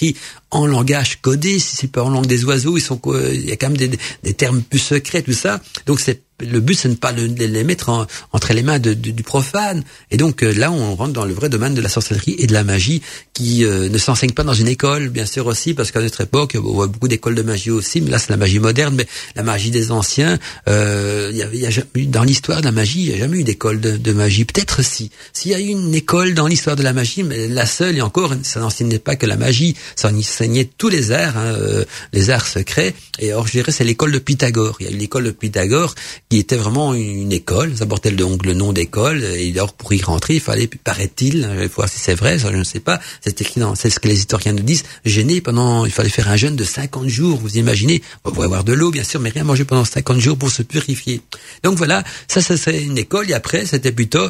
en 0.52 0.66
langage 0.66 1.22
codé, 1.22 1.60
si 1.60 1.76
c'est 1.76 1.92
pas 1.92 2.04
en 2.04 2.10
langue 2.10 2.28
des 2.28 2.46
oiseaux, 2.46 2.78
ils 2.78 2.82
sont 2.82 3.00
il 3.32 3.48
y 3.48 3.52
a 3.52 3.56
quand 3.56 3.70
même 3.70 3.78
des, 3.78 3.90
des 4.24 4.34
termes 4.34 4.62
plus 4.62 4.80
secrets, 4.80 5.22
tout 5.22 5.34
ça. 5.34 5.62
Donc 5.86 6.00
c'est 6.00 6.22
le 6.40 6.60
but, 6.60 6.76
c'est 6.76 6.88
de 6.88 6.94
ne 6.94 6.98
pas 6.98 7.12
les 7.12 7.64
mettre 7.64 8.08
entre 8.32 8.54
les 8.54 8.62
mains 8.62 8.80
du 8.80 9.24
profane. 9.24 9.84
Et 10.12 10.18
donc 10.18 10.44
euh, 10.44 10.54
là, 10.54 10.72
on 10.72 10.96
rentre 10.96 11.14
dans 11.14 11.26
le 11.26 11.34
vrai 11.34 11.50
domaine 11.50 11.74
de 11.74 11.82
la 11.82 11.90
sorcellerie 11.90 12.36
et 12.38 12.48
de 12.48 12.54
la 12.54 12.64
magie 12.64 13.02
qui 13.34 13.66
euh, 13.66 13.90
ne 13.90 13.98
s'enseigne 13.98 14.32
pas 14.32 14.44
dans 14.44 14.54
une 14.54 14.68
école, 14.68 15.10
bien 15.10 15.26
sûr 15.26 15.48
aussi, 15.48 15.74
parce 15.74 15.92
qu'à 15.92 16.02
notre 16.02 16.22
époque, 16.22 16.56
on 16.56 16.74
voit 16.74 16.88
beaucoup 16.88 17.08
d'écoles 17.08 17.36
de 17.36 17.42
magie 17.42 17.72
aussi, 17.72 18.02
mais 18.02 18.12
là, 18.12 18.20
c'est 18.20 18.30
la 18.30 18.38
magie 18.38 18.60
moderne, 18.60 18.96
mais 18.96 19.08
la 19.36 19.44
magie 19.44 19.72
des 19.72 19.92
anciens, 19.92 20.38
euh, 20.68 21.32
y 21.34 21.42
avait, 21.42 21.58
y 21.58 21.66
a 21.66 21.72
dans 22.08 22.24
l'histoire 22.24 22.62
de 22.62 22.66
la 22.66 22.72
magie, 22.72 23.02
il 23.02 23.10
n'y 23.10 23.16
a 23.16 23.18
jamais 23.18 23.40
eu 23.40 23.44
d'école 23.44 23.80
de, 23.80 23.98
de, 23.98 24.14
magie. 24.14 24.46
Peut-être 24.46 24.84
si. 24.84 25.12
S'il 25.34 25.52
y 25.52 25.56
a 25.56 25.60
eu 25.60 25.68
une 25.68 25.94
école 25.96 26.34
dans 26.34 26.48
l'histoire 26.48 26.76
de 26.76 26.84
la 26.84 26.94
magie, 26.94 27.24
mais 27.24 27.48
la 27.48 27.66
seule, 27.66 27.98
et 27.98 28.02
encore, 28.02 28.34
ça 28.44 28.60
n'enseignait 28.60 29.00
pas 29.00 29.16
que 29.16 29.26
la 29.26 29.38
magie, 29.38 29.76
ça 29.96 30.10
enseignait 30.10 30.70
tous 30.78 30.90
les 30.90 31.12
arts, 31.12 31.38
hein, 31.38 31.56
euh, 31.58 31.86
les 32.14 32.30
arts 32.30 32.48
secrets. 32.48 32.94
Et 33.20 33.34
or, 33.34 33.48
je 33.48 33.54
dirais, 33.54 33.72
c'est 33.72 33.84
l'école 33.84 34.12
de 34.12 34.20
Pythagore. 34.20 34.78
Il 34.80 34.88
y 34.88 34.90
a 34.90 34.92
eu 34.92 34.98
l'école 34.98 35.26
de 35.26 35.32
Pythagore 35.32 35.96
qui 36.30 36.40
était 36.40 36.58
vraiment 36.58 36.94
une 36.94 37.32
école, 37.32 37.78
ça 37.78 37.86
portait 37.86 38.12
donc 38.12 38.46
le 38.46 38.54
nom 38.54 38.74
d'école, 38.74 39.24
et 39.24 39.52
alors 39.52 39.74
pour 39.74 39.94
y 39.94 40.02
rentrer, 40.02 40.36
il 40.36 40.42
fallait, 40.42 40.68
paraît-il, 40.68 41.44
je 41.44 41.60
vais 41.60 41.68
voir 41.68 41.88
si 41.88 42.00
c'est 42.00 42.16
vrai, 42.16 42.38
ça 42.38 42.52
je 42.52 42.58
ne 42.58 42.66
sais 42.66 42.82
pas, 42.82 43.00
c'est 43.22 43.40
écrit 43.40 43.62
dans, 43.62 43.76
c'est 43.76 43.90
ce 43.90 44.00
que 44.00 44.10
les 44.10 44.18
historiens 44.18 44.52
nous 44.52 44.64
disent, 44.64 44.84
gêné 45.06 45.40
pendant, 45.40 45.86
il 45.86 45.92
fallait 45.92 46.10
faire 46.10 46.30
un 46.30 46.36
jeûne 46.36 46.58
de 46.58 46.66
50 46.66 47.08
jours, 47.08 47.38
vous 47.38 47.58
imaginez, 47.58 48.02
on 48.26 48.32
pouvait 48.32 48.46
avoir 48.46 48.66
de 48.66 48.74
l'eau 48.74 48.92
bien 48.92 49.04
sûr, 49.04 49.22
mais 49.22 49.30
rien 49.30 49.46
manger 49.46 49.64
pendant 49.64 49.86
50 49.86 50.20
jours 50.20 50.38
pour 50.38 50.50
se 50.50 50.64
purifier. 50.64 51.22
Donc 51.64 51.78
voilà, 51.78 52.04
ça, 52.28 52.42
ça 52.42 52.58
c'est 52.58 52.84
une 52.84 52.98
école, 52.98 53.30
et 53.30 53.34
après, 53.34 53.66
c'était 53.66 53.94
plutôt 53.94 54.28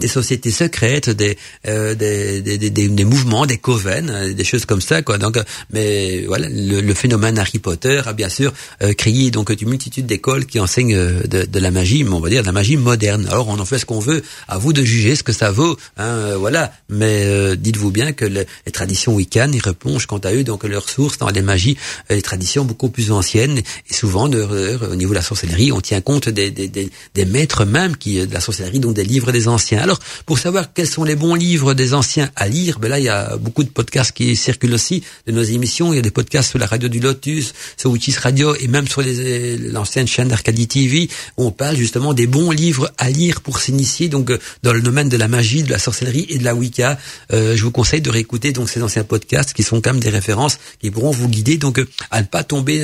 des 0.00 0.08
sociétés 0.08 0.50
secrètes, 0.50 1.10
des, 1.10 1.36
euh, 1.66 1.94
des, 1.94 2.40
des, 2.40 2.56
des, 2.56 2.70
des, 2.70 3.04
mouvements, 3.04 3.44
des 3.44 3.58
coven, 3.58 4.10
euh, 4.10 4.32
des 4.32 4.44
choses 4.44 4.64
comme 4.64 4.80
ça, 4.80 5.02
quoi. 5.02 5.18
Donc, 5.18 5.36
euh, 5.36 5.44
mais 5.70 6.24
voilà, 6.26 6.48
le, 6.48 6.80
le 6.80 6.94
phénomène 6.94 7.38
Harry 7.38 7.58
Potter 7.58 8.00
a 8.06 8.12
bien 8.14 8.30
sûr 8.30 8.52
euh, 8.82 8.94
créé 8.94 9.30
donc 9.30 9.50
une 9.50 9.68
multitude 9.68 10.06
d'écoles 10.06 10.46
qui 10.46 10.58
enseignent 10.60 10.96
de, 10.96 11.44
de, 11.44 11.58
la 11.60 11.70
magie, 11.70 12.04
mais 12.04 12.10
on 12.10 12.20
va 12.20 12.30
dire 12.30 12.40
de 12.40 12.46
la 12.46 12.52
magie 12.52 12.78
moderne. 12.78 13.26
Alors, 13.28 13.48
on 13.48 13.58
en 13.58 13.64
fait 13.66 13.78
ce 13.78 13.84
qu'on 13.86 14.00
veut. 14.00 14.22
À 14.48 14.58
vous 14.58 14.72
de 14.72 14.82
juger 14.82 15.14
ce 15.14 15.22
que 15.22 15.32
ça 15.32 15.50
vaut, 15.50 15.76
hein, 15.98 16.36
voilà. 16.36 16.72
Mais 16.88 17.56
dites-vous 17.56 17.90
bien 17.90 18.12
que 18.12 18.24
les 18.24 18.46
traditions 18.72 19.14
wiccanes, 19.14 19.54
ils 19.54 19.62
replongent 19.62 20.06
quant 20.06 20.18
à 20.18 20.32
eux 20.32 20.42
donc 20.42 20.64
leurs 20.64 20.88
sources 20.88 21.18
dans 21.18 21.28
les 21.28 21.42
magies, 21.42 21.76
les 22.10 22.22
traditions 22.22 22.64
beaucoup 22.64 22.88
plus 22.88 23.12
anciennes 23.12 23.58
et 23.58 23.94
souvent 23.94 24.28
de, 24.28 24.78
au 24.90 24.94
niveau 24.96 25.10
de 25.10 25.16
la 25.16 25.22
sorcellerie, 25.22 25.70
on 25.72 25.80
tient 25.80 26.00
compte 26.00 26.28
des, 26.28 26.50
des, 26.50 26.68
des, 26.68 26.90
des 27.14 27.24
maîtres 27.24 27.64
même 27.64 27.96
qui 27.96 28.26
de 28.26 28.32
la 28.32 28.40
sorcellerie, 28.40 28.80
donc 28.80 28.94
des 28.94 29.04
livres 29.04 29.32
des 29.32 29.48
anciens. 29.48 29.81
Alors, 29.82 29.98
pour 30.26 30.38
savoir 30.38 30.72
quels 30.72 30.86
sont 30.86 31.02
les 31.02 31.16
bons 31.16 31.34
livres 31.34 31.74
des 31.74 31.92
anciens 31.92 32.30
à 32.36 32.46
lire, 32.46 32.78
ben 32.78 32.88
là, 32.88 33.00
il 33.00 33.04
y 33.04 33.08
a 33.08 33.36
beaucoup 33.36 33.64
de 33.64 33.68
podcasts 33.68 34.12
qui 34.12 34.36
circulent 34.36 34.74
aussi 34.74 35.02
de 35.26 35.32
nos 35.32 35.42
émissions. 35.42 35.92
Il 35.92 35.96
y 35.96 35.98
a 35.98 36.02
des 36.02 36.12
podcasts 36.12 36.50
sur 36.50 36.60
la 36.60 36.66
radio 36.66 36.88
du 36.88 37.00
Lotus, 37.00 37.52
sur 37.76 37.90
Witches 37.90 38.18
Radio 38.18 38.54
et 38.54 38.68
même 38.68 38.86
sur 38.86 39.02
l'ancienne 39.02 40.06
chaîne 40.06 40.28
d'Arcadie 40.28 40.68
TV 40.68 41.08
où 41.36 41.46
on 41.46 41.50
parle 41.50 41.76
justement 41.76 42.14
des 42.14 42.28
bons 42.28 42.52
livres 42.52 42.92
à 42.96 43.10
lire 43.10 43.40
pour 43.40 43.58
s'initier 43.58 44.08
donc 44.08 44.30
euh, 44.30 44.38
dans 44.62 44.72
le 44.72 44.82
domaine 44.82 45.08
de 45.08 45.16
la 45.16 45.26
magie, 45.26 45.64
de 45.64 45.70
la 45.70 45.80
sorcellerie 45.80 46.26
et 46.28 46.38
de 46.38 46.44
la 46.44 46.54
Wicca. 46.54 46.96
Euh, 47.32 47.56
je 47.56 47.64
vous 47.64 47.72
conseille 47.72 48.00
de 48.00 48.10
réécouter 48.10 48.52
donc 48.52 48.70
ces 48.70 48.82
anciens 48.82 49.02
podcasts 49.02 49.52
qui 49.52 49.64
sont 49.64 49.80
quand 49.80 49.94
même 49.94 50.02
des 50.02 50.10
références 50.10 50.58
qui 50.80 50.92
pourront 50.92 51.10
vous 51.10 51.28
guider 51.28 51.56
donc 51.56 51.80
euh, 51.80 51.88
à 52.12 52.20
ne 52.20 52.26
pas 52.26 52.44
tomber 52.44 52.82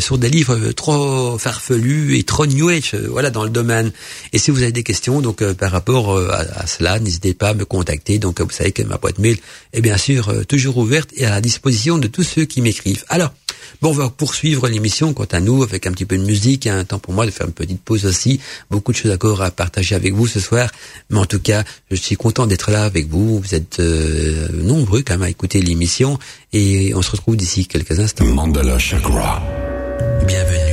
sur 0.00 0.18
des 0.18 0.28
livres 0.28 0.72
trop 0.72 1.38
farfelus 1.38 2.18
et 2.18 2.24
trop 2.24 2.46
new 2.46 2.68
age, 2.68 2.94
voilà 3.08 3.30
dans 3.30 3.44
le 3.44 3.50
domaine. 3.50 3.92
Et 4.32 4.38
si 4.38 4.50
vous 4.50 4.62
avez 4.62 4.72
des 4.72 4.82
questions 4.82 5.20
donc 5.20 5.44
par 5.54 5.70
rapport 5.70 6.18
à, 6.30 6.66
cela, 6.66 6.98
n'hésitez 6.98 7.34
pas 7.34 7.50
à 7.50 7.54
me 7.54 7.64
contacter. 7.64 8.18
Donc 8.18 8.40
vous 8.40 8.50
savez 8.50 8.72
que 8.72 8.82
ma 8.82 8.96
boîte 8.96 9.18
mail 9.18 9.38
est 9.72 9.80
bien 9.80 9.96
sûr 9.96 10.46
toujours 10.46 10.76
ouverte 10.78 11.10
et 11.16 11.26
à 11.26 11.30
la 11.30 11.40
disposition 11.40 11.98
de 11.98 12.06
tous 12.06 12.22
ceux 12.22 12.44
qui 12.44 12.60
m'écrivent. 12.60 13.04
Alors, 13.08 13.32
bon, 13.82 13.90
on 13.90 13.92
va 13.92 14.08
poursuivre 14.08 14.68
l'émission 14.68 15.12
quant 15.12 15.26
à 15.30 15.40
nous 15.40 15.62
avec 15.62 15.86
un 15.86 15.92
petit 15.92 16.04
peu 16.04 16.16
de 16.16 16.24
musique. 16.24 16.64
Il 16.64 16.68
y 16.68 16.70
a 16.70 16.76
un 16.76 16.84
temps 16.84 16.98
pour 16.98 17.14
moi 17.14 17.26
de 17.26 17.30
faire 17.30 17.46
une 17.46 17.52
petite 17.52 17.80
pause 17.82 18.06
aussi. 18.06 18.40
Beaucoup 18.70 18.92
de 18.92 18.96
choses 18.96 19.12
encore 19.12 19.42
à 19.42 19.50
partager 19.50 19.94
avec 19.94 20.14
vous 20.14 20.26
ce 20.26 20.40
soir. 20.40 20.70
Mais 21.10 21.18
en 21.18 21.26
tout 21.26 21.40
cas, 21.40 21.64
je 21.90 21.96
suis 21.96 22.16
content 22.16 22.46
d'être 22.46 22.70
là 22.70 22.84
avec 22.84 23.08
vous. 23.08 23.40
Vous 23.40 23.54
êtes 23.54 23.80
nombreux 24.52 25.02
quand 25.02 25.14
même 25.14 25.22
à 25.22 25.30
écouter 25.30 25.60
l'émission 25.62 26.18
et 26.52 26.94
on 26.94 27.02
se 27.02 27.10
retrouve 27.10 27.36
d'ici 27.36 27.66
quelques 27.66 27.98
instants. 28.00 28.24
Mandala 28.24 28.78
Chakra. 28.78 29.42
Bienvenue 30.26 30.63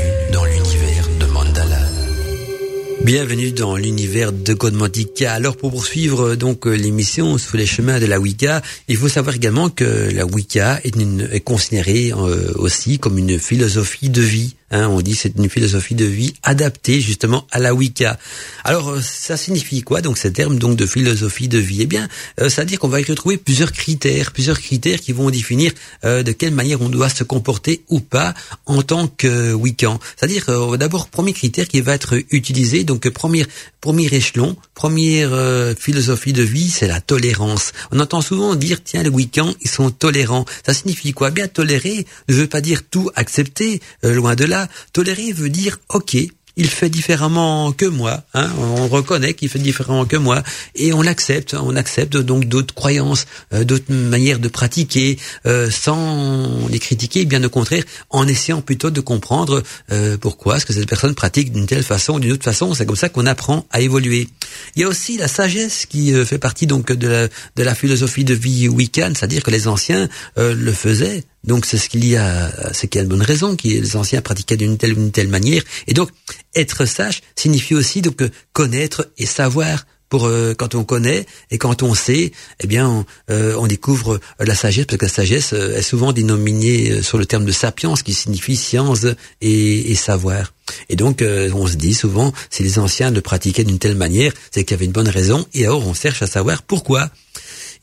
Bienvenue 3.03 3.51
dans 3.51 3.75
l'univers 3.75 4.31
de 4.31 4.53
Godmantica. 4.53 5.33
Alors 5.33 5.57
pour 5.57 5.71
poursuivre 5.71 6.35
donc 6.35 6.67
l'émission 6.67 7.39
sous 7.39 7.57
les 7.57 7.65
chemins 7.65 7.99
de 7.99 8.05
la 8.05 8.19
Wicca, 8.19 8.61
il 8.87 8.95
faut 8.95 9.09
savoir 9.09 9.35
également 9.35 9.69
que 9.69 10.11
la 10.13 10.25
Wicca 10.25 10.79
est, 10.83 10.95
est 10.95 11.39
considérée 11.39 12.13
euh, 12.13 12.53
aussi 12.55 12.99
comme 12.99 13.17
une 13.17 13.39
philosophie 13.39 14.09
de 14.09 14.21
vie. 14.21 14.55
Hein, 14.71 14.88
on 14.88 15.01
dit 15.01 15.15
c'est 15.15 15.34
une 15.38 15.49
philosophie 15.49 15.95
de 15.95 16.05
vie 16.05 16.34
adaptée 16.43 17.02
justement 17.02 17.46
à 17.52 17.60
la 17.60 17.73
Wicca. 17.73 18.17
Alors 18.63 18.89
euh, 18.89 19.02
ça 19.02 19.35
signifie 19.35 19.81
quoi 19.81 20.00
donc 20.00 20.17
ces 20.17 20.31
termes 20.31 20.58
donc 20.58 20.77
de 20.77 20.85
philosophie 20.85 21.50
de 21.50 21.58
vie? 21.58 21.81
Eh 21.81 21.85
bien, 21.85 22.08
euh, 22.39 22.48
ça 22.48 22.62
veut 22.62 22.67
dire 22.67 22.79
qu'on 22.79 22.87
va 22.87 23.02
y 23.02 23.04
retrouver 23.04 23.35
plusieurs 23.35 23.73
critères, 23.73 24.31
plusieurs 24.31 24.60
critères 24.60 25.02
qui 25.02 25.12
vont 25.12 25.29
définir 25.29 25.73
euh, 26.06 26.23
de 26.23 26.31
quelle 26.31 26.54
manière 26.54 26.81
on 26.81 26.87
doit 26.87 27.10
se 27.10 27.25
comporter 27.25 27.83
ou 27.89 28.00
pas 28.00 28.33
en 28.65 28.81
tant 28.81 29.10
que 29.10 29.52
Wiccan. 29.54 30.00
C'est-à-dire 30.15 30.77
d'abord 30.77 31.10
premier 31.10 31.33
critère 31.33 31.67
qui 31.67 31.81
va 31.81 31.93
être 31.93 32.15
utilisé 32.31 32.85
donc 32.85 33.10
premier 33.10 33.46
premier 33.81 34.06
échelon, 34.06 34.56
première 34.75 35.31
philosophie 35.77 36.33
de 36.33 36.43
vie, 36.43 36.69
c'est 36.69 36.87
la 36.87 37.02
tolérance. 37.02 37.71
On 37.91 38.00
entend 38.00 38.21
souvent 38.21 38.56
dire 38.56 38.81
tiens 38.83 39.04
les 39.04 39.10
Wiccans 39.10 39.54
ils 39.62 39.69
sont 39.69 39.89
tolérants. 39.89 40.46
Ça 40.65 40.73
signifie 40.73 41.12
quoi? 41.12 41.31
Bien 41.31 41.48
tolérer 41.48 42.06
ne 42.29 42.33
veut 42.35 42.48
pas 42.48 42.62
dire 42.62 42.83
tout 42.89 43.10
accepter, 43.15 43.81
loin 44.04 44.35
de 44.35 44.46
là 44.46 44.60
tolérer 44.93 45.31
veut 45.33 45.49
dire 45.49 45.79
ok, 45.89 46.17
il 46.57 46.69
fait 46.69 46.89
différemment 46.89 47.71
que 47.71 47.85
moi. 47.85 48.23
Hein, 48.33 48.49
on 48.57 48.87
reconnaît 48.87 49.33
qu'il 49.33 49.49
fait 49.49 49.59
différemment 49.59 50.05
que 50.05 50.17
moi 50.17 50.43
et 50.75 50.93
on 50.93 51.01
l'accepte. 51.01 51.55
On 51.59 51.75
accepte 51.75 52.17
donc 52.17 52.45
d'autres 52.45 52.73
croyances, 52.73 53.25
euh, 53.53 53.63
d'autres 53.63 53.91
manières 53.91 54.39
de 54.39 54.47
pratiquer, 54.47 55.17
euh, 55.45 55.69
sans 55.71 56.67
les 56.69 56.79
critiquer. 56.79 57.25
Bien 57.25 57.43
au 57.43 57.49
contraire, 57.49 57.83
en 58.09 58.27
essayant 58.27 58.62
plutôt 58.62 58.91
de 58.91 59.01
comprendre 59.01 59.63
euh, 59.91 60.17
pourquoi 60.17 60.57
est-ce 60.57 60.65
que 60.65 60.73
cette 60.73 60.89
personne 60.89 61.15
pratique 61.15 61.51
d'une 61.51 61.67
telle 61.67 61.83
façon 61.83 62.15
ou 62.15 62.19
d'une 62.19 62.33
autre 62.33 62.43
façon. 62.43 62.73
C'est 62.73 62.85
comme 62.85 62.95
ça 62.95 63.09
qu'on 63.09 63.25
apprend 63.25 63.65
à 63.71 63.81
évoluer. 63.81 64.27
Il 64.75 64.81
y 64.81 64.85
a 64.85 64.87
aussi 64.87 65.17
la 65.17 65.27
sagesse 65.27 65.85
qui 65.85 66.13
fait 66.25 66.37
partie 66.37 66.67
donc 66.67 66.91
de 66.91 67.07
la, 67.07 67.27
de 67.27 67.63
la 67.63 67.75
philosophie 67.75 68.25
de 68.25 68.33
vie 68.33 68.67
wiccan, 68.67 69.13
c'est-à-dire 69.15 69.43
que 69.43 69.51
les 69.51 69.67
anciens 69.67 70.09
le 70.37 70.71
faisaient 70.73 71.23
donc 71.44 71.65
c'est 71.65 71.77
ce 71.77 71.89
qu'il 71.89 72.06
y 72.06 72.15
a, 72.15 72.52
c'est 72.73 72.87
qu'il 72.87 73.00
y 73.00 73.02
a 73.02 73.04
une 73.04 73.10
bonne 73.10 73.21
raison, 73.21 73.56
que 73.56 73.67
les 73.67 73.96
anciens 73.96 74.21
pratiquaient 74.21 74.58
d'une 74.58 74.77
telle 74.77 74.94
ou 74.94 74.96
d'une 74.96 75.12
telle 75.12 75.27
manière. 75.27 75.63
Et 75.87 75.94
donc 75.94 76.10
être 76.56 76.85
sage 76.85 77.21
signifie 77.35 77.75
aussi 77.75 78.02
donc 78.02 78.21
connaître 78.54 79.10
et 79.17 79.25
savoir. 79.25 79.85
Pour 80.10 80.25
euh, 80.25 80.54
quand 80.54 80.75
on 80.75 80.83
connaît 80.83 81.25
et 81.52 81.58
quand 81.58 81.83
on 81.83 81.96
sait, 81.96 82.33
eh 82.60 82.67
bien 82.67 82.85
on, 82.89 83.06
euh, 83.29 83.67
découvre 83.67 84.19
la 84.42 84.56
sagesse 84.56 84.83
parce 84.85 84.98
que 84.98 85.06
la 85.06 85.10
sagesse 85.10 85.54
euh, 85.54 85.77
est 85.77 85.81
souvent 85.81 86.12
dénominée 86.12 87.02
sur 87.02 87.17
le 87.17 87.25
terme 87.25 87.46
de 87.46 87.54
sapiens 87.54 87.94
qui 87.94 88.13
signifie 88.13 88.58
science 88.58 89.06
et, 89.39 89.89
et 89.89 89.96
savoir. 89.96 90.52
Et 90.89 90.98
donc 90.98 91.23
on 91.23 91.65
se 91.65 91.75
dit 91.75 91.94
souvent 91.94 92.33
si 92.50 92.62
les 92.62 92.77
anciens 92.77 93.10
le 93.10 93.21
pratiquaient 93.21 93.63
d'une 93.63 93.79
telle 93.79 93.96
manière, 93.96 94.33
c'est 94.52 94.65
qu'il 94.65 94.75
y 94.75 94.77
avait 94.77 94.85
une 94.85 94.92
bonne 94.92 95.08
raison 95.08 95.46
et 95.54 95.63
alors 95.63 95.87
on 95.87 95.94
cherche 95.94 96.21
à 96.21 96.27
savoir 96.27 96.62
pourquoi. 96.62 97.10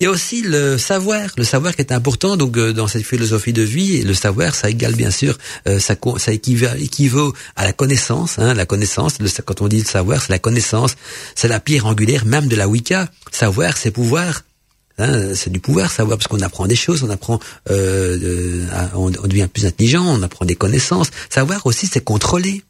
Il 0.00 0.04
y 0.04 0.06
a 0.06 0.10
aussi 0.10 0.42
le 0.42 0.78
savoir, 0.78 1.30
le 1.36 1.42
savoir 1.42 1.74
qui 1.74 1.82
est 1.82 1.90
important 1.90 2.36
donc 2.36 2.56
euh, 2.56 2.72
dans 2.72 2.86
cette 2.86 3.04
philosophie 3.04 3.52
de 3.52 3.62
vie. 3.62 4.02
Le 4.02 4.14
savoir, 4.14 4.54
ça 4.54 4.70
égale 4.70 4.94
bien 4.94 5.10
sûr, 5.10 5.36
euh, 5.66 5.80
ça, 5.80 5.96
ça 6.18 6.32
équivaut, 6.32 7.34
à 7.56 7.64
la 7.64 7.72
connaissance. 7.72 8.38
Hein, 8.38 8.54
la 8.54 8.64
connaissance, 8.64 9.18
quand 9.44 9.60
on 9.60 9.66
dit 9.66 9.78
le 9.78 9.84
savoir, 9.84 10.22
c'est 10.22 10.30
la 10.30 10.38
connaissance, 10.38 10.94
c'est 11.34 11.48
la 11.48 11.58
pierre 11.58 11.86
angulaire 11.86 12.24
même 12.26 12.46
de 12.46 12.54
la 12.54 12.68
Wicca. 12.68 13.08
Savoir, 13.32 13.76
c'est 13.76 13.90
pouvoir. 13.90 14.42
Hein, 14.98 15.34
c'est 15.34 15.50
du 15.50 15.58
pouvoir, 15.58 15.90
savoir, 15.90 16.16
parce 16.16 16.28
qu'on 16.28 16.42
apprend 16.42 16.66
des 16.68 16.76
choses, 16.76 17.02
on 17.02 17.10
apprend, 17.10 17.40
euh, 17.70 18.66
on 18.94 19.10
devient 19.10 19.48
plus 19.52 19.66
intelligent, 19.66 20.04
on 20.04 20.22
apprend 20.22 20.44
des 20.44 20.56
connaissances. 20.56 21.10
Savoir 21.28 21.66
aussi, 21.66 21.88
c'est 21.88 22.04
contrôler 22.04 22.62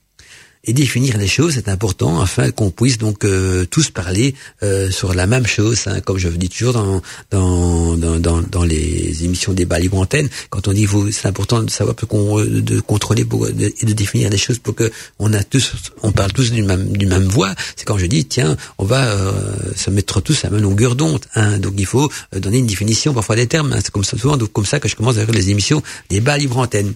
et 0.68 0.74
définir 0.74 1.16
les 1.16 1.26
choses 1.26 1.56
est 1.56 1.68
important 1.68 2.20
afin 2.20 2.50
qu'on 2.50 2.70
puisse 2.70 2.98
donc 2.98 3.24
euh, 3.24 3.64
tous 3.64 3.90
parler 3.90 4.34
euh, 4.62 4.90
sur 4.90 5.14
la 5.14 5.26
même 5.26 5.46
chose. 5.46 5.84
Hein, 5.86 6.00
comme 6.02 6.18
je 6.18 6.28
vous 6.28 6.36
dis 6.36 6.50
toujours 6.50 6.74
dans 6.74 7.00
dans, 7.30 7.96
dans, 7.96 8.42
dans, 8.42 8.64
les 8.64 9.24
émissions 9.24 9.54
des 9.54 9.66
libre 9.78 9.98
antenne, 9.98 10.28
quand 10.50 10.68
on 10.68 10.72
dit 10.72 10.86
c'est 11.10 11.26
important 11.26 11.62
de 11.62 11.70
savoir 11.70 11.96
qu'on 11.96 12.44
de 12.44 12.80
contrôler 12.80 13.22
et 13.22 13.86
de 13.86 13.92
définir 13.92 14.28
les 14.28 14.36
choses 14.36 14.58
pour 14.58 14.74
que 14.74 14.92
on 15.18 15.32
a 15.32 15.42
tous 15.42 15.72
on 16.02 16.12
parle 16.12 16.32
tous 16.32 16.52
d'une 16.52 16.66
même 16.66 16.86
d'une 16.92 17.08
même 17.08 17.28
voix. 17.28 17.54
C'est 17.76 17.86
quand 17.86 17.96
je 17.96 18.06
dis 18.06 18.26
tiens 18.26 18.54
on 18.76 18.84
va 18.84 19.06
euh, 19.06 19.54
se 19.74 19.90
mettre 19.90 20.20
tous 20.20 20.44
à 20.44 20.48
la 20.48 20.56
même 20.56 20.64
longueur 20.64 20.96
d'onde. 20.96 21.24
Hein, 21.34 21.58
donc 21.58 21.74
il 21.78 21.86
faut 21.86 22.10
donner 22.32 22.58
une 22.58 22.66
définition 22.66 23.14
parfois 23.14 23.36
des 23.36 23.46
termes. 23.46 23.72
Hein, 23.72 23.80
c'est 23.82 23.90
comme 23.90 24.04
ça 24.04 24.18
souvent 24.18 24.36
donc 24.36 24.52
comme 24.52 24.66
ça 24.66 24.80
que 24.80 24.88
je 24.88 24.96
commence 24.96 25.16
à 25.16 25.24
faire 25.24 25.34
les 25.34 25.48
émissions 25.48 25.82
des 26.10 26.20
libre 26.20 26.58
antenne. 26.58 26.92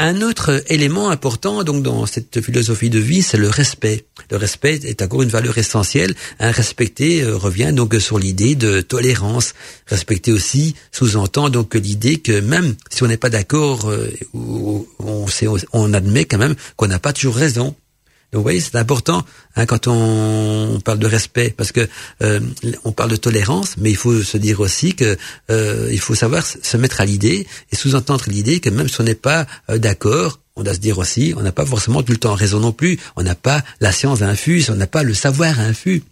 Un 0.00 0.22
autre 0.22 0.62
élément 0.68 1.10
important 1.10 1.64
donc 1.64 1.82
dans 1.82 2.06
cette 2.06 2.40
philosophie 2.40 2.88
de 2.88 3.00
vie, 3.00 3.07
c'est 3.22 3.38
le 3.38 3.48
respect. 3.48 4.04
Le 4.30 4.36
respect 4.36 4.80
est 4.84 5.02
encore 5.02 5.22
une 5.22 5.28
valeur 5.28 5.56
essentielle. 5.58 6.14
Un 6.38 6.50
respecter 6.50 7.22
euh, 7.22 7.36
revient 7.36 7.72
donc 7.74 7.94
sur 7.94 8.18
l'idée 8.18 8.54
de 8.54 8.80
tolérance. 8.80 9.54
Respecter 9.86 10.32
aussi 10.32 10.74
sous-entend 10.92 11.48
donc 11.48 11.74
l'idée 11.74 12.18
que 12.18 12.40
même 12.40 12.74
si 12.90 13.02
on 13.02 13.06
n'est 13.06 13.16
pas 13.16 13.30
d'accord, 13.30 13.90
euh, 13.90 14.10
on, 14.32 15.94
admet 15.94 16.24
quand 16.26 16.38
même 16.38 16.54
qu'on 16.76 16.88
n'a 16.88 16.98
pas 16.98 17.12
toujours 17.12 17.36
raison. 17.36 17.74
Donc 18.30 18.40
vous 18.40 18.42
voyez, 18.42 18.60
c'est 18.60 18.76
important 18.76 19.24
hein, 19.56 19.64
quand 19.64 19.86
on, 19.86 20.80
parle 20.84 20.98
de 20.98 21.06
respect, 21.06 21.54
parce 21.56 21.72
que 21.72 21.88
euh, 22.22 22.40
on 22.84 22.92
parle 22.92 23.10
de 23.10 23.16
tolérance, 23.16 23.76
mais 23.78 23.90
il 23.90 23.96
faut 23.96 24.22
se 24.22 24.36
dire 24.36 24.60
aussi 24.60 24.94
que 24.94 25.16
euh, 25.50 25.88
il 25.90 25.98
faut 25.98 26.14
savoir 26.14 26.44
se 26.44 26.76
mettre 26.76 27.00
à 27.00 27.06
l'idée 27.06 27.46
et 27.72 27.76
sous-entendre 27.76 28.24
l'idée 28.28 28.60
que 28.60 28.68
même 28.68 28.88
si 28.88 29.00
on 29.00 29.04
n'est 29.04 29.14
pas 29.14 29.46
d'accord, 29.68 30.40
on 30.58 30.62
doit 30.62 30.74
se 30.74 30.80
dire 30.80 30.98
aussi, 30.98 31.34
on 31.36 31.42
n'a 31.42 31.52
pas 31.52 31.64
forcément 31.64 32.02
tout 32.02 32.12
le 32.12 32.18
temps 32.18 32.34
raison 32.34 32.60
non 32.60 32.72
plus, 32.72 32.98
on 33.16 33.22
n'a 33.22 33.34
pas 33.34 33.62
la 33.80 33.92
science 33.92 34.22
infuse, 34.22 34.70
on 34.70 34.74
n'a 34.74 34.86
pas 34.86 35.02
le 35.02 35.14
savoir 35.14 35.60
infus. 35.60 36.02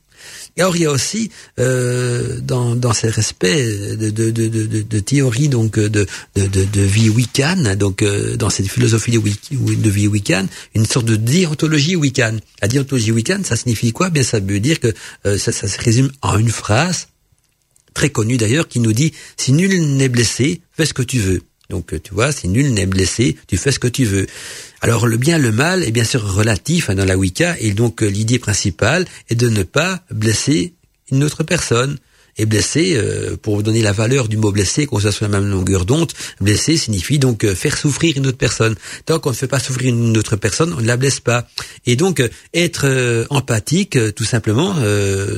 Et 0.57 0.63
alors 0.63 0.77
il 0.77 0.83
y 0.83 0.87
a 0.87 0.91
aussi 0.91 1.31
euh, 1.61 2.41
dans, 2.41 2.75
dans 2.75 2.93
ces 2.93 3.11
respects 3.11 3.47
de, 3.47 4.11
de, 4.11 4.31
de, 4.31 4.49
de, 4.49 4.83
de 4.83 5.01
théorie 5.01 5.49
donc 5.49 5.79
de, 5.79 6.07
de, 6.35 6.47
de, 6.47 6.81
vie 6.81 7.11
wiccan, 7.11 7.75
donc 7.77 8.03
euh, 8.03 8.37
dans 8.37 8.49
cette 8.49 8.69
philosophie 8.69 9.11
de, 9.13 9.21
de 9.21 9.91
vie 9.91 10.09
wiccan, 10.09 10.47
une 10.75 10.87
sorte 10.87 11.07
de 11.07 11.17
déontologie 11.17 11.97
wiccan. 11.97 12.39
La 12.63 12.69
déontologie 12.69 13.13
wiccan, 13.13 13.41
ça 13.45 13.57
signifie 13.57 13.93
quoi? 13.93 14.09
Bien, 14.11 14.23
ça 14.23 14.41
veut 14.41 14.61
dire 14.61 14.81
que 14.81 14.93
euh, 15.27 15.37
ça, 15.37 15.53
ça 15.53 15.69
se 15.69 15.79
résume 15.79 16.11
en 16.23 16.39
une 16.39 16.51
phrase 16.51 17.09
très 17.93 18.11
connue 18.11 18.37
d'ailleurs 18.37 18.69
qui 18.69 18.81
nous 18.81 18.93
dit 18.93 19.13
si 19.37 19.53
nul 19.53 19.97
n'est 19.97 20.09
blessé, 20.09 20.61
fais 20.73 20.87
ce 20.87 20.95
que 20.95 21.03
tu 21.03 21.19
veux. 21.19 21.43
Donc 21.69 22.01
tu 22.03 22.15
vois, 22.15 22.33
si 22.33 22.49
nul 22.49 22.73
n'est 22.73 22.87
blessé, 22.87 23.37
tu 23.47 23.57
fais 23.57 23.73
ce 23.73 23.79
que 23.79 23.89
tu 23.89 24.05
veux. 24.05 24.27
Alors 24.81 25.07
le 25.07 25.17
bien, 25.17 25.39
le 25.39 25.53
mal 25.53 25.83
est 25.83 25.91
bien 25.91 26.05
sûr 26.05 26.23
relatif 26.23 26.91
hein, 26.91 26.95
dans 26.95 27.05
la 27.05 27.17
Wicca 27.17 27.57
et 27.59 27.73
donc 27.73 28.03
euh, 28.03 28.07
l'idée 28.07 28.39
principale 28.39 29.07
est 29.29 29.35
de 29.35 29.49
ne 29.49 29.63
pas 29.63 30.01
blesser 30.11 30.75
une 31.11 31.25
autre 31.25 31.43
personne 31.43 31.99
et 32.39 32.47
blessé, 32.47 32.95
euh, 32.97 33.37
pour 33.41 33.57
vous 33.57 33.63
donner 33.63 33.83
la 33.83 33.93
valeur 33.93 34.29
du 34.29 34.37
mot 34.37 34.53
blessé, 34.53 34.87
qu'on 34.87 35.01
soit 35.01 35.13
sur 35.13 35.29
la 35.29 35.41
même 35.41 35.51
longueur 35.51 35.85
d'onde, 35.85 36.13
blessé 36.41 36.77
signifie 36.77 37.19
donc 37.19 37.45
euh, 37.45 37.55
faire 37.55 37.77
souffrir 37.77 38.17
une 38.17 38.27
autre 38.27 38.37
personne. 38.37 38.75
Tant 39.07 39.19
qu'on 39.19 39.31
ne 39.31 39.35
fait 39.35 39.47
pas 39.47 39.59
souffrir 39.59 39.95
une 39.95 40.17
autre 40.17 40.37
personne, 40.37 40.75
on 40.77 40.81
ne 40.81 40.87
la 40.87 40.97
blesse 40.97 41.21
pas. 41.21 41.49
Et 41.87 41.97
donc 41.97 42.21
euh, 42.21 42.29
être 42.53 43.27
empathique, 43.31 43.99
tout 44.15 44.25
simplement, 44.25 44.75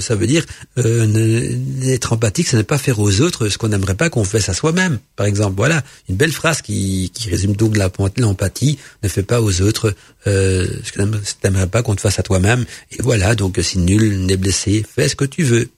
ça 0.00 0.14
veut 0.14 0.26
dire 0.26 0.44
être 0.76 2.12
empathique, 2.12 2.48
c'est 2.48 2.56
ne 2.56 2.62
pas 2.62 2.78
faire 2.78 2.98
aux 2.98 3.20
autres 3.20 3.48
ce 3.48 3.58
qu'on 3.58 3.68
n'aimerait 3.68 3.94
pas 3.94 4.10
qu'on 4.10 4.24
fasse 4.24 4.48
à 4.48 4.54
soi-même. 4.54 4.98
Par 5.16 5.26
exemple, 5.26 5.54
voilà 5.56 5.82
une 6.08 6.16
belle 6.16 6.32
phrase 6.32 6.62
qui, 6.62 7.10
qui 7.14 7.30
résume 7.30 7.54
donc 7.54 7.76
l'empathie. 8.16 8.78
Ne 9.02 9.08
fais 9.08 9.22
pas 9.22 9.40
aux 9.40 9.62
autres 9.62 9.94
ce 10.24 10.92
que 10.92 11.02
tu 11.02 11.36
n'aimerais 11.44 11.66
pas 11.66 11.82
qu'on 11.82 11.94
te 11.94 12.00
fasse 12.00 12.18
à 12.18 12.22
toi-même. 12.22 12.64
Et 12.92 13.02
voilà, 13.02 13.34
donc 13.34 13.58
si 13.62 13.78
nul 13.78 14.26
n'est 14.26 14.36
blessé, 14.36 14.84
fais 14.94 15.08
ce 15.08 15.16
que 15.16 15.24
tu 15.24 15.42
veux. 15.42 15.68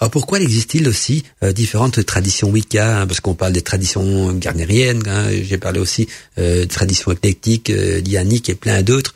Alors 0.00 0.10
pourquoi 0.10 0.40
existe-t-il 0.40 0.88
aussi 0.88 1.24
euh, 1.42 1.52
différentes 1.52 2.04
traditions 2.06 2.48
Wicca 2.48 3.00
hein, 3.00 3.06
Parce 3.06 3.20
qu'on 3.20 3.34
parle 3.34 3.52
des 3.52 3.60
traditions 3.60 4.32
garnériennes, 4.32 5.02
hein, 5.06 5.28
j'ai 5.30 5.58
parlé 5.58 5.78
aussi 5.78 6.08
euh, 6.38 6.60
de 6.60 6.64
traditions 6.64 7.12
éclectiques, 7.12 7.68
euh, 7.68 8.00
dianiques 8.00 8.48
et 8.48 8.54
plein 8.54 8.82
d'autres. 8.82 9.14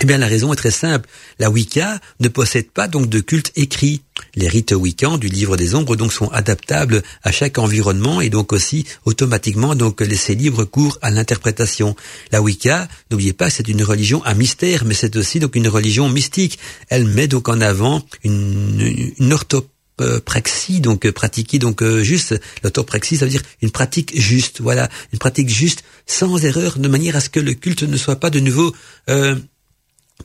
Eh 0.00 0.04
bien, 0.04 0.18
la 0.18 0.28
raison 0.28 0.52
est 0.52 0.56
très 0.56 0.70
simple. 0.70 1.08
La 1.40 1.50
Wicca 1.50 1.98
ne 2.20 2.28
possède 2.28 2.70
pas 2.70 2.86
donc 2.86 3.08
de 3.08 3.18
culte 3.18 3.50
écrit. 3.56 4.02
Les 4.36 4.46
rites 4.46 4.72
Wiccans 4.72 5.18
du 5.18 5.26
livre 5.28 5.56
des 5.56 5.74
ombres 5.74 5.96
donc 5.96 6.12
sont 6.12 6.28
adaptables 6.28 7.02
à 7.24 7.32
chaque 7.32 7.58
environnement 7.58 8.20
et 8.20 8.30
donc 8.30 8.52
aussi 8.52 8.84
automatiquement 9.04 9.74
donc 9.74 10.00
laisser 10.00 10.36
libre 10.36 10.64
cours 10.64 10.98
à 11.02 11.10
l'interprétation. 11.10 11.96
La 12.30 12.40
Wicca, 12.40 12.88
n'oubliez 13.10 13.32
pas, 13.32 13.50
c'est 13.50 13.66
une 13.66 13.82
religion 13.82 14.22
à 14.24 14.34
mystère, 14.34 14.84
mais 14.84 14.94
c'est 14.94 15.16
aussi 15.16 15.40
donc 15.40 15.56
une 15.56 15.68
religion 15.68 16.08
mystique. 16.08 16.60
Elle 16.90 17.04
met 17.04 17.26
donc 17.26 17.48
en 17.48 17.60
avant 17.60 18.04
une, 18.22 19.14
une 19.18 19.32
orthopraxie 19.32 20.80
donc 20.80 21.10
pratiquée 21.10 21.58
donc 21.58 21.82
juste 22.02 22.40
l'orthopraxie 22.62 23.16
ça 23.16 23.24
veut 23.24 23.32
dire 23.32 23.42
une 23.62 23.72
pratique 23.72 24.12
juste 24.20 24.60
voilà 24.60 24.88
une 25.12 25.18
pratique 25.18 25.48
juste 25.48 25.82
sans 26.06 26.44
erreur 26.44 26.78
de 26.78 26.86
manière 26.86 27.16
à 27.16 27.20
ce 27.20 27.28
que 27.28 27.40
le 27.40 27.54
culte 27.54 27.82
ne 27.82 27.96
soit 27.96 28.16
pas 28.16 28.30
de 28.30 28.38
nouveau 28.38 28.72
euh, 29.10 29.34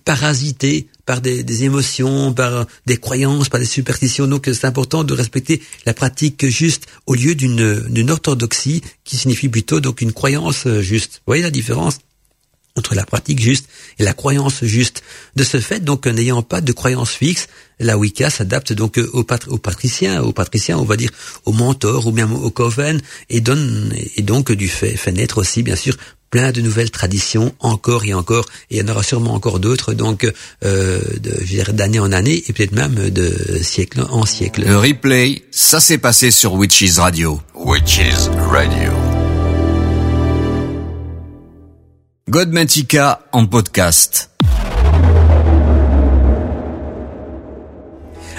parasité 0.05 0.87
par 1.05 1.21
des, 1.21 1.43
des, 1.43 1.63
émotions, 1.63 2.33
par 2.33 2.65
des 2.85 2.97
croyances, 2.97 3.49
par 3.49 3.59
des 3.59 3.65
superstitions. 3.65 4.27
Donc 4.27 4.49
c'est 4.51 4.65
important 4.65 5.03
de 5.03 5.13
respecter 5.13 5.61
la 5.85 5.93
pratique 5.93 6.47
juste 6.47 6.87
au 7.05 7.15
lieu 7.15 7.35
d'une 7.35 8.09
orthodoxie 8.09 8.81
qui 9.03 9.17
signifie 9.17 9.49
plutôt 9.49 9.79
donc 9.79 10.01
une 10.01 10.13
croyance 10.13 10.67
juste. 10.79 11.15
Vous 11.15 11.31
voyez 11.31 11.43
la 11.43 11.51
différence 11.51 11.99
entre 12.75 12.95
la 12.95 13.05
pratique 13.05 13.39
juste 13.39 13.67
et 13.99 14.03
la 14.03 14.13
croyance 14.13 14.63
juste. 14.63 15.03
De 15.35 15.43
ce 15.43 15.59
fait, 15.59 15.79
donc, 15.79 16.07
n'ayant 16.07 16.41
pas 16.41 16.61
de 16.61 16.71
croyance 16.71 17.11
fixe, 17.11 17.47
la 17.79 17.97
Wicca 17.97 18.29
s'adapte 18.29 18.73
donc 18.73 18.97
aux, 18.97 19.25
aux 19.47 19.57
patriciens, 19.57 20.21
aux 20.23 20.33
patriciens, 20.33 20.77
on 20.77 20.83
va 20.83 20.97
dire, 20.97 21.11
aux 21.45 21.53
mentors 21.53 22.07
ou 22.07 22.11
bien 22.11 22.29
aux 22.31 22.49
coven, 22.49 23.01
et 23.29 23.41
donne, 23.41 23.93
et 24.15 24.21
donc 24.21 24.51
du 24.51 24.67
fait, 24.67 24.95
fait 24.95 25.11
naître 25.11 25.37
aussi, 25.37 25.61
bien 25.61 25.75
sûr, 25.75 25.95
plein 26.33 26.51
de 26.51 26.61
nouvelles 26.61 26.89
traditions, 26.89 27.53
encore 27.59 28.05
et 28.05 28.15
encore, 28.15 28.47
et 28.71 28.77
il 28.77 28.81
y 28.81 28.83
en 28.83 28.91
aura 28.91 29.03
sûrement 29.03 29.35
encore 29.35 29.59
d'autres, 29.59 29.93
donc 29.93 30.27
euh, 30.65 30.99
d'année 31.71 31.99
en 31.99 32.11
année, 32.11 32.43
et 32.47 32.53
peut-être 32.53 32.71
même 32.71 33.11
de 33.11 33.59
siècle 33.61 34.03
en 34.09 34.25
siècle. 34.25 34.63
Le 34.65 34.75
replay, 34.75 35.43
ça 35.51 35.79
s'est 35.79 35.99
passé 35.99 36.31
sur 36.31 36.55
Witches 36.55 36.97
Radio. 36.97 37.39
Witches 37.53 38.31
Radio. 38.49 38.89
Godmantica 42.27 43.27
en 43.31 43.45
podcast. 43.45 44.31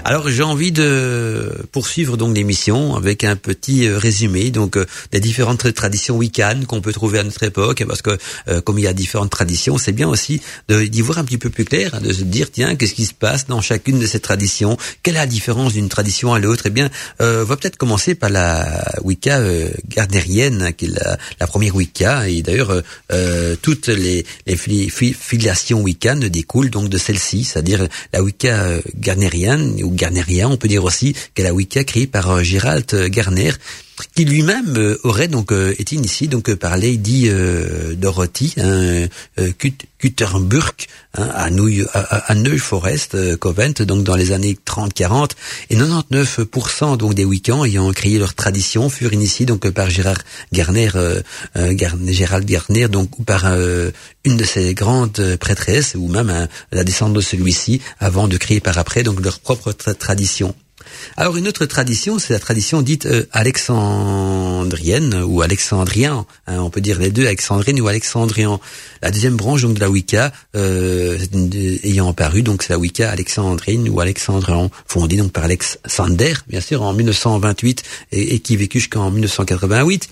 Alors 0.06 0.28
j'ai 0.28 0.42
envie 0.42 0.70
de 0.70 1.50
poursuivre 1.72 2.18
donc 2.18 2.36
l'émission 2.36 2.94
avec 2.94 3.24
un 3.24 3.36
petit 3.36 3.86
euh, 3.86 3.96
résumé 3.96 4.50
donc 4.50 4.76
euh, 4.76 4.84
des 5.12 5.20
différentes 5.20 5.72
traditions 5.72 6.18
wiccanes 6.18 6.66
qu'on 6.66 6.82
peut 6.82 6.92
trouver 6.92 7.20
à 7.20 7.22
notre 7.22 7.42
époque 7.42 7.82
parce 7.88 8.02
que 8.02 8.18
euh, 8.48 8.60
comme 8.60 8.78
il 8.78 8.84
y 8.84 8.86
a 8.86 8.92
différentes 8.92 9.30
traditions, 9.30 9.78
c'est 9.78 9.92
bien 9.92 10.06
aussi 10.06 10.42
d'y 10.68 11.00
voir 11.00 11.16
un 11.16 11.24
petit 11.24 11.38
peu 11.38 11.48
plus 11.48 11.64
clair, 11.64 12.02
de 12.02 12.12
se 12.12 12.22
dire 12.22 12.50
tiens 12.52 12.76
qu'est-ce 12.76 12.92
qui 12.92 13.06
se 13.06 13.14
passe 13.14 13.46
dans 13.46 13.62
chacune 13.62 13.98
de 13.98 14.06
ces 14.06 14.20
traditions, 14.20 14.76
quelle 15.02 15.14
est 15.14 15.18
la 15.18 15.26
différence 15.26 15.72
d'une 15.72 15.88
tradition 15.88 16.34
à 16.34 16.38
l'autre? 16.38 16.64
Eh 16.66 16.70
bien, 16.70 16.90
on 17.20 17.44
va 17.44 17.56
peut-être 17.56 17.78
commencer 17.78 18.14
par 18.14 18.28
la 18.28 18.84
Wicca 19.02 19.40
gardnérienne 19.88 20.72
qui 20.76 20.86
est 20.86 21.18
la, 21.40 21.46
première 21.46 21.74
Wicca. 21.74 22.28
Et 22.28 22.42
d'ailleurs 22.42 22.82
toutes 23.62 23.88
les, 23.88 24.26
les 24.46 24.56
filiations 24.56 25.80
wiccanes 25.80 26.28
découlent 26.28 26.70
donc 26.70 26.88
de 26.88 26.98
celle-ci, 26.98 27.44
c'est-à-dire 27.44 27.86
la 28.12 28.22
Wicca 28.22 28.78
gardnérienne 28.96 29.82
ou 29.82 29.93
Garnerien, 29.94 30.48
on 30.48 30.56
peut 30.56 30.68
dire 30.68 30.84
aussi 30.84 31.14
qu'elle 31.34 31.46
a 31.46 31.54
Wicca 31.54 31.84
créée 31.84 32.06
par 32.06 32.30
euh, 32.30 32.42
Gérald 32.42 32.92
Garner, 33.06 33.52
qui 34.14 34.24
lui-même 34.24 34.76
euh, 34.76 34.98
aurait 35.04 35.28
donc 35.28 35.52
euh, 35.52 35.74
été 35.78 35.96
initié 35.96 36.26
donc 36.26 36.52
par 36.54 36.76
Lady 36.76 37.30
Dorothy 37.96 38.54
hein, 38.58 39.06
hein, 39.36 39.50
à, 41.14 41.50
New, 41.50 41.84
à, 41.92 42.34
Forest 42.58 43.36
Covent 43.36 43.82
donc 43.84 44.04
dans 44.04 44.16
les 44.16 44.32
années 44.32 44.58
30-40 44.66 45.30
et 45.70 45.76
99% 45.76 46.96
donc 46.96 47.14
des 47.14 47.24
Wiccans 47.24 47.64
ayant 47.64 47.90
créé 47.92 48.18
leur 48.18 48.34
tradition 48.34 48.88
furent 48.88 49.12
initiés 49.12 49.46
donc 49.46 49.68
par 49.70 49.90
Gérard 49.90 50.22
Garner, 50.52 50.90
Gérald 52.08 52.46
Garner 52.46 52.88
donc 52.88 53.18
ou 53.18 53.22
par 53.22 53.46
une 54.24 54.36
de 54.36 54.44
ses 54.44 54.74
grandes 54.74 55.36
prêtresses 55.36 55.94
ou 55.96 56.08
même 56.08 56.48
la 56.72 56.84
descendante 56.84 57.16
de 57.16 57.20
celui-ci 57.20 57.80
avant 58.00 58.28
de 58.28 58.36
créer 58.36 58.60
par 58.60 58.78
après 58.78 59.02
donc 59.02 59.20
leur 59.20 59.38
propre 59.38 59.72
tradition. 59.72 60.54
Alors 61.16 61.36
une 61.36 61.48
autre 61.48 61.66
tradition, 61.66 62.18
c'est 62.18 62.32
la 62.32 62.38
tradition 62.38 62.82
dite 62.82 63.06
euh, 63.06 63.24
alexandrienne 63.32 65.22
ou 65.24 65.42
alexandrien. 65.42 66.26
Hein, 66.46 66.60
on 66.60 66.70
peut 66.70 66.80
dire 66.80 66.98
les 66.98 67.10
deux, 67.10 67.26
alexandrienne 67.26 67.80
ou 67.80 67.88
alexandrien. 67.88 68.60
La 69.02 69.10
deuxième 69.10 69.36
branche 69.36 69.62
donc 69.62 69.74
de 69.74 69.80
la 69.80 69.90
Wicca 69.90 70.32
euh, 70.56 71.18
ayant 71.82 72.08
apparu, 72.08 72.42
donc 72.42 72.62
c'est 72.62 72.72
la 72.72 72.78
Wicca 72.78 73.10
alexandrine 73.10 73.88
ou 73.88 74.00
alexandrien, 74.00 74.70
fondée 74.86 75.16
donc 75.16 75.32
par 75.32 75.44
Alexander, 75.44 76.34
bien 76.48 76.60
sûr, 76.60 76.82
en 76.82 76.92
1928 76.92 77.82
et, 78.12 78.34
et 78.34 78.38
qui 78.40 78.56
vécut 78.56 78.80
jusqu'en 78.80 79.10
1988. 79.10 80.08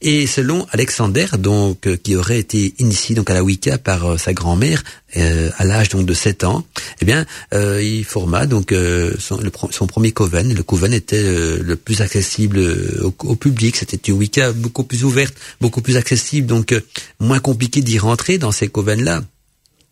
Et 0.00 0.28
selon 0.28 0.64
Alexander, 0.70 1.26
donc 1.38 1.88
euh, 1.88 1.96
qui 1.96 2.14
aurait 2.14 2.38
été 2.38 2.72
initié 2.78 3.16
donc 3.16 3.30
à 3.30 3.34
la 3.34 3.42
Wicca 3.42 3.78
par 3.78 4.04
euh, 4.04 4.16
sa 4.16 4.32
grand-mère 4.32 4.84
euh, 5.16 5.50
à 5.58 5.64
l'âge 5.64 5.88
donc 5.88 6.06
de 6.06 6.14
7 6.14 6.44
ans, 6.44 6.64
eh 7.00 7.04
bien, 7.04 7.26
il 7.52 8.04
forma 8.04 8.46
donc 8.46 8.74
son, 9.18 9.40
son, 9.70 9.86
premier 9.86 10.12
coven. 10.12 10.54
Le 10.54 10.62
coven 10.62 10.92
était 10.92 11.22
le 11.22 11.76
plus 11.76 12.00
accessible 12.02 12.60
au, 13.02 13.34
public. 13.34 13.76
C'était 13.76 13.96
une 13.96 14.18
Wicca 14.18 14.52
beaucoup 14.52 14.84
plus 14.84 15.04
ouverte, 15.04 15.34
beaucoup 15.60 15.80
plus 15.80 15.96
accessible, 15.96 16.46
donc 16.46 16.74
moins 17.20 17.38
compliqué 17.38 17.80
d'y 17.80 17.98
rentrer 17.98 18.38
dans 18.38 18.52
ces 18.52 18.68
covens 18.68 19.02
là. 19.02 19.22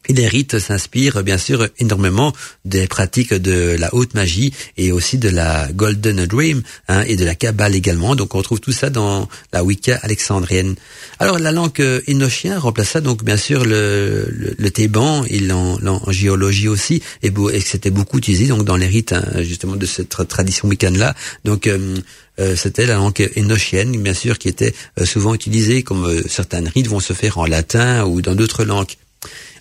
Et 0.08 0.12
les 0.12 0.28
rites 0.28 0.58
s'inspirent 0.58 1.22
bien 1.22 1.38
sûr 1.38 1.68
énormément 1.78 2.32
des 2.64 2.86
pratiques 2.86 3.34
de 3.34 3.76
la 3.78 3.94
haute 3.94 4.14
magie 4.14 4.52
et 4.76 4.92
aussi 4.92 5.18
de 5.18 5.28
la 5.28 5.70
Golden 5.72 6.26
Dream 6.26 6.62
hein, 6.88 7.02
et 7.06 7.16
de 7.16 7.24
la 7.24 7.34
Kabbale 7.34 7.74
également. 7.74 8.14
Donc 8.14 8.34
on 8.34 8.38
retrouve 8.38 8.60
tout 8.60 8.72
ça 8.72 8.90
dans 8.90 9.28
la 9.52 9.64
Wicca 9.64 9.98
alexandrienne. 10.02 10.76
Alors 11.18 11.38
la 11.38 11.52
langue 11.52 11.82
énochien 12.06 12.58
remplaça 12.58 13.00
donc 13.00 13.24
bien 13.24 13.36
sûr 13.36 13.64
le, 13.64 14.26
le, 14.30 14.54
le 14.56 14.70
théban 14.70 15.24
et 15.24 15.40
l'en, 15.40 15.78
géologie 16.10 16.68
aussi 16.68 17.02
et, 17.22 17.32
et 17.52 17.60
c'était 17.60 17.90
beaucoup 17.90 18.18
utilisé 18.18 18.46
donc 18.46 18.64
dans 18.64 18.76
les 18.76 18.86
rites 18.86 19.12
hein, 19.12 19.24
justement 19.42 19.76
de 19.76 19.86
cette 19.86 20.26
tradition 20.28 20.68
wiccane 20.68 20.98
là. 20.98 21.14
Donc 21.44 21.66
euh, 21.66 21.96
euh, 22.38 22.54
c'était 22.54 22.86
la 22.86 22.94
langue 22.94 23.30
énochienne, 23.34 23.96
bien 24.02 24.14
sûr, 24.14 24.38
qui 24.38 24.48
était 24.48 24.74
euh, 25.00 25.06
souvent 25.06 25.34
utilisée, 25.34 25.82
comme 25.82 26.22
certains 26.28 26.62
rites 26.68 26.88
vont 26.88 27.00
se 27.00 27.12
faire 27.12 27.38
en 27.38 27.46
latin 27.46 28.04
ou 28.04 28.20
dans 28.20 28.34
d'autres 28.34 28.64
langues. 28.64 28.92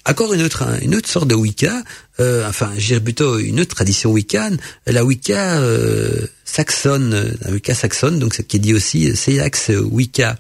Encore 0.08 0.34
une 0.34 0.44
autre, 0.44 0.64
une 0.84 0.94
autre 0.96 1.10
sorte 1.10 1.28
de 1.28 1.34
Wicca, 1.34 1.84
euh, 2.20 2.48
enfin, 2.48 2.72
je 2.78 2.88
dirais 2.88 3.00
plutôt 3.00 3.40
une 3.40 3.60
autre 3.60 3.74
tradition 3.74 4.12
wiccane, 4.12 4.58
la 4.86 5.04
Wicca 5.04 5.60
euh, 5.60 6.28
saxonne, 6.44 7.36
la 7.42 7.52
Wicca 7.52 7.74
saxonne, 7.74 8.20
donc 8.20 8.44
qui 8.44 8.60
dit 8.60 8.76
aussi 8.76 9.16
Seax 9.16 9.70
Wicca. 9.70 10.38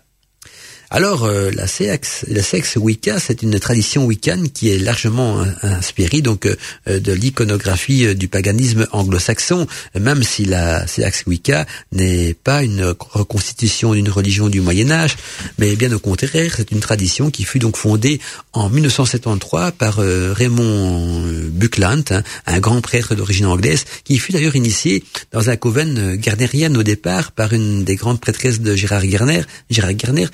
Alors, 0.91 1.25
euh, 1.25 1.49
la, 1.51 1.65
sexe, 1.65 2.25
la 2.27 2.43
sexe 2.43 2.75
Wicca, 2.75 3.19
c'est 3.19 3.41
une 3.41 3.59
tradition 3.59 4.05
wiccane 4.05 4.49
qui 4.49 4.69
est 4.69 4.77
largement 4.77 5.43
inspirée 5.63 6.21
donc 6.21 6.45
euh, 6.45 6.99
de 6.99 7.11
l'iconographie 7.11 8.05
euh, 8.05 8.13
du 8.13 8.27
paganisme 8.27 8.87
anglo-saxon, 8.91 9.65
même 9.99 10.21
si 10.23 10.45
la 10.45 10.85
sexe 10.85 11.23
Wicca 11.25 11.65
n'est 11.91 12.35
pas 12.35 12.63
une 12.63 12.93
reconstitution 12.99 13.93
d'une 13.93 14.09
religion 14.09 14.47
du 14.47 14.61
Moyen 14.61 14.91
Âge, 14.91 15.15
mais 15.57 15.75
bien 15.75 15.91
au 15.91 15.99
contraire, 15.99 16.53
c'est 16.55 16.71
une 16.71 16.81
tradition 16.81 17.31
qui 17.31 17.45
fut 17.45 17.59
donc 17.59 17.77
fondée 17.77 18.19
en 18.53 18.69
1973 18.69 19.73
par 19.77 19.97
Raymond 19.97 21.23
Buckland, 21.49 22.03
hein, 22.11 22.23
un 22.45 22.59
grand 22.59 22.81
prêtre 22.81 23.15
d'origine 23.15 23.47
anglaise, 23.47 23.85
qui 24.03 24.19
fut 24.19 24.31
d'ailleurs 24.31 24.55
initié 24.55 25.03
dans 25.31 25.49
un 25.49 25.55
coven 25.55 26.15
gardnérien 26.15 26.73
au 26.75 26.83
départ 26.83 27.31
par 27.31 27.53
une 27.53 27.83
des 27.83 27.95
grandes 27.95 28.21
prêtresses 28.21 28.61
de 28.61 28.75
Gérard 28.75 29.05
Garner, 29.05 29.41
Gérard 29.69 29.93
Garner, 29.93 30.27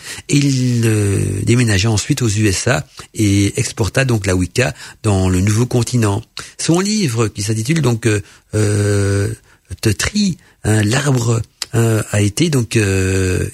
il 0.44 0.84
euh, 0.86 1.20
déménagea 1.44 1.90
ensuite 1.90 2.22
aux 2.22 2.30
USA 2.30 2.86
et 3.14 3.60
exporta 3.60 4.06
donc 4.06 4.26
la 4.26 4.36
Wicca 4.36 4.74
dans 5.04 5.30
le 5.30 5.42
nouveau 5.42 5.66
continent. 5.66 6.22
Son 6.58 6.80
livre, 6.80 7.28
qui 7.28 7.42
s'intitule 7.42 7.82
donc 7.82 8.06
euh, 8.06 8.22
euh 8.56 9.34
Tetri, 9.80 10.38
hein, 10.66 10.84
l'arbre 10.84 11.42
euh, 11.76 12.04
a 12.12 12.20
été 12.20 12.50
donc 12.50 12.78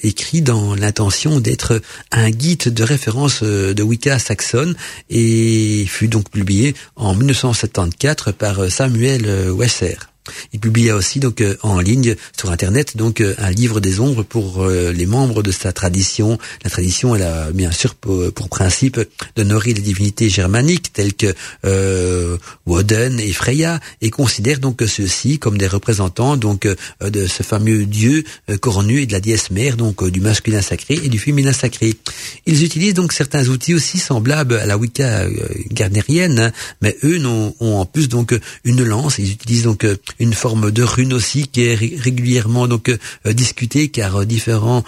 écrit 0.02 0.42
dans 0.42 0.74
l'intention 0.74 1.40
d'être 1.40 1.80
un 2.12 2.32
guide 2.32 2.74
de 2.74 2.84
référence 2.84 3.44
de 3.44 3.84
Wicca 3.84 4.18
saxonne 4.18 4.76
et 5.12 5.86
fut 5.88 6.08
donc 6.08 6.32
publié 6.32 6.74
en 6.96 7.14
1974 7.14 8.34
par 8.36 8.72
Samuel 8.72 9.52
Wesser. 9.52 9.98
Il 10.54 10.60
publia 10.60 10.96
aussi 10.96 11.20
donc 11.20 11.44
en 11.62 11.80
ligne 11.80 12.16
sur 12.38 12.52
internet 12.52 12.98
donc 12.98 13.22
un 13.22 13.52
livre 13.52 13.80
des 13.80 14.00
ombres 14.00 14.24
pour 14.24 14.66
les 14.68 15.06
membres 15.06 15.44
de 15.44 15.52
sa 15.52 15.72
tradition. 15.74 16.38
La 16.64 16.70
tradition, 16.70 17.16
elle 17.16 17.24
a 17.24 17.52
bien 17.52 17.72
sûr 17.72 17.96
pour, 17.96 18.32
principe 18.50 19.00
d'honorer 19.36 19.74
les 19.74 19.82
divinités 19.82 20.30
germaniques 20.30 20.94
telles 20.94 21.14
que 21.14 21.36
Woden 22.66 23.20
et 23.20 23.34
Freya 23.34 23.80
et 24.02 24.10
considère 24.10 24.60
donc 24.60 24.82
ceux-ci 24.88 25.38
comme 25.38 25.58
des 25.58 25.68
représentants 25.68 26.38
donc 26.38 26.68
de 27.02 27.28
ce 27.28 27.44
fameux 27.44 27.86
dieu 27.86 28.24
cornu 28.62 29.02
et 29.02 29.06
de 29.06 29.14
la 29.14 29.20
déesse 29.20 29.52
mère 29.52 29.78
donc 29.78 30.08
du 30.10 30.22
masculin 30.22 30.62
sacré 30.62 31.00
et 31.04 31.10
du 31.10 31.20
féminin 31.20 31.54
sacré. 31.54 31.96
Ils 32.46 32.64
utilisent 32.64 32.94
donc 32.94 33.14
certains 33.14 33.48
outils 33.50 33.74
aussi 33.74 33.98
semblables 33.98 34.56
à 34.56 34.66
la 34.66 34.78
Wicca 34.78 35.22
euh, 35.22 35.32
garnérienne, 35.72 36.40
hein, 36.40 36.52
mais 36.82 36.98
eux 37.04 37.26
ont, 37.26 37.54
en 37.60 37.86
plus 37.86 38.10
donc 38.10 38.38
une 38.64 38.84
lance. 38.84 39.18
Ils 39.18 39.32
utilisent 39.32 39.64
donc 39.64 39.84
euh, 39.84 39.98
une 40.20 40.34
forme 40.34 40.72
de 40.72 40.84
rune 40.84 41.14
aussi 41.14 41.48
qui 41.48 41.66
est 41.66 41.76
régulièrement 41.76 42.68
donc 42.68 42.90
euh, 42.90 43.34
discutée 43.34 43.90
car 43.90 44.26
différent, 44.26 44.84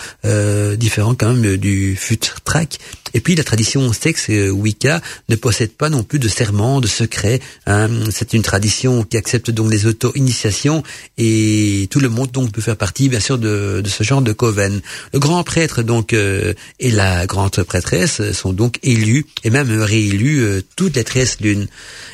différent 0.77 1.15
quand 1.15 1.33
même 1.33 1.57
du 1.57 1.97
track. 2.43 2.79
Et 3.13 3.21
puis 3.21 3.35
la 3.35 3.43
tradition 3.43 3.91
sexe 3.91 4.27
Wicca 4.29 5.01
ne 5.29 5.35
possède 5.35 5.71
pas 5.71 5.89
non 5.89 6.03
plus 6.03 6.19
de 6.19 6.27
serment, 6.27 6.79
de 6.79 6.87
secret. 6.87 7.39
Hein. 7.65 7.89
C'est 8.11 8.33
une 8.33 8.43
tradition 8.43 9.03
qui 9.03 9.17
accepte 9.17 9.49
donc 9.51 9.71
les 9.71 9.85
auto-initiations 9.87 10.83
et 11.17 11.87
tout 11.89 11.99
le 11.99 12.09
monde 12.09 12.31
donc 12.31 12.51
peut 12.51 12.61
faire 12.61 12.77
partie 12.77 13.09
bien 13.09 13.19
sûr 13.19 13.37
de, 13.37 13.81
de 13.83 13.89
ce 13.89 14.03
genre 14.03 14.21
de 14.21 14.31
coven. 14.31 14.81
Le 15.13 15.19
grand 15.19 15.43
prêtre 15.43 15.81
donc 15.81 16.13
et 16.13 16.91
la 16.91 17.25
grande 17.25 17.63
prêtresse 17.63 18.31
sont 18.31 18.53
donc 18.53 18.79
élus 18.83 19.25
et 19.43 19.49
même 19.49 19.81
réélus 19.81 20.41
euh, 20.41 20.61
toutes 20.75 20.95
les 20.95 21.03
treize 21.03 21.37
lunes. 21.39 21.67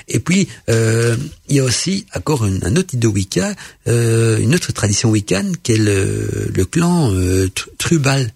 Et 0.08 0.20
puis 0.20 0.48
euh, 0.70 1.16
il 1.50 1.56
y 1.56 1.60
a 1.60 1.64
aussi 1.64 2.06
encore 2.16 2.44
un 2.44 2.76
autre 2.76 2.96
de 2.96 3.08
Wicca, 3.08 3.54
euh, 3.88 4.38
une 4.38 4.54
autre 4.56 4.72
tradition 4.72 5.10
wiccan 5.10 5.52
qui 5.64 5.74
est 5.74 5.78
le, 5.78 6.66
clan 6.66 7.12
Trubal. 7.78 8.32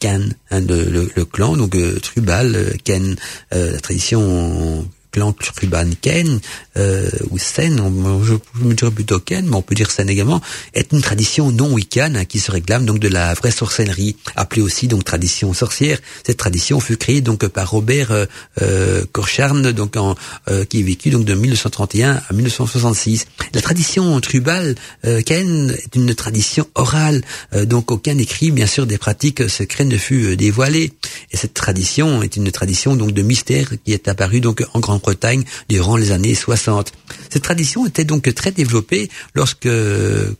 Ken, 0.00 0.34
hein, 0.50 0.60
le, 0.60 1.24
clan 1.24 1.56
donc 1.56 1.76
Trubal 2.02 2.76
Ken, 2.84 3.16
la 3.50 3.80
tradition 3.80 4.86
Truban 5.20 5.90
Ken, 6.00 6.40
euh, 6.76 7.08
ou 7.30 7.38
Sen, 7.38 7.76
je, 8.24 8.34
me 8.64 8.74
dirais 8.74 8.90
plutôt 8.90 9.20
Ken, 9.20 9.46
mais 9.46 9.56
on 9.56 9.62
peut 9.62 9.74
dire 9.74 9.90
Sen 9.90 10.08
également, 10.08 10.40
est 10.74 10.92
une 10.92 11.02
tradition 11.02 11.50
non 11.50 11.72
wiccan 11.72 12.12
hein, 12.14 12.24
qui 12.24 12.40
se 12.40 12.50
réclame 12.50 12.84
donc 12.84 12.98
de 12.98 13.08
la 13.08 13.34
vraie 13.34 13.50
sorcellerie, 13.50 14.16
appelée 14.36 14.62
aussi 14.62 14.88
donc 14.88 15.04
tradition 15.04 15.52
sorcière. 15.52 15.98
Cette 16.26 16.36
tradition 16.36 16.80
fut 16.80 16.96
créée 16.96 17.20
donc 17.20 17.46
par 17.48 17.70
Robert 17.70 18.10
euh, 18.10 18.26
euh 18.60 19.04
donc 19.74 19.96
en, 19.96 20.14
euh, 20.48 20.64
qui 20.64 20.80
est 20.80 20.82
vécu 20.82 21.10
donc 21.10 21.24
de 21.24 21.34
1931 21.34 22.22
à 22.28 22.32
1966. 22.32 23.26
La 23.52 23.60
tradition 23.60 24.20
tribale 24.20 24.74
euh, 25.04 25.22
Ken 25.22 25.70
est 25.70 25.94
une 25.94 26.14
tradition 26.14 26.66
orale, 26.74 27.22
donc 27.64 27.90
aucun 27.90 28.18
écrit 28.18 28.50
bien 28.50 28.66
sûr 28.66 28.86
des 28.86 28.98
pratiques 28.98 29.48
secrètes 29.48 29.86
ne 29.86 29.96
fut 29.96 30.36
dévoilé. 30.36 30.92
Et 31.30 31.36
cette 31.36 31.54
tradition 31.54 32.22
est 32.22 32.36
une 32.36 32.50
tradition 32.50 32.96
donc 32.96 33.12
de 33.12 33.22
mystère 33.22 33.68
qui 33.84 33.92
est 33.92 34.08
apparue 34.08 34.40
donc 34.40 34.64
en 34.72 34.80
grande 34.80 35.02
Bretagne 35.04 35.44
durant 35.68 35.98
les 35.98 36.12
années 36.12 36.34
60. 36.34 36.92
Cette 37.28 37.42
tradition 37.42 37.86
était 37.86 38.04
donc 38.04 38.32
très 38.34 38.52
développée 38.52 39.10
lorsque 39.34 39.68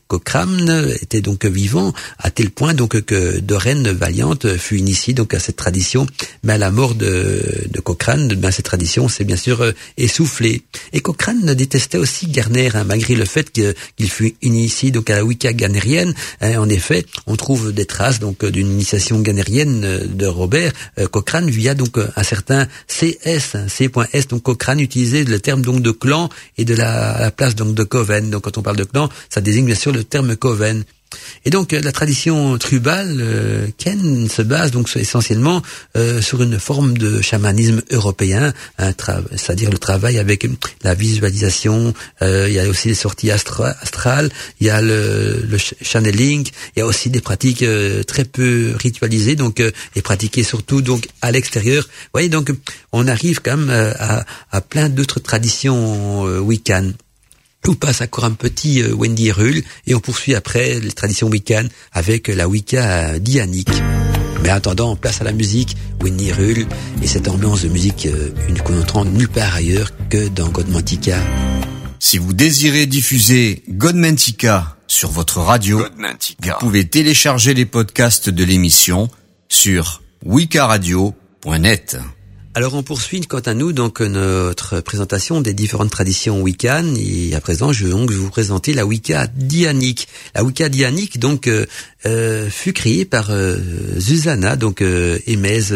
Cochrane 0.09 0.95
était 1.03 1.21
donc 1.21 1.45
vivant, 1.45 1.93
à 2.19 2.31
tel 2.31 2.51
point 2.51 2.73
donc 2.73 2.99
que 3.03 3.41
Doreen 3.41 3.91
Valiante 3.91 4.57
fut 4.57 4.79
initiée 4.79 5.12
donc 5.12 5.35
à 5.35 5.39
cette 5.39 5.57
tradition. 5.57 6.07
Mais 6.45 6.55
à 6.55 6.59
la 6.59 6.71
mort 6.71 6.95
de, 6.95 7.67
de 7.69 7.81
Cochrane, 7.81 8.29
ben, 8.29 8.51
cette 8.51 8.65
tradition 8.65 9.09
s'est 9.09 9.25
bien 9.25 9.37
sûr 9.37 9.61
euh, 9.61 9.73
essoufflée. 9.99 10.62
Et 10.95 11.01
Cochrane 11.01 11.53
détestait 11.53 11.99
aussi 11.99 12.29
Garner, 12.29 12.71
hein, 12.75 12.85
malgré 12.85 13.17
le 13.17 13.27
fait 13.27 13.51
qu'il 13.51 14.11
fut 14.11 14.35
initié 14.41 14.91
donc 14.91 15.11
à 15.11 15.17
la 15.17 15.25
Wicca 15.25 15.53
ganérienne. 15.53 16.15
Hein, 16.41 16.59
en 16.59 16.69
effet, 16.71 17.05
on 17.27 17.37
trouve 17.37 17.73
des 17.73 17.85
traces 17.85 18.19
donc 18.19 18.47
d'une 18.47 18.71
initiation 18.71 19.21
ganérienne 19.21 20.07
de 20.07 20.27
Robert 20.27 20.73
euh, 20.99 21.07
Cochrane 21.07 21.51
via 21.51 21.75
donc 21.75 21.99
un 21.99 22.23
certain 22.23 22.67
CS, 22.89 23.57
hein, 23.57 23.67
C.S. 23.69 24.29
donc 24.29 24.54
Cochrane 24.55 24.79
utilisait 24.81 25.25
le 25.25 25.41
terme 25.41 25.63
donc 25.63 25.83
de 25.83 25.91
clan 25.91 26.29
et 26.59 26.65
de 26.65 26.75
la, 26.75 27.33
place 27.33 27.57
donc 27.57 27.75
de 27.75 27.83
coven. 27.83 28.31
Donc 28.31 28.43
quand 28.43 28.57
on 28.57 28.63
parle 28.63 28.77
de 28.77 28.85
clan, 28.85 29.09
ça 29.29 29.41
désigne 29.41 29.67
bien 29.67 29.75
sûr 29.75 29.93
le 29.93 30.05
terme 30.05 30.37
coven. 30.37 30.85
Et 31.45 31.51
donc 31.51 31.73
la 31.73 31.93
tradition 31.93 32.57
tribale 32.59 33.19
euh, 33.21 33.67
Ken 33.79 34.29
se 34.29 34.43
base 34.43 34.71
donc 34.71 34.89
essentiellement 34.97 35.62
euh, 35.97 36.21
sur 36.21 36.43
une 36.43 36.59
forme 36.59 36.97
de 36.97 37.21
chamanisme 37.21 37.83
européen, 37.91 38.53
c'est-à-dire 38.79 39.71
le 39.71 39.79
travail 39.79 40.19
avec 40.19 40.47
la 40.83 40.95
visualisation. 40.95 41.95
Euh, 42.23 42.47
il 42.49 42.55
y 42.55 42.61
a 42.61 42.69
aussi 42.69 42.89
les 42.89 42.95
sorties 42.95 43.31
astrales, 43.31 44.31
il 44.61 44.67
y 44.67 44.71
a 44.71 44.81
le, 44.81 45.45
le, 45.49 45.59
channeling, 45.59 46.47
il 46.77 46.79
y 46.79 46.83
a 46.83 46.87
aussi 46.87 47.11
des 47.11 47.21
pratiques 47.21 47.65
très 48.07 48.25
peu 48.25 48.75
ritualisées, 48.77 49.37
donc 49.37 49.61
et 49.61 50.03
pratiquées 50.03 50.43
surtout 50.43 50.83
donc 50.83 51.09
à 51.23 51.31
l'extérieur. 51.31 51.85
Vous 51.85 52.11
voyez 52.15 52.29
donc 52.29 52.51
on 52.93 53.07
arrive 53.09 53.41
quand 53.43 53.57
même 53.57 53.95
à, 53.99 54.25
à 54.51 54.61
plein 54.61 54.89
d'autres 54.89 55.21
traditions 55.21 56.23
wiccan. 56.41 56.93
On 57.67 57.75
passe 57.75 58.03
encore 58.03 58.25
un 58.25 58.33
petit 58.33 58.83
euh, 58.83 58.95
Wendy 58.95 59.33
Rull 59.33 59.62
et 59.87 59.95
on 59.95 60.01
poursuit 60.01 60.35
après 60.35 60.81
les 60.81 60.93
traditions 60.93 61.29
wiccan 61.29 61.65
avec 61.93 62.29
la 62.29 62.47
Wicca 62.47 63.19
dianique. 63.19 63.71
Mais 64.43 64.51
en 64.51 64.57
attendant, 64.57 64.97
place 64.97 65.23
à 65.23 65.25
la 65.25 65.33
musique, 65.33 65.75
Wendy 66.03 66.31
Rull 66.33 66.67
et 67.03 67.07
cette 67.07 67.27
ambiance 67.29 67.62
de 67.62 67.69
musique 67.69 68.07
euh, 68.07 68.31
une 68.49 68.59
qu'on 68.61 68.79
entend 68.79 69.07
nulle 69.07 69.29
part 69.29 69.55
ailleurs 69.55 69.91
que 70.11 70.29
dans 70.29 70.49
Godmantica. 70.51 71.17
Si 71.99 72.19
vous 72.19 72.35
désirez 72.35 72.85
diffuser 72.85 73.62
Godmantica 73.71 74.77
sur 74.87 75.11
votre 75.11 75.39
radio, 75.39 75.83
vous 76.43 76.53
pouvez 76.61 76.87
télécharger 76.87 77.55
les 77.55 77.65
podcasts 77.65 78.29
de 78.29 78.45
l'émission 78.45 79.09
sur 79.49 80.03
wiccaradio.net. 80.27 81.97
Alors 82.57 82.75
on 82.75 82.85
poursuit 82.85 83.23
quant 83.23 83.41
à 83.41 83.53
nous 83.53 83.73
donc 83.73 84.01
notre 84.01 84.79
présentation 84.79 85.41
des 85.41 85.55
différentes 85.55 85.91
traditions 85.91 86.41
wiccan 86.41 86.85
et 86.97 87.35
à 87.35 87.41
présent 87.41 87.73
je 87.73 87.85
vais 87.85 87.91
donc 87.91 88.13
vous 88.13 88.31
présenter 88.31 88.75
la 88.75 88.87
Wicca 88.87 89.27
dianique. 89.27 90.07
La 90.37 90.45
Wicca 90.45 90.69
dianique 90.69 91.19
donc 91.19 91.49
euh, 91.49 91.67
euh, 92.07 92.51
fut 92.51 92.73
créée 92.73 93.05
par 93.07 93.31
euh, 93.31 93.59
Susanna 93.99 94.55
donc 94.55 94.83
euh, 94.83 95.19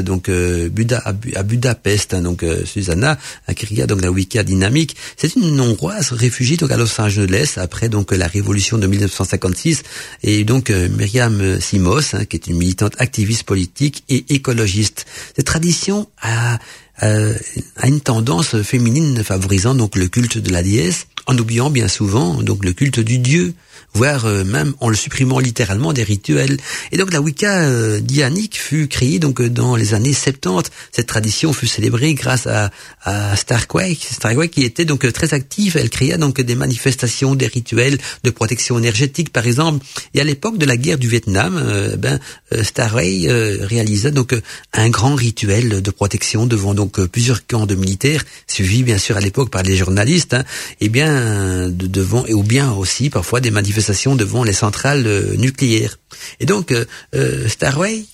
donc 0.03 0.31
Buda, 0.31 1.03
à, 1.05 1.43
Budapest 1.43 2.15
hein, 2.15 2.21
donc 2.21 2.45
Susanna 2.65 3.19
a 3.49 3.55
créé 3.55 3.85
donc 3.87 4.01
la 4.01 4.13
Wicca 4.13 4.45
dynamique. 4.45 4.95
C'est 5.17 5.35
une 5.35 5.61
hongroise 5.61 6.13
réfugiée 6.13 6.59
donc 6.59 6.71
à 6.71 6.77
Los 6.77 7.01
Angeles 7.01 7.55
après 7.57 7.89
donc 7.89 8.13
la 8.13 8.29
révolution 8.29 8.79
de 8.79 8.87
1956 8.87 9.83
et 10.23 10.45
donc 10.45 10.71
Myriam 10.71 11.61
Simos 11.61 12.15
hein, 12.15 12.25
qui 12.25 12.37
est 12.37 12.47
une 12.47 12.57
militante 12.57 12.95
activiste 12.99 13.43
politique 13.43 14.05
et 14.09 14.27
écologiste. 14.29 15.07
Cette 15.35 15.47
tradition 15.47 16.09
a 16.23 16.61
euh, 17.03 17.35
a 17.77 17.89
une 17.89 18.01
tendance 18.01 18.61
féminine 18.63 19.23
favorisant 19.23 19.75
donc 19.75 19.97
le 19.97 20.09
culte 20.09 20.39
de 20.39 20.51
la 20.51 20.63
déesse, 20.63 21.07
en 21.27 21.37
oubliant 21.37 21.71
bien 21.71 21.89
souvent 21.89 22.43
donc 22.43 22.65
le 22.65 22.73
culte 22.73 23.01
du 23.01 23.19
dieu 23.19 23.55
voire 23.95 24.27
euh, 24.27 24.45
même 24.45 24.75
en 24.81 24.89
le 24.89 24.97
supprimant 24.97 25.39
littéralement 25.39 25.93
des 25.93 26.03
rituels. 26.03 26.57
Et 26.93 26.97
donc 26.97 27.13
la 27.13 27.21
Wicca 27.21 27.63
euh, 27.63 28.01
dianique 28.01 28.59
fut 28.59 28.87
créée 28.87 29.19
donc 29.19 29.41
euh, 29.41 29.49
dans 29.49 29.77
les 29.77 29.95
années 29.95 30.13
70. 30.13 30.71
Cette 30.93 31.07
tradition 31.07 31.53
fut 31.53 31.67
célébrée 31.67 32.15
grâce 32.15 32.47
à, 32.47 32.71
à 33.03 33.37
Starquake, 33.37 34.07
Starquake 34.11 34.51
qui 34.51 34.65
était 34.65 34.85
donc 34.85 35.11
très 35.13 35.35
active. 35.35 35.77
Elle 35.77 35.91
créa 35.91 36.17
donc 36.17 36.41
des 36.41 36.55
manifestations, 36.55 37.35
des 37.35 37.47
rituels 37.47 37.99
de 38.25 38.31
protection 38.31 38.79
énergétique 38.79 39.33
par 39.33 39.47
exemple. 39.47 39.85
Et 40.15 40.21
à 40.21 40.25
l'époque 40.25 40.59
de 40.59 40.67
la 40.67 40.77
guerre 40.77 40.99
du 40.99 41.09
Vietnam, 41.09 41.61
ben 41.99 42.19
Starway 42.63 43.27
réalisa 43.63 44.11
donc 44.11 44.35
un 44.73 44.91
grand 44.91 45.15
rituel 45.15 45.83
de 45.83 45.91
protection 45.91 46.47
devant 46.47 46.75
donc 46.75 47.05
plusieurs 47.07 47.47
camps 47.47 47.67
de 47.67 47.75
militaires, 47.75 48.25
suivis 48.47 48.83
bien 48.83 48.99
sûr 48.99 49.17
à 49.17 49.21
l'époque 49.21 49.51
par 49.51 49.63
les 49.63 49.77
journalistes. 49.77 50.35
Hein, 50.35 50.45
et 50.81 50.89
bien 50.89 51.69
devant 51.69 52.27
et 52.27 52.35
ou 52.35 52.43
bien 52.43 52.73
aussi 52.73 53.11
parfois 53.11 53.41
des 53.41 53.51
manifestations 53.51 53.78
devant 54.17 54.45
les 54.45 54.53
centrales 54.53 55.07
euh, 55.07 55.37
nucléaires. 55.37 55.99
Et 56.41 56.47
donc, 56.47 56.73
euh, 56.73 56.85
euh, 57.15 57.49
Starway 57.49 58.05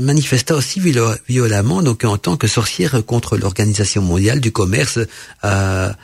manifesta 0.00 0.54
aussi 0.54 0.78
violemment 1.26 1.82
donc 1.82 2.04
en 2.04 2.18
tant 2.18 2.36
que 2.36 2.46
sorcière 2.46 3.02
contre 3.06 3.38
l'organisation 3.38 4.02
mondiale 4.02 4.40
du 4.40 4.52
commerce 4.52 4.98
à, 5.40 5.96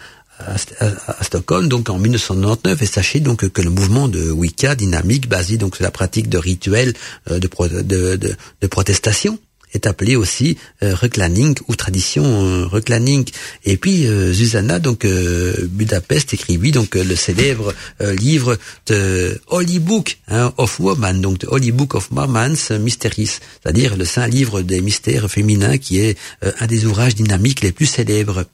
Stockholm 1.21 1.69
donc 1.69 1.91
en 1.91 1.99
1999 1.99 2.81
et 2.81 2.87
sachez 2.87 3.21
donc 3.21 3.47
que 3.51 3.61
le 3.61 3.69
mouvement 3.69 4.09
de 4.09 4.31
Wicca 4.31 4.75
dynamique 4.77 5.29
basé 5.29 5.59
donc 5.59 5.77
sur 5.77 5.85
la 5.85 5.91
pratique 5.91 6.31
de 6.31 6.39
rituels 6.39 6.95
de, 7.29 8.67
protestation 8.67 9.39
est 9.75 9.87
appelée 9.87 10.17
aussi 10.17 10.57
euh, 10.83 10.95
reclaning 10.95 11.55
ou 11.69 11.75
tradition 11.75 12.25
euh, 12.25 12.67
reclaning. 12.67 13.29
Et 13.65 13.77
puis 13.77 14.07
Susanna, 14.35 14.79
donc 14.79 15.07
Budapest, 15.07 16.35
écrivit 16.35 16.71
donc 16.71 16.95
le 16.95 17.17
célèbre 17.17 17.75
livre 18.01 18.59
de 18.87 19.41
Holy 19.49 19.79
Book 19.79 20.19
hein, 20.29 20.53
of 20.57 20.79
Woman, 20.81 21.21
donc 21.21 21.39
the 21.41 21.47
Holy 21.49 21.73
Book 21.73 21.95
of 21.95 22.11
Woman's 22.13 22.71
Mysteries, 22.71 23.39
c'est-à-dire 23.63 23.97
le 23.97 24.05
saint 24.05 24.27
livre 24.27 24.63
des 24.63 24.81
mystères 24.81 25.31
féminins 25.31 25.79
qui 25.79 25.99
est 25.99 26.17
un 26.61 26.67
des 26.67 26.87
ouvrages 26.87 27.15
dynamiques 27.15 27.63
les 27.63 27.73
plus 27.73 27.87
célèbres. 27.87 28.45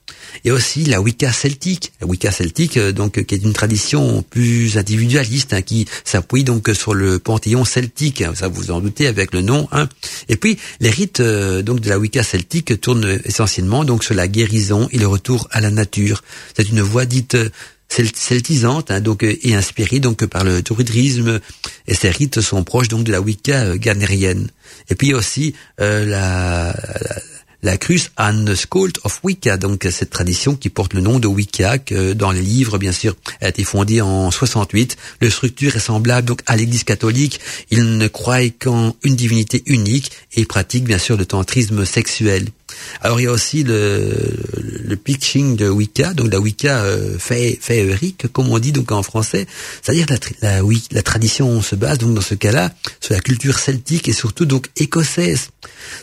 Et 0.45 0.53
aussi 0.53 0.85
la 0.85 1.01
Wicca 1.01 1.33
celtique, 1.33 1.93
la 2.01 2.07
Wicca 2.07 2.31
celtique, 2.31 2.79
donc 2.79 3.25
qui 3.25 3.35
est 3.35 3.43
une 3.43 3.53
tradition 3.53 4.23
plus 4.23 4.79
individualiste 4.79 5.53
hein, 5.53 5.63
qui 5.63 5.87
s'appuie 6.05 6.45
donc 6.45 6.71
sur 6.75 6.95
le 6.95 7.19
panthéon 7.19 7.65
celtique. 7.65 8.23
Ça 8.35 8.49
vous 8.49 8.71
en 8.71 8.81
doutez 8.81 9.07
avec 9.07 9.33
le 9.33 9.43
nom. 9.43 9.69
Hein. 9.73 9.89
Et 10.29 10.37
puis 10.37 10.59
les 10.81 10.91
rites 10.91 11.10
euh, 11.19 11.63
donc 11.63 11.81
de 11.81 11.89
la 11.89 11.99
Wicca 11.99 12.23
celtique 12.23 12.81
tournent 12.81 13.19
essentiellement 13.25 13.85
donc 13.85 14.05
sur 14.05 14.15
la 14.15 14.29
guérison 14.29 14.89
et 14.93 14.99
le 14.99 15.09
retour 15.09 15.49
à 15.51 15.61
la 15.61 15.71
nature. 15.71 16.23
C'est 16.57 16.69
une 16.69 16.81
voie 16.81 17.07
dite 17.07 17.35
euh, 17.35 17.49
celtisante 17.89 18.93
hein, 18.93 19.01
donc 19.01 19.25
euh, 19.25 19.37
et 19.43 19.55
inspirée 19.57 19.99
donc 19.99 20.25
par 20.27 20.45
le 20.45 20.63
druidisme 20.63 21.41
et 21.89 21.95
ces 21.95 22.11
rites 22.11 22.41
sont 22.41 22.63
proches 22.63 22.87
donc 22.87 23.03
de 23.03 23.11
la 23.11 23.21
Wicca 23.21 23.77
ghanérienne. 23.77 24.49
Et 24.89 24.95
puis 24.95 25.13
aussi 25.15 25.55
la, 25.79 26.05
la 26.05 26.75
Crus 27.79 28.11
an 28.17 28.47
School 28.55 28.91
of 29.05 29.21
Wicca, 29.23 29.57
donc 29.57 29.87
cette 29.91 30.11
tradition 30.11 30.57
qui 30.57 30.71
porte 30.71 30.95
le 30.95 31.01
nom 31.01 31.19
de 31.19 31.27
Wicca, 31.27 31.79
que 31.79 32.13
dans 32.13 32.31
les 32.31 32.43
livres, 32.43 32.79
bien 32.79 32.93
sûr, 32.93 33.17
a 33.41 33.49
été 33.49 33.65
fondée 33.65 34.01
en 34.01 34.31
68. 34.31 34.97
Le 35.21 35.31
structure 35.31 35.77
est 35.77 35.81
semblable 35.81 36.27
donc 36.27 36.41
à 36.47 36.57
l'Église 36.57 36.85
catholique. 36.85 37.41
Il 37.71 37.99
ne 37.99 38.09
croit 38.09 38.49
qu'en 38.59 38.95
une 39.03 39.17
divinité 39.17 39.63
unique 39.67 40.11
et 40.35 40.45
pratique 40.45 40.85
bien 40.85 40.99
sûr 40.99 41.17
le 41.17 41.27
tantrisme 41.27 41.85
sexuel. 41.85 42.49
Alors 43.01 43.21
il 43.21 43.25
y 43.25 43.27
a 43.27 43.33
aussi 43.33 43.63
le, 43.65 44.13
le 44.85 44.97
pitching 44.97 45.57
de 45.57 45.69
Wicca, 45.69 46.15
donc 46.15 46.33
la 46.33 46.41
Wicca 46.41 46.83
euh, 46.85 47.19
féerique, 47.19 48.27
comme 48.33 48.51
on 48.51 48.59
dit 48.59 48.73
donc 48.73 48.93
en 48.93 49.03
français, 49.03 49.47
c'est-à-dire 49.83 50.07
la, 50.09 50.17
la, 50.43 50.65
oui, 50.65 50.83
la 50.91 51.03
tradition 51.03 51.63
se 51.63 51.75
base 51.75 51.99
donc 51.99 52.15
dans 52.15 52.21
ce 52.21 52.35
cas-là 52.35 52.73
sur 53.01 53.15
la 53.15 53.21
culture 53.21 53.59
celtique 53.59 54.09
et 54.09 54.13
surtout 54.13 54.45
donc 54.45 54.67
écossaise. 54.77 55.49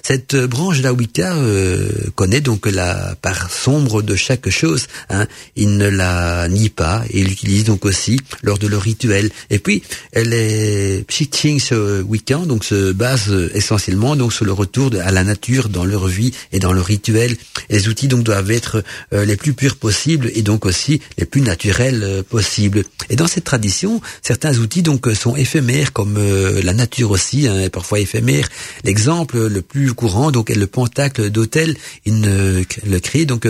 Cette 0.03 0.35
branche 0.35 0.79
de 0.79 0.83
la 0.83 0.93
Wicca 0.93 1.35
euh, 1.35 1.89
connaît 2.15 2.41
donc 2.41 2.65
la 2.65 3.15
part 3.21 3.51
sombre 3.51 4.01
de 4.01 4.15
chaque 4.15 4.49
chose. 4.49 4.87
Hein. 5.09 5.27
Il 5.55 5.77
ne 5.77 5.87
la 5.87 6.47
nie 6.47 6.69
pas 6.69 7.03
et 7.09 7.23
l'utilise 7.23 7.65
donc 7.65 7.85
aussi 7.85 8.19
lors 8.43 8.57
de 8.57 8.67
leur 8.67 8.81
rituel. 8.81 9.29
Et 9.49 9.59
puis 9.59 9.83
est 10.13 11.05
pitching 11.07 11.59
ce 11.59 12.01
Wicca 12.01 12.37
donc 12.45 12.63
se 12.63 12.91
base 12.91 13.31
essentiellement 13.53 14.15
donc 14.15 14.33
sur 14.33 14.45
le 14.45 14.51
retour 14.51 14.91
à 15.03 15.11
la 15.11 15.23
nature 15.23 15.69
dans 15.69 15.85
leur 15.85 16.07
vie 16.07 16.33
dans 16.59 16.73
le 16.73 16.81
rituel. 16.81 17.35
Les 17.69 17.87
outils 17.87 18.07
donc 18.07 18.23
doivent 18.23 18.51
être 18.51 18.83
euh, 19.13 19.25
les 19.25 19.35
plus 19.35 19.53
purs 19.53 19.75
possibles 19.75 20.31
et 20.33 20.41
donc 20.41 20.65
aussi 20.65 21.01
les 21.17 21.25
plus 21.25 21.41
naturels 21.41 22.03
euh, 22.03 22.23
possibles. 22.23 22.83
Et 23.09 23.15
dans 23.15 23.27
cette 23.27 23.43
tradition, 23.43 24.01
certains 24.21 24.57
outils 24.57 24.81
donc 24.81 25.07
sont 25.15 25.35
éphémères 25.35 25.93
comme 25.93 26.17
euh, 26.17 26.61
la 26.63 26.73
nature 26.73 27.11
aussi 27.11 27.47
hein, 27.47 27.59
est 27.59 27.69
parfois 27.69 27.99
éphémère. 27.99 28.47
L'exemple 28.83 29.47
le 29.47 29.61
plus 29.61 29.93
courant 29.93 30.31
donc 30.31 30.49
est 30.49 30.55
le 30.55 30.67
pentacle 30.67 31.29
d'hôtel. 31.29 31.75
Il 32.05 32.19
ne 32.19 32.63
le 32.85 32.99
crée 32.99 33.25
donc 33.25 33.47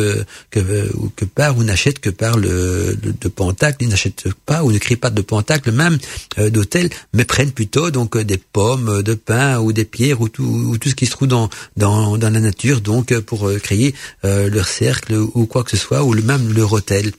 que 0.52 1.26
par 1.36 1.58
ou 1.58 1.64
n'achète 1.64 2.00
que 2.00 2.10
par 2.10 2.38
le, 2.38 2.98
de 3.02 3.28
pentacle. 3.28 3.78
Il 3.82 3.90
n'achète 3.90 4.28
pas 4.46 4.64
ou 4.64 4.72
ne 4.72 4.78
crée 4.78 4.96
pas 4.96 5.10
de 5.10 5.22
pentacle 5.22 5.72
même 5.72 5.98
d'hôtel, 6.38 6.90
mais 7.14 7.26
prennent 7.26 7.52
plutôt 7.52 7.92
donc 7.92 8.18
des 8.18 8.38
pommes, 8.38 9.02
de 9.04 9.14
pain 9.14 9.60
ou 9.60 9.72
des 9.74 9.86
pierres 9.86 10.22
ou 10.22 10.30
tout, 10.30 10.44
ou 10.44 10.78
tout 10.78 10.90
ce 10.90 10.96
qui 10.96 11.06
se 11.06 11.12
trouve 11.12 11.28
dans 11.28 11.50
dans, 11.76 12.18
la 12.18 12.40
nature 12.40 12.82
pour 13.26 13.52
créer 13.62 13.94
leur 14.24 14.68
cercle 14.68 15.14
ou 15.14 15.46
quoi 15.46 15.64
que 15.64 15.72
ce 15.72 15.78
soit, 15.78 16.04
ou 16.04 16.14
même 16.14 16.54
leur 16.54 16.74
hôtel. 16.74 17.12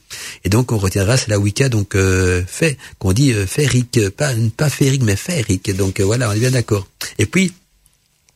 Et 0.45 0.49
donc 0.49 0.73
on 0.73 0.79
retiendra, 0.79 1.17
c'est 1.17 1.29
la 1.29 1.39
Wicca 1.39 1.69
donc 1.69 1.95
euh, 1.95 2.43
fait, 2.47 2.77
qu'on 2.99 3.13
dit 3.13 3.33
euh, 3.33 3.47
férique, 3.47 4.09
pas 4.11 4.33
pas 4.57 4.71
férique 4.71 5.03
mais 5.03 5.17
férique. 5.17 5.75
Donc 5.77 6.01
euh, 6.01 6.05
voilà, 6.05 6.29
on 6.29 6.33
est 6.33 6.39
bien 6.39 6.51
d'accord. 6.51 6.87
Et 7.19 7.27
puis 7.27 7.53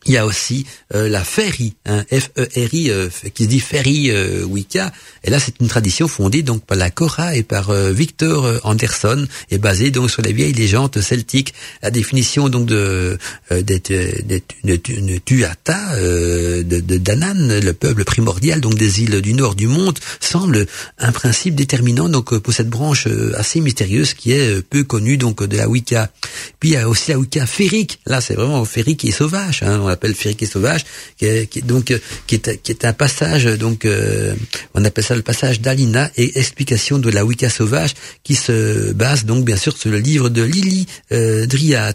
il 0.06 0.12
y 0.12 0.16
a 0.16 0.26
aussi 0.26 0.66
euh, 0.94 1.08
la 1.08 1.22
Ferry, 1.22 1.74
hein, 1.86 2.04
F-E-R-I, 2.10 2.90
euh, 2.90 3.08
qui 3.34 3.44
se 3.44 3.48
dit 3.48 3.60
Ferry 3.60 4.10
euh, 4.10 4.44
Wicca. 4.44 4.92
Et 5.24 5.30
là, 5.30 5.38
c'est 5.38 5.60
une 5.60 5.68
tradition 5.68 6.08
fondée 6.08 6.42
donc 6.42 6.64
par 6.64 6.76
la 6.76 6.90
Cora 6.90 7.36
et 7.36 7.42
par 7.42 7.72
Victor 7.72 8.60
Anderson, 8.64 9.26
et 9.50 9.58
basée 9.58 9.90
donc 9.90 10.10
sur 10.10 10.22
les 10.22 10.32
vieilles 10.32 10.52
légendes 10.52 11.00
celtiques. 11.00 11.54
La 11.82 11.90
définition 11.90 12.48
donc 12.48 12.66
de 12.66 13.18
de, 13.50 15.18
Tuata, 15.18 15.96
de, 15.96 16.62
de 16.62 16.96
Danan, 16.98 17.60
le 17.60 17.72
peuple 17.72 18.04
primordial 18.04 18.60
donc 18.60 18.74
des 18.74 19.02
îles 19.02 19.20
du 19.20 19.34
nord 19.34 19.54
du 19.54 19.68
monde, 19.68 19.98
semble 20.18 20.66
un 20.98 21.12
principe 21.12 21.54
déterminant 21.54 22.08
donc 22.08 22.36
pour 22.38 22.52
cette 22.52 22.68
branche 22.68 23.06
assez 23.36 23.60
mystérieuse 23.60 24.14
qui 24.14 24.32
est 24.32 24.60
peu 24.62 24.82
connue 24.82 25.16
donc 25.16 25.44
de 25.44 25.56
la 25.56 25.68
Wicca. 25.68 26.10
Puis 26.58 26.70
il 26.70 26.72
y 26.72 26.76
a 26.76 26.88
aussi 26.88 27.12
la 27.12 27.18
Wicca 27.18 27.46
férique. 27.46 28.00
Là, 28.06 28.20
c'est 28.20 28.34
vraiment 28.34 28.64
férique 28.64 29.04
et 29.04 29.12
sauvage. 29.12 29.62
Hein, 29.62 29.91
appelle 29.92 30.14
Férique 30.14 30.42
et 30.42 30.46
Sauvage, 30.46 30.84
qui 31.16 31.26
est, 31.26 31.64
donc 31.64 31.94
qui 32.26 32.34
est, 32.34 32.62
qui 32.62 32.72
est 32.72 32.84
un 32.84 32.92
passage 32.92 33.44
donc 33.44 33.84
euh, 33.84 34.34
on 34.74 34.84
appelle 34.84 35.04
ça 35.04 35.14
le 35.14 35.22
passage 35.22 35.60
d'Alina 35.60 36.10
et 36.16 36.38
explication 36.38 36.98
de 36.98 37.10
la 37.10 37.24
Wicca 37.24 37.48
sauvage 37.48 37.94
qui 38.22 38.34
se 38.34 38.92
base 38.92 39.24
donc 39.24 39.44
bien 39.44 39.56
sûr 39.56 39.76
sur 39.76 39.90
le 39.90 39.98
livre 39.98 40.28
de 40.28 40.42
Lily 40.42 40.86
euh, 41.12 41.46
Dryat. 41.46 41.94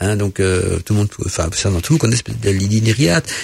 Hein, 0.00 0.16
donc 0.16 0.40
euh, 0.40 0.78
tout 0.80 0.94
le 0.94 1.00
monde, 1.00 1.08
enfin 1.26 1.48
certainement 1.52 1.80
tout 1.80 1.92
le 1.92 1.94
monde 1.94 2.00
connaît. 2.00 2.16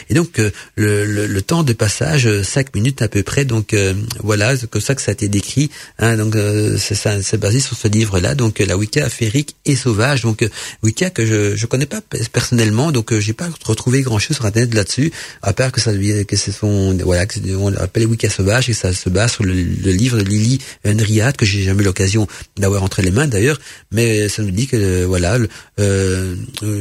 Et 0.08 0.14
donc 0.14 0.38
euh, 0.38 0.50
le, 0.74 1.04
le, 1.04 1.26
le, 1.26 1.42
temps 1.42 1.62
de 1.62 1.72
passage, 1.74 2.26
euh, 2.26 2.42
cinq 2.42 2.74
minutes 2.74 3.02
à 3.02 3.08
peu 3.08 3.22
près. 3.22 3.44
Donc 3.44 3.74
voilà, 4.22 4.56
c'est 4.56 4.68
comme 4.68 4.80
ça 4.80 4.94
que 4.94 5.02
ça 5.02 5.10
a 5.10 5.14
été 5.14 5.28
décrit. 5.28 5.70
Hein, 5.98 6.16
donc 6.16 6.36
c'est 6.78 7.36
basé 7.38 7.60
sur 7.60 7.76
ce 7.76 7.88
livre-là. 7.88 8.34
Donc 8.34 8.58
la 8.58 8.76
Wicca 8.76 9.04
affairique 9.04 9.56
et 9.64 9.76
sauvage. 9.76 10.22
Donc 10.22 10.48
Wicca 10.82 11.10
que 11.10 11.26
je 11.26 11.56
je 11.56 11.66
connais 11.66 11.86
pas 11.86 12.00
personnellement, 12.32 12.90
donc 12.90 13.16
j'ai 13.18 13.32
pas 13.32 13.48
retrouvé 13.64 14.02
grand-chose 14.02 14.36
sur 14.36 14.46
internet 14.46 14.74
là-dessus, 14.74 15.12
à 15.42 15.52
part 15.52 15.72
que 15.72 15.80
ça 15.80 15.92
que 15.92 16.36
c'est 16.36 16.52
son 16.52 16.96
voilà 17.04 17.26
que 17.26 17.38
on 17.54 17.70
l'appelle 17.70 18.06
Wicca 18.06 18.30
sauvage 18.30 18.70
et 18.70 18.74
ça 18.74 18.92
se 18.92 19.08
base 19.10 19.32
sur 19.32 19.44
le, 19.44 19.52
livre 19.52 20.18
de 20.18 20.24
Lily 20.24 20.58
Henriat 20.86 21.32
que 21.32 21.44
j'ai 21.44 21.62
jamais 21.62 21.82
eu 21.82 21.86
l'occasion 21.86 22.26
d'avoir 22.56 22.82
entre 22.82 23.02
les 23.02 23.10
mains 23.10 23.26
d'ailleurs, 23.26 23.60
mais 23.92 24.28
ça 24.28 24.42
nous 24.42 24.50
dit 24.50 24.66
que 24.66 25.04
voilà 25.04 25.34
euh, 25.34 25.46
euh, 25.78 26.34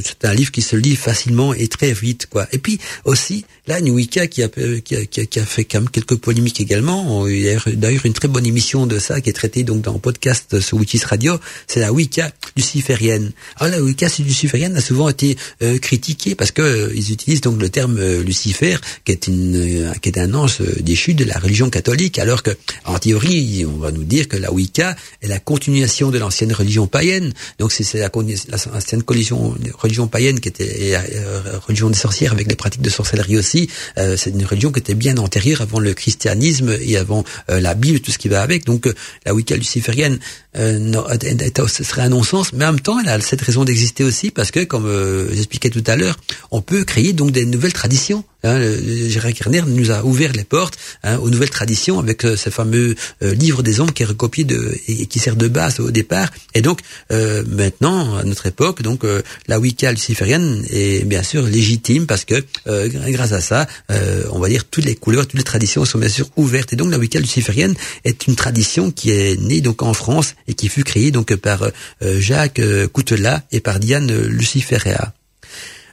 c'est 0.03 0.25
un 0.25 0.33
livre 0.33 0.51
qui 0.51 0.61
se 0.61 0.75
lit 0.75 0.95
facilement 0.95 1.53
et 1.53 1.67
très 1.67 1.93
vite, 1.93 2.27
quoi. 2.27 2.47
Et 2.51 2.57
puis 2.57 2.79
aussi, 3.03 3.45
là, 3.67 3.79
une 3.79 3.89
Wicca 3.89 4.27
qui 4.27 4.43
a, 4.43 4.47
qui 4.47 4.95
a, 4.95 5.05
qui 5.05 5.39
a, 5.39 5.45
fait 5.45 5.65
quand 5.65 5.81
même 5.81 5.89
quelques 5.89 6.15
polémiques 6.15 6.59
également. 6.59 7.27
Il 7.27 7.39
y 7.39 7.49
a 7.49 7.59
d'ailleurs 7.73 8.05
une 8.05 8.13
très 8.13 8.27
bonne 8.27 8.45
émission 8.45 8.85
de 8.85 8.99
ça 8.99 9.21
qui 9.21 9.29
est 9.29 9.33
traitée 9.33 9.63
donc 9.63 9.81
dans 9.81 9.93
le 9.93 9.99
podcast 9.99 10.59
sur 10.59 10.77
Wikis 10.77 11.01
Radio. 11.05 11.39
C'est 11.67 11.79
la 11.79 11.91
Wicca 11.91 12.31
luciférienne. 12.55 13.31
Alors 13.57 13.77
la 13.77 13.83
Wicca 13.83 14.07
luciférienne 14.19 14.75
a 14.75 14.81
souvent 14.81 15.09
été 15.09 15.37
euh, 15.61 15.77
critiquée 15.79 16.35
parce 16.35 16.51
que 16.51 16.61
euh, 16.61 16.93
ils 16.95 17.11
utilisent 17.11 17.41
donc 17.41 17.61
le 17.61 17.69
terme 17.69 17.99
Lucifer, 18.19 18.77
qui 19.03 19.11
est 19.11 19.27
une, 19.27 19.93
qui 20.01 20.09
est 20.09 20.17
un 20.17 20.33
ange 20.33 20.59
déchu 20.79 21.13
de 21.13 21.23
la 21.23 21.37
religion 21.39 21.69
catholique, 21.69 22.19
alors 22.19 22.43
que 22.43 22.51
en 22.85 22.99
théorie, 22.99 23.65
on 23.65 23.77
va 23.77 23.91
nous 23.91 24.03
dire 24.03 24.27
que 24.27 24.37
la 24.37 24.51
Wicca 24.51 24.95
est 25.21 25.27
la 25.27 25.39
continuation 25.39 26.11
de 26.11 26.17
l'ancienne 26.17 26.53
religion 26.53 26.87
païenne. 26.87 27.33
Donc 27.59 27.71
c'est 27.71 27.97
la, 27.97 28.09
l'ancienne 28.13 29.03
religion 29.07 29.54
religion 29.73 30.07
païenne 30.07 30.39
qui 30.39 30.49
était 30.49 30.95
euh, 30.95 31.59
religion 31.65 31.89
des 31.89 31.97
sorcières 31.97 32.31
avec 32.31 32.47
des 32.47 32.55
pratiques 32.55 32.81
de 32.81 32.89
sorcellerie 32.89 33.37
aussi. 33.37 33.69
Euh, 33.97 34.17
c'est 34.17 34.31
une 34.31 34.45
religion 34.45 34.71
qui 34.71 34.79
était 34.79 34.95
bien 34.95 35.17
antérieure 35.17 35.61
avant 35.61 35.79
le 35.79 35.93
christianisme 35.93 36.75
et 36.79 36.97
avant 36.97 37.23
euh, 37.49 37.59
la 37.59 37.73
Bible, 37.73 37.99
tout 37.99 38.11
ce 38.11 38.17
qui 38.17 38.29
va 38.29 38.41
avec. 38.41 38.65
Donc 38.65 38.87
la 39.25 39.33
Wicca 39.33 39.55
luciférienne 39.55 40.19
ce 40.55 41.83
serait 41.83 42.03
un 42.03 42.09
non-sens, 42.09 42.53
mais 42.53 42.63
en 42.65 42.71
même 42.71 42.79
temps, 42.79 42.97
elle 42.99 43.09
a 43.09 43.19
cette 43.19 43.41
raison 43.41 43.65
d'exister 43.65 44.05
aussi 44.05 44.31
parce 44.31 44.51
que, 44.51 44.63
comme 44.63 44.89
j'expliquais 45.33 45.69
tout 45.69 45.83
à 45.85 45.97
l'heure, 45.97 46.17
on 46.51 46.61
peut 46.61 46.85
créer 46.85 47.11
donc 47.11 47.31
des 47.31 47.45
nouvelles 47.45 47.73
traditions. 47.73 48.23
Hein, 48.45 48.59
Gérard 49.07 49.33
Kerner 49.33 49.63
nous 49.67 49.91
a 49.91 50.03
ouvert 50.03 50.31
les 50.33 50.43
portes 50.43 50.77
hein, 51.03 51.17
aux 51.17 51.29
nouvelles 51.29 51.49
traditions 51.49 51.99
avec 51.99 52.21
ce 52.21 52.49
fameux 52.49 52.95
livre 53.21 53.63
des 53.63 53.79
ombres 53.79 53.93
qui 53.93 54.03
est 54.03 54.07
recopié 54.07 54.43
de, 54.43 54.77
et, 54.87 55.05
qui 55.07 55.19
sert 55.19 55.35
de 55.35 55.47
base 55.47 55.79
au 55.79 55.91
départ. 55.91 56.31
Et 56.53 56.61
donc 56.61 56.79
maintenant, 57.09 58.15
à 58.15 58.23
notre 58.23 58.45
époque, 58.45 58.81
donc 58.81 59.03
la 59.47 59.59
Wicca 59.59 59.91
luciférienne 59.91 60.63
est 60.69 61.05
bien 61.05 61.23
sûr 61.23 61.43
légitime 61.43 62.05
parce 62.07 62.25
que 62.25 62.35
euh, 62.67 62.89
grâce 63.11 63.31
à 63.31 63.41
ça, 63.41 63.67
euh, 63.91 64.23
on 64.31 64.39
va 64.39 64.49
dire 64.49 64.65
toutes 64.65 64.85
les 64.85 64.95
couleurs, 64.95 65.27
toutes 65.27 65.39
les 65.39 65.43
traditions 65.43 65.85
sont 65.85 65.99
bien 65.99 66.09
sûr 66.09 66.27
ouvertes. 66.35 66.73
Et 66.73 66.75
donc 66.75 66.91
la 66.91 66.97
Wicca 66.97 67.19
luciférienne 67.19 67.75
est 68.03 68.27
une 68.27 68.35
tradition 68.35 68.91
qui 68.91 69.11
est 69.11 69.39
née 69.39 69.61
donc 69.61 69.81
en 69.81 69.93
France 69.93 70.35
et 70.47 70.53
qui 70.53 70.69
fut 70.69 70.83
créée 70.83 71.11
donc 71.11 71.35
par 71.35 71.63
euh, 71.63 72.19
Jacques 72.19 72.61
Coutelas 72.91 73.41
et 73.51 73.59
par 73.59 73.79
Diane 73.79 74.07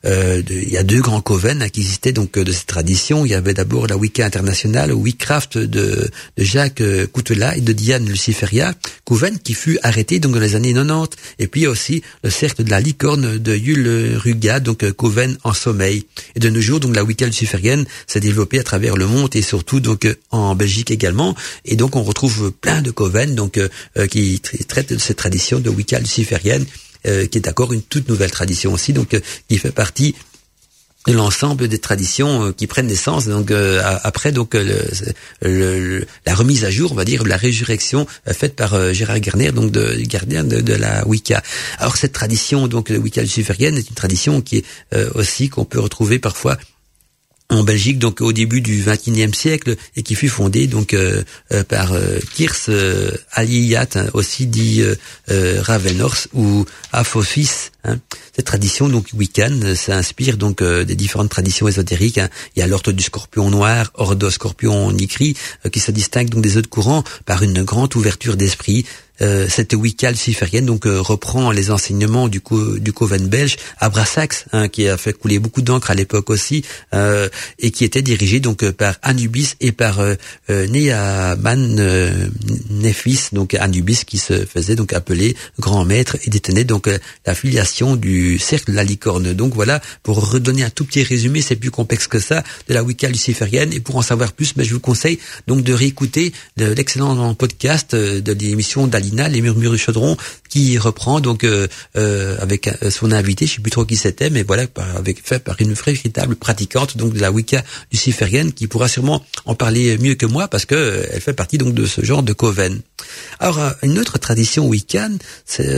Luciférea. 0.03 0.43
il 0.51 0.69
y 0.69 0.77
a 0.77 0.83
deux 0.83 1.01
grands 1.01 1.21
coven 1.21 1.63
hein, 1.63 1.69
qui 1.69 1.81
existaient 1.81 2.13
donc 2.13 2.39
de 2.39 2.53
cette 2.53 2.67
tradition. 2.67 3.25
Il 3.25 3.31
y 3.31 3.35
avait 3.35 3.55
d'abord 3.55 3.87
la 3.87 3.97
Wicca 3.97 4.25
internationale, 4.25 4.93
Wicraft 4.93 5.59
de, 5.59 5.67
de 6.37 6.45
Jacques 6.45 6.83
Coutela 7.13 7.57
et 7.57 7.61
de 7.61 7.73
Diane 7.73 8.07
Luciferia, 8.07 8.75
coven 9.05 9.39
qui 9.39 9.55
fut 9.55 9.79
arrêté 9.83 10.19
donc 10.19 10.33
dans 10.33 10.41
les 10.41 10.55
années 10.55 10.73
90. 10.73 11.17
Et 11.39 11.47
puis 11.47 11.67
aussi 11.67 12.03
le 12.23 12.31
cercle 12.31 12.65
de 12.65 12.71
la 12.71 12.81
licorne 12.81 13.39
de 13.39 13.57
Yul 13.57 14.17
Ruga, 14.17 14.61
donc 14.61 14.91
coven 14.93 15.37
en 15.45 15.53
sommeil. 15.53 16.07
Et 16.35 16.41
de 16.41 16.49
nos 16.49 16.61
jours, 16.61 16.81
donc 16.81 16.95
la 16.95 17.05
Wicca 17.05 17.27
luciférienne 17.27 17.85
s'est 18.07 18.21
développée 18.21 18.59
à 18.59 18.65
travers 18.65 18.97
le 18.97 19.07
monde 19.07 19.35
et 19.35 19.43
surtout 19.43 19.81
donc 19.81 20.09
en 20.31 20.55
Belgique 20.55 20.91
également. 20.91 21.35
Et 21.65 21.77
donc 21.77 21.97
on 21.97 22.03
retrouve 22.03 22.53
plein 22.53 22.83
de 22.83 22.91
coven 22.91 23.35
donc 23.35 23.61
qui 24.11 24.41
traitent 24.41 24.93
de 24.93 24.99
cette 24.99 25.19
tradition 25.19 25.61
de 25.61 25.71
Wicca 25.71 25.99
luciférienne 25.99 26.67
euh, 27.07 27.27
qui 27.27 27.39
est 27.39 27.49
encore 27.49 27.73
une 27.73 27.83
toute 27.83 28.09
nouvelle 28.09 28.31
tradition 28.31 28.73
aussi, 28.73 28.93
donc 28.93 29.15
euh, 29.15 29.21
qui 29.49 29.59
fait 29.59 29.73
partie 29.73 30.15
de 31.09 31.13
l'ensemble 31.13 31.67
des 31.67 31.79
traditions 31.79 32.45
euh, 32.47 32.53
qui 32.53 32.69
prennent 32.69 32.87
naissance 32.87 33.27
donc 33.27 33.51
après 34.05 34.31
donc 34.31 34.55
le, 34.55 36.07
la 36.25 36.35
remise 36.37 36.65
à 36.65 36.71
jour 36.71 36.93
on 36.93 36.95
va 36.95 37.05
dire 37.05 37.25
la 37.25 37.37
résurrection 37.37 38.07
faite 38.29 38.55
par 38.55 38.95
Gérard 38.95 39.19
Garner 39.19 39.51
donc 39.51 39.73
de 39.73 39.97
gardien 40.03 40.45
de, 40.45 40.75
la 40.75 41.05
Wicca. 41.09 41.43
Alors 41.79 41.97
cette 41.97 42.13
tradition 42.13 42.69
donc 42.69 42.93
de 42.93 42.99
Wicca 42.99 43.23
luciférienne 43.23 43.77
est 43.77 43.89
une 43.89 43.97
tradition 43.97 44.41
qui 44.41 44.59
est 44.59 44.65
aussi 45.17 45.49
qu'on 45.49 45.65
peut 45.65 45.81
retrouver 45.81 46.21
parfois 46.21 46.57
en 47.53 47.65
Belgique 47.65 47.99
donc 47.99 48.21
au 48.21 48.33
début 48.33 48.61
du 48.61 48.83
XXIe 48.83 49.35
siècle 49.35 49.77
et 49.97 50.03
qui 50.03 50.15
fut 50.15 50.29
fondée 50.29 50.67
donc 50.67 50.95
euh, 50.95 51.23
euh, 51.53 51.63
par 51.65 51.93
euh, 51.93 52.19
Kirs 52.35 52.71
Aliyat, 53.33 53.89
hein, 53.95 54.07
aussi 54.15 54.47
dit 54.47 54.83
Ravenors 55.29 56.29
ou 56.35 56.65
Aphofis. 56.93 57.71
Hein. 57.85 57.99
Cette 58.35 58.47
tradition 58.47 58.89
donc 58.89 59.09
Wiccan 59.15 59.75
s'inspire 59.75 60.37
donc 60.37 60.63
des 60.63 60.95
différentes 60.95 61.31
traditions 61.31 61.69
ésotériques. 61.69 62.19
Hein. 62.19 62.29
Il 62.57 62.61
y 62.61 62.63
a 62.63 62.67
l'orthe 62.67 62.91
du 62.91 63.03
scorpion 63.03 63.51
noir, 63.51 63.91
ordo 63.95 64.31
scorpion 64.31 64.91
nigri, 64.93 65.37
qui 65.71 65.81
se 65.81 65.91
distingue 65.91 66.31
donc 66.31 66.43
des 66.43 66.57
autres 66.57 66.71
courants 66.71 67.05
par 67.27 67.43
une 67.43 67.63
grande 67.63 67.95
ouverture 67.97 68.37
d'esprit, 68.37 68.87
euh, 69.23 69.47
cette 69.49 69.75
Wicca 69.75 70.11
luciférienne 70.11 70.66
donc 70.66 70.87
euh, 70.87 71.01
reprend 71.01 71.53
les 71.53 71.70
enseignements 71.70 72.29
du, 72.29 72.43
du 72.79 72.93
Coven 72.93 73.29
belge 73.29 73.57
Abrasax, 73.79 74.47
hein, 74.53 74.68
qui 74.68 74.89
a 74.89 74.97
fait 74.97 75.12
couler 75.12 75.39
beaucoup 75.39 75.62
d'encre 75.62 75.91
à 75.91 75.95
l'époque 75.95 76.31
aussi, 76.31 76.64
euh, 76.95 77.29
et 77.59 77.70
qui 77.70 77.85
était 77.85 78.03
dirigé 78.03 78.41
donc 78.41 78.68
par 78.73 78.97
Anubis 79.03 79.55
et 79.61 79.73
par 79.73 80.01
Neaman 80.49 82.27
Nephis, 82.70 83.29
donc 83.33 83.55
Anubis 83.55 84.05
qui 84.05 84.18
se 84.18 84.45
faisait 84.45 84.77
donc 84.77 84.93
appeler 84.93 85.37
grand 85.59 85.85
maître 85.85 86.16
et 86.25 86.31
détenait 86.31 86.64
donc 86.64 86.89
la 87.27 87.35
filiation 87.35 87.97
du 87.97 88.39
cercle 88.39 88.73
de 88.73 88.77
la 88.77 88.85
licorne. 88.85 89.33
Donc 89.33 89.55
voilà, 89.55 89.81
pour 90.03 90.31
redonner 90.31 90.64
un 90.64 90.70
tout 90.70 90.85
petit 90.85 91.03
résumé, 91.03 91.43
c'est 91.43 91.57
plus 91.57 91.70
complexe 91.70 92.07
que 92.09 92.18
ça, 92.18 92.43
de 92.68 92.75
la 92.75 92.83
Wicca 92.83 93.09
luciférienne, 93.09 93.73
et 93.73 93.81
pour 93.81 93.97
en 93.97 94.03
savoir 94.03 94.33
plus, 94.33 94.55
ben, 94.55 94.64
je 94.64 94.75
vous 94.75 94.81
conseille 94.81 95.18
donc 95.47 95.62
de 95.62 95.73
réécouter 95.73 96.33
l'excellent 96.57 97.35
podcast 97.35 97.95
de 97.95 98.33
l'émission 98.33 98.87
d'Ali 98.87 99.12
les 99.13 99.41
murmures 99.41 99.73
du 99.73 99.79
chaudron, 99.79 100.17
qui 100.49 100.79
reprend 100.79 101.21
donc 101.21 101.45
euh, 101.45 101.67
euh, 101.97 102.37
avec 102.41 102.69
euh, 102.69 102.91
son 102.91 103.13
invité, 103.13 103.47
je 103.47 103.55
sais 103.55 103.61
plus 103.61 103.71
trop 103.71 103.85
qui 103.85 103.97
c'était, 103.97 104.31
mais 104.31 104.43
voilà, 104.43 104.67
avec 104.97 105.27
fait 105.27 105.39
par 105.39 105.61
une 105.61 105.73
véritable 105.73 106.37
pratiquante 106.37 106.97
donc 106.97 107.15
de 107.15 107.21
la 107.21 107.31
Wicca 107.31 107.63
luciférienne, 107.91 108.53
qui 108.53 108.67
pourra 108.67 108.89
sûrement 108.89 109.25
en 109.45 109.55
parler 109.55 109.99
mieux 109.99 110.15
que 110.15 110.27
moi 110.27 110.49
parce 110.49 110.67
que 110.67 111.07
elle 111.13 111.21
fait 111.21 111.33
partie 111.33 111.59
donc 111.59 111.75
de 111.75 111.87
ce 111.87 112.05
genre 112.05 112.23
de 112.23 112.33
coven. 112.33 112.81
Alors 113.39 113.61
une 113.83 113.99
autre 113.99 114.19
tradition 114.19 114.67
wiccan, 114.67 115.17
c'est 115.45 115.69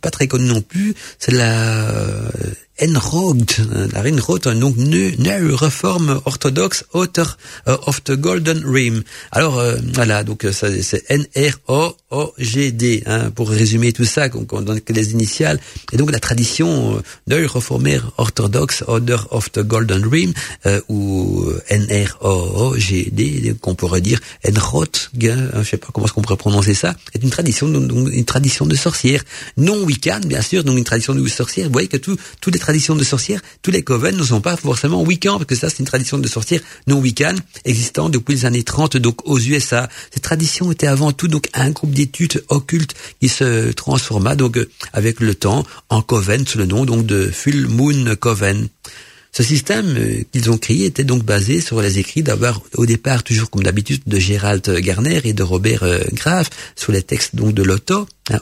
pas 0.00 0.10
très 0.10 0.26
connue 0.26 0.46
non 0.46 0.60
plus, 0.60 0.94
c'est 1.18 1.32
la 1.32 2.20
Enrogt, 2.80 3.60
la 3.92 4.00
Enrogt, 4.00 4.48
donc 4.48 4.76
New 4.76 5.56
Reform 5.56 6.20
Orthodox 6.24 6.84
Author 6.92 7.36
of 7.66 8.02
the 8.04 8.12
Golden 8.12 8.62
Rim. 8.64 9.02
Alors 9.30 9.62
voilà, 9.92 10.24
donc 10.24 10.46
c'est 10.52 11.04
N-R-O-O-G-D, 11.08 13.02
hein, 13.06 13.30
pour 13.30 13.48
résumer 13.50 13.92
tout 13.92 14.04
ça, 14.04 14.28
qu'on 14.28 14.62
donne 14.62 14.80
les 14.88 15.12
initiales. 15.12 15.60
Et 15.92 15.96
donc 15.96 16.10
la 16.10 16.20
tradition 16.20 17.00
New 17.28 17.48
Reformer 17.48 18.00
Orthodox 18.18 18.84
Order 18.86 19.18
of 19.30 19.52
the 19.52 19.60
Golden 19.60 20.06
Rim, 20.06 20.32
euh, 20.66 20.80
ou 20.88 21.46
N-R-O-O-G-D, 21.68 23.54
qu'on 23.60 23.74
pourrait 23.74 24.00
dire 24.00 24.20
Enrogt, 24.46 25.10
hein, 25.22 25.62
je 25.62 25.62
sais 25.62 25.76
pas 25.76 25.88
comment 25.92 26.06
est-ce 26.06 26.14
qu'on 26.14 26.22
pourrait 26.22 26.36
prononcer 26.36 26.74
ça, 26.74 26.94
est 27.14 27.22
une 27.22 27.30
tradition, 27.30 27.68
donc, 27.68 28.08
une 28.12 28.24
tradition 28.24 28.66
de 28.66 28.74
sorcière, 28.74 29.22
non 29.56 29.82
wiccan 29.84 30.20
bien 30.26 30.42
sûr, 30.42 30.64
donc 30.64 30.78
une 30.78 30.84
tradition 30.84 31.14
de 31.14 31.26
sorcière. 31.28 31.66
Vous 31.66 31.72
voyez 31.72 31.88
que 31.88 31.96
tous 31.96 32.16
les 32.50 32.58
traditions 32.64 32.96
de 32.96 33.04
sorcières, 33.04 33.42
tous 33.60 33.70
les 33.70 33.82
coven 33.82 34.16
ne 34.16 34.24
sont 34.24 34.40
pas 34.40 34.56
forcément 34.56 35.02
wiccan, 35.02 35.34
parce 35.34 35.44
que 35.44 35.54
ça 35.54 35.68
c'est 35.68 35.80
une 35.80 35.84
tradition 35.84 36.16
de 36.16 36.26
sorcière 36.26 36.62
non 36.86 36.98
wiccan 36.98 37.34
existant 37.66 38.08
depuis 38.08 38.36
les 38.36 38.44
années 38.46 38.62
30 38.62 38.96
donc 38.96 39.28
aux 39.28 39.38
USA. 39.38 39.90
Cette 40.10 40.22
tradition 40.22 40.72
était 40.72 40.86
avant 40.86 41.12
tout 41.12 41.28
donc 41.28 41.48
un 41.52 41.70
groupe 41.70 41.92
d'études 41.92 42.42
occultes 42.48 42.94
qui 43.20 43.28
se 43.28 43.70
transforma 43.72 44.34
donc 44.34 44.58
avec 44.94 45.20
le 45.20 45.34
temps 45.34 45.66
en 45.90 46.00
coven 46.00 46.46
sous 46.46 46.56
le 46.56 46.64
nom 46.64 46.86
donc 46.86 47.04
de 47.04 47.30
Full 47.30 47.66
Moon 47.66 48.16
Coven. 48.18 48.68
Ce 49.36 49.42
système 49.42 49.96
euh, 49.98 50.22
qu'ils 50.30 50.48
ont 50.52 50.58
créé 50.58 50.84
était 50.84 51.02
donc 51.02 51.24
basé 51.24 51.60
sur 51.60 51.82
les 51.82 51.98
écrits 51.98 52.22
d'avoir 52.22 52.62
au 52.76 52.86
départ 52.86 53.24
toujours 53.24 53.50
comme 53.50 53.64
d'habitude 53.64 54.02
de 54.06 54.16
Gérald 54.20 54.62
Garner 54.78 55.20
et 55.24 55.32
de 55.32 55.42
Robert 55.42 55.82
euh, 55.82 55.98
Graff 56.12 56.50
sur 56.76 56.92
les 56.92 57.02
textes 57.02 57.34
donc 57.34 57.52
de 57.52 57.64
l'Otto, 57.64 58.06
hein. 58.30 58.38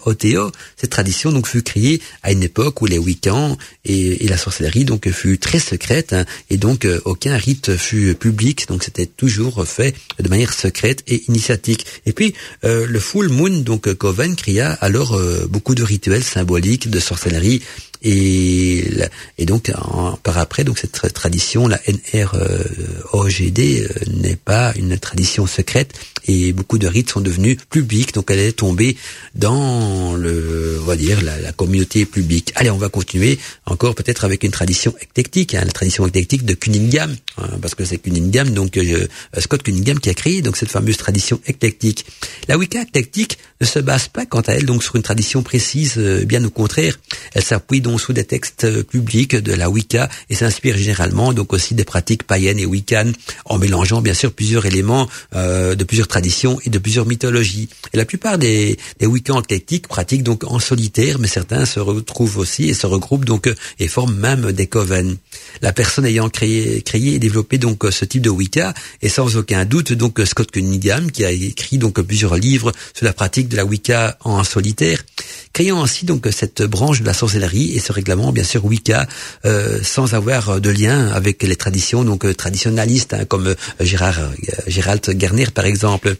Cette 0.76 0.90
tradition 0.90 1.32
donc 1.32 1.47
fut 1.47 1.62
créée 1.62 2.03
à 2.22 2.30
une 2.30 2.43
époque 2.43 2.82
où 2.82 2.86
les 2.86 2.99
week-ends 2.99 3.57
et, 3.86 4.28
la 4.28 4.36
sorcellerie 4.36 4.84
donc 4.84 5.11
fut 5.11 5.38
très 5.38 5.61
secrète 5.61 6.12
hein, 6.12 6.26
et 6.51 6.59
donc 6.59 6.84
euh, 6.84 7.01
aucun 7.07 7.38
rite 7.38 7.74
fut 7.74 8.14
public 8.14 8.68
donc 8.68 8.84
c'était 8.84 9.07
toujours 9.07 9.66
fait 9.66 9.95
de 10.20 10.28
manière 10.28 10.53
secrète 10.53 11.03
et 11.07 11.24
initiatique. 11.28 11.86
Et 12.05 12.12
puis 12.12 12.34
le 12.62 12.99
Full 12.99 13.28
Moon 13.28 13.61
donc 13.61 13.93
Coven 13.95 14.36
créa 14.36 14.72
alors 14.72 15.18
beaucoup 15.49 15.74
de 15.74 15.82
rituels 15.82 16.22
symboliques 16.22 16.90
de 16.90 17.01
sorcellerie 17.01 17.62
et, 18.03 18.84
et 19.38 19.46
donc 19.46 19.70
par 20.22 20.38
après, 20.38 20.64
donc 20.64 20.78
cette 20.78 21.12
tradition, 21.12 21.68
la 21.68 21.80
NROGD, 21.86 23.59
euh, 23.61 23.88
n'est 24.11 24.36
pas 24.36 24.72
une 24.76 24.98
tradition 24.98 25.46
secrète 25.46 25.94
et 26.26 26.53
beaucoup 26.53 26.78
de 26.78 26.86
rites 26.86 27.11
sont 27.11 27.20
devenus 27.20 27.59
publics, 27.70 28.14
donc 28.14 28.30
elle 28.30 28.38
est 28.38 28.53
tombée 28.53 28.96
dans 29.34 30.14
le, 30.14 30.78
on 30.80 30.84
va 30.84 30.96
dire, 30.96 31.20
la, 31.22 31.53
communauté 31.53 32.07
publique. 32.07 32.53
Allez, 32.55 32.70
on 32.70 32.78
va 32.78 32.88
continuer 32.88 33.38
encore 33.66 33.94
peut-être 33.94 34.24
avec 34.24 34.42
une 34.44 34.50
tradition 34.50 34.94
eclectique, 35.00 35.55
hein, 35.55 35.62
la 35.64 35.72
tradition 35.72 36.07
eclectique 36.07 36.44
de 36.44 36.55
Cunningham, 36.55 37.14
hein, 37.38 37.48
parce 37.61 37.74
que 37.74 37.84
c'est 37.84 37.98
Cunningham, 37.98 38.50
donc 38.50 38.76
euh, 38.76 39.07
Scott 39.38 39.62
Cunningham 39.62 39.98
qui 40.00 40.11
a 40.11 40.14
créé 40.14 40.42
donc 40.42 40.57
cette 40.57 40.70
fameuse 40.70 40.96
tradition 40.96 41.40
eclectique. 41.46 42.07
La 42.48 42.57
Wicca 42.57 42.82
eclectique 42.82 43.38
ne 43.61 43.66
se 43.66 43.78
base 43.78 44.09
pas 44.09 44.26
quant 44.26 44.40
à 44.40 44.53
elle 44.53 44.66
donc 44.66 44.82
sur 44.82 44.96
une 44.96 45.03
tradition 45.03 45.42
précise, 45.42 45.94
euh, 45.98 46.24
bien 46.24 46.42
au 46.44 46.50
contraire, 46.50 46.98
elle 47.34 47.44
s'appuie 47.44 47.80
donc 47.80 47.91
sous 47.99 48.12
des 48.12 48.24
textes 48.24 48.64
euh, 48.64 48.82
publics 48.82 49.36
de 49.36 49.53
la 49.53 49.70
Wicca 49.70 50.09
et 50.30 50.34
s'inspire 50.34 50.76
généralement 50.76 51.32
donc 51.32 51.53
aussi 51.53 51.74
des 51.74 51.84
pratiques 51.84 52.24
païennes 52.24 52.59
et 52.59 52.66
wiccanes 52.66 53.12
en 53.45 53.59
mélangeant 53.59 54.03
bien 54.03 54.14
sûr 54.14 54.32
plusieurs 54.32 54.66
éléments 54.66 55.09
de 55.32 55.84
plusieurs 55.84 56.09
traditions 56.09 56.59
et 56.64 56.70
de 56.70 56.78
plusieurs 56.78 57.07
mythologies. 57.07 57.68
Et 57.93 57.97
la 57.97 58.05
plupart 58.05 58.38
des, 58.38 58.78
des 58.99 59.07
athlétiques 59.36 59.88
pratiquent 59.88 60.22
donc 60.22 60.45
en 60.45 60.59
solitaire, 60.59 61.18
mais 61.18 61.28
certains 61.28 61.64
se 61.64 61.80
retrouvent 61.80 62.38
aussi 62.38 62.68
et 62.68 62.74
se 62.74 62.86
regroupent 62.86 63.24
donc 63.24 63.53
et 63.78 63.88
forment 63.88 64.16
même 64.16 64.53
des 64.53 64.66
coven. 64.66 65.16
La 65.61 65.72
personne 65.72 66.07
ayant 66.07 66.28
créé, 66.28 66.82
créé 66.82 67.14
et 67.14 67.18
développé 67.18 67.59
donc 67.59 67.84
ce 67.90 68.05
type 68.05 68.22
de 68.22 68.30
Wicca 68.30 68.74
est 69.01 69.09
sans 69.09 69.36
aucun 69.36 69.64
doute 69.64 69.93
donc 69.93 70.20
Scott 70.24 70.51
Cunningham 70.51 71.11
qui 71.11 71.24
a 71.24 71.30
écrit 71.30 71.78
donc 71.78 72.01
plusieurs 72.01 72.36
livres 72.36 72.72
sur 72.95 73.05
la 73.05 73.12
pratique 73.12 73.49
de 73.49 73.57
la 73.57 73.64
Wicca 73.64 74.16
en 74.20 74.45
solitaire, 74.45 75.03
créant 75.52 75.82
ainsi 75.82 76.04
donc 76.04 76.28
cette 76.30 76.62
branche 76.62 77.00
de 77.00 77.06
la 77.06 77.14
sorcellerie 77.14 77.74
et 77.74 77.78
ce 77.78 77.92
règlement 77.92 78.32
bien 78.32 78.44
sûr 78.44 78.64
Wicca 78.64 79.06
euh, 79.44 79.78
sans 79.82 80.14
avoir 80.14 80.60
de 80.60 80.70
lien 80.70 81.08
avec 81.08 81.42
les 81.42 81.56
traditions 81.56 82.04
donc 82.04 82.36
traditionnalistes 82.36 83.14
hein, 83.14 83.24
comme 83.24 83.54
Gérard 83.80 84.20
Gérald 84.66 85.08
Garner 85.10 85.46
par 85.54 85.66
exemple. 85.66 86.16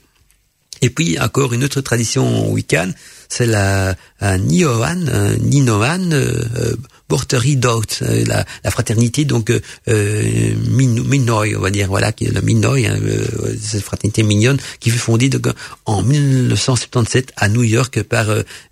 Et 0.83 0.91
puis 0.91 1.19
encore 1.21 1.53
une 1.53 1.63
autre 1.63 1.81
tradition 1.81 2.51
wiccan, 2.51 2.91
c'est 3.29 3.47
la, 3.47 3.95
Nioan, 4.21 5.07
euh, 5.09 5.37
Ninoan, 5.39 6.13
euh, 6.13 6.45
euh 6.57 6.77
Porterie 7.13 7.61
euh, 7.63 8.25
la, 8.27 8.47
la, 8.65 8.71
fraternité 8.71 9.27
donc 9.27 9.51
euh, 9.51 9.61
euh 9.89 10.55
Minoy, 10.71 11.55
on 11.57 11.61
va 11.61 11.71
dire, 11.71 11.89
voilà, 11.89 12.11
qui 12.11 12.25
est 12.25 12.31
la 12.33 12.41
Minoy, 12.41 12.87
hein, 12.87 12.99
euh, 13.05 13.55
cette 13.61 13.83
fraternité 13.83 14.23
mignonne 14.23 14.57
qui 14.81 14.89
fut 14.89 14.99
fondée 14.99 15.29
donc, 15.29 15.47
en 15.85 16.03
1977 16.03 17.33
à 17.37 17.51
New 17.51 17.65
York 17.65 18.03
par 18.05 18.27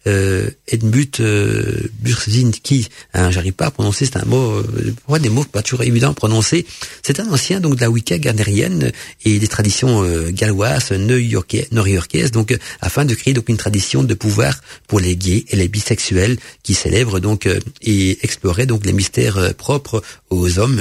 euh, 0.07 0.51
Edmund 0.69 1.21
Burzinski. 2.01 2.89
Hein, 3.13 3.31
J'arrive 3.31 3.53
pas 3.53 3.67
à 3.67 3.71
prononcer, 3.71 4.07
c'est 4.07 4.17
un 4.17 4.25
mot, 4.25 4.53
euh, 4.53 5.19
des 5.19 5.29
mots 5.29 5.45
pas 5.45 5.61
toujours 5.61 5.83
évidents 5.83 6.13
à 6.13 6.15
prononcer. 6.15 6.65
C'est 7.03 7.21
un 7.21 7.31
ancien 7.31 7.61
donc 7.61 7.77
de 7.77 7.83
la 7.83 7.91
Wicca 7.91 8.17
gardérienne 8.17 8.91
et 9.27 9.39
des 9.39 9.49
traditions 9.49 10.03
galloises, 10.31 10.93
new-yorkaises, 10.93 11.69
new-yorkaise, 11.73 12.31
donc 12.31 12.57
afin 12.81 13.05
de 13.05 13.15
créer 13.15 13.35
donc 13.35 13.51
une 13.51 13.59
tradition 13.59 14.03
de 14.03 14.15
pouvoir 14.15 14.55
pour 14.87 14.99
les 14.99 15.15
gays 15.15 15.45
et 15.51 15.57
les 15.57 15.69
bisexuels 15.69 16.39
qui 16.63 16.73
célèbrent 16.73 17.21
donc 17.21 17.47
et 17.83 18.19
exploraient 18.31 18.67
donc 18.67 18.87
les 18.87 18.93
mystères 18.93 19.55
propres 19.55 20.03
aux 20.31 20.59
hommes 20.61 20.81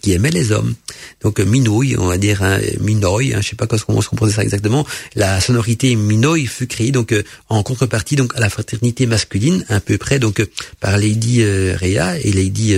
qui 0.00 0.12
aimaient 0.12 0.30
les 0.30 0.52
hommes. 0.52 0.74
Donc 1.22 1.38
minouille, 1.40 1.96
on 1.98 2.06
va 2.06 2.16
dire 2.16 2.42
hein, 2.42 2.58
minoï, 2.80 3.34
hein, 3.34 3.40
je 3.42 3.50
sais 3.50 3.56
pas 3.56 3.66
comment 3.66 4.00
se 4.00 4.08
composait 4.08 4.36
ça 4.36 4.42
exactement. 4.42 4.86
La 5.14 5.40
sonorité 5.40 5.94
minoï 5.96 6.46
fut 6.46 6.66
créée 6.66 6.90
donc 6.90 7.14
en 7.50 7.62
contrepartie 7.62 8.16
donc 8.16 8.34
à 8.36 8.40
la 8.40 8.48
fraternité 8.48 9.06
masculine, 9.06 9.64
un 9.68 9.80
peu 9.80 9.98
près 9.98 10.18
donc 10.18 10.42
par 10.80 10.96
Lady 10.96 11.44
Rhea 11.44 12.18
et 12.20 12.32
Lady 12.32 12.74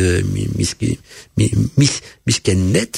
Miss, 1.77 2.03
Miss, 2.27 2.41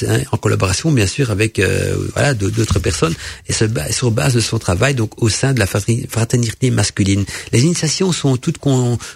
hein, 0.07 0.19
en 0.31 0.37
collaboration 0.37 0.91
bien 0.91 1.07
sûr 1.07 1.31
avec 1.31 1.59
euh, 1.59 1.95
voilà 2.13 2.33
d'autres 2.33 2.79
personnes 2.79 3.13
et 3.47 3.53
sur 3.53 4.11
base 4.11 4.33
de 4.33 4.39
son 4.39 4.59
travail 4.59 4.95
donc 4.95 5.21
au 5.21 5.29
sein 5.29 5.53
de 5.53 5.59
la 5.59 5.65
fraternité 5.65 6.69
masculine. 6.71 7.25
Les 7.51 7.61
initiations 7.61 8.11
sont 8.11 8.37
toutes 8.37 8.57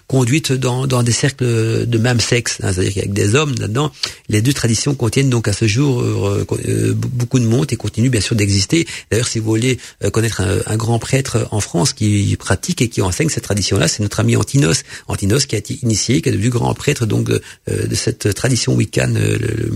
conduites 0.08 0.52
dans, 0.52 0.86
des 1.04 1.12
cercles 1.12 1.86
de 1.86 1.98
même 1.98 2.20
sexe, 2.20 2.58
hein, 2.64 2.72
c'est-à-dire 2.74 2.94
qu'avec 2.94 3.14
des 3.14 3.36
hommes 3.36 3.56
là-dedans. 3.60 3.92
Les 4.30 4.42
deux 4.42 4.54
traditions 4.54 4.96
contiennent 4.96 5.30
donc 5.30 5.48
à 5.48 5.54
ce 5.54 5.68
jour 5.68 6.02
euh, 6.02 6.46
euh, 6.68 6.94
beaucoup 6.94 7.40
de 7.40 7.46
monde 7.46 7.68
et 7.72 7.76
continuent 7.76 8.10
bien 8.10 8.22
sûr 8.22 8.36
d'exister. 8.36 8.88
D'ailleurs, 9.12 9.28
si 9.28 9.40
vous 9.40 9.46
voulez 9.46 9.78
connaître 10.12 10.42
un, 10.42 10.78
grand 10.78 11.00
prêtre 11.00 11.48
en 11.52 11.60
France 11.60 11.94
qui 11.94 12.36
pratique 12.38 12.82
et 12.82 12.90
qui 12.90 13.02
enseigne 13.02 13.30
cette 13.30 13.44
tradition-là, 13.44 13.88
c'est 13.88 14.04
notre 14.04 14.20
ami 14.20 14.36
Antinos. 14.36 14.84
Antinos 15.08 15.46
qui 15.46 15.56
a 15.56 15.58
été 15.60 15.80
initié, 15.84 16.22
qui 16.22 16.30
est 16.30 16.32
devenu 16.32 16.50
grand 16.50 16.74
prêtre 16.74 17.06
donc 17.06 17.26
de, 17.26 17.42
de 17.68 17.96
cette 17.96 18.34
tradition 18.34 18.76
wiccan, 18.76 19.14
le, 19.18 19.38
le 19.38 19.72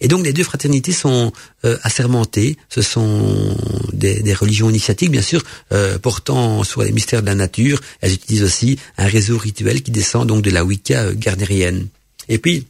et 0.00 0.08
donc 0.08 0.24
les 0.24 0.32
deux 0.32 0.44
fraternités 0.44 0.92
sont 0.92 1.32
euh, 1.64 1.76
assermentées. 1.82 2.56
Ce 2.68 2.82
sont 2.82 3.56
des, 3.92 4.34
religions 4.34 4.68
initiatiques, 4.68 5.10
bien 5.10 5.22
sûr, 5.22 5.42
euh, 5.72 5.98
portant 5.98 6.64
sur 6.64 6.82
les 6.82 6.92
mystères 6.92 7.22
de 7.22 7.26
la 7.26 7.34
nature. 7.34 7.80
Elles 8.00 8.12
utilisent 8.12 8.42
aussi 8.42 8.78
un 8.98 9.06
réseau 9.06 9.38
rituel 9.38 9.82
qui 9.82 9.90
descend 9.90 10.26
donc 10.26 10.42
de 10.42 10.50
la 10.50 10.64
Wicca 10.64 11.02
euh, 11.02 11.14
gardnérienne. 11.14 11.88
Et 12.28 12.38
puis, 12.38 12.66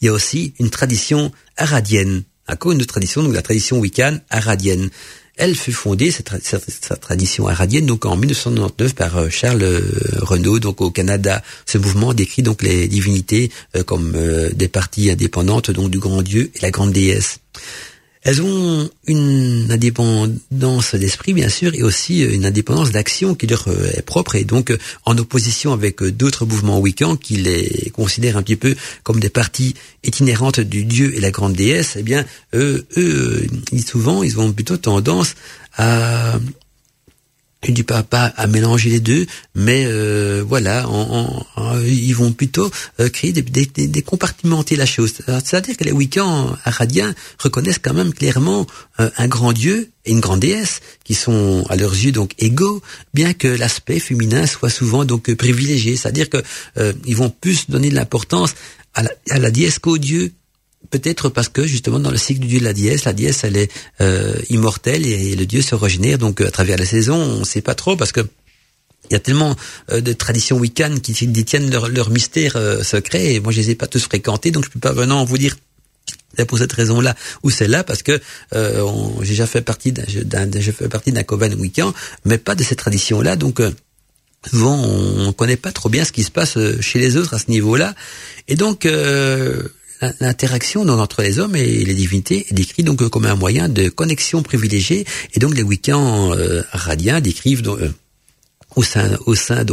il 0.00 0.06
y 0.06 0.08
a 0.08 0.12
aussi 0.12 0.54
une 0.58 0.70
tradition 0.70 1.32
aradienne. 1.56 2.22
Encore 2.48 2.72
une 2.72 2.78
autre 2.78 2.88
tradition, 2.88 3.22
donc 3.22 3.34
la 3.34 3.42
tradition 3.42 3.78
wiccan 3.78 4.18
aradienne. 4.28 4.90
Elle 5.42 5.56
fut 5.56 5.72
fondée, 5.72 6.10
cette, 6.10 6.30
tradition 7.00 7.48
aradienne, 7.48 7.86
donc 7.86 8.04
en 8.04 8.14
1999 8.14 8.94
par 8.94 9.16
euh, 9.16 9.30
Charles 9.30 9.62
euh, 9.62 9.80
Renaud, 10.20 10.58
donc 10.58 10.82
au 10.82 10.90
Canada. 10.90 11.42
Ce 11.64 11.78
mouvement 11.78 12.12
décrit 12.12 12.42
donc 12.42 12.62
les 12.62 12.88
divinités 12.88 13.50
euh, 13.74 13.82
comme 13.82 14.14
des 14.52 14.68
parties 14.68 15.10
indépendantes, 15.10 15.70
donc 15.70 15.90
du 15.90 15.98
grand 15.98 16.20
Dieu 16.20 16.50
et 16.54 16.58
la 16.60 16.70
grande 16.70 16.92
déesse. 16.92 17.38
Elles 18.22 18.42
ont 18.42 18.90
une 19.06 19.68
indépendance 19.70 20.94
d'esprit, 20.94 21.32
bien 21.32 21.48
sûr, 21.48 21.74
et 21.74 21.82
aussi 21.82 22.20
une 22.20 22.44
indépendance 22.44 22.90
d'action 22.90 23.34
qui 23.34 23.46
leur 23.46 23.66
est 23.68 24.02
propre, 24.02 24.34
et 24.34 24.44
donc 24.44 24.76
en 25.06 25.16
opposition 25.16 25.72
avec 25.72 26.02
d'autres 26.02 26.44
mouvements 26.44 26.80
wiccans 26.80 27.16
qui 27.16 27.36
les 27.36 27.90
considèrent 27.94 28.36
un 28.36 28.42
petit 28.42 28.56
peu 28.56 28.76
comme 29.04 29.20
des 29.20 29.30
parties 29.30 29.74
itinérantes 30.04 30.60
du 30.60 30.84
dieu 30.84 31.16
et 31.16 31.20
la 31.20 31.30
grande 31.30 31.54
déesse. 31.54 31.94
Eh 31.98 32.02
bien, 32.02 32.26
eux, 32.54 32.86
eux 32.98 33.46
souvent, 33.86 34.22
ils 34.22 34.38
ont 34.38 34.52
plutôt 34.52 34.76
tendance 34.76 35.34
à 35.76 36.38
je 37.62 37.72
dis 37.72 37.82
pas, 37.82 38.02
pas 38.02 38.32
à 38.36 38.46
mélanger 38.46 38.90
les 38.90 39.00
deux, 39.00 39.26
mais 39.54 39.84
euh, 39.86 40.42
voilà, 40.46 40.86
ils 41.84 42.12
vont 42.12 42.32
plutôt 42.32 42.70
euh, 43.00 43.08
créer 43.10 43.32
des, 43.32 43.42
des, 43.42 43.66
des, 43.66 44.02
compartimenter 44.02 44.76
la 44.76 44.86
chose. 44.86 45.12
C'est-à-dire 45.26 45.76
que 45.76 45.84
les 45.84 45.92
week-ends 45.92 46.56
aradiens 46.64 47.14
reconnaissent 47.38 47.78
quand 47.78 47.92
même 47.92 48.14
clairement 48.14 48.66
euh, 48.98 49.10
un 49.18 49.28
grand 49.28 49.52
dieu 49.52 49.90
et 50.06 50.12
une 50.12 50.20
grande 50.20 50.40
déesse 50.40 50.80
qui 51.04 51.14
sont 51.14 51.66
à 51.68 51.76
leurs 51.76 51.92
yeux 51.92 52.12
donc 52.12 52.32
égaux, 52.38 52.80
bien 53.12 53.34
que 53.34 53.48
l'aspect 53.48 54.00
féminin 54.00 54.46
soit 54.46 54.70
souvent 54.70 55.04
donc 55.04 55.32
privilégié. 55.34 55.96
C'est-à-dire 55.96 56.30
que 56.30 56.42
ils 57.04 57.16
vont 57.16 57.28
plus 57.28 57.68
donner 57.68 57.90
de 57.90 57.94
l'importance 57.94 58.54
à 58.94 59.02
la, 59.02 59.10
à 59.28 59.38
la 59.38 59.50
déesse 59.50 59.78
qu'au 59.78 59.98
dieu 59.98 60.32
Peut-être 60.88 61.28
parce 61.28 61.50
que 61.50 61.66
justement 61.66 62.00
dans 62.00 62.10
le 62.10 62.16
cycle 62.16 62.40
du 62.40 62.46
dieu 62.46 62.60
de 62.60 62.64
la 62.64 62.72
dièse, 62.72 63.04
la 63.04 63.12
dièse 63.12 63.40
elle 63.42 63.56
est 63.56 63.70
euh, 64.00 64.34
immortelle 64.48 65.06
et, 65.06 65.36
le 65.36 65.44
dieu 65.44 65.60
se 65.60 65.74
régénère. 65.74 66.16
Donc 66.16 66.40
à 66.40 66.50
travers 66.50 66.78
la 66.78 66.86
saison. 66.86 67.16
On 67.16 67.40
ne 67.40 67.44
sait 67.44 67.60
pas 67.60 67.74
trop 67.74 67.96
parce 67.96 68.12
que 68.12 68.20
il 69.10 69.12
y 69.12 69.16
a 69.16 69.20
tellement 69.20 69.56
euh, 69.92 70.00
de 70.00 70.12
traditions 70.12 70.56
wiccan 70.56 70.96
qui 71.02 71.26
détiennent 71.26 71.70
leur, 71.70 71.88
leur 71.88 72.10
mystère 72.10 72.56
euh, 72.56 72.82
secret 72.82 73.34
et 73.34 73.40
moi 73.40 73.52
je 73.52 73.60
les 73.60 73.70
ai 73.70 73.74
pas 73.74 73.86
tous 73.86 74.02
fréquentés. 74.02 74.52
Donc 74.52 74.64
je 74.64 74.70
peux 74.70 74.80
pas 74.80 74.92
vraiment 74.92 75.22
vous 75.24 75.36
dire 75.36 75.56
c'est 76.36 76.46
pour 76.46 76.58
cette 76.58 76.72
raison-là 76.72 77.14
ou 77.42 77.50
celle-là 77.50 77.84
parce 77.84 78.02
que 78.02 78.20
j'ai 78.52 79.28
déjà 79.28 79.46
fait 79.46 79.62
partie 79.62 79.92
d'un 79.92 80.48
j'ai 80.54 80.72
fait 80.72 80.88
partie 80.88 81.12
d'un 81.12 81.24
coven 81.24 81.54
wiccan 81.54 81.92
mais 82.24 82.38
pas 82.38 82.54
de 82.54 82.62
cette 82.62 82.78
tradition-là 82.78 83.34
donc 83.34 83.60
souvent 84.48 84.80
on 84.80 85.32
connaît 85.32 85.56
pas 85.56 85.72
trop 85.72 85.88
bien 85.88 86.04
ce 86.04 86.12
qui 86.12 86.22
se 86.22 86.30
passe 86.30 86.56
chez 86.80 86.98
les 86.98 87.16
autres 87.16 87.34
à 87.34 87.38
ce 87.38 87.50
niveau-là. 87.50 87.94
Et 88.48 88.54
donc 88.54 88.86
l'interaction 90.20 90.82
entre 90.88 91.22
les 91.22 91.38
hommes 91.38 91.56
et 91.56 91.84
les 91.84 91.94
divinités 91.94 92.46
est 92.48 92.54
décrite 92.54 92.86
donc 92.86 93.06
comme 93.08 93.26
un 93.26 93.34
moyen 93.34 93.68
de 93.68 93.88
connexion 93.88 94.42
privilégiée 94.42 95.06
et 95.34 95.40
donc 95.40 95.54
les 95.54 95.62
week-ends 95.62 96.34
euh, 96.34 96.62
radiens 96.72 97.20
décrivent 97.20 97.68
euh, 97.68 97.90
au 98.76 98.82
sein 98.82 99.64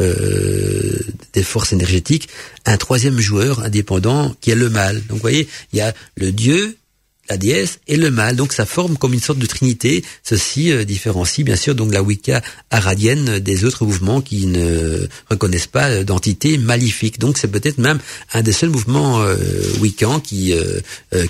euh, 0.00 0.98
des 1.32 1.42
forces 1.42 1.72
énergétiques 1.72 2.28
un 2.64 2.76
troisième 2.76 3.18
joueur 3.18 3.60
indépendant 3.60 4.34
qui 4.40 4.50
est 4.50 4.56
le 4.56 4.70
mal. 4.70 4.96
Donc 5.06 5.16
vous 5.16 5.22
voyez, 5.22 5.48
il 5.72 5.78
y 5.78 5.82
a 5.82 5.94
le 6.16 6.32
dieu 6.32 6.76
la 7.28 7.36
déesse 7.36 7.80
et 7.86 7.96
le 7.96 8.10
mal. 8.10 8.36
Donc 8.36 8.52
ça 8.52 8.66
forme 8.66 8.96
comme 8.96 9.14
une 9.14 9.20
sorte 9.20 9.38
de 9.38 9.46
trinité. 9.46 10.04
Ceci 10.22 10.72
euh, 10.72 10.84
différencie 10.84 11.44
bien 11.44 11.56
sûr 11.56 11.74
donc 11.74 11.92
la 11.92 12.02
Wicca 12.02 12.42
aradienne 12.70 13.38
des 13.38 13.64
autres 13.64 13.84
mouvements 13.84 14.20
qui 14.20 14.46
ne 14.46 15.06
reconnaissent 15.30 15.66
pas 15.66 15.90
euh, 15.90 16.04
d'entité 16.04 16.58
maléfique. 16.58 17.18
Donc 17.18 17.38
c'est 17.38 17.48
peut-être 17.48 17.78
même 17.78 17.98
un 18.32 18.42
des 18.42 18.52
seuls 18.52 18.70
mouvements 18.70 19.20
euh, 19.20 19.36
qui 20.22 20.52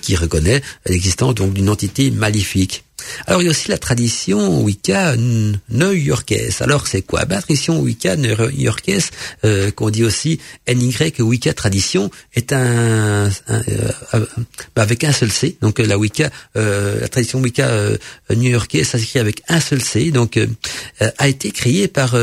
qui 0.03 0.17
reconnaît 0.17 0.63
l'existence 0.87 1.35
donc 1.35 1.53
d'une 1.53 1.69
entité 1.69 2.11
maléfique. 2.11 2.86
Alors 3.27 3.43
il 3.43 3.47
y 3.47 3.49
a 3.49 3.51
aussi 3.51 3.69
la 3.69 3.79
tradition 3.79 4.63
Wicca 4.63 5.17
new-yorkaise. 5.17 6.63
Alors 6.63 6.87
c'est 6.87 7.03
quoi? 7.03 7.25
Bah, 7.25 7.37
La 7.37 7.43
tradition 7.43 7.81
Wicca 7.81 8.17
new-yorkaise, 8.17 9.11
euh, 9.45 9.71
qu'on 9.71 9.91
dit 9.91 10.05
aussi 10.05 10.41
NY 10.69 10.95
Wicca 11.19 11.55
tradition, 11.55 12.11
est 12.35 12.53
un, 12.53 13.31
euh, 13.51 14.27
bah, 14.75 14.83
avec 14.83 15.05
un 15.05 15.13
seul 15.13 15.31
C. 15.31 15.57
Donc 15.61 15.79
la 15.79 15.99
Wicca, 15.99 16.31
euh, 16.57 17.01
la 17.01 17.09
tradition 17.09 17.41
Wicca 17.41 17.71
new-yorkaise, 18.35 18.89
ça 18.89 18.99
s'écrit 18.99 19.19
avec 19.19 19.43
un 19.49 19.61
seul 19.61 19.83
C. 19.83 20.11
Donc 20.11 20.39
a 21.01 21.29
été 21.29 21.51
créée 21.51 21.89
par 21.89 22.15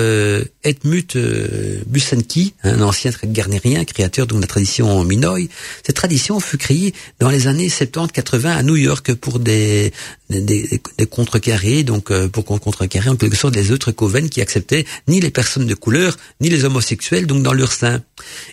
Edmund 0.63 1.83
Busenki, 1.87 2.53
un 2.63 2.81
ancien 2.81 3.11
garnérien, 3.25 3.83
créateur 3.85 4.27
de 4.27 4.39
la 4.39 4.47
tradition 4.47 5.03
Minoy. 5.03 5.49
Cette 5.85 5.95
tradition 5.95 6.39
fut 6.39 6.57
créée 6.57 6.93
dans 7.19 7.29
les 7.29 7.47
années 7.47 7.67
70-80 7.67 8.47
à 8.47 8.63
New 8.63 8.75
York 8.75 9.13
pour 9.13 9.39
des, 9.39 9.93
des 10.41 10.81
des, 10.97 11.05
contrecarrés, 11.05 11.83
donc 11.83 12.11
euh, 12.11 12.27
pour 12.27 12.45
contrecarrer 12.45 13.09
en 13.09 13.15
quelque 13.15 13.35
sorte 13.35 13.55
les 13.55 13.71
autres 13.71 13.91
coven 13.91 14.29
qui 14.29 14.41
acceptaient 14.41 14.85
ni 15.07 15.19
les 15.19 15.31
personnes 15.31 15.67
de 15.67 15.75
couleur 15.75 16.17
ni 16.41 16.49
les 16.49 16.65
homosexuels 16.65 17.27
donc 17.27 17.43
dans 17.43 17.53
leur 17.53 17.71
sein. 17.71 18.01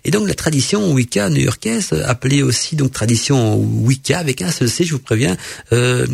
Et 0.04 0.10
donc 0.10 0.28
la 0.28 0.34
tradition 0.34 0.92
Wicca 0.92 1.30
new-yorkaise, 1.30 1.92
appelée 2.04 2.42
aussi 2.42 2.76
donc 2.76 2.92
tradition 2.92 3.56
Wicca 3.56 4.18
avec 4.18 4.42
un 4.42 4.50
seul 4.50 4.68
C, 4.68 4.84
je 4.84 4.92
vous 4.92 4.98
préviens, 4.98 5.36
euh, 5.72 6.06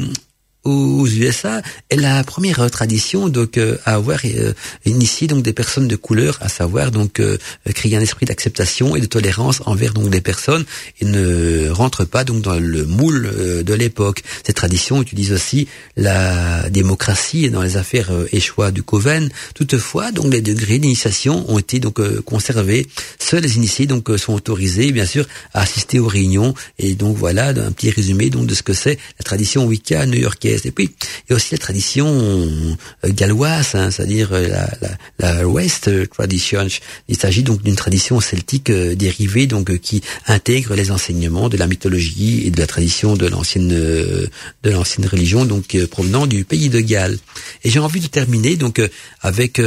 aux 0.67 1.07
USA 1.07 1.63
est 1.91 1.97
la 1.97 2.25
première 2.25 2.71
tradition 2.71 3.29
donc 3.29 3.57
euh, 3.57 3.79
à 3.85 3.95
avoir 3.95 4.21
euh, 4.25 4.53
initié 4.85 5.29
donc 5.29 5.43
des 5.43 5.53
personnes 5.53 5.89
de 5.89 5.97
couleur, 5.97 6.39
à 6.41 6.49
savoir 6.49 6.91
donc 6.91 7.21
euh, 7.21 7.39
créer 7.75 7.97
un 7.97 8.01
esprit 8.01 8.27
d'acceptation 8.27 8.97
et 8.97 9.01
de 9.01 9.07
tolérance 9.07 9.63
envers 9.67 9.95
donc 9.95 10.11
des 10.11 10.21
personnes 10.21 10.65
et 11.01 11.05
ne 11.05 11.71
rentre 11.71 12.05
pas 12.05 12.25
donc 12.25 12.43
dans 12.43 12.59
le 12.59 12.85
moule 12.85 13.63
de 13.65 13.75
l'époque. 13.75 14.23
Cette 14.45 14.57
tradition 14.57 15.01
utilise 15.01 15.33
aussi 15.33 15.69
la 15.97 16.69
démocratie 16.71 17.51
dans 17.51 17.63
les 17.63 17.77
affaires 17.77 18.11
et 18.33 18.41
choix 18.41 18.71
du 18.71 18.83
Coven. 18.83 19.31
Toutefois, 19.55 20.13
donc 20.13 20.33
les 20.33 20.41
degrés 20.41 20.79
d'initiation 20.79 21.49
ont 21.51 21.59
été 21.59 21.79
donc 21.79 22.01
conservés. 22.23 22.87
Seuls 23.19 23.43
les 23.43 23.57
initiés 23.57 23.87
donc 23.87 24.11
sont 24.19 24.35
autorisés 24.35 24.93
bien 24.93 25.07
sûr 25.07 25.27
à 25.55 25.63
assister 25.63 25.99
aux 25.99 26.09
réunions 26.09 26.55
et 26.79 26.95
donc 26.95 27.17
voilà 27.17 27.49
un 27.49 27.73
petit 27.73 27.91
résumé 27.91 28.31
donc 28.31 28.47
de 28.47 28.55
ce 28.55 28.63
que 28.63 28.73
c'est 28.73 28.99
la 29.19 29.25
tradition 29.25 29.67
Wicca 29.67 30.07
new-yorkaise 30.07 30.56
et 30.65 30.71
puis, 30.71 30.91
il 31.29 31.31
y 31.31 31.33
a 31.33 31.37
aussi 31.37 31.53
la 31.53 31.59
tradition 31.59 32.07
euh, 32.07 32.75
galloise, 33.07 33.75
hein, 33.75 33.91
c'est-à-dire 33.91 34.33
euh, 34.33 34.49
la, 34.49 34.71
la, 35.19 35.35
la, 35.35 35.49
West 35.49 35.91
Tradition. 36.11 36.67
Il 37.09 37.17
s'agit 37.17 37.43
donc 37.43 37.63
d'une 37.63 37.77
tradition 37.77 38.21
celtique 38.21 38.71
euh, 38.71 38.95
dérivée, 38.95 39.47
donc 39.47 39.77
qui 39.79 40.03
intègre 40.27 40.75
les 40.75 40.91
enseignements 40.91 41.49
de 41.49 41.57
la 41.57 41.67
mythologie 41.67 42.47
et 42.47 42.51
de 42.51 42.61
la 42.61 42.67
tradition 42.67 43.17
de 43.17 43.27
l'ancienne 43.27 43.69
de 43.69 44.31
l'ancienne 44.65 45.07
religion, 45.07 45.45
donc 45.45 45.77
provenant 45.87 46.27
du 46.27 46.45
pays 46.45 46.69
de 46.69 46.81
Galles. 46.81 47.19
Et 47.65 47.71
j'ai 47.71 47.79
envie 47.79 48.01
de 48.01 48.07
terminer 48.07 48.57
donc 48.57 48.81
avec 49.23 49.61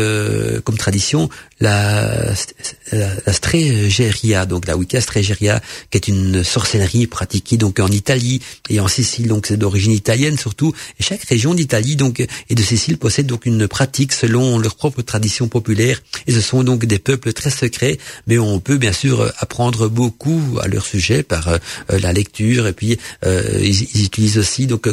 comme 0.63 0.77
tradition 0.77 1.29
la, 1.59 2.33
la, 2.91 3.33
strégéria, 3.33 4.45
donc 4.45 4.65
la 4.67 4.77
Wicca 4.77 5.01
strégéria, 5.01 5.61
qui 5.91 5.97
est 5.97 6.07
une 6.07 6.43
sorcellerie 6.43 7.07
pratiquée 7.07 7.57
donc 7.57 7.79
en 7.79 7.87
Italie 7.87 8.41
et 8.69 8.79
en 8.79 8.87
Sicile, 8.87 9.27
donc 9.27 9.45
c'est 9.45 9.57
d'origine 9.57 9.91
italienne 9.91 10.37
surtout, 10.37 10.73
Et 10.99 11.03
chaque 11.03 11.23
région 11.23 11.53
d'Italie 11.53 11.95
donc 11.95 12.19
et 12.49 12.55
de 12.55 12.61
Sicile 12.61 12.97
possède 12.97 13.27
donc 13.27 13.45
une 13.45 13.67
pratique 13.67 14.13
selon 14.13 14.59
leur 14.59 14.75
propre 14.75 15.01
tradition 15.01 15.47
populaire. 15.47 16.01
Et 16.27 16.31
ce 16.31 16.41
sont 16.41 16.63
donc 16.63 16.85
des 16.85 16.99
peuples 16.99 17.33
très 17.33 17.49
secrets, 17.49 17.97
mais 18.27 18.37
on 18.37 18.59
peut 18.59 18.77
bien 18.77 18.93
sûr 18.93 19.31
apprendre 19.39 19.87
beaucoup 19.89 20.57
à 20.61 20.67
leur 20.67 20.85
sujet 20.85 21.23
par 21.23 21.47
euh, 21.47 21.57
la 21.89 22.13
lecture. 22.13 22.67
Et 22.67 22.73
puis 22.73 22.97
euh, 23.25 23.59
ils, 23.61 24.05
utilisent 24.05 24.37
aussi 24.37 24.67
donc 24.67 24.87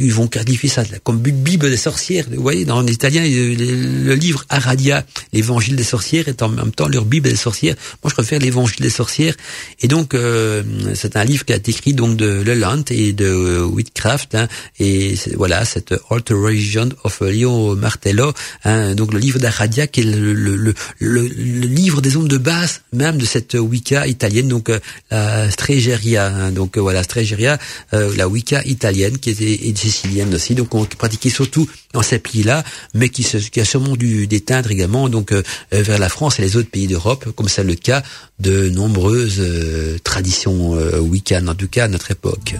ils 0.00 0.12
vont 0.12 0.26
qualifier 0.26 0.68
ça 0.68 0.82
comme 1.02 1.18
Bible 1.18 1.68
des 1.70 1.76
sorcières. 1.76 2.26
Vous 2.30 2.42
voyez, 2.42 2.64
dans 2.64 2.80
l'italien, 2.80 3.22
le 3.24 4.14
livre 4.14 4.44
Aradia, 4.48 5.04
l'évangile 5.32 5.76
des 5.76 5.84
sorcières, 5.84 6.28
est 6.28 6.42
en 6.42 6.48
même 6.48 6.72
temps 6.72 6.88
leur 6.88 7.04
Bible 7.04 7.28
des 7.28 7.36
sorcières. 7.36 7.76
Moi, 8.02 8.10
je 8.10 8.14
préfère 8.14 8.38
l'évangile 8.38 8.80
des 8.80 8.90
sorcières. 8.90 9.34
Et 9.80 9.88
donc, 9.88 10.14
euh, 10.14 10.62
c'est 10.94 11.16
un 11.16 11.24
livre 11.24 11.44
qui 11.44 11.52
a 11.52 11.56
été 11.56 11.70
écrit 11.70 11.94
donc 11.94 12.16
de 12.16 12.42
Leland 12.42 12.82
et 12.90 13.12
de 13.12 13.62
Whitcraft. 13.62 14.34
Hein, 14.34 14.48
et 14.78 15.14
voilà, 15.36 15.64
cette 15.64 15.94
Alteration 16.10 16.88
of 17.04 17.20
Leo 17.20 17.76
Martello. 17.76 18.32
Hein, 18.64 18.94
donc, 18.94 19.12
le 19.12 19.18
livre 19.18 19.38
d'Aradia, 19.38 19.86
qui 19.86 20.00
est 20.00 20.04
le, 20.04 20.32
le, 20.32 20.56
le, 20.56 20.74
le, 20.98 21.22
livre 21.22 22.00
des 22.00 22.16
ondes 22.16 22.28
de 22.28 22.38
basse, 22.38 22.82
même 22.92 23.18
de 23.18 23.24
cette 23.24 23.54
Wicca 23.54 24.06
italienne, 24.06 24.48
donc 24.48 24.70
euh, 24.70 24.80
la 25.10 25.50
Stregeria. 25.50 26.26
Hein, 26.26 26.50
donc, 26.52 26.78
voilà, 26.78 27.02
Stregeria, 27.02 27.58
euh, 27.92 28.12
la 28.16 28.28
Wicca 28.28 28.62
italienne, 28.64 29.18
qui 29.18 29.30
était 29.30 29.74
sicilienne 29.76 30.34
aussi. 30.34 30.54
Donc, 30.54 30.74
on 30.74 30.84
pratiquait 30.84 31.30
surtout 31.30 31.68
dans 31.92 32.02
ces 32.02 32.18
pays-là, 32.18 32.64
mais 32.94 33.08
qui, 33.08 33.22
se, 33.22 33.38
qui 33.38 33.60
a 33.60 33.64
sûrement 33.64 33.96
dû 33.96 34.26
déteindre 34.26 34.70
également 34.70 35.08
donc 35.08 35.32
euh, 35.32 35.42
vers 35.70 35.98
la 35.98 36.08
France 36.08 36.38
et 36.38 36.42
les 36.42 36.56
autres 36.56 36.70
pays 36.70 36.86
d'Europe, 36.86 37.30
comme 37.34 37.48
c'est 37.48 37.64
le 37.64 37.74
cas 37.74 38.02
de 38.38 38.68
nombreuses 38.68 39.38
euh, 39.38 39.98
traditions 40.02 40.74
euh, 40.74 40.98
wiccanes, 40.98 41.48
en 41.48 41.54
tout 41.54 41.68
cas 41.68 41.84
à 41.84 41.88
notre 41.88 42.10
époque. 42.10 42.54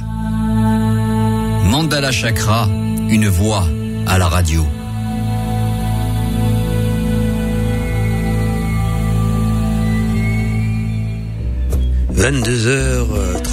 Mandala 1.65 2.13
Chakra, 2.13 2.69
une 3.09 3.29
voix 3.29 3.67
à 4.07 4.19
la 4.19 4.29
radio. 4.29 4.65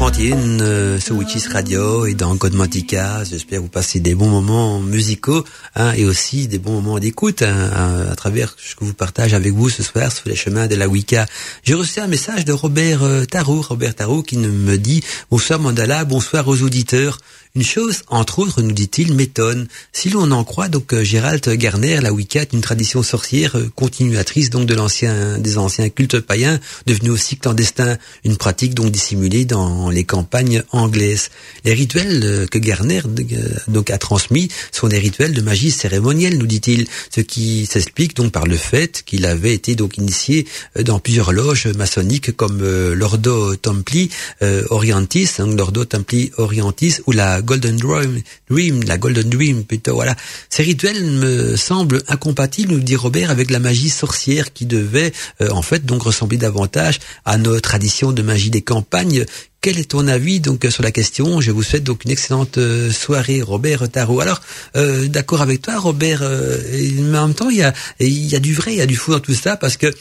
22h31 0.01 0.61
euh, 0.61 0.99
sur 0.99 1.15
Witches 1.15 1.47
Radio 1.53 2.07
et 2.07 2.15
dans 2.15 2.33
Godmatica. 2.33 3.23
J'espère 3.23 3.61
vous 3.61 3.67
passer 3.67 3.99
des 3.99 4.15
bons 4.15 4.29
moments 4.29 4.79
musicaux 4.79 5.43
hein, 5.75 5.93
et 5.95 6.05
aussi 6.05 6.47
des 6.47 6.57
bons 6.57 6.81
moments 6.81 6.97
d'écoute 6.97 7.43
hein, 7.43 8.07
à, 8.09 8.15
travers 8.15 8.55
ce 8.57 8.75
que 8.75 8.83
vous 8.83 8.95
partage 8.95 9.35
avec 9.35 9.53
vous 9.53 9.69
ce 9.69 9.83
soir 9.83 10.11
sur 10.11 10.27
les 10.27 10.35
chemins 10.35 10.65
de 10.65 10.73
la 10.73 10.87
Wicca. 10.87 11.27
J'ai 11.63 11.75
reçu 11.75 11.99
un 11.99 12.07
message 12.07 12.45
de 12.45 12.51
Robert 12.51 13.03
euh, 13.03 13.25
Tarot, 13.25 13.61
Robert 13.61 13.93
Tarot 13.93 14.23
qui 14.23 14.37
me 14.37 14.77
dit 14.79 15.03
bonsoir 15.29 15.59
Mandala, 15.59 16.03
bonsoir 16.03 16.47
aux 16.47 16.63
auditeurs. 16.63 17.19
Une 17.53 17.63
chose, 17.63 18.03
entre 18.07 18.39
autres, 18.39 18.61
nous 18.61 18.71
dit-il, 18.71 19.13
m'étonne. 19.13 19.67
Si 19.91 20.09
l'on 20.09 20.31
en 20.31 20.45
croit, 20.45 20.69
donc 20.69 20.93
euh, 20.93 21.03
Gérald 21.03 21.45
Garner, 21.49 21.99
la 21.99 22.13
Wicca 22.13 22.43
est 22.43 22.53
une 22.53 22.61
tradition 22.61 23.03
sorcière 23.03 23.57
euh, 23.57 23.69
continuatrice 23.75 24.49
donc 24.49 24.67
de 24.67 24.73
l'ancien, 24.73 25.37
des 25.37 25.57
anciens 25.57 25.89
cultes 25.89 26.21
païens, 26.21 26.61
devenu 26.85 27.09
aussi 27.09 27.35
clandestin, 27.35 27.97
une 28.23 28.37
pratique 28.37 28.73
donc 28.73 28.89
dissimulée 28.89 29.43
dans 29.43 29.89
les 29.91 30.03
campagnes 30.03 30.63
anglaises. 30.71 31.29
Les 31.63 31.73
rituels 31.73 32.21
euh, 32.23 32.45
que 32.47 32.57
Garner 32.57 33.01
donc 33.67 33.89
a 33.89 33.97
transmis 33.97 34.49
sont 34.71 34.87
des 34.87 34.99
rituels 34.99 35.33
de 35.33 35.41
magie 35.41 35.71
cérémonielle, 35.71 36.37
nous 36.37 36.47
dit-il, 36.47 36.87
ce 37.13 37.21
qui 37.21 37.65
s'explique 37.65 38.15
donc 38.15 38.31
par 38.31 38.45
le 38.45 38.57
fait 38.57 39.03
qu'il 39.05 39.25
avait 39.25 39.53
été 39.53 39.75
donc 39.75 39.97
initié 39.97 40.47
dans 40.83 40.99
plusieurs 40.99 41.31
loges 41.31 41.67
maçonniques 41.67 42.35
comme 42.35 42.61
l'Ordo 42.93 43.55
Templi 43.55 44.09
Orientis, 44.69 45.29
hein, 45.39 45.47
l'Ordo 45.55 45.85
Templi 45.85 46.31
Orientis 46.37 46.97
ou 47.05 47.11
la 47.11 47.41
Golden 47.41 47.77
Dream, 47.77 48.83
la 48.83 48.97
Golden 48.97 49.29
Dream 49.29 49.63
plutôt. 49.63 49.95
Voilà, 49.95 50.15
ces 50.49 50.63
rituels 50.63 51.03
me 51.03 51.55
semblent 51.55 52.01
incompatibles, 52.07 52.73
nous 52.73 52.79
dit 52.79 52.95
Robert, 52.95 53.31
avec 53.31 53.49
la 53.49 53.59
magie 53.59 53.89
sorcière 53.89 54.53
qui 54.53 54.65
devait 54.65 55.11
euh, 55.41 55.49
en 55.51 55.61
fait 55.61 55.85
donc 55.85 56.03
ressembler 56.03 56.37
davantage 56.37 56.99
à 57.25 57.37
nos 57.37 57.59
traditions 57.59 58.11
de 58.11 58.21
magie 58.21 58.49
des 58.49 58.61
campagnes 58.61 59.25
quel 59.61 59.77
est 59.77 59.91
ton 59.91 60.07
avis 60.07 60.39
donc 60.39 60.65
sur 60.71 60.81
la 60.81 60.89
question? 60.89 61.39
Je 61.39 61.51
vous 61.51 61.61
souhaite 61.61 61.83
donc 61.83 62.03
une 62.03 62.09
excellente 62.09 62.57
euh, 62.57 62.91
soirée, 62.91 63.43
Robert 63.43 63.87
Tarot. 63.89 64.19
Alors, 64.19 64.41
euh, 64.75 65.07
d'accord 65.07 65.41
avec 65.41 65.61
toi, 65.61 65.77
Robert, 65.77 66.21
euh, 66.23 66.57
mais 66.99 67.17
en 67.19 67.27
même 67.27 67.35
temps, 67.35 67.51
il 67.51 67.57
y 67.57 67.63
a, 67.63 68.39
du 68.39 68.55
vrai, 68.55 68.73
il 68.73 68.77
y 68.77 68.81
a 68.81 68.87
du 68.87 68.95
fou 68.95 69.11
dans 69.11 69.19
tout 69.19 69.35
ça, 69.35 69.57
parce 69.57 69.77
que 69.77 69.93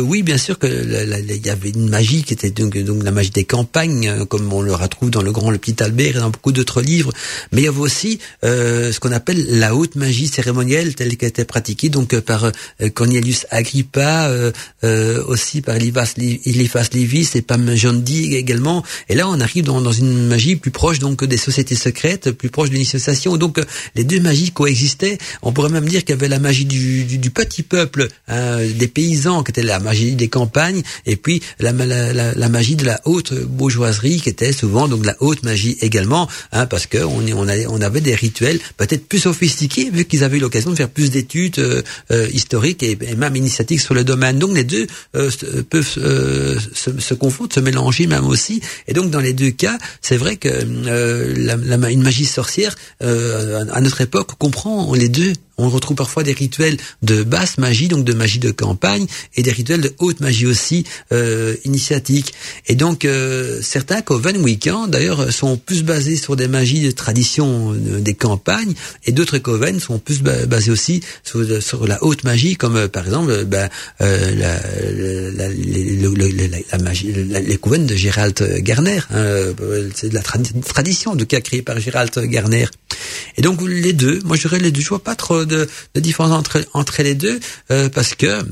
oui, 0.00 0.22
bien 0.22 0.36
sûr 0.36 0.58
que 0.58 0.66
il 0.66 1.46
y 1.46 1.50
avait 1.50 1.70
une 1.70 1.88
magie 1.88 2.24
qui 2.24 2.34
était 2.34 2.50
donc, 2.50 2.74
la 2.74 3.12
magie 3.12 3.30
des 3.30 3.44
campagnes, 3.44 4.24
comme 4.24 4.52
on 4.52 4.62
le 4.62 4.74
retrouve 4.74 5.10
dans 5.10 5.22
le 5.22 5.30
Grand, 5.30 5.52
le 5.52 5.58
Petit 5.58 5.80
Albert 5.80 6.16
et 6.16 6.20
dans 6.20 6.30
beaucoup 6.30 6.50
d'autres 6.50 6.82
livres, 6.82 7.12
mais 7.52 7.60
il 7.60 7.64
y 7.64 7.68
avait 7.68 7.78
aussi 7.78 8.18
ce 8.42 8.98
qu'on 8.98 9.12
appelle 9.12 9.58
la 9.58 9.76
haute 9.76 9.94
magie 9.94 10.26
cérémonielle, 10.26 10.96
telle 10.96 11.16
qu'elle 11.16 11.28
était 11.28 11.44
pratiquée 11.44 11.88
donc 11.88 12.18
par 12.20 12.50
Cornelius 12.94 13.46
Agrippa, 13.50 14.32
aussi 15.26 15.60
par 15.60 15.76
Eliphas 15.76 16.14
Levis 16.92 17.30
et 17.34 17.42
Pam 17.42 17.74
Jondi 17.76 18.34
également 18.34 18.82
et 19.08 19.14
là, 19.14 19.28
on 19.28 19.40
arrive 19.40 19.64
dans, 19.64 19.92
une 19.92 20.26
magie 20.26 20.56
plus 20.56 20.70
proche 20.70 20.98
donc 20.98 21.24
des 21.24 21.36
sociétés 21.36 21.74
secrètes, 21.74 22.30
plus 22.32 22.50
proche 22.50 22.70
de 22.70 22.74
l'initiation. 22.74 23.36
Donc, 23.36 23.60
les 23.94 24.04
deux 24.04 24.20
magies 24.20 24.50
coexistaient. 24.50 25.18
On 25.42 25.52
pourrait 25.52 25.70
même 25.70 25.88
dire 25.88 26.00
qu'il 26.00 26.10
y 26.10 26.18
avait 26.18 26.28
la 26.28 26.38
magie 26.38 26.64
du, 26.64 27.30
petit 27.30 27.62
peuple, 27.62 28.08
hein, 28.28 28.58
des 28.78 28.88
paysans, 28.88 29.42
qui 29.42 29.50
était 29.50 29.62
la 29.62 29.80
magie 29.80 30.14
des 30.14 30.28
campagnes, 30.28 30.82
et 31.06 31.16
puis 31.16 31.42
la, 31.58 31.72
la, 31.72 32.48
magie 32.48 32.76
de 32.76 32.84
la 32.84 33.00
haute 33.04 33.34
bourgeoiserie, 33.34 34.20
qui 34.20 34.28
était 34.28 34.52
souvent 34.52 34.88
donc 34.88 35.04
la 35.04 35.16
haute 35.20 35.42
magie 35.42 35.76
également, 35.80 36.28
hein, 36.52 36.66
parce 36.66 36.86
que 36.86 36.98
on, 36.98 37.22
on, 37.36 37.80
avait 37.80 38.00
des 38.00 38.14
rituels 38.14 38.58
peut-être 38.76 39.06
plus 39.06 39.20
sophistiqués, 39.20 39.90
vu 39.90 40.04
qu'ils 40.04 40.24
avaient 40.24 40.38
eu 40.38 40.40
l'occasion 40.40 40.70
de 40.70 40.76
faire 40.76 40.88
plus 40.88 41.10
d'études 41.10 41.58
euh, 41.58 41.82
euh, 42.10 42.28
historiques 42.32 42.82
et, 42.82 42.96
même 43.16 43.36
initiatiques 43.36 43.80
sur 43.80 43.94
le 43.94 44.04
domaine. 44.04 44.38
Donc, 44.38 44.54
les 44.54 44.64
deux 44.64 44.86
euh, 45.16 45.30
peuvent 45.68 45.86
se, 45.86 46.56
se 46.98 47.14
confondre, 47.14 47.52
se 47.52 47.60
mélanger 47.60 48.06
même 48.06 48.26
aussi. 48.26 48.60
Et 48.86 48.92
donc 48.92 49.10
dans 49.10 49.20
les 49.20 49.32
deux 49.32 49.50
cas, 49.50 49.78
c'est 50.00 50.16
vrai 50.16 50.36
que 50.36 50.48
euh, 50.48 51.90
une 51.90 52.02
magie 52.02 52.26
sorcière 52.26 52.74
euh, 53.02 53.64
à 53.72 53.80
notre 53.80 54.00
époque 54.00 54.32
comprend 54.38 54.94
les 54.94 55.08
deux 55.08 55.32
on 55.58 55.68
retrouve 55.68 55.96
parfois 55.96 56.22
des 56.22 56.32
rituels 56.32 56.76
de 57.02 57.22
basse 57.22 57.58
magie, 57.58 57.88
donc 57.88 58.04
de 58.04 58.14
magie 58.14 58.38
de 58.38 58.50
campagne, 58.50 59.06
et 59.36 59.42
des 59.42 59.50
rituels 59.50 59.80
de 59.80 59.92
haute 59.98 60.20
magie 60.20 60.46
aussi 60.46 60.84
euh, 61.12 61.56
initiatique. 61.64 62.32
Et 62.66 62.76
donc 62.76 63.04
euh, 63.04 63.60
certains 63.62 64.00
coven 64.00 64.38
weekend 64.38 64.90
d'ailleurs 64.90 65.32
sont 65.32 65.56
plus 65.56 65.82
basés 65.82 66.16
sur 66.16 66.36
des 66.36 66.48
magies 66.48 66.80
de 66.80 66.90
tradition 66.92 67.72
euh, 67.72 68.00
des 68.00 68.14
campagnes, 68.14 68.74
et 69.04 69.12
d'autres 69.12 69.38
coven 69.38 69.80
sont 69.80 69.98
plus 69.98 70.22
basés 70.22 70.70
aussi 70.70 71.02
sur, 71.24 71.86
la 71.86 72.02
haute 72.02 72.24
magie, 72.24 72.56
comme 72.56 72.76
euh, 72.76 72.88
par 72.88 73.04
exemple 73.04 73.44
ben, 73.44 73.68
la, 74.00 74.16
la, 74.32 75.48
la, 75.48 76.78
magie, 76.78 77.12
les 77.12 77.56
coven 77.58 77.86
de 77.86 77.96
Gérald 77.96 78.58
Garner. 78.60 79.00
Hein, 79.10 79.54
c'est 79.94 80.10
de 80.10 80.14
la 80.14 80.22
tradition 80.22 81.14
de 81.16 81.24
cas 81.24 81.40
créé 81.40 81.62
par 81.62 81.78
Gérald 81.80 82.16
Garner. 82.16 82.66
Et 83.36 83.42
donc 83.42 83.60
les 83.62 83.92
deux, 83.92 84.20
moi 84.24 84.36
je 84.36 84.48
les 84.56 84.70
deux, 84.70 84.80
je 84.80 84.88
vois 84.88 85.02
pas 85.02 85.14
trop 85.14 85.44
de, 85.48 85.68
de 85.94 86.00
différence 86.00 86.32
entre, 86.32 86.64
entre 86.74 87.02
les 87.02 87.14
deux, 87.14 87.40
euh, 87.70 87.88
parce 87.88 88.14
que 88.14 88.42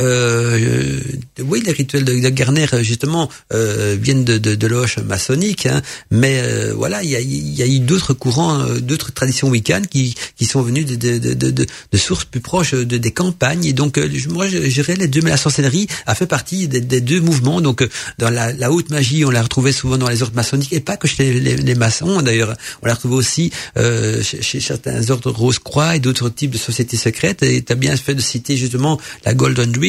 euh, 0.00 1.00
oui, 1.40 1.62
les 1.64 1.72
rituels 1.72 2.04
de, 2.04 2.12
de 2.12 2.28
Garner 2.28 2.66
justement 2.82 3.30
euh, 3.52 3.96
viennent 3.98 4.24
de, 4.24 4.38
de, 4.38 4.54
de 4.54 5.02
maçonniques, 5.02 5.66
hein, 5.66 5.80
mais 6.10 6.40
euh, 6.42 6.74
voilà, 6.76 7.02
il 7.02 7.10
y 7.10 7.16
a, 7.16 7.20
y 7.20 7.62
a, 7.62 7.66
eu 7.66 7.80
d'autres 7.80 8.12
courants, 8.12 8.60
euh, 8.60 8.80
d'autres 8.80 9.12
traditions 9.12 9.48
wiccanes 9.48 9.86
qui, 9.86 10.14
qui 10.36 10.44
sont 10.44 10.60
venues 10.60 10.84
de, 10.84 10.96
de, 10.96 11.66
sources 11.96 12.24
plus 12.24 12.40
proches 12.40 12.74
de, 12.74 12.98
des 12.98 13.10
campagnes. 13.10 13.64
Et 13.64 13.72
donc, 13.72 13.96
euh, 13.96 14.08
moi, 14.28 14.46
je, 14.48 14.58
dirais 14.58 14.96
les 14.96 15.08
deux, 15.08 15.22
mais 15.22 15.30
la 15.30 15.36
sorcellerie 15.38 15.86
a 16.06 16.14
fait 16.14 16.26
partie 16.26 16.68
des, 16.68 16.80
des 16.80 17.00
deux 17.00 17.20
mouvements. 17.20 17.60
Donc, 17.60 17.86
dans 18.18 18.30
la, 18.30 18.52
la, 18.52 18.70
haute 18.70 18.90
magie, 18.90 19.24
on 19.24 19.30
la 19.30 19.42
retrouvait 19.42 19.72
souvent 19.72 19.96
dans 19.96 20.08
les 20.08 20.22
ordres 20.22 20.36
maçonniques, 20.36 20.72
et 20.72 20.80
pas 20.80 20.96
que 20.96 21.08
chez 21.08 21.32
les, 21.32 21.56
les, 21.56 21.74
maçons 21.74 22.20
d'ailleurs. 22.20 22.54
On 22.82 22.86
la 22.86 22.94
retrouvait 22.94 23.16
aussi 23.16 23.50
chez, 23.76 24.42
chez, 24.42 24.60
certains 24.60 25.10
ordres 25.10 25.30
Rose-Croix 25.30 25.96
et 25.96 26.00
d'autres 26.00 26.28
types 26.28 26.50
de 26.50 26.58
sociétés 26.58 26.96
secrètes. 26.96 27.42
Et 27.42 27.62
tu 27.62 27.72
as 27.72 27.76
bien 27.76 27.96
fait 27.96 28.14
de 28.14 28.20
citer 28.20 28.56
justement 28.56 29.00
la 29.24 29.34
Golden 29.34 29.70
Dream 29.72 29.85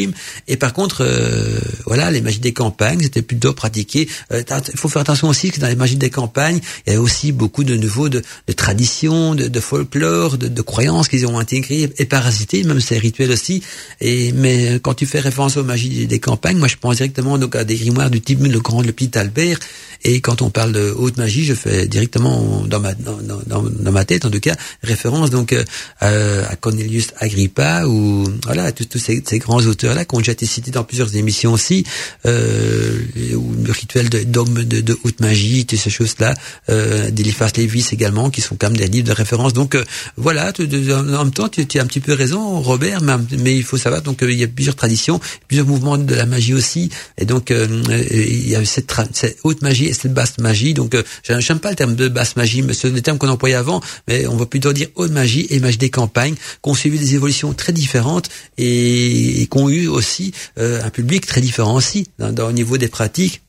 et 0.48 0.58
par 0.58 0.74
contre, 0.74 0.98
euh, 1.02 1.60
voilà, 1.86 2.12
les 2.12 2.22
magies 2.22 2.40
des 2.40 2.54
campagnes, 2.54 3.02
c'était 3.02 3.22
plutôt 3.22 3.54
pratiqué. 3.54 4.08
Euh, 4.32 4.44
il 4.74 4.80
faut 4.80 4.90
faire 4.90 5.02
attention 5.02 5.28
aussi 5.28 5.52
que 5.52 5.60
dans 5.60 5.68
les 5.68 5.76
magies 5.76 5.96
des 5.96 6.10
campagnes, 6.10 6.60
il 6.86 6.94
y 6.94 6.96
a 6.96 7.02
aussi 7.02 7.32
beaucoup 7.32 7.64
de 7.64 7.76
nouveaux 7.76 8.10
de, 8.10 8.22
de 8.48 8.54
traditions, 8.54 9.36
de, 9.36 9.48
de 9.48 9.60
folklore, 9.60 10.38
de, 10.38 10.48
de 10.48 10.62
croyances 10.62 11.08
qu'ils 11.08 11.26
ont 11.28 11.40
intégrées 11.40 11.92
et 11.98 12.06
parasitées, 12.06 12.64
même 12.64 12.80
ces 12.80 12.98
rituels 12.98 13.32
aussi. 13.32 13.64
Et 14.02 14.32
mais 14.34 14.80
quand 14.82 14.94
tu 14.94 15.06
fais 15.06 15.20
référence 15.20 15.58
aux 15.58 15.64
magies 15.64 16.08
des 16.08 16.20
campagnes, 16.20 16.58
moi 16.58 16.68
je 16.68 16.78
pense 16.78 16.98
directement 16.98 17.38
donc 17.38 17.56
à 17.56 17.64
des 17.64 17.76
grimoires 17.76 18.10
du 18.10 18.22
type 18.22 18.40
le 18.42 18.60
grand, 18.60 18.82
le 18.82 18.92
petit 18.92 19.18
Albert. 19.18 19.60
Et 20.04 20.22
quand 20.22 20.42
on 20.42 20.50
parle 20.50 20.74
de 20.74 20.94
haute 20.96 21.18
magie, 21.18 21.44
je 21.44 21.54
fais 21.56 21.88
directement 21.88 22.64
dans 22.68 22.80
ma 22.80 22.94
dans, 22.94 23.18
dans, 23.46 23.92
ma 23.92 24.06
tête 24.06 24.26
en 24.26 24.30
tout 24.30 24.40
cas 24.40 24.56
référence 24.84 25.32
donc 25.32 25.54
euh, 25.54 26.46
à 26.48 26.56
Cornelius 26.56 27.08
Agrippa 27.18 27.86
ou 27.88 28.26
voilà 28.46 28.72
tous 28.72 29.00
ces, 29.00 29.24
ces 29.26 29.40
grands 29.40 29.62
auteurs 29.66 29.87
auteurs-là 29.88 30.06
qui 30.06 30.16
ont 30.16 30.20
déjà 30.20 30.34
été 30.34 30.46
cités 30.46 30.72
dans 30.72 30.84
plusieurs 30.84 31.16
émissions 31.16 31.54
aussi, 31.54 31.86
euh, 32.26 33.00
le 33.16 33.72
rituel 33.72 34.10
dogme 34.30 34.64
de, 34.64 34.82
de 34.82 34.98
haute 35.04 35.20
magie, 35.20 35.66
toutes 35.66 35.80
ces 35.80 35.90
choses-là, 35.90 36.34
euh, 36.70 37.10
d'Eliphas 37.12 37.52
Lévis 37.56 37.88
également, 37.92 38.30
qui 38.30 38.42
sont 38.42 38.56
quand 38.56 38.68
même 38.68 38.78
des 38.78 38.88
livres 38.88 39.08
de 39.08 39.14
référence. 39.14 39.54
Donc 39.54 39.76
euh, 39.76 39.84
voilà, 40.18 40.52
en 40.60 41.04
même 41.24 41.32
temps, 41.32 41.48
tu, 41.48 41.66
tu, 41.66 41.80
as 41.80 41.84
un 41.84 41.86
petit 41.86 42.00
peu 42.00 42.14
raison, 42.14 42.62
Robert, 42.62 43.02
mais, 43.02 43.56
il 43.56 43.64
faut 43.64 43.78
savoir 43.78 44.02
donc 44.02 44.20
il 44.22 44.34
y 44.34 44.44
a 44.44 44.48
plusieurs 44.48 44.76
traditions, 44.76 45.20
plusieurs 45.48 45.68
mouvements 45.68 45.98
de 45.98 46.16
la 46.16 46.26
magie 46.26 46.54
aussi, 46.54 46.90
et 47.18 47.26
donc 47.26 47.50
il 47.52 48.50
y 48.50 48.56
a 48.56 48.66
cette, 48.66 48.94
cette, 49.14 49.38
haute 49.44 49.62
magie 49.62 49.86
et 49.86 49.94
cette 49.94 50.14
basse 50.14 50.38
magie. 50.40 50.74
Donc 50.74 50.96
j'aime 51.24 51.60
pas 51.60 51.70
le 51.70 51.76
terme 51.76 51.96
de 51.96 52.08
basse 52.08 52.36
magie, 52.36 52.62
mais 52.62 52.74
c'est 52.74 52.90
le 52.90 53.02
terme 53.02 53.18
qu'on 53.18 53.30
employait 53.30 53.56
avant, 53.56 53.82
mais 54.08 54.28
on 54.28 54.36
va 54.36 54.46
plutôt 54.46 54.74
dire 54.74 54.88
haute 54.96 55.12
magie 55.12 55.48
et 55.50 55.60
magie 55.60 55.78
des 55.78 55.90
campagnes, 55.90 56.36
qui 56.36 56.70
ont 56.70 56.74
suivi 56.74 57.00
des 57.00 57.16
évolutions 57.16 57.54
très 57.54 57.74
différentes 57.74 58.30
et, 58.58 59.42
et 59.42 59.48
qui 59.48 59.58
ont 59.58 59.70
eu 59.70 59.77
aussi 59.86 60.32
un 60.58 60.90
public 60.90 61.26
très 61.28 61.42
différent 61.42 61.76
aussi 61.76 62.08
dans, 62.18 62.48
au 62.48 62.52
niveau 62.52 62.78
des 62.78 62.88
pratiques 62.88 63.42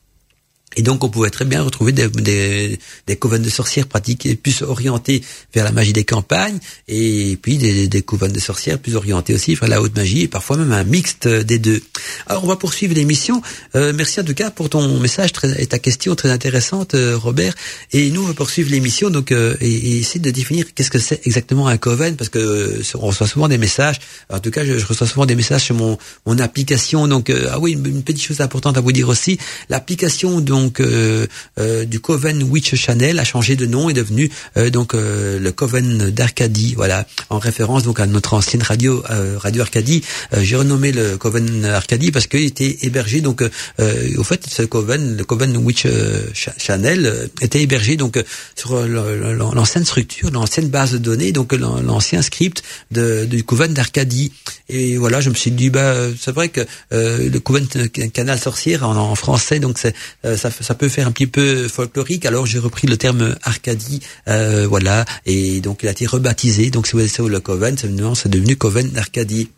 et 0.75 0.81
donc, 0.83 1.03
on 1.03 1.09
pouvait 1.09 1.31
très 1.31 1.45
bien 1.45 1.63
retrouver 1.63 1.91
des, 1.91 2.07
des, 2.07 2.79
des 3.07 3.15
couvents 3.15 3.39
de 3.39 3.49
sorcières 3.49 3.87
pratiquées 3.87 4.35
plus 4.35 4.61
orientées 4.61 5.23
vers 5.53 5.65
la 5.65 5.71
magie 5.71 5.93
des 5.93 6.03
campagnes, 6.03 6.59
et 6.87 7.37
puis 7.41 7.57
des, 7.57 7.87
des 7.87 8.01
couvents 8.03 8.27
de 8.27 8.39
sorcières 8.39 8.77
plus 8.77 8.95
orientées 8.95 9.33
aussi 9.33 9.55
vers 9.55 9.67
la 9.67 9.81
haute 9.81 9.95
magie, 9.95 10.21
et 10.21 10.27
parfois 10.27 10.57
même 10.57 10.71
un 10.71 10.83
mixte 10.83 11.27
des 11.27 11.57
deux. 11.57 11.81
Alors, 12.27 12.43
on 12.43 12.47
va 12.47 12.55
poursuivre 12.55 12.93
l'émission. 12.93 13.41
Euh, 13.75 13.93
merci 13.95 14.19
en 14.19 14.23
tout 14.23 14.35
cas 14.35 14.51
pour 14.51 14.69
ton 14.69 14.99
message 14.99 15.33
très, 15.33 15.61
et 15.61 15.65
ta 15.65 15.79
question 15.79 16.15
très 16.15 16.29
intéressante, 16.29 16.93
euh, 16.93 17.17
Robert. 17.17 17.55
Et 17.91 18.11
nous, 18.11 18.23
on 18.23 18.27
va 18.27 18.33
poursuivre 18.33 18.69
l'émission 18.69 19.09
donc 19.09 19.31
euh, 19.31 19.57
et, 19.61 19.97
essayer 19.97 20.19
de 20.19 20.29
définir 20.29 20.65
qu'est-ce 20.75 20.91
que 20.91 20.99
c'est 20.99 21.25
exactement 21.25 21.67
un 21.67 21.77
coven, 21.77 22.15
parce 22.15 22.29
que 22.29 22.81
on 22.93 23.07
reçoit 23.07 23.27
souvent 23.27 23.47
des 23.47 23.57
messages. 23.57 23.99
En 24.29 24.39
tout 24.39 24.51
cas, 24.51 24.63
je, 24.63 24.77
je 24.77 24.85
reçois 24.85 25.07
souvent 25.07 25.25
des 25.25 25.35
messages 25.35 25.63
sur 25.63 25.75
mon, 25.75 25.97
mon 26.27 26.37
application. 26.37 27.07
Donc, 27.07 27.31
ah 27.49 27.59
oui, 27.59 27.71
une, 27.71 27.85
une, 27.85 28.03
petite 28.03 28.23
chose 28.23 28.41
importante 28.41 28.77
à 28.77 28.81
vous 28.81 28.91
dire 28.91 29.09
aussi, 29.09 29.39
l'application 29.69 30.39
dont 30.41 30.68
donc 30.69 30.81
euh, 30.81 31.25
euh, 31.59 31.83
du 31.83 31.99
Coven 31.99 32.43
Witch 32.43 32.75
Channel 32.75 33.17
a 33.17 33.23
changé 33.23 33.55
de 33.55 33.65
nom 33.65 33.89
et 33.89 33.91
est 33.91 33.95
devenu 33.95 34.29
euh, 34.55 34.69
donc 34.69 34.93
le 34.93 35.49
Coven 35.49 36.11
d'Arcadie, 36.11 36.75
voilà, 36.75 37.07
en 37.31 37.39
référence 37.39 37.81
donc 37.81 37.99
à 37.99 38.05
notre 38.05 38.35
ancienne 38.35 38.61
radio 38.61 39.03
Radio 39.37 39.63
Arcadie. 39.63 40.03
J'ai 40.37 40.55
renommé 40.55 40.91
le 40.91 41.17
Coven 41.17 41.65
Arcadie 41.65 42.11
parce 42.11 42.27
qu'il 42.27 42.43
était 42.43 42.77
hébergé 42.83 43.21
donc 43.21 43.41
au 43.41 44.23
fait 44.23 44.45
ce 44.47 44.61
Coven, 44.61 45.17
le 45.17 45.23
Coven 45.23 45.57
Witch 45.57 45.87
Channel 46.33 47.29
était 47.41 47.61
hébergé 47.61 47.95
donc 47.95 48.23
sur 48.55 48.79
l'ancienne 48.85 49.85
structure, 49.85 50.29
l'ancienne 50.31 50.67
base 50.67 50.91
de 50.91 50.97
données, 50.97 51.31
donc 51.31 51.53
l'ancien 51.53 52.21
script 52.21 52.61
de, 52.91 53.25
du 53.25 53.43
Coven 53.43 53.73
d'Arcadie. 53.73 54.31
Et 54.67 54.97
voilà, 54.97 55.21
je 55.21 55.29
me 55.29 55.35
suis 55.35 55.51
dit 55.51 55.69
bah 55.69 55.95
c'est 56.19 56.31
vrai 56.31 56.49
que 56.49 56.61
le 56.91 57.37
Coven 57.39 57.67
Canal 58.13 58.39
Sorcière 58.39 58.87
en, 58.87 58.95
en 58.95 59.15
français 59.15 59.59
donc 59.59 59.79
c'est 59.79 59.95
ça 60.37 60.48
ça, 60.49 60.75
peut 60.75 60.89
faire 60.89 61.07
un 61.07 61.11
petit 61.11 61.27
peu 61.27 61.67
folklorique. 61.67 62.25
Alors 62.25 62.45
j'ai 62.45 62.59
repris 62.59 62.87
le 62.87 62.97
terme 62.97 63.35
Arcadie, 63.43 64.01
euh, 64.27 64.67
voilà, 64.67 65.05
et 65.25 65.61
donc 65.61 65.83
il 65.83 65.89
a 65.89 65.91
été 65.91 66.05
rebaptisé. 66.05 66.69
Donc 66.69 66.87
c'est 66.87 66.97
le 67.19 67.39
Coven, 67.39 67.77
c'est 67.77 68.29
devenu 68.29 68.55
Coven 68.55 68.91
Arcadie. 68.97 69.49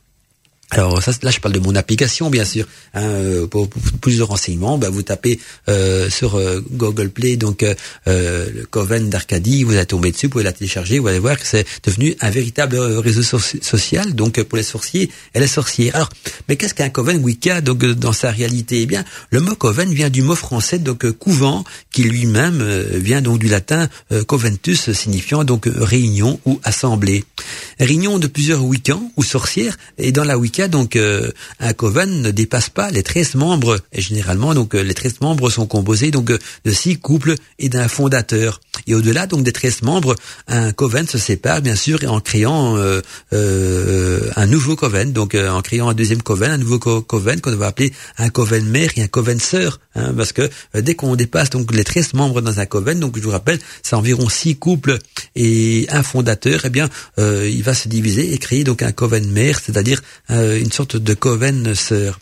Alors 0.71 1.03
ça, 1.03 1.11
là, 1.21 1.31
je 1.31 1.39
parle 1.39 1.53
de 1.53 1.59
mon 1.59 1.75
application, 1.75 2.29
bien 2.29 2.45
sûr. 2.45 2.65
Hein, 2.93 3.03
euh, 3.03 3.47
pour, 3.47 3.69
plus 3.69 4.17
de 4.17 4.23
renseignements, 4.23 4.77
bah, 4.77 4.89
vous 4.89 5.03
tapez 5.03 5.39
euh, 5.67 6.09
sur 6.09 6.35
euh, 6.35 6.63
Google 6.71 7.09
Play 7.09 7.35
donc 7.35 7.63
euh, 7.63 7.75
le 8.05 8.65
Coven 8.65 9.09
d'Arcadie, 9.09 9.63
vous 9.63 9.73
allez 9.73 9.85
tomber 9.85 10.11
dessus, 10.11 10.27
vous 10.27 10.31
pouvez 10.31 10.43
la 10.45 10.53
télécharger, 10.53 10.99
vous 10.99 11.07
allez 11.07 11.19
voir 11.19 11.37
que 11.37 11.45
c'est 11.45 11.65
devenu 11.83 12.15
un 12.21 12.29
véritable 12.29 12.77
réseau 12.77 13.21
social, 13.21 14.15
donc 14.15 14.41
pour 14.43 14.57
les 14.57 14.63
sorciers 14.63 15.11
et 15.35 15.39
les 15.39 15.47
sorcières. 15.47 15.95
Alors, 15.95 16.09
mais 16.47 16.55
qu'est-ce 16.55 16.73
qu'un 16.73 16.89
Coven 16.89 17.21
Wicca 17.21 17.59
donc 17.59 17.83
dans 17.83 18.13
sa 18.13 18.31
réalité? 18.31 18.81
Eh 18.81 18.85
bien, 18.85 19.03
le 19.29 19.41
mot 19.41 19.55
Coven 19.55 19.93
vient 19.93 20.09
du 20.09 20.21
mot 20.21 20.35
français 20.35 20.79
donc 20.79 21.09
couvent, 21.11 21.65
qui 21.91 22.03
lui-même 22.03 22.63
vient 22.93 23.21
donc 23.21 23.39
du 23.39 23.47
latin 23.47 23.89
Coventus, 24.27 24.91
signifiant 24.93 25.43
donc 25.43 25.67
réunion 25.67 26.39
ou 26.45 26.61
assemblée. 26.63 27.25
Réunion 27.79 28.19
de 28.19 28.27
plusieurs 28.27 28.63
Wiccans 28.63 29.11
ou 29.17 29.23
sorcières, 29.23 29.77
et 29.97 30.11
dans 30.11 30.23
la 30.23 30.37
Wicca 30.37 30.60
donc 30.67 30.95
euh, 30.95 31.31
un 31.59 31.73
coven 31.73 32.21
ne 32.21 32.31
dépasse 32.31 32.69
pas 32.69 32.91
les 32.91 33.03
13 33.03 33.35
membres 33.35 33.79
et 33.91 34.01
généralement 34.01 34.53
donc 34.53 34.75
euh, 34.75 34.81
les 34.81 34.93
13 34.93 35.21
membres 35.21 35.49
sont 35.49 35.65
composés 35.65 36.11
donc 36.11 36.29
euh, 36.29 36.39
de 36.65 36.71
six 36.71 36.97
couples 36.97 37.35
et 37.59 37.69
d'un 37.69 37.87
fondateur. 37.87 38.59
Et 38.87 38.95
au-delà 38.95 39.27
donc 39.27 39.43
des 39.43 39.51
13 39.51 39.83
membres, 39.83 40.15
un 40.47 40.71
coven 40.71 41.07
se 41.07 41.17
sépare 41.17 41.61
bien 41.61 41.75
sûr 41.75 41.99
en 42.07 42.19
créant 42.19 42.77
un 43.31 44.45
nouveau 44.47 44.75
coven, 44.75 45.13
donc 45.13 45.35
en 45.35 45.61
créant 45.61 45.89
un 45.89 45.93
deuxième 45.93 46.21
coven, 46.23 46.51
un 46.51 46.57
nouveau 46.57 46.79
coven 46.79 47.41
qu'on 47.41 47.55
va 47.55 47.67
appeler 47.67 47.93
un 48.17 48.29
coven 48.29 48.65
mère 48.65 48.89
et 48.95 49.03
un 49.03 49.07
coven 49.07 49.39
sœur, 49.39 49.79
hein, 49.95 50.13
parce 50.17 50.31
que 50.31 50.49
dès 50.73 50.95
qu'on 50.95 51.15
dépasse 51.15 51.51
donc 51.51 51.71
les 51.73 51.83
13 51.83 52.13
membres 52.13 52.41
dans 52.41 52.59
un 52.59 52.65
coven, 52.65 52.99
donc 52.99 53.17
je 53.17 53.21
vous 53.21 53.29
rappelle, 53.29 53.59
c'est 53.83 53.95
environ 53.95 54.29
six 54.29 54.55
couples 54.55 54.97
et 55.35 55.85
un 55.89 56.01
fondateur, 56.01 56.61
eh 56.63 56.69
bien 56.69 56.89
il 57.17 57.61
va 57.61 57.75
se 57.75 57.87
diviser 57.87 58.33
et 58.33 58.37
créer 58.39 58.63
donc 58.63 58.81
un 58.81 58.91
coven 58.91 59.29
mère, 59.31 59.59
c'est-à-dire 59.63 60.01
une 60.59 60.71
sorte 60.71 60.97
de 60.97 61.13
coven 61.13 61.73
sœur. 61.75 62.19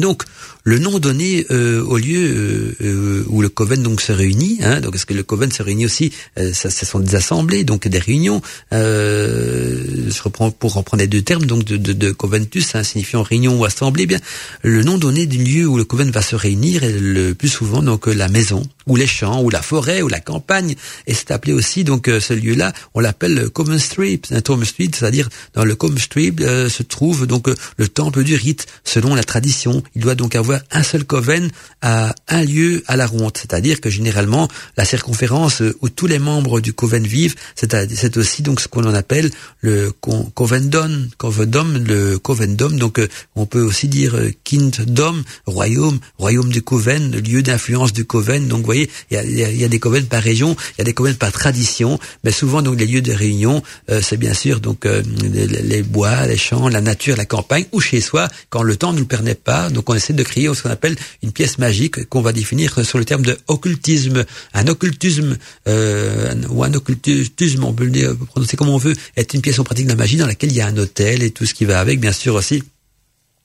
Donc, 0.00 0.24
le 0.64 0.78
nom 0.78 0.98
donné 0.98 1.46
euh, 1.50 1.82
au 1.82 1.96
lieu 1.96 2.20
euh, 2.20 2.76
euh, 2.82 3.24
où 3.28 3.40
le 3.40 3.48
coven 3.48 3.82
donc 3.82 4.00
se 4.00 4.12
réunit, 4.12 4.58
hein, 4.62 4.80
donc 4.80 4.94
est-ce 4.94 5.06
que 5.06 5.14
le 5.14 5.22
coven 5.22 5.50
se 5.50 5.62
réunit 5.62 5.86
aussi, 5.86 6.12
ça, 6.52 6.70
ce 6.70 6.86
sont 6.86 6.98
des 6.98 7.14
assemblées, 7.14 7.64
donc 7.64 7.88
des 7.88 7.98
réunions. 7.98 8.42
je 8.70 10.22
reprends 10.22 10.50
pour 10.50 10.74
reprendre 10.74 11.00
les 11.00 11.06
deux 11.06 11.22
termes, 11.22 11.46
donc 11.46 11.64
de, 11.64 11.76
de, 11.76 11.92
de 11.92 12.10
coventus, 12.10 12.74
hein, 12.74 12.82
signifiant 12.82 13.22
réunion 13.22 13.58
ou 13.58 13.64
assemblée. 13.64 14.04
Eh 14.04 14.06
bien, 14.06 14.20
le 14.62 14.82
nom 14.82 14.98
donné 14.98 15.26
du 15.26 15.42
lieu 15.42 15.66
où 15.66 15.76
le 15.76 15.84
coven 15.84 16.10
va 16.10 16.22
se 16.22 16.36
réunir 16.36 16.84
est 16.84 16.98
le 16.98 17.34
plus 17.34 17.48
souvent 17.48 17.82
donc 17.82 18.06
la 18.06 18.28
maison, 18.28 18.66
ou 18.86 18.96
les 18.96 19.06
champs, 19.06 19.42
ou 19.42 19.50
la 19.50 19.62
forêt, 19.62 20.02
ou 20.02 20.08
la 20.08 20.20
campagne, 20.20 20.74
et 21.06 21.14
c'est 21.14 21.30
appelé 21.30 21.52
aussi 21.52 21.84
donc 21.84 22.06
ce 22.08 22.32
lieu-là, 22.32 22.72
on 22.94 23.00
l'appelle 23.00 23.34
le 23.34 23.50
common 23.50 23.78
street, 23.78 24.20
un 24.30 24.40
common 24.40 24.64
street, 24.64 24.90
c'est-à-dire 24.94 25.28
dans 25.54 25.64
le 25.64 25.74
common 25.74 25.98
street 25.98 26.34
se 26.38 26.82
trouve 26.82 27.26
donc 27.26 27.48
le 27.76 27.88
temple 27.88 28.24
du 28.24 28.34
rite 28.34 28.66
selon 28.84 29.14
la 29.14 29.24
tradition. 29.24 29.82
Il 29.94 30.02
doit 30.02 30.14
donc 30.14 30.34
avoir 30.34 30.60
un 30.70 30.82
seul 30.82 31.04
coven 31.04 31.50
à 31.82 32.14
un 32.28 32.42
lieu 32.42 32.82
à 32.86 32.96
la 32.96 33.06
ronde, 33.06 33.32
c'est-à-dire 33.36 33.80
que 33.80 33.90
généralement 33.90 34.48
la 34.76 34.84
circonférence 34.84 35.62
où 35.80 35.88
tous 35.88 36.06
les 36.06 36.18
membres 36.18 36.60
du 36.60 36.72
coven 36.72 37.06
vivent, 37.06 37.34
c'est 37.54 38.16
aussi 38.16 38.42
donc 38.42 38.60
ce 38.60 38.68
qu'on 38.68 38.84
en 38.84 38.94
appelle 38.94 39.30
le 39.60 39.92
covendom, 40.34 41.08
covendom, 41.16 41.84
le 41.86 42.18
covendom. 42.18 42.70
Donc 42.70 42.98
euh, 42.98 43.08
on 43.34 43.46
peut 43.46 43.62
aussi 43.62 43.88
dire 43.88 44.14
euh, 44.16 44.30
kingdom, 44.44 45.22
royaume, 45.46 45.98
royaume 46.18 46.50
du 46.50 46.62
coven, 46.62 47.16
lieu 47.16 47.42
d'influence 47.42 47.92
du 47.92 48.04
coven. 48.04 48.48
Donc 48.48 48.60
vous 48.60 48.66
voyez, 48.66 48.90
il 49.10 49.16
y 49.16 49.64
a, 49.64 49.68
des 49.68 49.78
covens 49.78 50.06
par 50.06 50.22
région, 50.22 50.56
il 50.76 50.78
y 50.78 50.82
a 50.82 50.84
des 50.84 50.94
covens 50.94 51.14
par 51.14 51.32
tradition, 51.32 51.98
mais 52.24 52.32
souvent 52.32 52.62
donc 52.62 52.78
les 52.78 52.86
lieux 52.86 53.02
de 53.02 53.12
réunion, 53.12 53.62
euh, 53.90 54.00
c'est 54.02 54.16
bien 54.16 54.34
sûr 54.34 54.60
donc 54.60 54.84
les, 54.84 55.46
les, 55.46 55.82
bois, 55.82 56.26
les 56.26 56.36
champs, 56.36 56.68
la 56.68 56.80
nature, 56.80 57.16
la 57.16 57.24
campagne 57.24 57.66
ou 57.72 57.80
chez 57.80 58.00
soi 58.00 58.28
quand 58.48 58.62
le 58.62 58.76
temps 58.76 58.92
ne 58.92 58.98
nous 58.98 59.06
permet 59.06 59.34
pas. 59.34 59.69
Donc 59.72 59.88
on 59.90 59.94
essaie 59.94 60.12
de 60.12 60.22
créer 60.22 60.52
ce 60.54 60.62
qu'on 60.62 60.70
appelle 60.70 60.96
une 61.22 61.32
pièce 61.32 61.58
magique 61.58 62.08
qu'on 62.08 62.20
va 62.20 62.32
définir 62.32 62.84
sur 62.84 62.98
le 62.98 63.04
terme 63.04 63.22
de 63.22 63.36
occultisme. 63.48 64.24
Un 64.54 64.66
occultisme 64.66 65.36
euh, 65.68 66.34
ou 66.48 66.64
un 66.64 66.72
occultisme, 66.74 67.64
on 67.64 67.72
peut 67.72 67.84
le 67.84 68.14
prononcer 68.14 68.56
comme 68.56 68.68
on 68.68 68.78
veut, 68.78 68.94
est 69.16 69.34
une 69.34 69.42
pièce 69.42 69.58
en 69.58 69.64
pratique 69.64 69.86
de 69.86 69.90
la 69.90 69.96
magie 69.96 70.16
dans 70.16 70.26
laquelle 70.26 70.50
il 70.50 70.56
y 70.56 70.60
a 70.60 70.66
un 70.66 70.76
hôtel 70.76 71.22
et 71.22 71.30
tout 71.30 71.46
ce 71.46 71.54
qui 71.54 71.64
va 71.64 71.80
avec, 71.80 72.00
bien 72.00 72.12
sûr 72.12 72.34
aussi. 72.34 72.62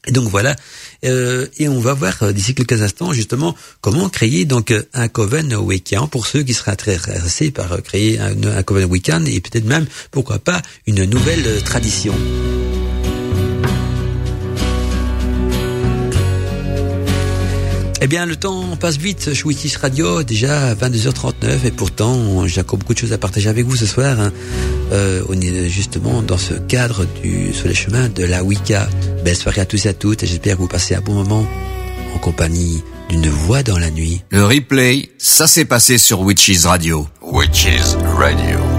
Et 0.08 0.12
donc 0.12 0.30
voilà, 0.30 0.56
euh, 1.04 1.48
et 1.58 1.68
on 1.68 1.80
va 1.80 1.94
voir 1.94 2.22
euh, 2.22 2.32
d'ici 2.32 2.54
quelques 2.54 2.80
instants 2.84 3.12
justement 3.12 3.56
comment 3.82 4.08
créer 4.08 4.46
donc 4.46 4.72
un 4.94 5.08
coven 5.08 5.56
week-end 5.56 6.08
pour 6.08 6.28
ceux 6.28 6.44
qui 6.44 6.54
seraient 6.54 6.74
intéressés 6.74 7.50
par 7.50 7.82
créer 7.82 8.20
un, 8.20 8.36
un 8.44 8.62
coven 8.62 8.86
week-end 8.86 9.24
et 9.26 9.40
peut-être 9.40 9.66
même 9.66 9.88
pourquoi 10.12 10.38
pas 10.38 10.62
une 10.86 11.06
nouvelle 11.06 11.64
tradition. 11.64 12.14
Eh 18.02 18.08
bien, 18.08 18.26
le 18.26 18.36
temps 18.36 18.76
passe 18.76 18.98
vite 18.98 19.34
chez 19.34 19.44
Witis 19.46 19.76
Radio, 19.82 20.24
déjà 20.24 20.70
à 20.70 20.76
22h39, 20.76 21.66
et 21.66 21.72
pourtant, 21.72 22.46
j'ai 22.46 22.62
encore 22.62 22.78
beaucoup 22.78 22.94
de 22.94 23.00
choses 23.00 23.14
à 23.14 23.18
partager 23.18 23.50
avec 23.50 23.66
vous 23.66 23.76
ce 23.76 23.86
soir. 23.86 24.20
Hein. 24.20 24.32
Euh, 24.92 25.24
on 25.30 25.40
est 25.40 25.70
justement 25.70 26.22
dans 26.22 26.38
ce 26.38 26.54
cadre 26.54 27.06
du 27.24 27.54
sur 27.54 27.68
les 27.68 27.74
chemins 27.74 28.10
de 28.10 28.24
la 28.24 28.44
Wicca. 28.44 28.88
Belle 29.24 29.36
soirée 29.36 29.62
à 29.62 29.66
tous 29.66 29.86
et 29.86 29.90
à 29.90 29.94
toutes, 29.94 30.24
et 30.24 30.28
j'espère 30.28 30.56
que 30.56 30.62
vous 30.62 30.68
passez 30.68 30.94
un 30.94 31.02
bon 31.02 31.14
moment 31.14 31.48
en 32.14 32.18
compagnie 32.20 32.84
d'une 33.10 33.30
voix 33.30 33.64
dans 33.64 33.78
la 33.78 33.90
nuit. 33.90 34.22
Le 34.30 34.46
replay, 34.46 35.10
ça 35.18 35.48
s'est 35.48 35.66
passé 35.66 35.98
sur 35.98 36.22
Witches 36.22 36.66
Radio. 36.66 37.08
Witches 37.22 37.96
Radio. 38.18 38.75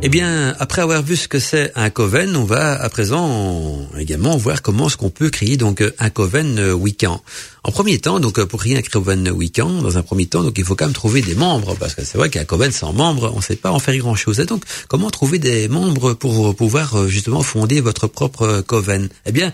Eh 0.00 0.08
bien, 0.08 0.54
après 0.60 0.82
avoir 0.82 1.02
vu 1.02 1.16
ce 1.16 1.26
que 1.26 1.40
c'est 1.40 1.72
un 1.74 1.90
coven, 1.90 2.36
on 2.36 2.44
va 2.44 2.80
à 2.80 2.88
présent 2.88 3.88
également 3.98 4.36
voir 4.36 4.62
comment 4.62 4.86
est-ce 4.86 4.96
qu'on 4.96 5.10
peut 5.10 5.28
créer 5.28 5.56
donc 5.56 5.82
un 5.98 6.10
coven 6.10 6.72
week-end. 6.72 7.20
En 7.68 7.70
premier 7.70 7.98
temps, 7.98 8.18
donc 8.18 8.42
pour 8.44 8.60
créer 8.60 8.78
un 8.78 8.80
coven 8.80 9.28
week-end, 9.28 9.82
dans 9.82 9.98
un 9.98 10.02
premier 10.02 10.24
temps, 10.24 10.42
donc 10.42 10.56
il 10.56 10.64
faut 10.64 10.74
quand 10.74 10.86
même 10.86 10.94
trouver 10.94 11.20
des 11.20 11.34
membres 11.34 11.76
parce 11.78 11.94
que 11.94 12.02
c'est 12.02 12.16
vrai 12.16 12.30
qu'un 12.30 12.46
coven 12.46 12.72
sans 12.72 12.94
membres, 12.94 13.30
on 13.34 13.36
ne 13.36 13.42
sait 13.42 13.56
pas 13.56 13.70
en 13.70 13.78
faire 13.78 13.94
grand-chose. 13.98 14.40
Et 14.40 14.46
donc, 14.46 14.62
comment 14.88 15.10
trouver 15.10 15.38
des 15.38 15.68
membres 15.68 16.14
pour 16.14 16.56
pouvoir 16.56 17.06
justement 17.08 17.42
fonder 17.42 17.82
votre 17.82 18.06
propre 18.06 18.62
coven? 18.66 19.10
Eh 19.26 19.32
bien, 19.32 19.52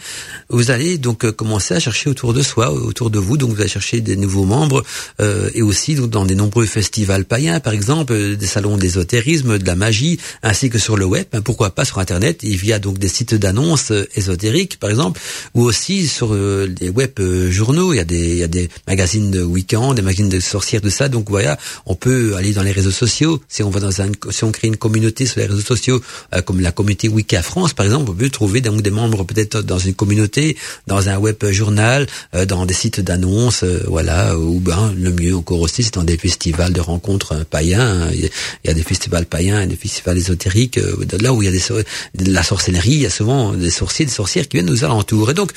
vous 0.49 0.71
allez 0.71 0.97
donc 0.97 1.29
commencer 1.33 1.75
à 1.75 1.81
chercher 1.81 2.09
autour 2.09 2.33
de 2.35 2.43
soi, 2.43 2.71
autour 2.71 3.11
de 3.11 3.19
vous. 3.19 3.37
Donc, 3.37 3.51
vous 3.51 3.61
allez 3.61 3.69
chercher 3.69 4.01
des 4.01 4.15
nouveaux 4.15 4.45
membres 4.45 4.85
euh, 5.21 5.51
et 5.53 5.63
aussi 5.63 5.97
donc, 5.97 6.11
dans 6.11 6.25
des 6.25 6.37
nombreux 6.37 6.67
festivals 6.67 7.25
païens, 7.25 7.59
par 7.59 7.73
exemple, 7.73 8.37
des 8.37 8.47
salons 8.47 8.77
d'ésotérisme, 8.77 9.59
de 9.59 9.67
la 9.67 9.75
magie, 9.75 10.21
ainsi 10.45 10.71
que 10.71 10.79
sur 10.79 10.97
le 10.97 11.05
web, 11.05 11.27
hein, 11.33 11.43
pourquoi 11.43 11.71
pas 11.71 11.85
sur 11.85 11.99
Internet, 11.99 12.45
et 12.45 12.55
via 12.55 12.79
donc 12.79 12.99
des 12.99 13.09
sites 13.09 13.35
d'annonces 13.35 13.91
euh, 13.91 14.09
ésotériques, 14.15 14.79
par 14.79 14.91
exemple, 14.91 15.21
ou 15.55 15.63
aussi 15.63 16.07
sur 16.07 16.33
euh, 16.33 16.69
des 16.69 16.91
web 16.91 17.11
euh, 17.19 17.51
journaux. 17.51 17.93
Il 17.93 17.97
y 17.97 18.01
a 18.01 18.04
il 18.11 18.37
y 18.37 18.43
a 18.43 18.49
des 18.49 18.69
magazines 18.87 19.31
de 19.31 19.43
week-end, 19.43 19.95
des 19.95 20.03
magazines 20.03 20.29
de 20.29 20.41
sorcières, 20.41 20.81
de 20.81 20.91
ça. 20.91 21.09
Donc 21.09 21.31
voilà, 21.31 21.59
on 21.87 21.95
peut 21.95 22.37
aller 22.37 22.53
dans 22.53 22.63
les 22.63 22.73
réseaux 22.73 22.91
sociaux. 22.91 23.41
Si 23.49 23.63
on 23.63 23.71
va 23.71 23.81
dans 23.81 24.01
un, 24.01 24.11
si 24.31 24.45
on 24.45 24.53
crée 24.53 24.69
une 24.69 24.77
communauté 24.77 25.27
sur 25.27 25.41
les 25.41 25.47
réseaux 25.47 25.61
sociaux, 25.61 26.01
comme 26.45 26.61
la 26.61 26.73
communauté 26.73 27.09
Wicca 27.09 27.43
France, 27.43 27.73
par 27.73 27.87
exemple, 27.87 28.11
on 28.11 28.15
peut 28.15 28.31
trouver 28.31 28.61
des 28.61 28.91
membres 28.91 29.25
peut-être 29.25 29.63
dans 29.63 29.79
une 29.79 29.95
communauté, 29.95 30.57
dans 30.87 31.09
un 31.09 31.19
web 31.19 31.37
journal, 31.51 32.07
dans 32.49 32.67
des 32.67 32.75
sites 32.75 33.01
d'annonces, 33.01 33.65
voilà. 33.87 34.39
Ou 34.39 34.61
ben 34.61 34.93
le 34.97 35.13
mieux 35.13 35.37
encore 35.37 35.61
aussi, 35.61 35.83
c'est 35.83 35.95
dans 35.95 36.05
des 36.05 36.19
festivals 36.19 36.73
de 36.73 36.81
rencontres 36.81 37.45
païens. 37.45 38.11
Il 38.13 38.31
y 38.65 38.71
a 38.71 38.75
des 38.75 38.83
festivals 38.83 39.27
païens 39.27 39.65
des 39.67 39.77
festivals 39.77 40.19
ésotériques 40.19 40.79
euh, 40.79 41.05
là 41.21 41.33
où 41.33 41.43
il 41.43 41.47
y 41.47 41.49
a 41.49 41.83
de 42.15 42.33
la 42.33 42.43
sorcellerie, 42.43 42.91
il 42.91 43.03
y 43.03 43.07
a 43.07 43.11
souvent 43.11 43.53
des 43.53 43.71
sorciers, 43.71 44.05
des 44.05 44.11
sorcières 44.11 44.49
qui 44.49 44.57
viennent 44.57 44.71
aux 44.71 44.85
alentours. 44.85 45.31
Et 45.31 45.35
donc, 45.35 45.53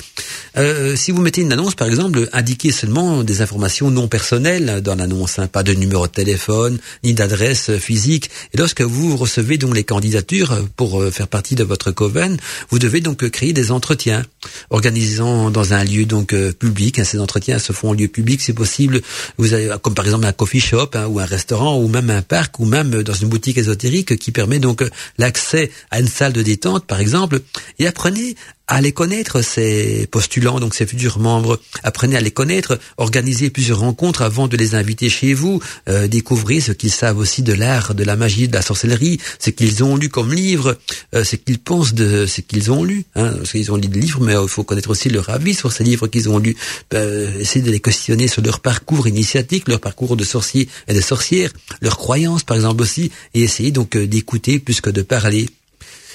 euh, 0.57 0.95
si 0.95 1.11
vous 1.11 1.21
mettez 1.21 1.41
une 1.41 1.51
annonce, 1.53 1.75
par 1.75 1.87
exemple, 1.87 2.26
indiquez 2.33 2.71
seulement 2.71 3.23
des 3.23 3.41
informations 3.41 3.91
non 3.91 4.07
personnelles 4.07 4.81
dans 4.81 4.95
l'annonce, 4.95 5.39
hein, 5.39 5.47
pas 5.47 5.63
de 5.63 5.73
numéro 5.73 6.07
de 6.07 6.11
téléphone, 6.11 6.77
ni 7.03 7.13
d'adresse 7.13 7.77
physique. 7.77 8.29
Et 8.53 8.57
lorsque 8.57 8.81
vous 8.81 9.17
recevez 9.17 9.57
donc 9.57 9.75
les 9.75 9.83
candidatures 9.83 10.67
pour 10.75 11.01
euh, 11.01 11.11
faire 11.11 11.27
partie 11.27 11.55
de 11.55 11.63
votre 11.63 11.91
coven, 11.91 12.37
vous 12.69 12.79
devez 12.79 13.01
donc 13.01 13.27
créer 13.29 13.53
des 13.53 13.71
entretiens, 13.71 14.23
organisant 14.69 15.51
dans 15.51 15.73
un 15.73 15.83
lieu 15.83 16.05
donc 16.05 16.35
public. 16.59 16.99
Hein, 16.99 17.03
ces 17.03 17.19
entretiens 17.19 17.59
se 17.59 17.73
font 17.73 17.89
en 17.89 17.93
lieu 17.93 18.07
public, 18.07 18.41
si 18.41 18.53
possible. 18.53 19.01
Vous 19.37 19.53
avez, 19.53 19.75
comme 19.81 19.93
par 19.93 20.05
exemple 20.05 20.25
un 20.25 20.33
coffee 20.33 20.59
shop 20.59 20.91
hein, 20.93 21.07
ou 21.07 21.19
un 21.19 21.25
restaurant 21.25 21.77
ou 21.79 21.87
même 21.87 22.09
un 22.09 22.21
parc 22.21 22.59
ou 22.59 22.65
même 22.65 23.03
dans 23.03 23.13
une 23.13 23.29
boutique 23.29 23.57
ésotérique 23.57 24.17
qui 24.17 24.31
permet 24.31 24.59
donc 24.59 24.83
l'accès 25.17 25.71
à 25.91 25.99
une 25.99 26.07
salle 26.07 26.33
de 26.33 26.41
détente, 26.41 26.85
par 26.85 26.99
exemple, 26.99 27.39
et 27.79 27.87
apprenez 27.87 28.35
les 28.81 28.91
connaître, 28.91 29.41
ces 29.41 30.07
postulants, 30.07 30.59
donc 30.59 30.75
ces 30.75 30.85
futurs 30.85 31.19
membres. 31.19 31.59
Apprenez 31.83 32.17
à 32.17 32.21
les 32.21 32.31
connaître, 32.31 32.79
organisez 32.97 33.49
plusieurs 33.49 33.79
rencontres 33.79 34.21
avant 34.21 34.47
de 34.47 34.57
les 34.57 34.75
inviter 34.75 35.09
chez 35.09 35.33
vous, 35.33 35.61
euh, 35.87 36.07
découvrez 36.07 36.59
ce 36.59 36.73
qu'ils 36.73 36.91
savent 36.91 37.17
aussi 37.17 37.41
de 37.41 37.53
l'art, 37.53 37.95
de 37.95 38.03
la 38.03 38.15
magie, 38.15 38.47
de 38.47 38.53
la 38.53 38.61
sorcellerie, 38.61 39.19
ce 39.39 39.49
qu'ils 39.51 39.83
ont 39.83 39.95
lu 39.95 40.09
comme 40.09 40.33
livre, 40.33 40.77
euh, 41.15 41.23
ce 41.23 41.37
qu'ils 41.37 41.59
pensent 41.59 41.93
de 41.93 42.25
ce 42.25 42.41
qu'ils 42.41 42.71
ont 42.71 42.83
lu. 42.83 43.05
Hein, 43.15 43.33
parce 43.37 43.51
qu'ils 43.51 43.71
ont 43.71 43.77
lu 43.77 43.87
des 43.87 43.99
livres, 43.99 44.19
mais 44.21 44.33
il 44.33 44.49
faut 44.49 44.63
connaître 44.63 44.89
aussi 44.89 45.09
leur 45.09 45.29
avis 45.29 45.53
sur 45.53 45.71
ces 45.71 45.83
livres 45.83 46.07
qu'ils 46.07 46.29
ont 46.29 46.37
lus. 46.37 46.57
Euh, 46.93 47.39
essayez 47.39 47.63
de 47.63 47.71
les 47.71 47.79
questionner 47.79 48.27
sur 48.27 48.41
leur 48.41 48.59
parcours 48.59 49.07
initiatique, 49.07 49.67
leur 49.69 49.79
parcours 49.79 50.17
de 50.17 50.23
sorciers 50.23 50.67
et 50.87 50.93
de 50.93 51.01
sorcières, 51.01 51.51
leurs 51.81 51.97
croyances 51.97 52.43
par 52.43 52.57
exemple 52.57 52.81
aussi, 52.81 53.11
et 53.33 53.43
essayez 53.43 53.71
donc 53.71 53.97
d'écouter 53.97 54.59
plus 54.59 54.81
que 54.81 54.89
de 54.89 55.01
parler. 55.01 55.47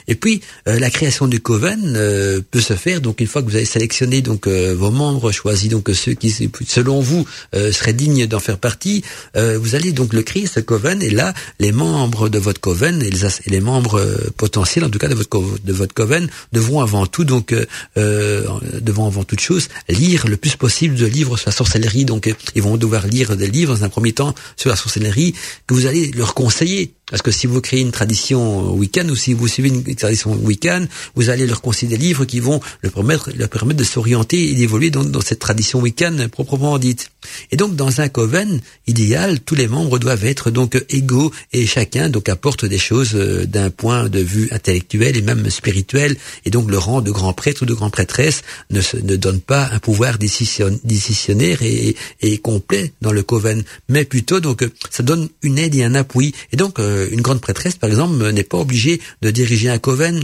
Et 0.08 0.14
puis 0.14 0.40
euh, 0.68 0.78
la 0.78 0.90
création 0.90 1.26
du 1.26 1.40
coven 1.40 1.94
euh, 1.96 2.40
peut 2.50 2.60
se 2.60 2.74
faire 2.74 3.00
donc 3.00 3.20
une 3.20 3.26
fois 3.26 3.42
que 3.42 3.48
vous 3.48 3.56
avez 3.56 3.64
sélectionné 3.64 4.22
donc 4.22 4.46
euh, 4.46 4.74
vos 4.74 4.90
membres, 4.90 5.32
choisi 5.32 5.68
donc 5.68 5.90
ceux 5.94 6.14
qui 6.14 6.30
selon 6.66 7.00
vous 7.00 7.26
seraient 7.52 7.92
dignes 7.92 8.26
d'en 8.26 8.40
faire 8.40 8.58
partie, 8.58 9.02
vous 9.34 9.74
allez 9.74 9.92
donc 9.92 10.12
le 10.12 10.22
créer 10.22 10.46
ce 10.46 10.60
coven 10.60 11.02
et 11.02 11.10
là 11.10 11.34
les 11.60 11.72
membres 11.72 12.28
de 12.28 12.38
votre 12.38 12.60
coven 12.60 13.02
et 13.02 13.10
les, 13.46 13.60
membres 13.60 14.04
potentiels 14.36 14.84
en 14.84 14.90
tout 14.90 14.98
cas 14.98 15.08
de 15.08 15.14
votre 15.14 15.28
de 15.64 15.72
votre 15.72 15.94
coven 15.94 16.28
devront 16.52 16.80
avant 16.80 17.06
tout 17.06 17.24
donc 17.24 17.54
devront 17.96 19.06
avant 19.06 19.24
toute 19.24 19.40
chose 19.40 19.68
lire 19.88 20.26
le 20.26 20.36
plus 20.36 20.56
possible 20.56 20.94
de 20.94 21.06
livres 21.06 21.36
sur 21.36 21.48
la 21.48 21.56
sorcellerie. 21.56 22.04
Donc 22.04 22.34
ils 22.54 22.62
vont 22.62 22.76
devoir 22.76 23.06
lire 23.06 23.36
des 23.36 23.48
livres 23.48 23.76
dans 23.76 23.84
un 23.84 23.88
premier 23.88 24.12
temps 24.12 24.34
sur 24.56 24.70
la 24.70 24.76
sorcellerie 24.76 25.34
que 25.66 25.74
vous 25.74 25.86
allez 25.86 26.10
leur 26.12 26.34
conseiller 26.34 26.94
parce 27.12 27.20
que 27.20 27.30
si 27.30 27.46
vous 27.46 27.60
créez 27.60 27.82
une 27.82 27.92
tradition 27.92 28.72
week-end 28.72 29.06
ou 29.10 29.14
si 29.14 29.34
vous 29.34 29.46
suivez 29.46 29.68
une 29.68 29.94
tradition 29.94 30.32
week-end, 30.32 30.86
vous 31.14 31.28
allez 31.28 31.46
leur 31.46 31.60
conseiller 31.60 31.94
des 31.94 32.02
livres 32.02 32.24
qui 32.24 32.40
vont 32.40 32.58
leur 32.80 32.90
permettre, 32.92 33.74
de 33.74 33.84
s'orienter 33.84 34.48
et 34.48 34.54
d'évoluer 34.54 34.88
dans, 34.88 35.20
cette 35.20 35.38
tradition 35.38 35.78
week-end 35.80 36.16
proprement 36.32 36.78
dite. 36.78 37.10
Et 37.50 37.58
donc, 37.58 37.76
dans 37.76 38.00
un 38.00 38.08
coven 38.08 38.62
idéal, 38.86 39.40
tous 39.40 39.54
les 39.54 39.68
membres 39.68 39.98
doivent 39.98 40.24
être 40.24 40.50
donc 40.50 40.82
égaux 40.88 41.30
et 41.52 41.66
chacun 41.66 42.08
donc 42.08 42.30
apporte 42.30 42.64
des 42.64 42.78
choses 42.78 43.10
euh, 43.14 43.44
d'un 43.44 43.68
point 43.68 44.08
de 44.08 44.20
vue 44.20 44.48
intellectuel 44.50 45.14
et 45.14 45.22
même 45.22 45.50
spirituel. 45.50 46.16
Et 46.46 46.50
donc, 46.50 46.70
le 46.70 46.78
rang 46.78 47.02
de 47.02 47.10
grand 47.10 47.34
prêtre 47.34 47.64
ou 47.64 47.66
de 47.66 47.74
grand 47.74 47.90
prêtresse 47.90 48.40
ne, 48.70 48.80
ne 49.02 49.16
donne 49.16 49.40
pas 49.40 49.68
un 49.70 49.80
pouvoir 49.80 50.16
décisionnaire 50.16 51.62
et, 51.62 51.94
et, 52.22 52.38
complet 52.38 52.94
dans 53.02 53.12
le 53.12 53.22
coven, 53.22 53.62
mais 53.90 54.06
plutôt 54.06 54.40
donc 54.40 54.64
ça 54.90 55.02
donne 55.02 55.28
une 55.42 55.58
aide 55.58 55.74
et 55.74 55.84
un 55.84 55.94
appui. 55.94 56.34
Et 56.52 56.56
donc, 56.56 56.78
euh, 56.78 57.01
une 57.10 57.20
grande 57.20 57.40
prêtresse, 57.40 57.76
par 57.76 57.90
exemple, 57.90 58.30
n'est 58.30 58.44
pas 58.44 58.58
obligée 58.58 59.00
de 59.22 59.30
diriger 59.30 59.68
un 59.68 59.78
coven. 59.78 60.22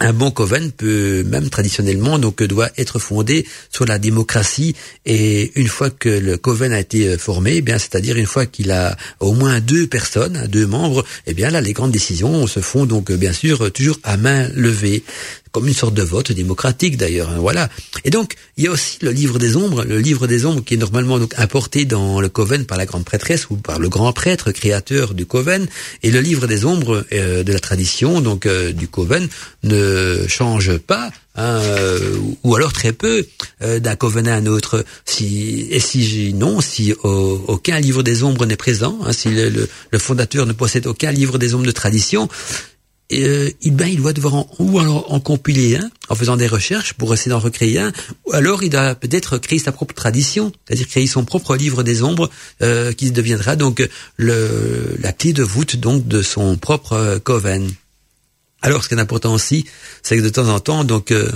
Un 0.00 0.12
bon 0.12 0.32
coven 0.32 0.72
peut 0.72 1.22
même 1.22 1.50
traditionnellement 1.50 2.18
donc 2.18 2.42
doit 2.42 2.70
être 2.76 2.98
fondé 2.98 3.46
sur 3.70 3.84
la 3.84 4.00
démocratie 4.00 4.74
et 5.06 5.52
une 5.54 5.68
fois 5.68 5.88
que 5.88 6.08
le 6.08 6.36
coven 6.36 6.72
a 6.72 6.80
été 6.80 7.16
formé, 7.16 7.58
eh 7.58 7.60
bien 7.60 7.78
c'est-à-dire 7.78 8.16
une 8.16 8.26
fois 8.26 8.44
qu'il 8.44 8.72
a 8.72 8.96
au 9.20 9.34
moins 9.34 9.60
deux 9.60 9.86
personnes, 9.86 10.48
deux 10.48 10.66
membres, 10.66 11.04
eh 11.28 11.32
bien 11.34 11.48
là 11.50 11.60
les 11.60 11.72
grandes 11.72 11.92
décisions 11.92 12.48
se 12.48 12.58
font 12.58 12.86
donc 12.86 13.12
bien 13.12 13.32
sûr 13.32 13.72
toujours 13.72 14.00
à 14.02 14.16
main 14.16 14.48
levée 14.48 15.04
comme 15.54 15.68
une 15.68 15.74
sorte 15.74 15.94
de 15.94 16.02
vote 16.02 16.32
démocratique 16.32 16.96
d'ailleurs. 16.96 17.30
Hein, 17.30 17.36
voilà. 17.38 17.70
Et 18.04 18.10
donc 18.10 18.34
il 18.56 18.64
y 18.64 18.66
a 18.66 18.72
aussi 18.72 18.98
le 19.02 19.12
livre 19.12 19.38
des 19.38 19.54
ombres, 19.54 19.84
le 19.84 20.00
livre 20.00 20.26
des 20.26 20.46
ombres 20.46 20.64
qui 20.64 20.74
est 20.74 20.76
normalement 20.76 21.16
donc 21.20 21.32
importé 21.38 21.84
dans 21.84 22.20
le 22.20 22.28
coven 22.28 22.66
par 22.66 22.76
la 22.76 22.86
grande 22.86 23.04
prêtresse 23.04 23.48
ou 23.50 23.56
par 23.56 23.78
le 23.78 23.88
grand 23.88 24.12
prêtre 24.12 24.50
créateur 24.50 25.14
du 25.14 25.26
coven. 25.26 25.68
Et 26.02 26.10
le 26.10 26.20
livre 26.20 26.48
des 26.48 26.64
ombres 26.64 27.06
euh, 27.12 27.44
de 27.44 27.52
la 27.52 27.60
tradition 27.60 28.20
donc 28.20 28.46
euh, 28.46 28.72
du 28.72 28.88
coven 28.88 29.28
ne 29.62 30.26
change 30.26 30.76
pas. 30.76 31.12
Hein, 31.36 31.60
euh, 31.62 32.16
ou 32.44 32.54
alors 32.54 32.72
très 32.72 32.92
peu 32.92 33.26
d'un 33.60 33.96
coven 33.96 34.28
à 34.28 34.36
un 34.36 34.46
autre. 34.46 34.84
Si 35.04 35.66
et 35.68 35.80
si 35.80 36.32
non, 36.32 36.60
si 36.60 36.94
aucun 37.02 37.80
livre 37.80 38.04
des 38.04 38.22
ombres 38.22 38.46
n'est 38.46 38.56
présent, 38.56 39.00
hein, 39.04 39.12
si 39.12 39.30
le, 39.30 39.68
le 39.90 39.98
fondateur 39.98 40.46
ne 40.46 40.52
possède 40.52 40.86
aucun 40.86 41.10
livre 41.10 41.38
des 41.38 41.54
ombres 41.54 41.66
de 41.66 41.72
tradition, 41.72 42.28
euh, 43.12 43.50
ben, 43.66 43.86
il 43.86 43.96
doit 43.96 44.12
devoir 44.12 44.34
en, 44.34 44.48
ou 44.58 44.78
alors 44.78 45.12
en 45.12 45.20
compiler 45.20 45.76
un 45.76 45.90
en 46.08 46.14
faisant 46.14 46.36
des 46.36 46.46
recherches 46.46 46.94
pour 46.94 47.12
essayer 47.12 47.30
d'en 47.30 47.38
recréer 47.38 47.78
un, 47.78 47.92
ou 48.26 48.32
alors 48.32 48.62
il 48.62 48.70
doit 48.70 48.94
peut-être 48.94 49.38
créer 49.38 49.58
sa 49.58 49.72
propre 49.72 49.94
tradition, 49.94 50.52
c'est-à-dire 50.66 50.88
créer 50.88 51.06
son 51.06 51.24
propre 51.24 51.56
livre 51.56 51.82
des 51.82 52.02
ombres 52.02 52.30
euh, 52.62 52.92
qui 52.92 53.10
deviendra 53.10 53.56
donc 53.56 53.86
le, 54.16 54.96
la 55.00 55.12
clé 55.12 55.32
de 55.32 55.42
voûte 55.42 55.76
donc 55.76 56.06
de 56.08 56.22
son 56.22 56.56
propre 56.56 56.94
euh, 56.94 57.18
coven. 57.18 57.70
Alors 58.62 58.82
ce 58.82 58.88
qui 58.88 58.94
est 58.94 59.00
important 59.00 59.34
aussi, 59.34 59.66
c'est 60.02 60.16
que 60.16 60.22
de 60.22 60.30
temps 60.30 60.48
en 60.48 60.58
temps, 60.58 60.84
donc 60.84 61.10
euh, 61.10 61.30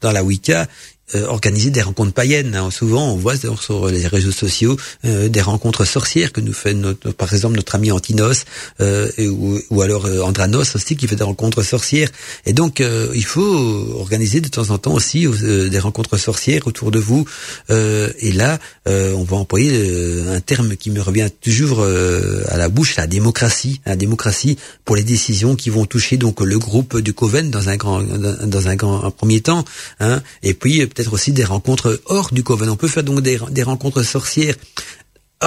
dans 0.00 0.12
la 0.12 0.24
Wicca, 0.24 0.66
euh, 1.14 1.26
organiser 1.26 1.70
des 1.70 1.82
rencontres 1.82 2.12
païennes. 2.12 2.54
Hein. 2.54 2.70
Souvent, 2.70 3.12
on 3.12 3.16
voit 3.16 3.34
sur 3.36 3.88
les 3.88 4.06
réseaux 4.06 4.32
sociaux 4.32 4.76
euh, 5.04 5.28
des 5.28 5.40
rencontres 5.42 5.84
sorcières 5.84 6.32
que 6.32 6.40
nous 6.40 6.52
fait 6.52 6.72
notre, 6.72 7.12
par 7.12 7.32
exemple 7.32 7.56
notre 7.56 7.74
ami 7.74 7.92
Antinos 7.92 8.44
euh, 8.80 9.10
ou, 9.18 9.58
ou, 9.70 9.82
alors 9.82 10.06
euh, 10.06 10.22
Andranos 10.22 10.74
aussi 10.74 10.96
qui 10.96 11.06
fait 11.06 11.16
des 11.16 11.24
rencontres 11.24 11.62
sorcières. 11.62 12.08
Et 12.46 12.52
donc, 12.52 12.80
il 12.80 13.24
faut 13.24 13.96
organiser 13.98 14.40
de 14.40 14.48
temps 14.48 14.70
en 14.70 14.78
temps 14.78 14.94
aussi 14.94 15.26
des 15.26 15.78
rencontres 15.78 16.16
sorcières 16.16 16.66
autour 16.66 16.90
de 16.90 16.98
vous. 16.98 17.26
et 17.70 18.32
là, 18.32 18.58
on 18.86 19.24
va 19.24 19.36
employer 19.36 20.22
un 20.28 20.40
terme 20.40 20.76
qui 20.76 20.90
me 20.90 21.00
revient 21.00 21.28
toujours 21.40 21.82
à 21.82 22.56
la 22.56 22.68
bouche, 22.68 22.96
la 22.96 23.06
démocratie. 23.06 23.80
La 23.86 23.96
démocratie 23.96 24.58
pour 24.84 24.96
les 24.96 25.02
décisions 25.02 25.56
qui 25.56 25.70
vont 25.70 25.86
toucher 25.86 26.16
donc 26.16 26.40
le 26.40 26.58
groupe 26.58 26.98
du 26.98 27.12
Coven 27.12 27.50
dans 27.50 27.68
un 27.68 27.76
grand, 27.76 28.02
dans 28.02 28.68
un 28.68 28.76
grand 28.76 29.04
un 29.04 29.10
premier 29.10 29.40
temps. 29.40 29.64
Hein, 30.00 30.22
et 30.42 30.54
puis 30.54 30.86
peut-être 30.94 31.12
aussi 31.12 31.32
des 31.32 31.44
rencontres 31.44 32.00
hors 32.06 32.32
du 32.32 32.42
coven. 32.42 32.68
On 32.70 32.76
peut 32.76 32.88
faire 32.88 33.02
donc 33.02 33.20
des, 33.20 33.38
des 33.50 33.62
rencontres 33.62 34.02
sorcières 34.02 34.54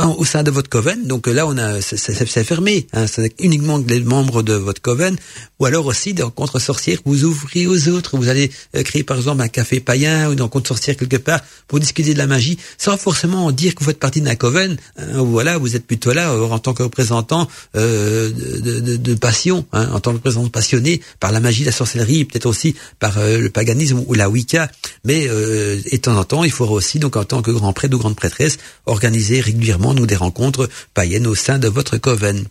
au 0.05 0.25
sein 0.25 0.43
de 0.43 0.51
votre 0.51 0.69
coven. 0.69 1.07
Donc 1.07 1.27
là, 1.27 1.47
on 1.47 1.57
a 1.57 1.81
c'est 1.81 2.43
fermé. 2.43 2.87
Hein, 2.93 3.05
c'est 3.07 3.33
uniquement 3.39 3.77
les 3.87 4.01
membres 4.01 4.43
de 4.43 4.53
votre 4.53 4.81
coven. 4.81 5.15
Ou 5.59 5.65
alors 5.65 5.85
aussi 5.85 6.13
des 6.13 6.23
rencontres 6.23 6.59
sorcières. 6.59 6.99
Vous 7.05 7.23
ouvrez 7.23 7.67
aux 7.67 7.89
autres. 7.89 8.17
Vous 8.17 8.29
allez 8.29 8.51
euh, 8.75 8.83
créer 8.83 9.03
par 9.03 9.17
exemple 9.17 9.41
un 9.41 9.47
café 9.47 9.79
païen 9.79 10.29
ou 10.29 10.33
une 10.33 10.41
rencontre 10.41 10.67
sorcière 10.67 10.95
quelque 10.95 11.17
part 11.17 11.41
pour 11.67 11.79
discuter 11.79 12.13
de 12.13 12.17
la 12.17 12.27
magie, 12.27 12.57
sans 12.77 12.97
forcément 12.97 13.51
dire 13.51 13.73
que 13.75 13.79
vous 13.79 13.89
faites 13.89 13.99
partie 13.99 14.21
d'un 14.21 14.35
coven. 14.35 14.77
Hein, 14.97 15.21
voilà, 15.21 15.57
vous 15.57 15.75
êtes 15.75 15.85
plutôt 15.85 16.13
là 16.13 16.31
euh, 16.31 16.47
en 16.47 16.59
tant 16.59 16.73
que 16.73 16.83
représentant 16.83 17.47
euh, 17.75 18.31
de, 18.31 18.79
de, 18.79 18.95
de, 18.97 19.15
passion, 19.15 19.65
hein, 19.73 19.89
en 19.93 19.99
tant 19.99 20.11
que 20.11 20.17
représentant 20.17 20.49
passionné 20.49 21.01
par 21.19 21.31
la 21.31 21.39
magie, 21.39 21.63
la 21.63 21.71
sorcellerie, 21.71 22.25
peut-être 22.25 22.45
aussi 22.45 22.75
par 22.99 23.17
euh, 23.17 23.39
le 23.39 23.49
paganisme 23.49 24.03
ou 24.07 24.13
la 24.13 24.29
Wicca. 24.29 24.69
Mais 25.03 25.27
euh, 25.27 25.79
et 25.85 25.97
de 25.97 26.01
temps 26.01 26.17
en 26.17 26.23
temps, 26.23 26.43
il 26.43 26.51
faudra 26.51 26.73
aussi 26.73 26.99
donc 26.99 27.15
en 27.15 27.23
tant 27.23 27.41
que 27.41 27.51
grand 27.51 27.73
prêtre 27.73 27.95
ou 27.95 27.99
grande 27.99 28.15
prêtresse 28.15 28.57
organiser 28.85 29.41
régulièrement 29.41 29.86
nous 29.93 30.05
des 30.05 30.15
rencontres 30.15 30.69
païennes 30.93 31.27
au 31.27 31.35
sein 31.35 31.59
de 31.59 31.67
votre 31.67 31.97
coven. 31.97 32.45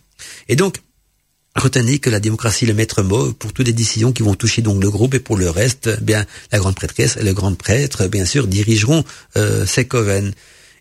Et 0.47 0.55
donc, 0.55 0.77
Retenez 1.57 1.97
que 1.97 2.11
la 2.11 2.19
démocratie 2.19 2.65
est 2.65 2.67
le 2.67 2.75
maître 2.75 3.01
mot 3.01 3.33
pour 3.33 3.51
toutes 3.51 3.65
les 3.65 3.73
décisions 3.73 4.11
qui 4.11 4.21
vont 4.21 4.35
toucher 4.35 4.61
donc 4.61 4.79
le 4.79 4.91
groupe 4.91 5.15
et 5.15 5.19
pour 5.19 5.37
le 5.37 5.49
reste, 5.49 5.89
eh 5.99 6.03
bien 6.03 6.23
la 6.51 6.59
grande 6.59 6.75
prêtresse 6.75 7.17
et 7.19 7.23
le 7.23 7.33
grand 7.33 7.55
prêtre, 7.55 8.05
bien 8.05 8.25
sûr, 8.25 8.45
dirigeront 8.45 9.03
euh, 9.37 9.65
ces 9.65 9.87
coven. 9.87 10.33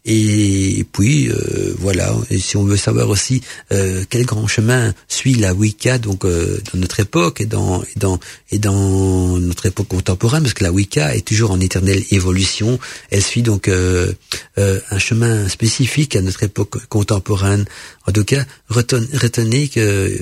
Et 0.08 0.86
puis 0.92 1.28
euh, 1.28 1.74
voilà, 1.80 2.14
et 2.30 2.38
si 2.38 2.56
on 2.56 2.62
veut 2.62 2.76
savoir 2.76 3.08
aussi 3.08 3.42
euh, 3.72 4.04
quel 4.08 4.24
grand 4.24 4.46
chemin 4.46 4.94
suit 5.08 5.34
la 5.34 5.52
Wicca 5.52 5.98
donc 5.98 6.24
euh, 6.24 6.60
dans 6.72 6.78
notre 6.78 7.00
époque 7.00 7.40
et 7.40 7.44
dans 7.44 7.82
et 7.82 7.98
dans 7.98 8.20
et 8.52 8.60
dans 8.60 9.36
notre 9.40 9.66
époque 9.66 9.88
contemporaine, 9.88 10.42
parce 10.42 10.54
que 10.54 10.62
la 10.62 10.70
Wicca 10.70 11.16
est 11.16 11.26
toujours 11.26 11.50
en 11.50 11.58
éternelle 11.58 12.04
évolution. 12.12 12.78
Elle 13.10 13.22
suit 13.22 13.42
donc 13.42 13.68
un 13.68 14.98
chemin 14.98 15.48
spécifique 15.48 16.14
à 16.14 16.22
notre 16.22 16.44
époque 16.44 16.86
contemporaine. 16.86 17.64
En 18.06 18.12
tout 18.12 18.24
cas, 18.24 18.44
retenez 18.68 19.66
que 19.66 20.16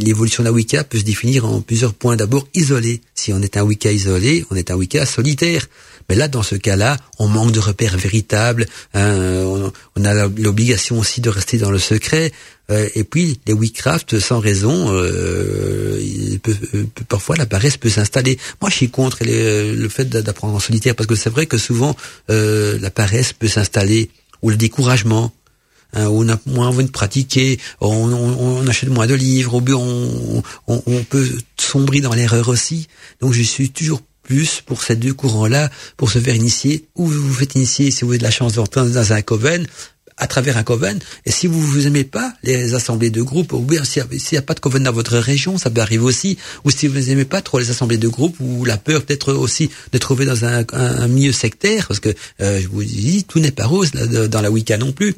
l'évolution 0.00 0.42
de 0.42 0.48
la 0.48 0.52
Wicca 0.52 0.84
peut 0.84 0.98
se 0.98 1.04
définir 1.04 1.46
en 1.46 1.62
plusieurs 1.62 1.94
points. 1.94 2.16
D'abord, 2.16 2.46
isolé. 2.52 3.00
Si 3.14 3.32
on 3.32 3.40
est 3.40 3.56
un 3.56 3.62
Wicca 3.62 3.90
isolé, 3.90 4.44
on 4.50 4.56
est 4.56 4.70
un 4.70 4.74
Wicca 4.74 5.06
solitaire. 5.06 5.66
Mais 6.10 6.16
là, 6.16 6.26
dans 6.26 6.42
ce 6.42 6.56
cas-là, 6.56 6.96
on 7.20 7.28
manque 7.28 7.52
de 7.52 7.60
repères 7.60 7.96
véritables. 7.96 8.66
Hein, 8.94 9.14
on, 9.96 10.04
a 10.04 10.12
l'obligation 10.26 10.98
aussi 10.98 11.20
de 11.20 11.30
rester 11.30 11.56
dans 11.56 11.70
le 11.70 11.78
secret. 11.78 12.32
Euh, 12.68 12.88
et 12.96 13.04
puis, 13.04 13.38
les 13.46 13.52
Witchcraft, 13.52 14.18
sans 14.18 14.40
raison, 14.40 14.92
euh, 14.92 16.00
euh, 16.48 16.84
parfois 17.08 17.36
la 17.36 17.46
paresse 17.46 17.76
peut 17.76 17.88
s'installer. 17.88 18.38
Moi, 18.60 18.70
je 18.70 18.74
suis 18.74 18.90
contre 18.90 19.18
le 19.22 19.88
fait 19.88 20.06
d'apprendre 20.06 20.56
en 20.56 20.58
solitaire 20.58 20.96
parce 20.96 21.06
que 21.06 21.14
c'est 21.14 21.30
vrai 21.30 21.46
que 21.46 21.58
souvent 21.58 21.94
la 22.28 22.90
paresse 22.90 23.32
peut 23.32 23.46
s'installer 23.46 24.10
ou 24.42 24.50
le 24.50 24.56
découragement. 24.56 25.32
Hein, 25.92 26.08
on 26.08 26.28
a 26.28 26.40
moins 26.46 26.68
envie 26.68 26.84
de 26.84 26.90
pratiquer, 26.90 27.60
on, 27.80 28.66
achète 28.66 28.90
moins 28.90 29.06
de 29.06 29.14
livres, 29.14 29.54
on, 29.54 30.42
on, 30.66 30.82
on 30.86 31.04
peut 31.04 31.28
sombrer 31.56 32.00
dans 32.00 32.14
l'erreur 32.14 32.48
aussi. 32.48 32.88
Donc 33.20 33.32
je 33.32 33.42
suis 33.42 33.70
toujours 33.70 34.00
plus 34.22 34.60
pour 34.60 34.82
ces 34.82 34.96
deux 34.96 35.14
courants-là, 35.14 35.70
pour 35.96 36.10
se 36.10 36.18
faire 36.18 36.34
initier, 36.34 36.88
ou 36.94 37.06
vous 37.06 37.28
vous 37.28 37.34
faites 37.34 37.54
initier 37.54 37.90
si 37.90 38.04
vous 38.04 38.12
avez 38.12 38.18
de 38.18 38.22
la 38.22 38.30
chance 38.30 38.54
d'entrer 38.54 38.90
dans 38.90 39.12
un 39.12 39.22
coven, 39.22 39.66
à 40.20 40.26
travers 40.26 40.56
un 40.56 40.62
coven. 40.62 40.98
Et 41.24 41.32
si 41.32 41.46
vous 41.46 41.60
vous 41.60 41.86
aimez 41.86 42.04
pas 42.04 42.32
les 42.42 42.74
assemblées 42.74 43.10
de 43.10 43.22
groupe, 43.22 43.52
ou 43.52 43.60
bien 43.60 43.82
s'il 43.84 44.04
n'y 44.32 44.38
a, 44.38 44.42
pas 44.42 44.54
de 44.54 44.60
coven 44.60 44.84
dans 44.84 44.92
votre 44.92 45.16
région, 45.18 45.58
ça 45.58 45.70
peut 45.70 45.80
arriver 45.80 46.04
aussi. 46.04 46.36
Ou 46.64 46.70
si 46.70 46.86
vous 46.86 47.00
n'aimez 47.00 47.24
pas 47.24 47.40
trop 47.40 47.58
les 47.58 47.70
assemblées 47.70 47.96
de 47.96 48.06
groupe, 48.06 48.36
ou 48.38 48.64
la 48.64 48.76
peur 48.76 49.02
peut-être 49.02 49.32
aussi 49.32 49.70
de 49.92 49.98
trouver 49.98 50.26
dans 50.26 50.44
un, 50.44 50.64
un, 50.72 51.08
milieu 51.08 51.32
sectaire, 51.32 51.88
parce 51.88 52.00
que 52.00 52.10
euh, 52.42 52.60
je 52.60 52.68
vous 52.68 52.84
dis, 52.84 53.24
tout 53.24 53.40
n'est 53.40 53.50
pas 53.50 53.66
rose 53.66 53.90
dans 53.92 54.42
la 54.42 54.50
Wicca 54.50 54.76
non 54.76 54.92
plus. 54.92 55.16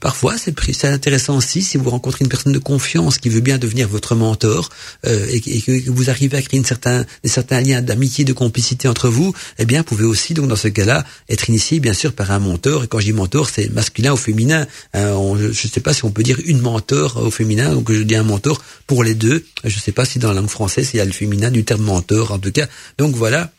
Parfois, 0.00 0.36
c'est 0.38 0.84
intéressant 0.84 1.36
aussi 1.36 1.62
si 1.62 1.76
vous 1.76 1.90
rencontrez 1.90 2.24
une 2.24 2.30
personne 2.30 2.52
de 2.52 2.58
confiance 2.58 3.18
qui 3.18 3.28
veut 3.28 3.40
bien 3.40 3.58
devenir 3.58 3.88
votre 3.88 4.14
mentor 4.14 4.70
euh, 5.06 5.26
et, 5.30 5.40
que 5.40 5.90
vous 5.90 6.10
arrivez 6.10 6.38
à 6.38 6.42
créer 6.42 6.58
une 6.58 6.64
certain, 6.64 7.04
des 7.24 7.28
certains 7.28 7.60
liens 7.60 7.82
d'amitié, 7.82 8.24
de 8.24 8.32
complicité 8.32 8.86
entre 8.86 9.08
vous, 9.08 9.34
eh 9.58 9.64
bien, 9.64 9.80
vous 9.80 9.84
pouvez 9.84 10.04
aussi 10.04 10.32
donc 10.32 10.46
dans 10.46 10.56
ce 10.56 10.68
cas-là 10.68 11.04
être 11.28 11.48
initié 11.48 11.80
bien 11.80 11.92
sûr 11.92 12.12
par 12.12 12.30
un 12.30 12.38
mentor. 12.38 12.84
Et 12.84 12.86
quand 12.86 13.00
je 13.00 13.06
dis 13.06 13.12
mentor, 13.12 13.48
c'est 13.50 13.68
masculin 13.72 14.12
ou 14.12 14.16
féminin 14.16 14.43
Hein, 14.52 14.66
je 14.94 15.46
ne 15.48 15.52
sais 15.52 15.80
pas 15.80 15.94
si 15.94 16.04
on 16.04 16.10
peut 16.10 16.22
dire 16.22 16.38
une 16.44 16.60
mentor 16.60 17.16
au 17.22 17.30
féminin, 17.30 17.72
donc 17.72 17.90
je 17.92 18.02
dis 18.02 18.16
un 18.16 18.22
mentor 18.22 18.62
pour 18.86 19.04
les 19.04 19.14
deux. 19.14 19.44
Je 19.64 19.74
ne 19.74 19.80
sais 19.80 19.92
pas 19.92 20.04
si 20.04 20.18
dans 20.18 20.28
la 20.28 20.40
langue 20.40 20.50
française 20.50 20.90
il 20.94 20.98
y 20.98 21.00
a 21.00 21.04
le 21.04 21.12
féminin 21.12 21.50
du 21.50 21.64
terme 21.64 21.82
mentor 21.82 22.32
en 22.32 22.38
tout 22.38 22.52
cas. 22.52 22.66
Donc 22.98 23.14
voilà, 23.14 23.50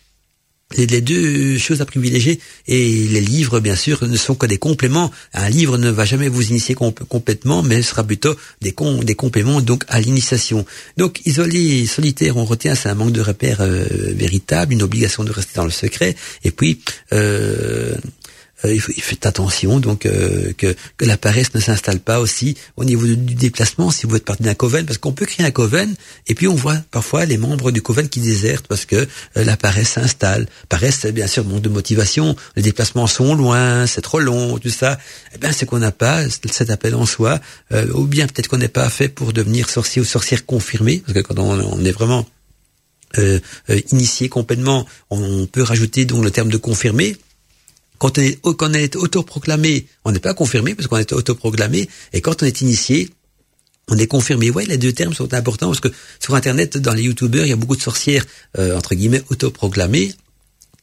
les, 0.77 1.01
deux 1.01 1.57
choses 1.57 1.81
à 1.81 1.85
privilégier. 1.85 2.39
Et 2.67 3.07
les 3.07 3.21
livres 3.21 3.59
bien 3.59 3.75
sûr 3.75 4.05
ne 4.07 4.17
sont 4.17 4.35
que 4.35 4.45
des 4.45 4.57
compléments. 4.57 5.11
Un 5.33 5.49
livre 5.49 5.77
ne 5.77 5.89
va 5.89 6.05
jamais 6.05 6.27
vous 6.27 6.49
initier 6.49 6.75
complètement 6.75 7.63
mais 7.63 7.81
sera 7.81 8.03
plutôt 8.03 8.35
des, 8.61 8.73
compléments 8.73 9.61
donc 9.61 9.83
à 9.87 9.99
l'initiation. 9.99 10.65
Donc 10.97 11.21
isolé 11.25 11.85
solitaire 11.85 12.37
on 12.37 12.45
retient 12.45 12.75
c'est 12.75 12.89
un 12.89 12.95
manque 12.95 13.11
de 13.11 13.21
repères 13.21 13.61
euh, 13.61 13.85
véritable 14.15 14.73
une 14.73 14.83
obligation 14.83 15.23
de 15.23 15.31
rester 15.31 15.53
dans 15.55 15.65
le 15.65 15.71
secret. 15.71 16.15
Et 16.43 16.51
puis 16.51 16.81
euh, 17.13 17.15
euh, 17.55 17.95
il, 18.73 18.79
faut, 18.79 18.91
fait 18.93 19.25
attention 19.25 19.79
donc 19.79 20.05
euh, 20.05 20.53
que, 20.57 20.75
que 20.97 21.05
la 21.05 21.17
paresse 21.17 21.53
ne 21.53 21.59
s'installe 21.59 21.99
pas 21.99 22.19
aussi 22.19 22.55
au 22.77 22.85
niveau 22.85 23.05
du, 23.05 23.15
déplacement 23.35 23.91
si 23.91 24.05
vous 24.05 24.15
êtes 24.15 24.25
parti 24.25 24.43
d'un 24.43 24.53
coven 24.53 24.85
parce 24.85 24.97
qu'on 24.97 25.11
peut 25.11 25.25
créer 25.25 25.45
un 25.45 25.51
coven 25.51 25.93
et 26.27 26.35
puis 26.35 26.47
on 26.47 26.55
voit 26.55 26.77
parfois 26.91 27.25
les 27.25 27.37
membres 27.37 27.71
du 27.71 27.81
coven 27.81 28.07
qui 28.09 28.19
désertent 28.19 28.67
parce 28.67 28.85
que 28.85 28.95
euh, 28.95 29.43
la 29.43 29.57
paresse 29.57 29.89
s'installe. 29.89 30.47
Paresse 30.69 30.99
c'est 31.01 31.11
bien 31.11 31.27
sûr 31.27 31.45
manque 31.45 31.61
de 31.61 31.69
motivation, 31.69 32.35
les 32.55 32.61
déplacements 32.61 33.07
sont 33.07 33.35
loin, 33.35 33.87
c'est 33.87 34.01
trop 34.01 34.19
long, 34.19 34.57
tout 34.57 34.69
ça. 34.69 34.97
Eh 35.33 35.37
bien 35.37 35.51
c'est 35.51 35.65
qu'on 35.65 35.79
n'a 35.79 35.91
pas 35.91 36.29
cet 36.29 36.69
appel 36.69 36.95
en 36.95 37.05
soi 37.05 37.39
ou 37.93 38.05
bien 38.05 38.27
peut-être 38.27 38.47
qu'on 38.47 38.57
n'est 38.57 38.67
pas 38.67 38.89
fait 38.89 39.09
pour 39.09 39.33
devenir 39.33 39.69
sorcier 39.69 40.01
ou 40.01 40.05
sorcière 40.05 40.45
confirmé 40.45 41.03
parce 41.05 41.13
que 41.13 41.21
quand 41.21 41.39
on, 41.39 41.59
on 41.59 41.83
est 41.83 41.91
vraiment 41.91 42.25
euh, 43.17 43.39
initié 43.91 44.29
complètement, 44.29 44.85
on 45.09 45.45
peut 45.45 45.63
rajouter 45.63 46.05
donc 46.05 46.23
le 46.23 46.31
terme 46.31 46.49
de 46.49 46.57
confirmé. 46.57 47.15
Quand 47.97 48.17
on 48.17 48.21
est, 48.21 48.39
quand 48.41 48.69
on 48.69 48.73
est 48.73 48.95
autoproclamé, 48.95 49.87
on 50.03 50.11
n'est 50.11 50.19
pas 50.19 50.33
confirmé 50.33 50.75
parce 50.75 50.87
qu'on 50.87 50.97
est 50.97 51.13
autoproclamé. 51.13 51.89
Et 52.13 52.21
quand 52.21 52.43
on 52.43 52.45
est 52.45 52.61
initié, 52.61 53.09
on 53.87 53.97
est 53.97 54.07
confirmé. 54.07 54.49
Ouais, 54.49 54.65
les 54.65 54.77
deux 54.77 54.93
termes 54.93 55.13
sont 55.13 55.33
importants 55.33 55.67
parce 55.67 55.79
que 55.79 55.89
sur 56.19 56.35
Internet, 56.35 56.77
dans 56.77 56.93
les 56.93 57.03
YouTubeurs, 57.03 57.45
il 57.45 57.49
y 57.49 57.53
a 57.53 57.57
beaucoup 57.57 57.75
de 57.75 57.81
sorcières, 57.81 58.25
euh, 58.57 58.77
entre 58.77 58.95
guillemets, 58.95 59.23
autoproclamées. 59.29 60.13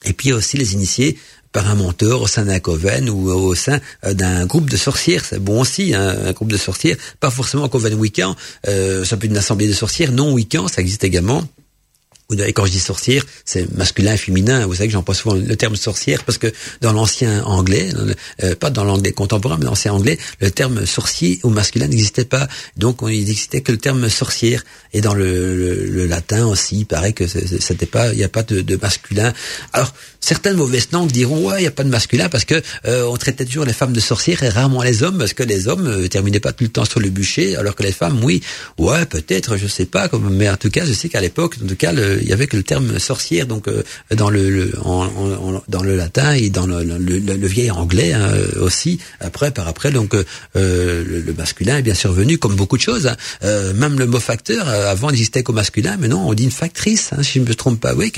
Et 0.04 0.12
puis 0.12 0.28
il 0.28 0.30
y 0.30 0.34
a 0.34 0.36
aussi 0.36 0.56
les 0.56 0.74
initiés 0.74 1.18
par 1.52 1.68
un 1.68 1.74
menteur 1.74 2.22
au 2.22 2.26
sein 2.26 2.44
d'un 2.44 2.58
coven 2.60 3.10
ou 3.10 3.30
au 3.30 3.54
sein 3.54 3.80
euh, 4.04 4.14
d'un 4.14 4.46
groupe 4.46 4.70
de 4.70 4.76
sorcières. 4.76 5.24
C'est 5.24 5.38
bon 5.38 5.60
aussi, 5.60 5.94
hein, 5.94 6.16
un 6.26 6.32
groupe 6.32 6.50
de 6.50 6.56
sorcières. 6.56 6.96
Pas 7.20 7.30
forcément 7.30 7.64
un 7.64 7.68
coven 7.68 7.94
week-end. 7.94 8.34
Euh, 8.68 9.04
ça 9.04 9.16
peut 9.16 9.26
être 9.26 9.32
une 9.32 9.36
assemblée 9.36 9.68
de 9.68 9.72
sorcières 9.72 10.12
non 10.12 10.32
week-end, 10.32 10.68
ça 10.68 10.80
existe 10.80 11.04
également. 11.04 11.44
Et 12.40 12.52
quand 12.52 12.66
je 12.66 12.72
dis 12.72 12.80
sorcière, 12.80 13.24
c'est 13.44 13.70
masculin 13.76 14.16
féminin. 14.16 14.66
Vous 14.66 14.74
savez 14.74 14.88
que 14.88 14.92
j'emploie 14.92 15.14
souvent 15.14 15.34
le 15.34 15.56
terme 15.56 15.76
sorcière 15.76 16.24
parce 16.24 16.38
que 16.38 16.52
dans 16.80 16.92
l'ancien 16.92 17.44
anglais, 17.44 17.90
euh, 18.42 18.54
pas 18.54 18.70
dans 18.70 18.84
l'anglais 18.84 19.12
contemporain, 19.12 19.56
mais 19.58 19.64
dans 19.64 19.70
l'ancien 19.70 19.92
anglais, 19.92 20.18
le 20.40 20.50
terme 20.50 20.86
sorcier 20.86 21.40
au 21.42 21.50
masculin 21.50 21.88
n'existait 21.88 22.24
pas. 22.24 22.48
Donc 22.76 22.98
il 23.02 23.24
n'existait 23.26 23.60
que 23.60 23.72
le 23.72 23.78
terme 23.78 24.08
sorcière. 24.08 24.64
Et 24.92 25.00
dans 25.00 25.14
le, 25.14 26.06
latin 26.06 26.46
aussi, 26.46 26.80
il 26.80 26.86
paraît 26.86 27.12
que 27.12 27.26
c'était 27.26 27.86
pas, 27.86 28.12
il 28.12 28.18
n'y 28.18 28.24
a 28.24 28.28
pas 28.28 28.42
de, 28.42 28.60
de, 28.60 28.76
masculin. 28.76 29.32
Alors 29.72 29.94
certaines 30.22 30.56
mauvaises 30.56 30.88
langues 30.92 31.12
diront 31.12 31.48
ouais, 31.48 31.58
il 31.58 31.62
n'y 31.62 31.66
a 31.66 31.70
pas 31.70 31.84
de 31.84 31.90
masculin 31.90 32.30
parce 32.30 32.46
que 32.46 32.62
euh, 32.86 33.04
on 33.04 33.16
traitait 33.18 33.44
toujours 33.44 33.66
les 33.66 33.74
femmes 33.74 33.92
de 33.92 34.00
sorcières 34.00 34.42
et 34.42 34.48
rarement 34.48 34.82
les 34.82 35.02
hommes 35.02 35.18
parce 35.18 35.34
que 35.34 35.42
les 35.42 35.68
hommes 35.68 35.86
euh, 35.86 36.08
terminaient 36.08 36.40
pas 36.40 36.52
tout 36.52 36.64
le 36.64 36.70
temps 36.70 36.86
sur 36.86 37.00
le 37.00 37.10
bûcher, 37.10 37.56
alors 37.56 37.74
que 37.74 37.82
les 37.82 37.92
femmes, 37.92 38.20
oui, 38.22 38.40
ouais, 38.78 39.04
peut-être, 39.04 39.58
je 39.58 39.66
sais 39.66 39.84
pas, 39.84 40.08
mais 40.30 40.48
en 40.48 40.56
tout 40.56 40.70
cas, 40.70 40.86
je 40.86 40.92
sais 40.92 41.10
qu'à 41.10 41.20
l'époque, 41.20 41.56
en 41.62 41.66
tout 41.66 41.76
cas, 41.76 41.92
le, 41.92 42.22
il 42.22 42.28
y 42.28 42.32
avait 42.32 42.46
que 42.46 42.56
le 42.56 42.62
terme 42.62 42.98
sorcière 42.98 43.46
donc 43.46 43.68
euh, 43.68 43.82
dans 44.14 44.30
le, 44.30 44.72
en, 44.84 45.62
dans 45.68 45.82
le 45.82 45.96
latin 45.96 46.32
et 46.32 46.50
dans 46.50 46.66
le, 46.66 46.82
le, 46.82 47.46
vieil 47.46 47.70
anglais 47.70 48.12
hein, 48.12 48.30
aussi 48.60 48.98
après 49.20 49.50
par 49.50 49.68
après 49.68 49.90
donc 49.90 50.14
euh, 50.14 50.24
le, 51.04 51.32
masculin 51.34 51.78
est 51.78 51.82
bien 51.82 51.94
survenu 51.94 52.38
comme 52.38 52.54
beaucoup 52.54 52.76
de 52.76 52.82
choses 52.82 53.06
hein. 53.06 53.16
euh, 53.42 53.74
même 53.74 53.98
le 53.98 54.06
mot 54.06 54.20
facteur 54.20 54.68
avant 54.68 55.10
n'existait 55.10 55.42
qu'au 55.42 55.52
masculin 55.52 55.96
mais 55.98 56.08
non 56.08 56.28
on 56.28 56.34
dit 56.34 56.44
une 56.44 56.50
factrice 56.50 57.10
hein, 57.12 57.22
si 57.22 57.38
je 57.38 57.44
me 57.44 57.54
trompe 57.54 57.80
pas 57.80 57.94
oui 57.94 58.12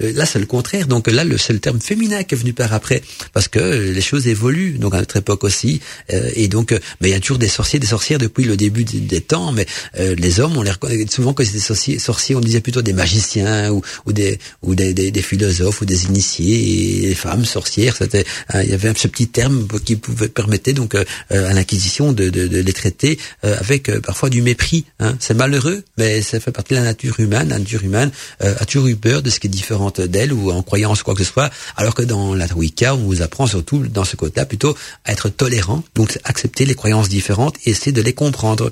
là 0.00 0.26
c'est 0.26 0.38
le 0.38 0.46
contraire 0.46 0.79
donc 0.86 1.10
là 1.10 1.24
le 1.24 1.38
terme 1.58 1.80
féminin 1.80 2.22
qui 2.22 2.34
est 2.34 2.38
venu 2.38 2.52
par 2.52 2.72
après 2.72 3.02
parce 3.32 3.48
que 3.48 3.58
les 3.58 4.00
choses 4.00 4.26
évoluent 4.26 4.78
donc 4.78 4.94
à 4.94 4.98
notre 4.98 5.16
époque 5.16 5.44
aussi 5.44 5.80
et 6.08 6.48
donc 6.48 6.72
mais 7.00 7.08
il 7.08 7.12
y 7.12 7.14
a 7.14 7.20
toujours 7.20 7.38
des 7.38 7.48
sorciers 7.48 7.78
des 7.78 7.86
sorcières 7.86 8.18
depuis 8.18 8.44
le 8.44 8.56
début 8.56 8.84
des, 8.84 9.20
temps 9.20 9.52
mais 9.52 9.66
les 9.98 10.40
hommes 10.40 10.56
on 10.56 10.62
les 10.62 10.70
reconnaît 10.70 11.06
souvent 11.08 11.34
que 11.34 11.44
c'était 11.44 11.58
sorciers, 11.58 11.98
sorciers 11.98 12.34
on 12.36 12.40
disait 12.40 12.60
plutôt 12.60 12.82
des 12.82 12.92
magiciens 12.92 13.70
ou, 13.70 13.82
ou, 14.06 14.12
des, 14.12 14.38
ou 14.62 14.74
des, 14.74 14.92
des, 14.94 15.22
philosophes 15.22 15.80
ou 15.80 15.84
des 15.84 16.04
initiés, 16.06 17.04
et 17.04 17.08
des 17.08 17.14
femmes 17.14 17.44
sorcières. 17.44 17.96
C'était, 17.96 18.24
euh, 18.54 18.62
il 18.62 18.70
y 18.70 18.74
avait 18.74 18.92
ce 18.96 19.08
petit 19.08 19.28
terme 19.28 19.66
qui 19.84 19.96
pouvait 19.96 20.28
permettre 20.28 20.70
donc 20.72 20.94
euh, 20.94 21.04
à 21.30 21.52
l'Inquisition 21.52 22.12
de, 22.12 22.28
de, 22.28 22.46
de, 22.46 22.60
les 22.60 22.72
traiter 22.72 23.18
euh, 23.44 23.56
avec 23.58 23.90
parfois 24.00 24.30
du 24.30 24.42
mépris. 24.42 24.84
Hein. 24.98 25.16
C'est 25.20 25.34
malheureux, 25.34 25.82
mais 25.96 26.22
ça 26.22 26.40
fait 26.40 26.52
partie 26.52 26.74
de 26.74 26.78
la 26.78 26.84
nature 26.84 27.18
humaine. 27.20 27.48
La 27.48 27.58
nature 27.58 27.82
humaine 27.82 28.10
a 28.40 28.64
toujours 28.64 28.88
eu 28.88 28.96
peur 28.96 29.22
de 29.22 29.30
ce 29.30 29.40
qui 29.40 29.46
est 29.46 29.50
différent 29.50 29.92
d'elle 29.96 30.32
ou 30.32 30.50
en 30.50 30.62
croyances, 30.70 31.02
quoi 31.02 31.14
que 31.16 31.24
ce 31.24 31.32
soit, 31.32 31.50
alors 31.76 31.96
que 31.96 32.02
dans 32.02 32.32
la 32.32 32.46
Wicca, 32.54 32.94
on 32.94 32.98
vous 32.98 33.22
apprend 33.22 33.48
surtout 33.48 33.78
dans 33.88 34.04
ce 34.04 34.14
côté-là 34.14 34.46
plutôt 34.46 34.76
à 35.04 35.10
être 35.10 35.28
tolérant, 35.28 35.82
donc 35.96 36.18
accepter 36.22 36.64
les 36.64 36.76
croyances 36.76 37.08
différentes 37.08 37.56
et 37.64 37.70
essayer 37.70 37.90
de 37.90 38.00
les 38.00 38.14
comprendre. 38.14 38.70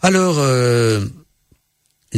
Alors, 0.00 0.36
euh, 0.38 1.04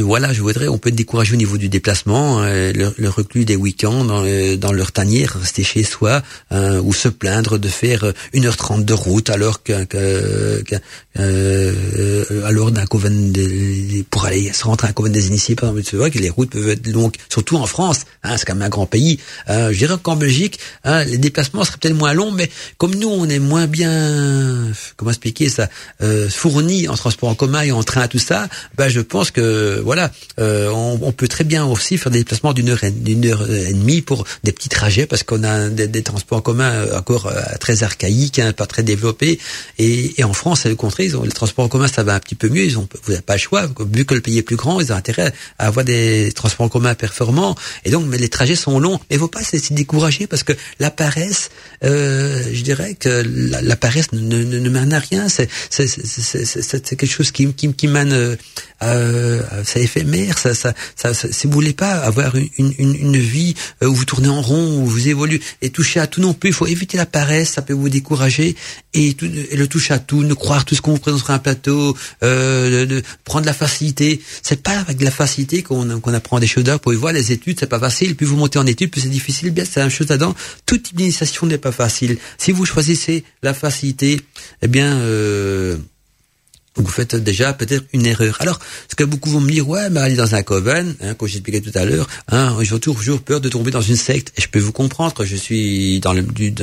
voilà, 0.03 0.33
je 0.33 0.43
voudrais, 0.43 0.69
on 0.69 0.77
peut 0.77 0.91
être 0.91 0.95
découragé 0.95 1.33
au 1.33 1.37
niveau 1.37 1.57
du 1.57 1.71
déplacement, 1.71 2.43
euh, 2.43 2.73
le, 2.73 3.09
reclus 3.09 3.47
des 3.47 3.57
week-ends 3.57 4.05
dans, 4.05 4.25
euh, 4.25 4.57
dans, 4.57 4.73
leur 4.73 4.93
tanière, 4.93 5.39
rester 5.41 5.63
chez 5.63 5.85
soi, 5.85 6.23
euh, 6.53 6.83
ou 6.83 6.93
se 6.93 7.09
plaindre 7.09 7.59
de 7.59 7.69
faire 7.69 8.13
1h30 8.35 8.85
de 8.85 8.93
route 8.93 9.31
alors 9.31 9.63
qu'un 9.63 9.87
que, 9.87 10.63
alors 12.45 12.73
d'un 12.73 12.85
coven 12.85 13.33
pour 14.11 14.27
aller 14.27 14.53
se 14.53 14.65
rentrer 14.65 14.89
à 14.89 14.91
un 14.91 14.93
coven 14.93 15.13
des 15.13 15.29
initiés, 15.29 15.55
par 15.55 15.71
exemple, 15.71 15.89
c'est 15.91 15.97
vrai 15.97 16.11
que 16.11 16.19
les 16.19 16.29
routes 16.29 16.51
peuvent 16.51 16.69
être 16.69 16.87
longues, 16.89 17.15
surtout 17.31 17.57
en 17.57 17.67
France, 17.67 18.01
hein, 18.23 18.37
c'est 18.37 18.45
quand 18.45 18.55
même 18.55 18.67
un 18.67 18.69
grand 18.69 18.87
pays. 18.87 19.19
je 19.49 19.73
dirais 19.73 19.95
qu'en 20.03 20.17
Belgique, 20.17 20.59
hein, 20.85 21.05
les 21.05 21.17
déplacements 21.17 21.65
seraient 21.65 21.79
peut-être 21.81 21.97
moins 21.97 22.13
longs, 22.13 22.33
mais 22.33 22.51
comme 22.77 22.95
nous, 22.95 23.09
on 23.09 23.27
est 23.29 23.39
moins 23.39 23.67
bien, 23.67 24.73
comment 24.97 25.11
expliquer 25.11 25.49
ça, 25.49 25.71
fournis 26.29 26.87
en 26.89 26.97
transport 26.97 27.31
en 27.31 27.35
commun 27.35 27.63
et 27.63 27.73
en 27.73 27.83
train, 27.83 28.09
tout 28.09 28.19
ça, 28.19 28.49
ben 28.77 28.89
je 28.89 29.01
pense 29.01 29.31
que 29.31 29.83
voilà, 29.87 30.11
euh, 30.41 30.69
on, 30.69 31.13
peut 31.13 31.29
très 31.29 31.45
bien 31.45 31.65
aussi 31.65 31.97
faire 31.97 32.11
des 32.11 32.19
déplacements 32.19 32.53
d'une 32.53 32.71
heure, 32.71 32.81
d'une 32.91 33.25
heure 33.25 33.49
et 33.49 33.73
demie 33.73 34.03
pour 34.03 34.27
des 34.43 34.51
petits 34.51 34.69
trajets 34.69 35.07
parce 35.07 35.23
qu'on 35.23 35.45
a 35.45 35.69
des, 35.69 36.03
transports 36.03 36.39
en 36.39 36.41
commun 36.41 36.71
euh, 36.71 36.99
encore 36.99 37.29
euh, 37.29 37.41
très 37.61 37.85
archaïques, 37.85 38.41
hein, 38.41 38.53
pas 38.53 38.67
très 38.67 38.83
développés. 38.83 39.39
Et, 39.79 40.13
en 40.25 40.33
France, 40.33 40.63
c'est 40.65 40.69
le 40.69 40.75
contraire. 40.75 41.07
Ils 41.07 41.17
ont, 41.17 41.23
les 41.23 41.31
transports 41.31 41.65
en 41.65 41.69
commun, 41.69 41.87
ça 41.87 42.03
va 42.03 42.15
un 42.15 42.19
petit 42.19 42.35
peu 42.35 42.49
mieux. 42.49 42.65
Ils 42.65 42.79
ont, 42.79 42.89
vous 43.05 43.13
n'avez 43.13 43.23
pas 43.23 43.35
le 43.35 43.39
choix. 43.39 43.69
Vu 43.93 44.05
que 44.05 44.15
le 44.15 44.21
pays 44.21 44.39
est 44.39 44.43
plus 44.43 44.57
grand, 44.57 44.81
ils 44.81 44.93
ont 44.93 44.97
intérêt 44.97 45.33
à 45.61 45.69
avoir 45.69 45.85
des 45.85 46.33
transports 46.35 46.67
en 46.67 46.69
commun 46.69 46.97
performants. 46.97 47.55
Et 47.85 47.91
donc, 47.91 48.07
mais 48.09 48.19
les 48.19 48.29
trajets 48.29 48.57
sont 48.57 48.81
longs. 48.81 48.99
Mais 49.09 49.17
il 49.17 49.19
faut 49.21 49.29
pas 49.29 49.45
se 49.45 49.73
décourager 49.73 50.27
parce 50.27 50.43
que 50.43 50.53
la 50.81 50.91
paresse, 50.91 51.51
je 51.83 52.61
dirais 52.63 52.97
que 52.99 53.23
la, 53.63 53.77
paresse 53.77 54.11
ne, 54.13 54.43
ne, 54.43 54.69
mène 54.69 54.93
à 54.93 54.99
rien. 54.99 55.29
C'est, 55.29 55.49
quelque 56.97 57.07
chose 57.07 57.31
qui, 57.31 57.53
qui, 57.55 57.73
qui 57.73 57.87
mène 57.87 58.37
euh, 58.83 59.43
c'est 59.77 59.83
éphémère. 59.83 60.39
Ça, 60.39 60.55
ça, 60.55 60.75
ça, 60.95 61.15
si 61.15 61.47
vous 61.47 61.53
voulez 61.53 61.73
pas 61.73 61.93
avoir 61.93 62.35
une, 62.37 62.73
une, 62.79 62.95
une 62.95 63.17
vie 63.17 63.55
euh, 63.83 63.87
où 63.87 63.95
vous 63.95 64.05
tournez 64.05 64.29
en 64.29 64.41
rond, 64.41 64.79
où 64.79 64.87
vous 64.87 65.09
évoluez 65.09 65.41
et 65.63 65.71
toucher 65.71 66.01
à 66.01 66.07
tout 66.07 66.21
non 66.21 66.35
plus, 66.35 66.51
il 66.51 66.55
faut 66.55 66.67
éviter 66.67 66.97
la 66.97 67.07
paresse. 67.07 67.51
Ça 67.51 67.63
peut 67.63 67.73
vous 67.73 67.89
décourager 67.89 68.57
et, 68.95 69.15
tout, 69.15 69.27
et 69.27 69.57
le 69.57 69.67
toucher 69.67 69.95
à 69.95 69.99
tout, 69.99 70.23
ne 70.23 70.35
croire 70.35 70.65
tout 70.65 70.75
ce 70.75 70.81
qu'on 70.81 70.93
vous 70.93 70.99
présente 70.99 71.21
sur 71.21 71.31
un 71.31 71.39
plateau, 71.39 71.97
euh, 72.23 72.87
de, 72.87 73.03
prendre 73.25 73.47
la 73.47 73.53
facilité. 73.53 74.21
C'est 74.43 74.63
pas 74.63 74.79
avec 74.79 75.01
la 75.03 75.11
facilité 75.11 75.63
qu'on 75.63 76.01
qu'on 76.01 76.15
apprend 76.15 76.39
des 76.41 76.47
choses. 76.47 76.65
Pour 76.83 76.93
y 76.93 76.97
voir 76.97 77.13
les 77.13 77.33
études, 77.33 77.59
c'est 77.61 77.67
pas 77.67 77.81
facile. 77.81 78.17
Plus 78.17 78.27
vous 78.27 78.37
montez 78.37 78.59
en 78.59 78.67
études, 78.67 78.91
plus 78.91 79.03
c'est 79.03 79.09
difficile. 79.09 79.51
Bien, 79.51 79.65
c'est 79.65 79.81
la 79.81 79.87
même 79.87 79.95
chose 79.95 80.09
là-dedans. 80.09 80.35
Toute 80.65 80.93
initiation 80.93 81.47
n'est 81.47 81.59
pas 81.59 81.73
facile. 81.73 82.19
Si 82.39 82.53
vous 82.53 82.65
choisissez 82.65 83.25
la 83.43 83.55
facilité, 83.55 84.21
eh 84.63 84.69
bien 84.69 84.97
euh, 84.97 85.77
vous 86.77 86.89
faites 86.89 87.17
déjà 87.17 87.53
peut-être 87.53 87.85
une 87.93 88.07
erreur. 88.07 88.37
Alors, 88.41 88.59
ce 88.89 88.95
que 88.95 89.05
beaucoup 89.05 89.31
vont 89.31 89.41
me 89.41 89.51
dire, 89.51 89.69
ouais, 89.69 89.89
mais 89.91 90.01
aller 90.01 90.17
dans 90.17 90.35
un 90.35 90.43
coven, 90.43 90.95
hein, 91.01 91.15
comme 91.15 91.29
j'expliquais 91.29 91.61
tout 91.61 91.77
à 91.77 91.85
l'heure, 91.85 92.07
hein, 92.29 92.57
j'ai 92.63 92.79
toujours 92.79 93.21
peur 93.21 93.41
de 93.41 93.49
tomber 93.49 93.71
dans 93.71 93.81
une 93.81 93.97
secte. 93.97 94.33
Et 94.37 94.43
je 94.43 94.49
peux 94.49 94.59
vous 94.59 94.73
comprendre, 94.73 95.25
je 95.25 95.37
suis 95.37 96.01
dans 96.01 96.13
le, 96.13 96.23
du, 96.23 96.55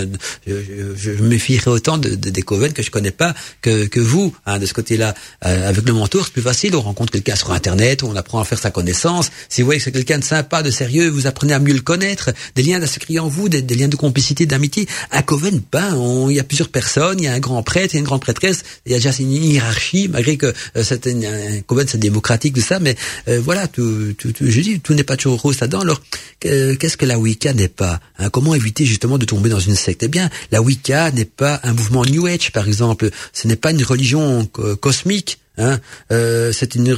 je, 0.46 0.54
je, 0.96 1.12
me 1.12 1.30
méfierais 1.30 1.70
autant 1.70 1.98
de, 1.98 2.10
de, 2.10 2.30
des 2.30 2.42
covens 2.42 2.74
que 2.74 2.84
je 2.84 2.92
connais 2.92 3.12
pas 3.12 3.34
que, 3.62 3.86
que 3.86 4.00
vous, 4.00 4.36
hein, 4.46 4.60
de 4.60 4.66
ce 4.66 4.74
côté-là. 4.74 5.16
Euh, 5.46 5.70
avec 5.70 5.86
le 5.86 5.94
mentor, 5.94 6.26
c'est 6.26 6.34
plus 6.34 6.42
facile. 6.42 6.76
On 6.76 6.82
rencontre 6.82 7.12
quelqu'un 7.12 7.36
sur 7.36 7.52
Internet, 7.52 8.04
on 8.04 8.16
apprend 8.16 8.40
à 8.40 8.46
faire 8.46 8.60
sa 8.60 8.72
connaissance. 8.72 9.32
Si 9.50 9.62
vous 9.62 9.66
voyez 9.66 9.80
que 9.80 9.86
c'est 9.86 9.92
quelqu'un 9.92 10.20
de 10.20 10.24
sympa, 10.24 10.64
de 10.64 10.72
sérieux, 10.72 11.10
vous 11.10 11.28
apprenez 11.28 11.54
à 11.54 11.60
mieux 11.60 11.74
le 11.74 11.82
connaître. 11.82 12.32
Des 12.56 12.64
liens 12.64 12.82
à 12.82 12.88
se 12.88 13.00
créer 13.00 13.20
en 13.20 13.28
vous, 13.28 13.50
des, 13.50 13.62
liens 13.76 13.88
de 13.88 13.96
complicité, 13.96 14.46
d'amitié. 14.46 14.88
Un 15.12 15.22
coven, 15.22 15.62
ben, 15.72 15.98
il 16.30 16.36
y 16.36 16.40
a 16.40 16.44
plusieurs 16.44 16.70
personnes, 16.70 17.20
il 17.20 17.26
y 17.26 17.28
a 17.28 17.34
un 17.34 17.40
grand 17.40 17.64
prêtre, 17.64 17.94
il 17.94 17.96
y 17.96 17.98
a 17.98 18.00
une 18.00 18.06
grande 18.06 18.22
prêtresse, 18.22 18.64
il 18.86 18.92
y 18.92 18.96
a 18.96 18.98
déjà 18.98 19.12
une 19.20 19.32
hiérarchie 19.32 20.03
malgré 20.08 20.38
que 20.38 20.48
euh, 20.48 20.84
c'est 20.84 21.08
un 21.08 21.62
coven, 21.66 21.88
c'est 21.88 21.98
démocratique, 21.98 22.56
tout 22.56 22.62
ça, 22.62 22.80
mais 22.80 22.96
euh, 23.28 23.40
voilà, 23.44 23.68
tout, 23.68 24.14
tout, 24.18 24.32
je 24.40 24.62
dis, 24.62 24.80
tout 24.80 24.94
n'est 24.94 25.04
pas 25.04 25.18
toujours 25.18 25.42
rose 25.42 25.60
là-dedans. 25.60 25.82
Alors, 25.82 26.02
qu'est-ce 26.40 26.98
que 26.98 27.06
la 27.06 27.18
Wicca 27.18 27.54
n'est 27.54 27.68
pas 27.68 28.00
hein? 28.20 28.30
Comment 28.30 28.56
éviter 28.56 28.86
justement 28.86 29.18
de 29.18 29.26
tomber 29.26 29.50
dans 29.50 29.60
une 29.60 29.76
secte? 29.76 30.04
Eh 30.04 30.08
bien, 30.08 30.30
la 30.52 30.62
Wicca 30.62 31.12
n'est 31.12 31.26
pas 31.26 31.60
un 31.64 31.74
mouvement 31.74 32.04
New 32.06 32.26
Age, 32.26 32.52
par 32.52 32.68
exemple. 32.68 33.10
Ce 33.34 33.48
n'est 33.48 33.56
pas 33.56 33.72
une 33.72 33.84
religion 33.84 34.46
cosmique. 34.80 35.40
Hein, 35.58 35.80
euh, 36.12 36.52
c'est 36.52 36.74
une, 36.76 36.98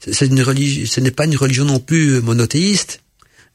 c'est 0.00 0.26
une 0.26 0.42
religion, 0.42 0.86
ce 0.86 1.00
n'est 1.00 1.10
pas 1.10 1.24
une 1.24 1.36
religion 1.36 1.64
non 1.64 1.80
plus 1.80 2.20
monothéiste. 2.20 3.00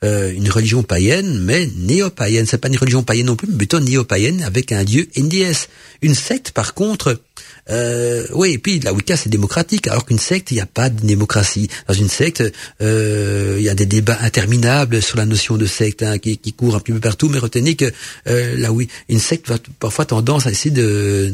Euh, 0.03 0.31
une 0.33 0.49
religion 0.49 0.83
païenne, 0.83 1.39
mais 1.39 1.69
néo-païenne. 1.77 2.45
C'est 2.45 2.57
pas 2.57 2.67
une 2.67 2.77
religion 2.77 3.01
païenne 3.01 3.27
non 3.27 3.37
plus, 3.37 3.47
mais 3.47 3.57
plutôt 3.57 3.79
néo-païenne 3.79 4.43
avec 4.43 4.71
un 4.71 4.83
dieu 4.83 5.07
déesse. 5.15 5.69
Une 6.01 6.13
secte, 6.13 6.51
par 6.51 6.73
contre, 6.73 7.21
euh, 7.69 8.25
oui, 8.33 8.53
et 8.53 8.57
puis 8.57 8.79
la 8.79 8.93
Wicca 8.93 9.17
c'est 9.17 9.29
démocratique, 9.29 9.87
alors 9.87 10.05
qu'une 10.05 10.19
secte 10.19 10.51
il 10.51 10.55
n'y 10.55 10.61
a 10.61 10.65
pas 10.65 10.89
de 10.89 11.05
démocratie. 11.05 11.69
Dans 11.87 11.93
une 11.93 12.09
secte, 12.09 12.43
euh, 12.81 13.55
il 13.57 13.63
y 13.63 13.69
a 13.69 13.75
des 13.75 13.85
débats 13.85 14.17
interminables 14.21 15.01
sur 15.01 15.17
la 15.17 15.25
notion 15.25 15.57
de 15.57 15.65
secte 15.65 16.03
hein, 16.03 16.19
qui, 16.19 16.37
qui 16.37 16.53
courent 16.53 16.75
un 16.75 16.79
petit 16.79 16.91
peu 16.91 16.99
partout. 16.99 17.29
Mais 17.29 17.39
retenez 17.39 17.75
que 17.75 17.91
euh, 18.27 18.57
là 18.57 18.71
oui, 18.71 18.87
une 19.09 19.19
secte 19.19 19.49
va 19.49 19.57
parfois 19.79 20.05
tendance 20.05 20.45
à 20.45 20.51
essayer 20.51 20.71
de, 20.71 21.33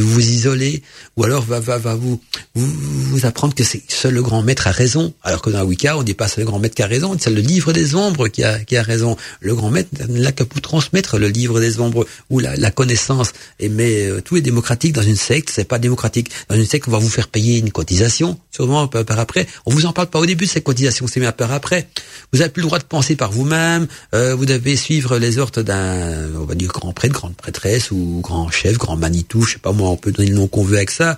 vous 0.00 0.28
isoler, 0.28 0.82
ou 1.16 1.24
alors 1.24 1.42
va, 1.42 1.60
va, 1.60 1.78
va 1.78 1.94
vous, 1.94 2.20
vous, 2.54 3.26
apprendre 3.26 3.54
que 3.54 3.64
c'est 3.64 3.82
seul 3.88 4.14
le 4.14 4.22
grand 4.22 4.42
maître 4.42 4.66
a 4.66 4.70
raison, 4.70 5.12
alors 5.22 5.42
que 5.42 5.50
dans 5.50 5.58
la 5.58 5.64
Wicca 5.64 5.98
on 5.98 6.02
dit 6.02 6.14
pas 6.14 6.28
c'est 6.28 6.40
le 6.40 6.46
grand 6.46 6.58
maître 6.58 6.74
qui 6.74 6.82
a 6.82 6.86
raison, 6.86 7.16
c'est 7.20 7.30
le 7.30 7.40
livre 7.40 7.72
des 7.72 7.94
ombres 7.94 8.28
qui 8.28 8.44
a, 8.44 8.82
raison. 8.82 9.16
Le 9.40 9.54
grand 9.54 9.70
maître 9.70 9.90
n'a 10.08 10.32
qu'à 10.32 10.44
pour 10.44 10.60
transmettre 10.60 11.18
le 11.18 11.28
livre 11.28 11.60
des 11.60 11.80
ombres 11.80 12.06
ou 12.30 12.38
la, 12.38 12.56
la 12.56 12.70
connaissance. 12.70 13.32
Et 13.58 13.68
mais 13.68 14.06
euh, 14.06 14.20
tout 14.20 14.36
est 14.36 14.40
démocratique 14.40 14.92
dans 14.92 15.02
une 15.02 15.16
secte, 15.16 15.35
c'est 15.48 15.64
pas 15.64 15.78
démocratique. 15.78 16.30
Dans 16.48 16.56
une 16.56 16.64
secte, 16.64 16.88
on 16.88 16.90
va 16.90 16.98
vous 16.98 17.08
faire 17.08 17.28
payer 17.28 17.58
une 17.58 17.70
cotisation, 17.70 18.38
sûrement 18.50 18.88
par, 18.88 19.18
après. 19.18 19.46
On 19.66 19.72
vous 19.72 19.86
en 19.86 19.92
parle 19.92 20.08
pas 20.08 20.18
au 20.18 20.26
début, 20.26 20.46
cette 20.46 20.64
cotisation, 20.64 21.06
c'est 21.06 21.20
bien 21.20 21.32
par 21.32 21.52
après. 21.52 21.88
Vous 22.32 22.40
avez 22.40 22.50
plus 22.50 22.62
le 22.62 22.66
droit 22.66 22.78
de 22.78 22.84
penser 22.84 23.16
par 23.16 23.30
vous-même. 23.30 23.86
Euh, 24.14 24.34
vous 24.34 24.46
devez 24.46 24.76
suivre 24.76 25.18
les 25.18 25.38
ordres 25.38 25.62
d'un, 25.62 26.34
on 26.36 26.44
va 26.44 26.54
dire, 26.54 26.72
grand 26.72 26.92
prêtre, 26.92 27.14
grande 27.14 27.36
prêtresse 27.36 27.90
ou 27.90 28.20
grand 28.22 28.50
chef, 28.50 28.78
grand 28.78 28.96
manitou, 28.96 29.42
je 29.42 29.54
sais 29.54 29.58
pas 29.58 29.72
moi, 29.72 29.90
on 29.90 29.96
peut 29.96 30.12
donner 30.12 30.30
le 30.30 30.36
nom 30.36 30.48
qu'on 30.48 30.64
veut 30.64 30.76
avec 30.76 30.90
ça. 30.90 31.16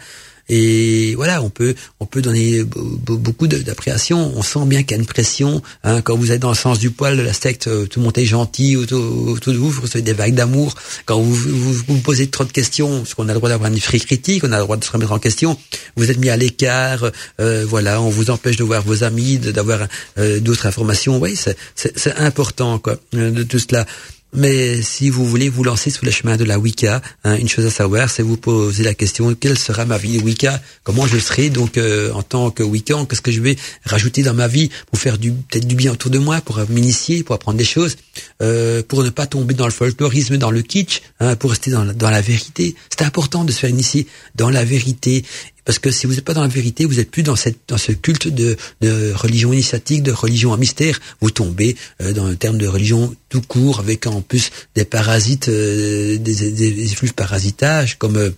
Et 0.48 1.14
voilà, 1.14 1.42
on 1.42 1.50
peut 1.50 1.74
on 2.00 2.06
peut 2.06 2.22
donner 2.22 2.62
beaucoup 2.64 3.46
d'appréhension. 3.46 4.32
On 4.36 4.42
sent 4.42 4.64
bien 4.66 4.82
qu'il 4.82 4.92
y 4.92 4.94
a 4.94 5.02
une 5.02 5.06
pression. 5.06 5.62
Hein, 5.84 6.00
quand 6.00 6.16
vous 6.16 6.32
êtes 6.32 6.40
dans 6.40 6.50
le 6.50 6.56
sens 6.56 6.78
du 6.78 6.90
poil 6.90 7.16
de 7.16 7.22
la 7.22 7.32
secte, 7.32 7.68
euh, 7.68 7.86
tout 7.86 8.00
le 8.00 8.04
monde 8.04 8.16
est 8.16 8.24
gentil 8.24 8.76
autour, 8.76 8.98
de 8.98 9.58
vous, 9.58 9.70
vous 9.70 9.82
recevez 9.82 10.02
des 10.02 10.12
vagues 10.12 10.34
d'amour. 10.34 10.74
Quand 11.06 11.20
vous, 11.20 11.34
vous, 11.34 11.98
posez 11.98 12.28
trop 12.28 12.44
de 12.44 12.52
questions, 12.52 12.98
parce 12.98 13.14
qu'on 13.14 13.28
a 13.28 13.32
le 13.32 13.38
droit 13.38 13.48
d'avoir 13.48 13.70
une 13.70 13.76
esprit 13.76 14.00
critique, 14.00 14.44
on 14.44 14.52
a 14.52 14.58
le 14.58 14.64
droit 14.64 14.76
de 14.76 14.84
se 14.84 14.90
remettre 14.90 15.12
en 15.12 15.18
question, 15.18 15.58
vous 15.96 16.10
êtes 16.10 16.18
mis 16.18 16.30
à 16.30 16.36
l'écart. 16.36 17.10
Euh, 17.40 17.64
voilà, 17.68 18.00
on 18.00 18.08
vous 18.08 18.30
empêche 18.30 18.56
de 18.56 18.64
voir 18.64 18.82
vos 18.82 19.04
amis, 19.04 19.38
d'avoir 19.38 19.86
euh, 20.18 20.40
d'autres 20.40 20.66
informations. 20.66 21.18
Oui, 21.18 21.36
c'est 21.74 22.16
important 22.16 22.78
quoi, 22.78 22.96
de 23.12 23.42
tout 23.42 23.58
cela. 23.58 23.86
Mais 24.34 24.82
si 24.82 25.08
vous 25.08 25.24
voulez 25.24 25.48
vous 25.48 25.64
lancer 25.64 25.90
sous 25.90 26.04
le 26.04 26.10
chemin 26.10 26.36
de 26.36 26.44
la 26.44 26.58
Wicca, 26.58 27.00
hein, 27.24 27.36
une 27.36 27.48
chose 27.48 27.64
à 27.64 27.70
savoir, 27.70 28.10
c'est 28.10 28.22
vous 28.22 28.36
poser 28.36 28.84
la 28.84 28.92
question 28.94 29.34
quelle 29.34 29.58
sera 29.58 29.86
ma 29.86 29.96
vie 29.96 30.18
Wicca? 30.18 30.60
Comment 30.84 31.06
je 31.06 31.18
serai? 31.18 31.48
Donc 31.48 31.78
euh, 31.78 32.12
en 32.12 32.22
tant 32.22 32.50
que 32.50 32.62
Wiccan 32.62 33.06
Qu'est-ce 33.06 33.22
que 33.22 33.32
je 33.32 33.40
vais 33.40 33.56
rajouter 33.84 34.22
dans 34.22 34.34
ma 34.34 34.46
vie 34.46 34.70
pour 34.90 34.98
faire 34.98 35.16
du 35.16 35.32
peut-être 35.32 35.66
du 35.66 35.74
bien 35.74 35.92
autour 35.92 36.10
de 36.10 36.18
moi, 36.18 36.40
pour 36.42 36.60
m'initier, 36.68 37.22
pour 37.22 37.34
apprendre 37.34 37.56
des 37.56 37.64
choses, 37.64 37.96
euh, 38.42 38.82
pour 38.86 39.02
ne 39.02 39.10
pas 39.10 39.26
tomber 39.26 39.54
dans 39.54 39.66
le 39.66 39.72
folklorisme, 39.72 40.36
dans 40.36 40.50
le 40.50 40.62
kitsch, 40.62 41.00
hein, 41.20 41.34
pour 41.36 41.50
rester 41.50 41.70
dans, 41.70 41.86
dans 41.86 42.10
la 42.10 42.20
vérité. 42.20 42.74
C'est 42.90 43.04
important 43.04 43.44
de 43.44 43.52
se 43.52 43.58
faire 43.60 43.70
initier 43.70 44.06
dans 44.34 44.50
la 44.50 44.64
vérité 44.64 45.24
parce 45.68 45.78
que 45.78 45.90
si 45.90 46.06
vous 46.06 46.14
n'êtes 46.14 46.24
pas 46.24 46.32
dans 46.32 46.40
la 46.40 46.48
vérité, 46.48 46.86
vous 46.86 46.98
êtes 46.98 47.10
plus 47.10 47.22
dans 47.22 47.36
cette 47.36 47.58
dans 47.68 47.76
ce 47.76 47.92
culte 47.92 48.26
de, 48.26 48.56
de 48.80 49.12
religion 49.12 49.52
initiatique, 49.52 50.02
de 50.02 50.12
religion 50.12 50.54
à 50.54 50.56
mystère. 50.56 50.98
Vous 51.20 51.30
tombez 51.30 51.76
euh, 52.00 52.14
dans 52.14 52.26
le 52.26 52.36
terme 52.36 52.56
de 52.56 52.66
religion 52.66 53.14
tout 53.28 53.42
court, 53.42 53.78
avec 53.78 54.06
en 54.06 54.22
plus 54.22 54.50
des 54.74 54.86
parasites, 54.86 55.50
euh, 55.50 56.16
des, 56.16 56.52
des, 56.52 56.70
des 56.72 57.12
parasitages 57.14 57.98
comme 57.98 58.16
euh, 58.16 58.30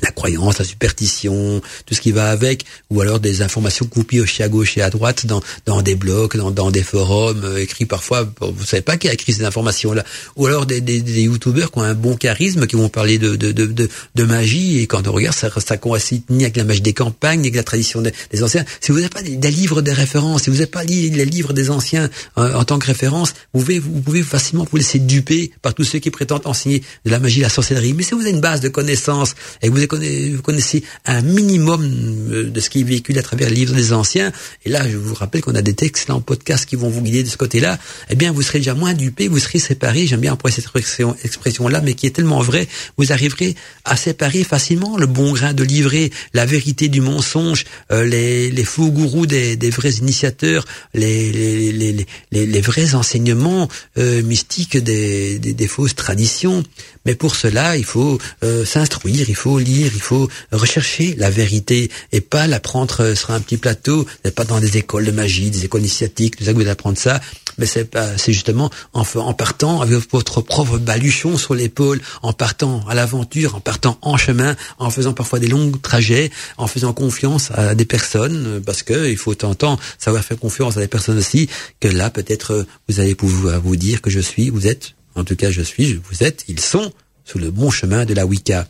la 0.00 0.10
croyance, 0.10 0.58
la 0.58 0.64
superstition, 0.64 1.60
tout 1.86 1.94
ce 1.94 2.00
qui 2.00 2.12
va 2.12 2.30
avec, 2.30 2.64
ou 2.90 3.00
alors 3.00 3.20
des 3.20 3.42
informations 3.42 3.88
vous 3.94 4.04
piochez 4.04 4.42
à 4.42 4.48
gauche 4.48 4.76
et 4.78 4.82
à 4.82 4.90
droite 4.90 5.26
dans, 5.26 5.42
dans 5.66 5.82
des 5.82 5.94
blogs, 5.94 6.36
dans, 6.36 6.50
dans 6.50 6.70
des 6.70 6.82
forums 6.82 7.42
euh, 7.44 7.58
écrits 7.58 7.84
parfois, 7.84 8.28
vous 8.40 8.64
savez 8.64 8.82
pas 8.82 8.96
qui 8.96 9.08
a 9.08 9.12
écrit 9.12 9.32
ces 9.32 9.44
informations-là, 9.44 10.04
ou 10.36 10.46
alors 10.46 10.66
des, 10.66 10.80
des, 10.80 11.00
des 11.00 11.22
youtubeurs 11.22 11.70
qui 11.70 11.78
ont 11.78 11.82
un 11.82 11.94
bon 11.94 12.16
charisme, 12.16 12.66
qui 12.66 12.76
vont 12.76 12.88
parler 12.88 13.18
de, 13.18 13.36
de, 13.36 13.52
de, 13.52 13.88
de, 14.14 14.24
magie, 14.24 14.78
et 14.78 14.86
quand 14.86 15.06
on 15.06 15.12
regarde, 15.12 15.36
ça, 15.36 15.50
ça 15.64 15.76
coïncide 15.76 16.22
ni 16.30 16.44
avec 16.44 16.56
la 16.56 16.64
magie 16.64 16.80
des 16.80 16.94
campagnes, 16.94 17.40
ni 17.40 17.48
avec 17.48 17.56
la 17.56 17.64
tradition 17.64 18.00
des, 18.00 18.42
anciens. 18.42 18.64
Si 18.80 18.92
vous 18.92 18.98
n'avez 18.98 19.10
pas 19.10 19.22
des, 19.22 19.50
livres 19.50 19.82
de 19.82 19.90
référence, 19.90 20.44
si 20.44 20.50
vous 20.50 20.56
n'avez 20.56 20.66
pas 20.66 20.84
lu 20.84 21.10
les 21.10 21.24
livres 21.24 21.52
des 21.52 21.70
anciens 21.70 22.08
euh, 22.38 22.54
en 22.54 22.64
tant 22.64 22.78
que 22.78 22.86
référence, 22.86 23.34
vous 23.52 23.60
pouvez, 23.60 23.78
vous 23.78 24.00
pouvez 24.00 24.22
facilement 24.22 24.66
vous 24.70 24.76
laisser 24.78 24.98
duper 24.98 25.52
par 25.60 25.74
tous 25.74 25.84
ceux 25.84 25.98
qui 25.98 26.10
prétendent 26.10 26.46
enseigner 26.46 26.82
de 27.04 27.10
la 27.10 27.18
magie, 27.18 27.40
la 27.40 27.48
sorcellerie. 27.48 27.92
Mais 27.92 28.02
si 28.02 28.14
vous 28.14 28.20
avez 28.20 28.30
une 28.30 28.40
base 28.40 28.60
de 28.60 28.68
connaissances, 28.68 29.34
et 29.60 29.68
vous 29.90 30.42
connaissez, 30.42 30.84
un 31.06 31.22
minimum 31.22 31.84
euh, 32.30 32.50
de 32.50 32.60
ce 32.60 32.70
qui 32.70 32.80
est 32.80 32.84
véhiculé 32.84 33.18
à 33.18 33.22
travers 33.22 33.48
les 33.48 33.56
livres 33.56 33.74
des 33.74 33.92
anciens, 33.92 34.32
et 34.64 34.70
là, 34.70 34.88
je 34.88 34.96
vous 34.96 35.14
rappelle 35.14 35.40
qu'on 35.40 35.54
a 35.54 35.62
des 35.62 35.74
excellents 35.84 36.20
podcasts 36.20 36.66
qui 36.66 36.76
vont 36.76 36.88
vous 36.88 37.00
guider 37.02 37.22
de 37.22 37.28
ce 37.28 37.36
côté-là, 37.36 37.78
eh 38.10 38.14
bien, 38.14 38.32
vous 38.32 38.42
serez 38.42 38.58
déjà 38.58 38.74
moins 38.74 38.94
dupé, 38.94 39.28
vous 39.28 39.38
serez 39.38 39.58
séparé, 39.58 40.06
j'aime 40.06 40.20
bien 40.20 40.32
employer 40.32 40.56
cette 40.56 40.68
expression-là, 41.24 41.80
mais 41.80 41.94
qui 41.94 42.06
est 42.06 42.10
tellement 42.10 42.40
vraie, 42.40 42.68
vous 42.96 43.12
arriverez 43.12 43.54
à 43.84 43.96
séparer 43.96 44.44
facilement 44.44 44.96
le 44.96 45.06
bon 45.06 45.32
grain 45.32 45.54
de 45.54 45.64
livrer, 45.64 46.10
la 46.34 46.46
vérité 46.46 46.88
du 46.88 47.00
mensonge, 47.00 47.64
euh, 47.90 48.04
les, 48.04 48.64
faux 48.64 48.90
gourous 48.90 49.26
des, 49.26 49.56
vrais 49.70 49.90
initiateurs, 49.90 50.64
les, 50.94 52.06
vrais 52.62 52.94
enseignements 52.94 53.68
euh, 53.98 54.22
mystiques 54.22 54.76
des, 54.76 55.68
fausses 55.68 55.94
traditions. 55.94 56.62
Mais 57.06 57.14
pour 57.14 57.34
cela, 57.34 57.76
il 57.76 57.84
faut 57.84 58.18
s'instruire, 58.64 59.28
il 59.28 59.34
faut 59.34 59.58
lire, 59.58 59.71
il 59.80 59.90
faut 59.90 60.28
rechercher 60.52 61.14
la 61.16 61.30
vérité 61.30 61.90
et 62.12 62.20
pas 62.20 62.46
l'apprendre 62.46 63.02
euh, 63.02 63.14
sur 63.14 63.30
un 63.30 63.40
petit 63.40 63.56
plateau, 63.56 64.06
pas 64.34 64.44
dans 64.44 64.60
des 64.60 64.76
écoles 64.76 65.04
de 65.04 65.10
magie, 65.10 65.50
des 65.50 65.64
écoles 65.64 65.80
initiatiques, 65.80 66.36
tout 66.36 66.44
ça 66.44 66.52
que 66.52 66.58
vous 66.58 66.68
apprendre 66.68 66.98
ça. 66.98 67.20
Mais 67.58 67.66
c'est 67.66 67.90
c'est 68.16 68.32
justement 68.32 68.70
en, 68.94 69.04
en 69.16 69.34
partant 69.34 69.82
avec 69.82 70.10
votre 70.10 70.40
propre 70.40 70.78
baluchon 70.78 71.36
sur 71.36 71.54
l'épaule, 71.54 72.00
en 72.22 72.32
partant 72.32 72.84
à 72.88 72.94
l'aventure, 72.94 73.56
en 73.56 73.60
partant 73.60 73.98
en 74.00 74.16
chemin, 74.16 74.56
en 74.78 74.90
faisant 74.90 75.12
parfois 75.12 75.38
des 75.38 75.48
longs 75.48 75.70
trajets, 75.70 76.30
en 76.56 76.66
faisant 76.66 76.92
confiance 76.94 77.50
à 77.54 77.74
des 77.74 77.84
personnes, 77.84 78.62
parce 78.64 78.82
que 78.82 79.10
il 79.10 79.16
faut 79.18 79.32
autant 79.32 79.78
savoir 79.98 80.24
faire 80.24 80.38
confiance 80.38 80.76
à 80.76 80.80
des 80.80 80.88
personnes 80.88 81.18
aussi, 81.18 81.48
que 81.80 81.88
là 81.88 82.08
peut-être 82.08 82.66
vous 82.88 83.00
allez 83.00 83.14
pouvoir 83.14 83.60
vous 83.60 83.76
dire 83.76 84.00
que 84.00 84.10
je 84.10 84.20
suis, 84.20 84.48
vous 84.48 84.66
êtes 84.66 84.94
en 85.14 85.24
tout 85.24 85.36
cas 85.36 85.50
je 85.50 85.62
suis, 85.62 86.00
vous 86.10 86.22
êtes, 86.22 86.44
ils 86.48 86.60
sont 86.60 86.92
sous 87.24 87.38
le 87.38 87.50
bon 87.50 87.70
chemin 87.70 88.04
de 88.04 88.14
la 88.14 88.26
Wicca. 88.26 88.66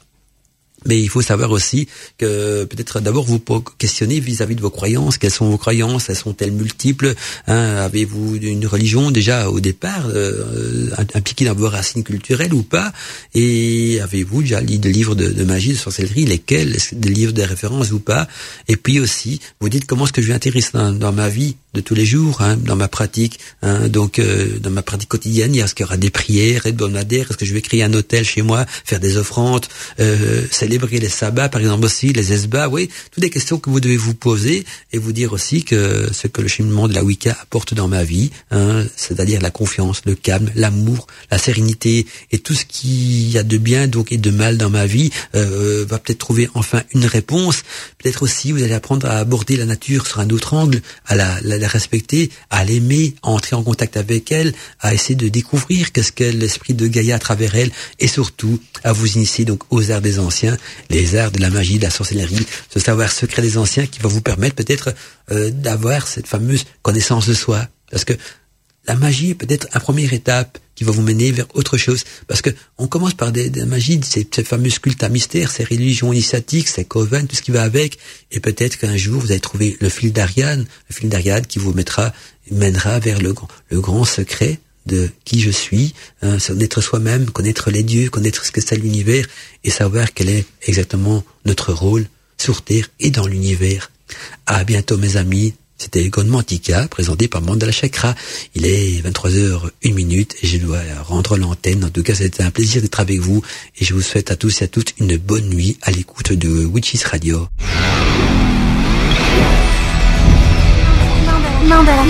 Mais 0.86 1.00
il 1.00 1.08
faut 1.08 1.22
savoir 1.22 1.50
aussi 1.50 1.88
que 2.18 2.64
peut-être 2.64 3.00
d'abord 3.00 3.24
vous 3.24 3.40
questionner 3.78 4.20
vis-à-vis 4.20 4.56
de 4.56 4.60
vos 4.60 4.70
croyances. 4.70 5.18
Quelles 5.18 5.32
sont 5.32 5.50
vos 5.50 5.58
croyances? 5.58 6.08
Elles 6.08 6.16
sont-elles 6.16 6.52
multiples? 6.52 7.14
Hein, 7.46 7.76
Avez-vous 7.76 8.36
une 8.36 8.66
religion 8.66 9.10
déjà 9.10 9.50
au 9.50 9.60
départ 9.60 10.06
euh, 10.08 10.90
impliquée 11.14 11.44
dans 11.44 11.54
vos 11.54 11.68
racines 11.68 12.04
culturelles 12.04 12.54
ou 12.54 12.62
pas? 12.62 12.92
Et 13.34 14.00
avez-vous 14.00 14.42
déjà 14.42 14.60
lu 14.60 14.78
des 14.78 14.92
livres 14.92 15.14
de, 15.14 15.44
magie, 15.44 15.72
de 15.72 15.78
sorcellerie? 15.78 16.24
Lesquels? 16.24 16.76
Des 16.92 17.08
livres 17.08 17.32
de 17.32 17.42
référence 17.42 17.92
ou 17.92 17.98
pas? 17.98 18.28
Et 18.68 18.76
puis 18.76 19.00
aussi, 19.00 19.40
vous 19.60 19.68
dites 19.68 19.86
comment 19.86 20.04
est-ce 20.04 20.12
que 20.12 20.22
je 20.22 20.28
vais 20.28 20.34
intéresser 20.34 20.70
dans 20.72 21.12
ma 21.12 21.28
vie 21.28 21.56
de 21.74 21.80
tous 21.80 21.94
les 21.94 22.04
jours, 22.04 22.42
hein, 22.42 22.56
dans 22.56 22.76
ma 22.76 22.88
pratique. 22.88 23.38
Hein, 23.62 23.88
donc, 23.88 24.18
euh, 24.18 24.58
dans 24.58 24.70
ma 24.70 24.82
pratique 24.82 25.08
quotidienne, 25.08 25.54
est-ce 25.54 25.74
qu'il 25.74 25.84
y 25.84 25.86
aura 25.86 25.96
des 25.96 26.10
prières 26.10 26.66
hebdomadaires? 26.66 27.26
Est-ce 27.30 27.38
que 27.38 27.46
je 27.46 27.54
vais 27.54 27.62
créer 27.62 27.82
un 27.82 27.92
hôtel 27.94 28.24
chez 28.24 28.42
moi, 28.42 28.66
faire 28.84 29.00
des 29.00 29.16
offrandes, 29.16 29.66
euh, 30.00 30.44
célébrer 30.72 31.00
les 31.00 31.10
sabbats, 31.10 31.50
par 31.50 31.60
exemple 31.60 31.84
aussi, 31.84 32.14
les 32.14 32.32
esbats 32.32 32.66
Oui, 32.66 32.88
toutes 33.10 33.20
des 33.20 33.28
questions 33.28 33.58
que 33.58 33.68
vous 33.68 33.78
devez 33.78 33.98
vous 33.98 34.14
poser 34.14 34.64
et 34.94 34.96
vous 34.96 35.12
dire 35.12 35.34
aussi 35.34 35.64
que 35.64 36.08
ce 36.10 36.28
que 36.28 36.40
le 36.40 36.48
cheminement 36.48 36.88
de 36.88 36.94
la 36.94 37.04
Wicca 37.04 37.36
apporte 37.42 37.74
dans 37.74 37.88
ma 37.88 38.04
vie, 38.04 38.30
hein, 38.50 38.82
c'est-à-dire 38.96 39.42
la 39.42 39.50
confiance, 39.50 40.00
le 40.06 40.14
calme, 40.14 40.50
l'amour, 40.54 41.06
la 41.30 41.36
sérénité 41.36 42.06
et 42.30 42.38
tout 42.38 42.54
ce 42.54 42.64
qui 42.64 43.28
y 43.28 43.36
a 43.36 43.42
de 43.42 43.58
bien 43.58 43.86
donc 43.86 44.12
et 44.12 44.16
de 44.16 44.30
mal 44.30 44.56
dans 44.56 44.70
ma 44.70 44.86
vie, 44.86 45.10
euh, 45.34 45.84
va 45.86 45.98
peut-être 45.98 46.20
trouver 46.20 46.48
enfin 46.54 46.82
une 46.94 47.04
réponse. 47.04 47.64
Peut-être 47.98 48.22
aussi 48.22 48.52
vous 48.52 48.62
allez 48.62 48.72
apprendre 48.72 49.06
à 49.06 49.18
aborder 49.18 49.58
la 49.58 49.66
nature 49.66 50.06
sur 50.06 50.20
un 50.20 50.30
autre 50.30 50.54
angle, 50.54 50.80
à 51.04 51.16
la, 51.16 51.38
la 51.42 51.58
la 51.58 51.68
respecter, 51.68 52.30
à 52.48 52.64
l'aimer, 52.64 53.14
à 53.22 53.28
entrer 53.28 53.56
en 53.56 53.62
contact 53.62 53.98
avec 53.98 54.32
elle, 54.32 54.54
à 54.80 54.94
essayer 54.94 55.16
de 55.16 55.28
découvrir 55.28 55.92
qu'est-ce 55.92 56.12
qu'est 56.12 56.32
l'esprit 56.32 56.72
de 56.72 56.86
Gaïa 56.86 57.16
à 57.16 57.18
travers 57.18 57.56
elle, 57.56 57.72
et 57.98 58.08
surtout 58.08 58.58
à 58.84 58.92
vous 58.94 59.18
initier 59.18 59.44
donc 59.44 59.64
aux 59.68 59.90
arts 59.90 60.00
des 60.00 60.18
anciens, 60.18 60.56
les 60.90 61.16
arts 61.16 61.32
de 61.32 61.40
la 61.40 61.50
magie, 61.50 61.78
de 61.78 61.84
la 61.84 61.90
sorcellerie, 61.90 62.46
ce 62.72 62.80
savoir 62.80 63.10
secret 63.10 63.42
des 63.42 63.58
anciens 63.58 63.86
qui 63.86 64.00
va 64.00 64.08
vous 64.08 64.20
permettre 64.20 64.56
peut-être 64.56 64.94
euh, 65.30 65.50
d'avoir 65.50 66.06
cette 66.06 66.26
fameuse 66.26 66.64
connaissance 66.82 67.26
de 67.26 67.34
soi. 67.34 67.68
Parce 67.90 68.04
que 68.04 68.14
la 68.86 68.96
magie 68.96 69.30
est 69.30 69.34
peut-être 69.34 69.68
une 69.74 69.80
première 69.80 70.12
étape 70.12 70.58
qui 70.74 70.84
va 70.84 70.90
vous 70.90 71.02
mener 71.02 71.30
vers 71.30 71.46
autre 71.54 71.76
chose. 71.76 72.04
Parce 72.26 72.42
que 72.42 72.50
on 72.78 72.88
commence 72.88 73.14
par 73.14 73.30
des, 73.30 73.50
des 73.50 73.64
magies, 73.64 74.00
ces, 74.02 74.26
ces 74.30 74.42
fameux 74.42 74.70
cultes 74.70 75.02
à 75.02 75.08
mystère, 75.08 75.50
ces 75.50 75.64
religions 75.64 76.12
initiatiques, 76.12 76.68
ces 76.68 76.84
coven, 76.84 77.26
tout 77.26 77.36
ce 77.36 77.42
qui 77.42 77.52
va 77.52 77.62
avec. 77.62 77.98
Et 78.30 78.40
peut-être 78.40 78.78
qu'un 78.78 78.96
jour, 78.96 79.20
vous 79.20 79.30
allez 79.30 79.40
trouver 79.40 79.76
le 79.80 79.88
fil 79.88 80.12
d'Ariane, 80.12 80.66
le 80.88 80.94
fil 80.94 81.08
d'Ariane 81.08 81.46
qui 81.46 81.58
vous 81.58 81.72
mettra, 81.72 82.12
mènera 82.50 82.98
vers 82.98 83.20
le, 83.20 83.34
le 83.68 83.80
grand 83.80 84.04
secret 84.04 84.58
de 84.86 85.08
qui 85.24 85.40
je 85.40 85.50
suis, 85.50 85.94
hein, 86.22 86.38
connaître 86.46 86.80
soi-même, 86.80 87.30
connaître 87.30 87.70
les 87.70 87.82
dieux, 87.82 88.10
connaître 88.10 88.44
ce 88.44 88.52
que 88.52 88.60
c'est 88.60 88.76
l'univers 88.76 89.26
et 89.64 89.70
savoir 89.70 90.12
quel 90.12 90.28
est 90.28 90.44
exactement 90.62 91.24
notre 91.44 91.72
rôle 91.72 92.06
sur 92.38 92.62
Terre 92.62 92.88
et 93.00 93.10
dans 93.10 93.26
l'univers. 93.26 93.90
À 94.46 94.64
bientôt 94.64 94.98
mes 94.98 95.16
amis, 95.16 95.54
c'était 95.78 96.08
Mantika, 96.24 96.86
présenté 96.86 97.26
par 97.26 97.42
Mandala 97.42 97.72
Chakra. 97.72 98.14
Il 98.54 98.66
est 98.66 99.04
23h01 99.04 99.94
minute 99.94 100.36
et 100.40 100.46
je 100.46 100.58
dois 100.58 100.80
rendre 101.02 101.36
l'antenne. 101.36 101.84
En 101.84 101.90
tout 101.90 102.04
cas, 102.04 102.14
c'était 102.14 102.44
un 102.44 102.52
plaisir 102.52 102.82
d'être 102.82 103.00
avec 103.00 103.18
vous 103.18 103.42
et 103.80 103.84
je 103.84 103.92
vous 103.92 104.02
souhaite 104.02 104.30
à 104.30 104.36
tous 104.36 104.62
et 104.62 104.64
à 104.64 104.68
toutes 104.68 104.94
une 104.98 105.16
bonne 105.16 105.48
nuit 105.48 105.78
à 105.82 105.90
l'écoute 105.90 106.32
de 106.32 106.64
Witches 106.64 107.04
Radio. 107.04 107.48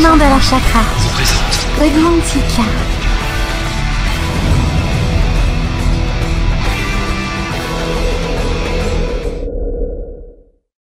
Mandala 0.02 0.40
Chakra. 0.40 0.82
Regarde, 1.78 2.22
Tika. 2.28 3.01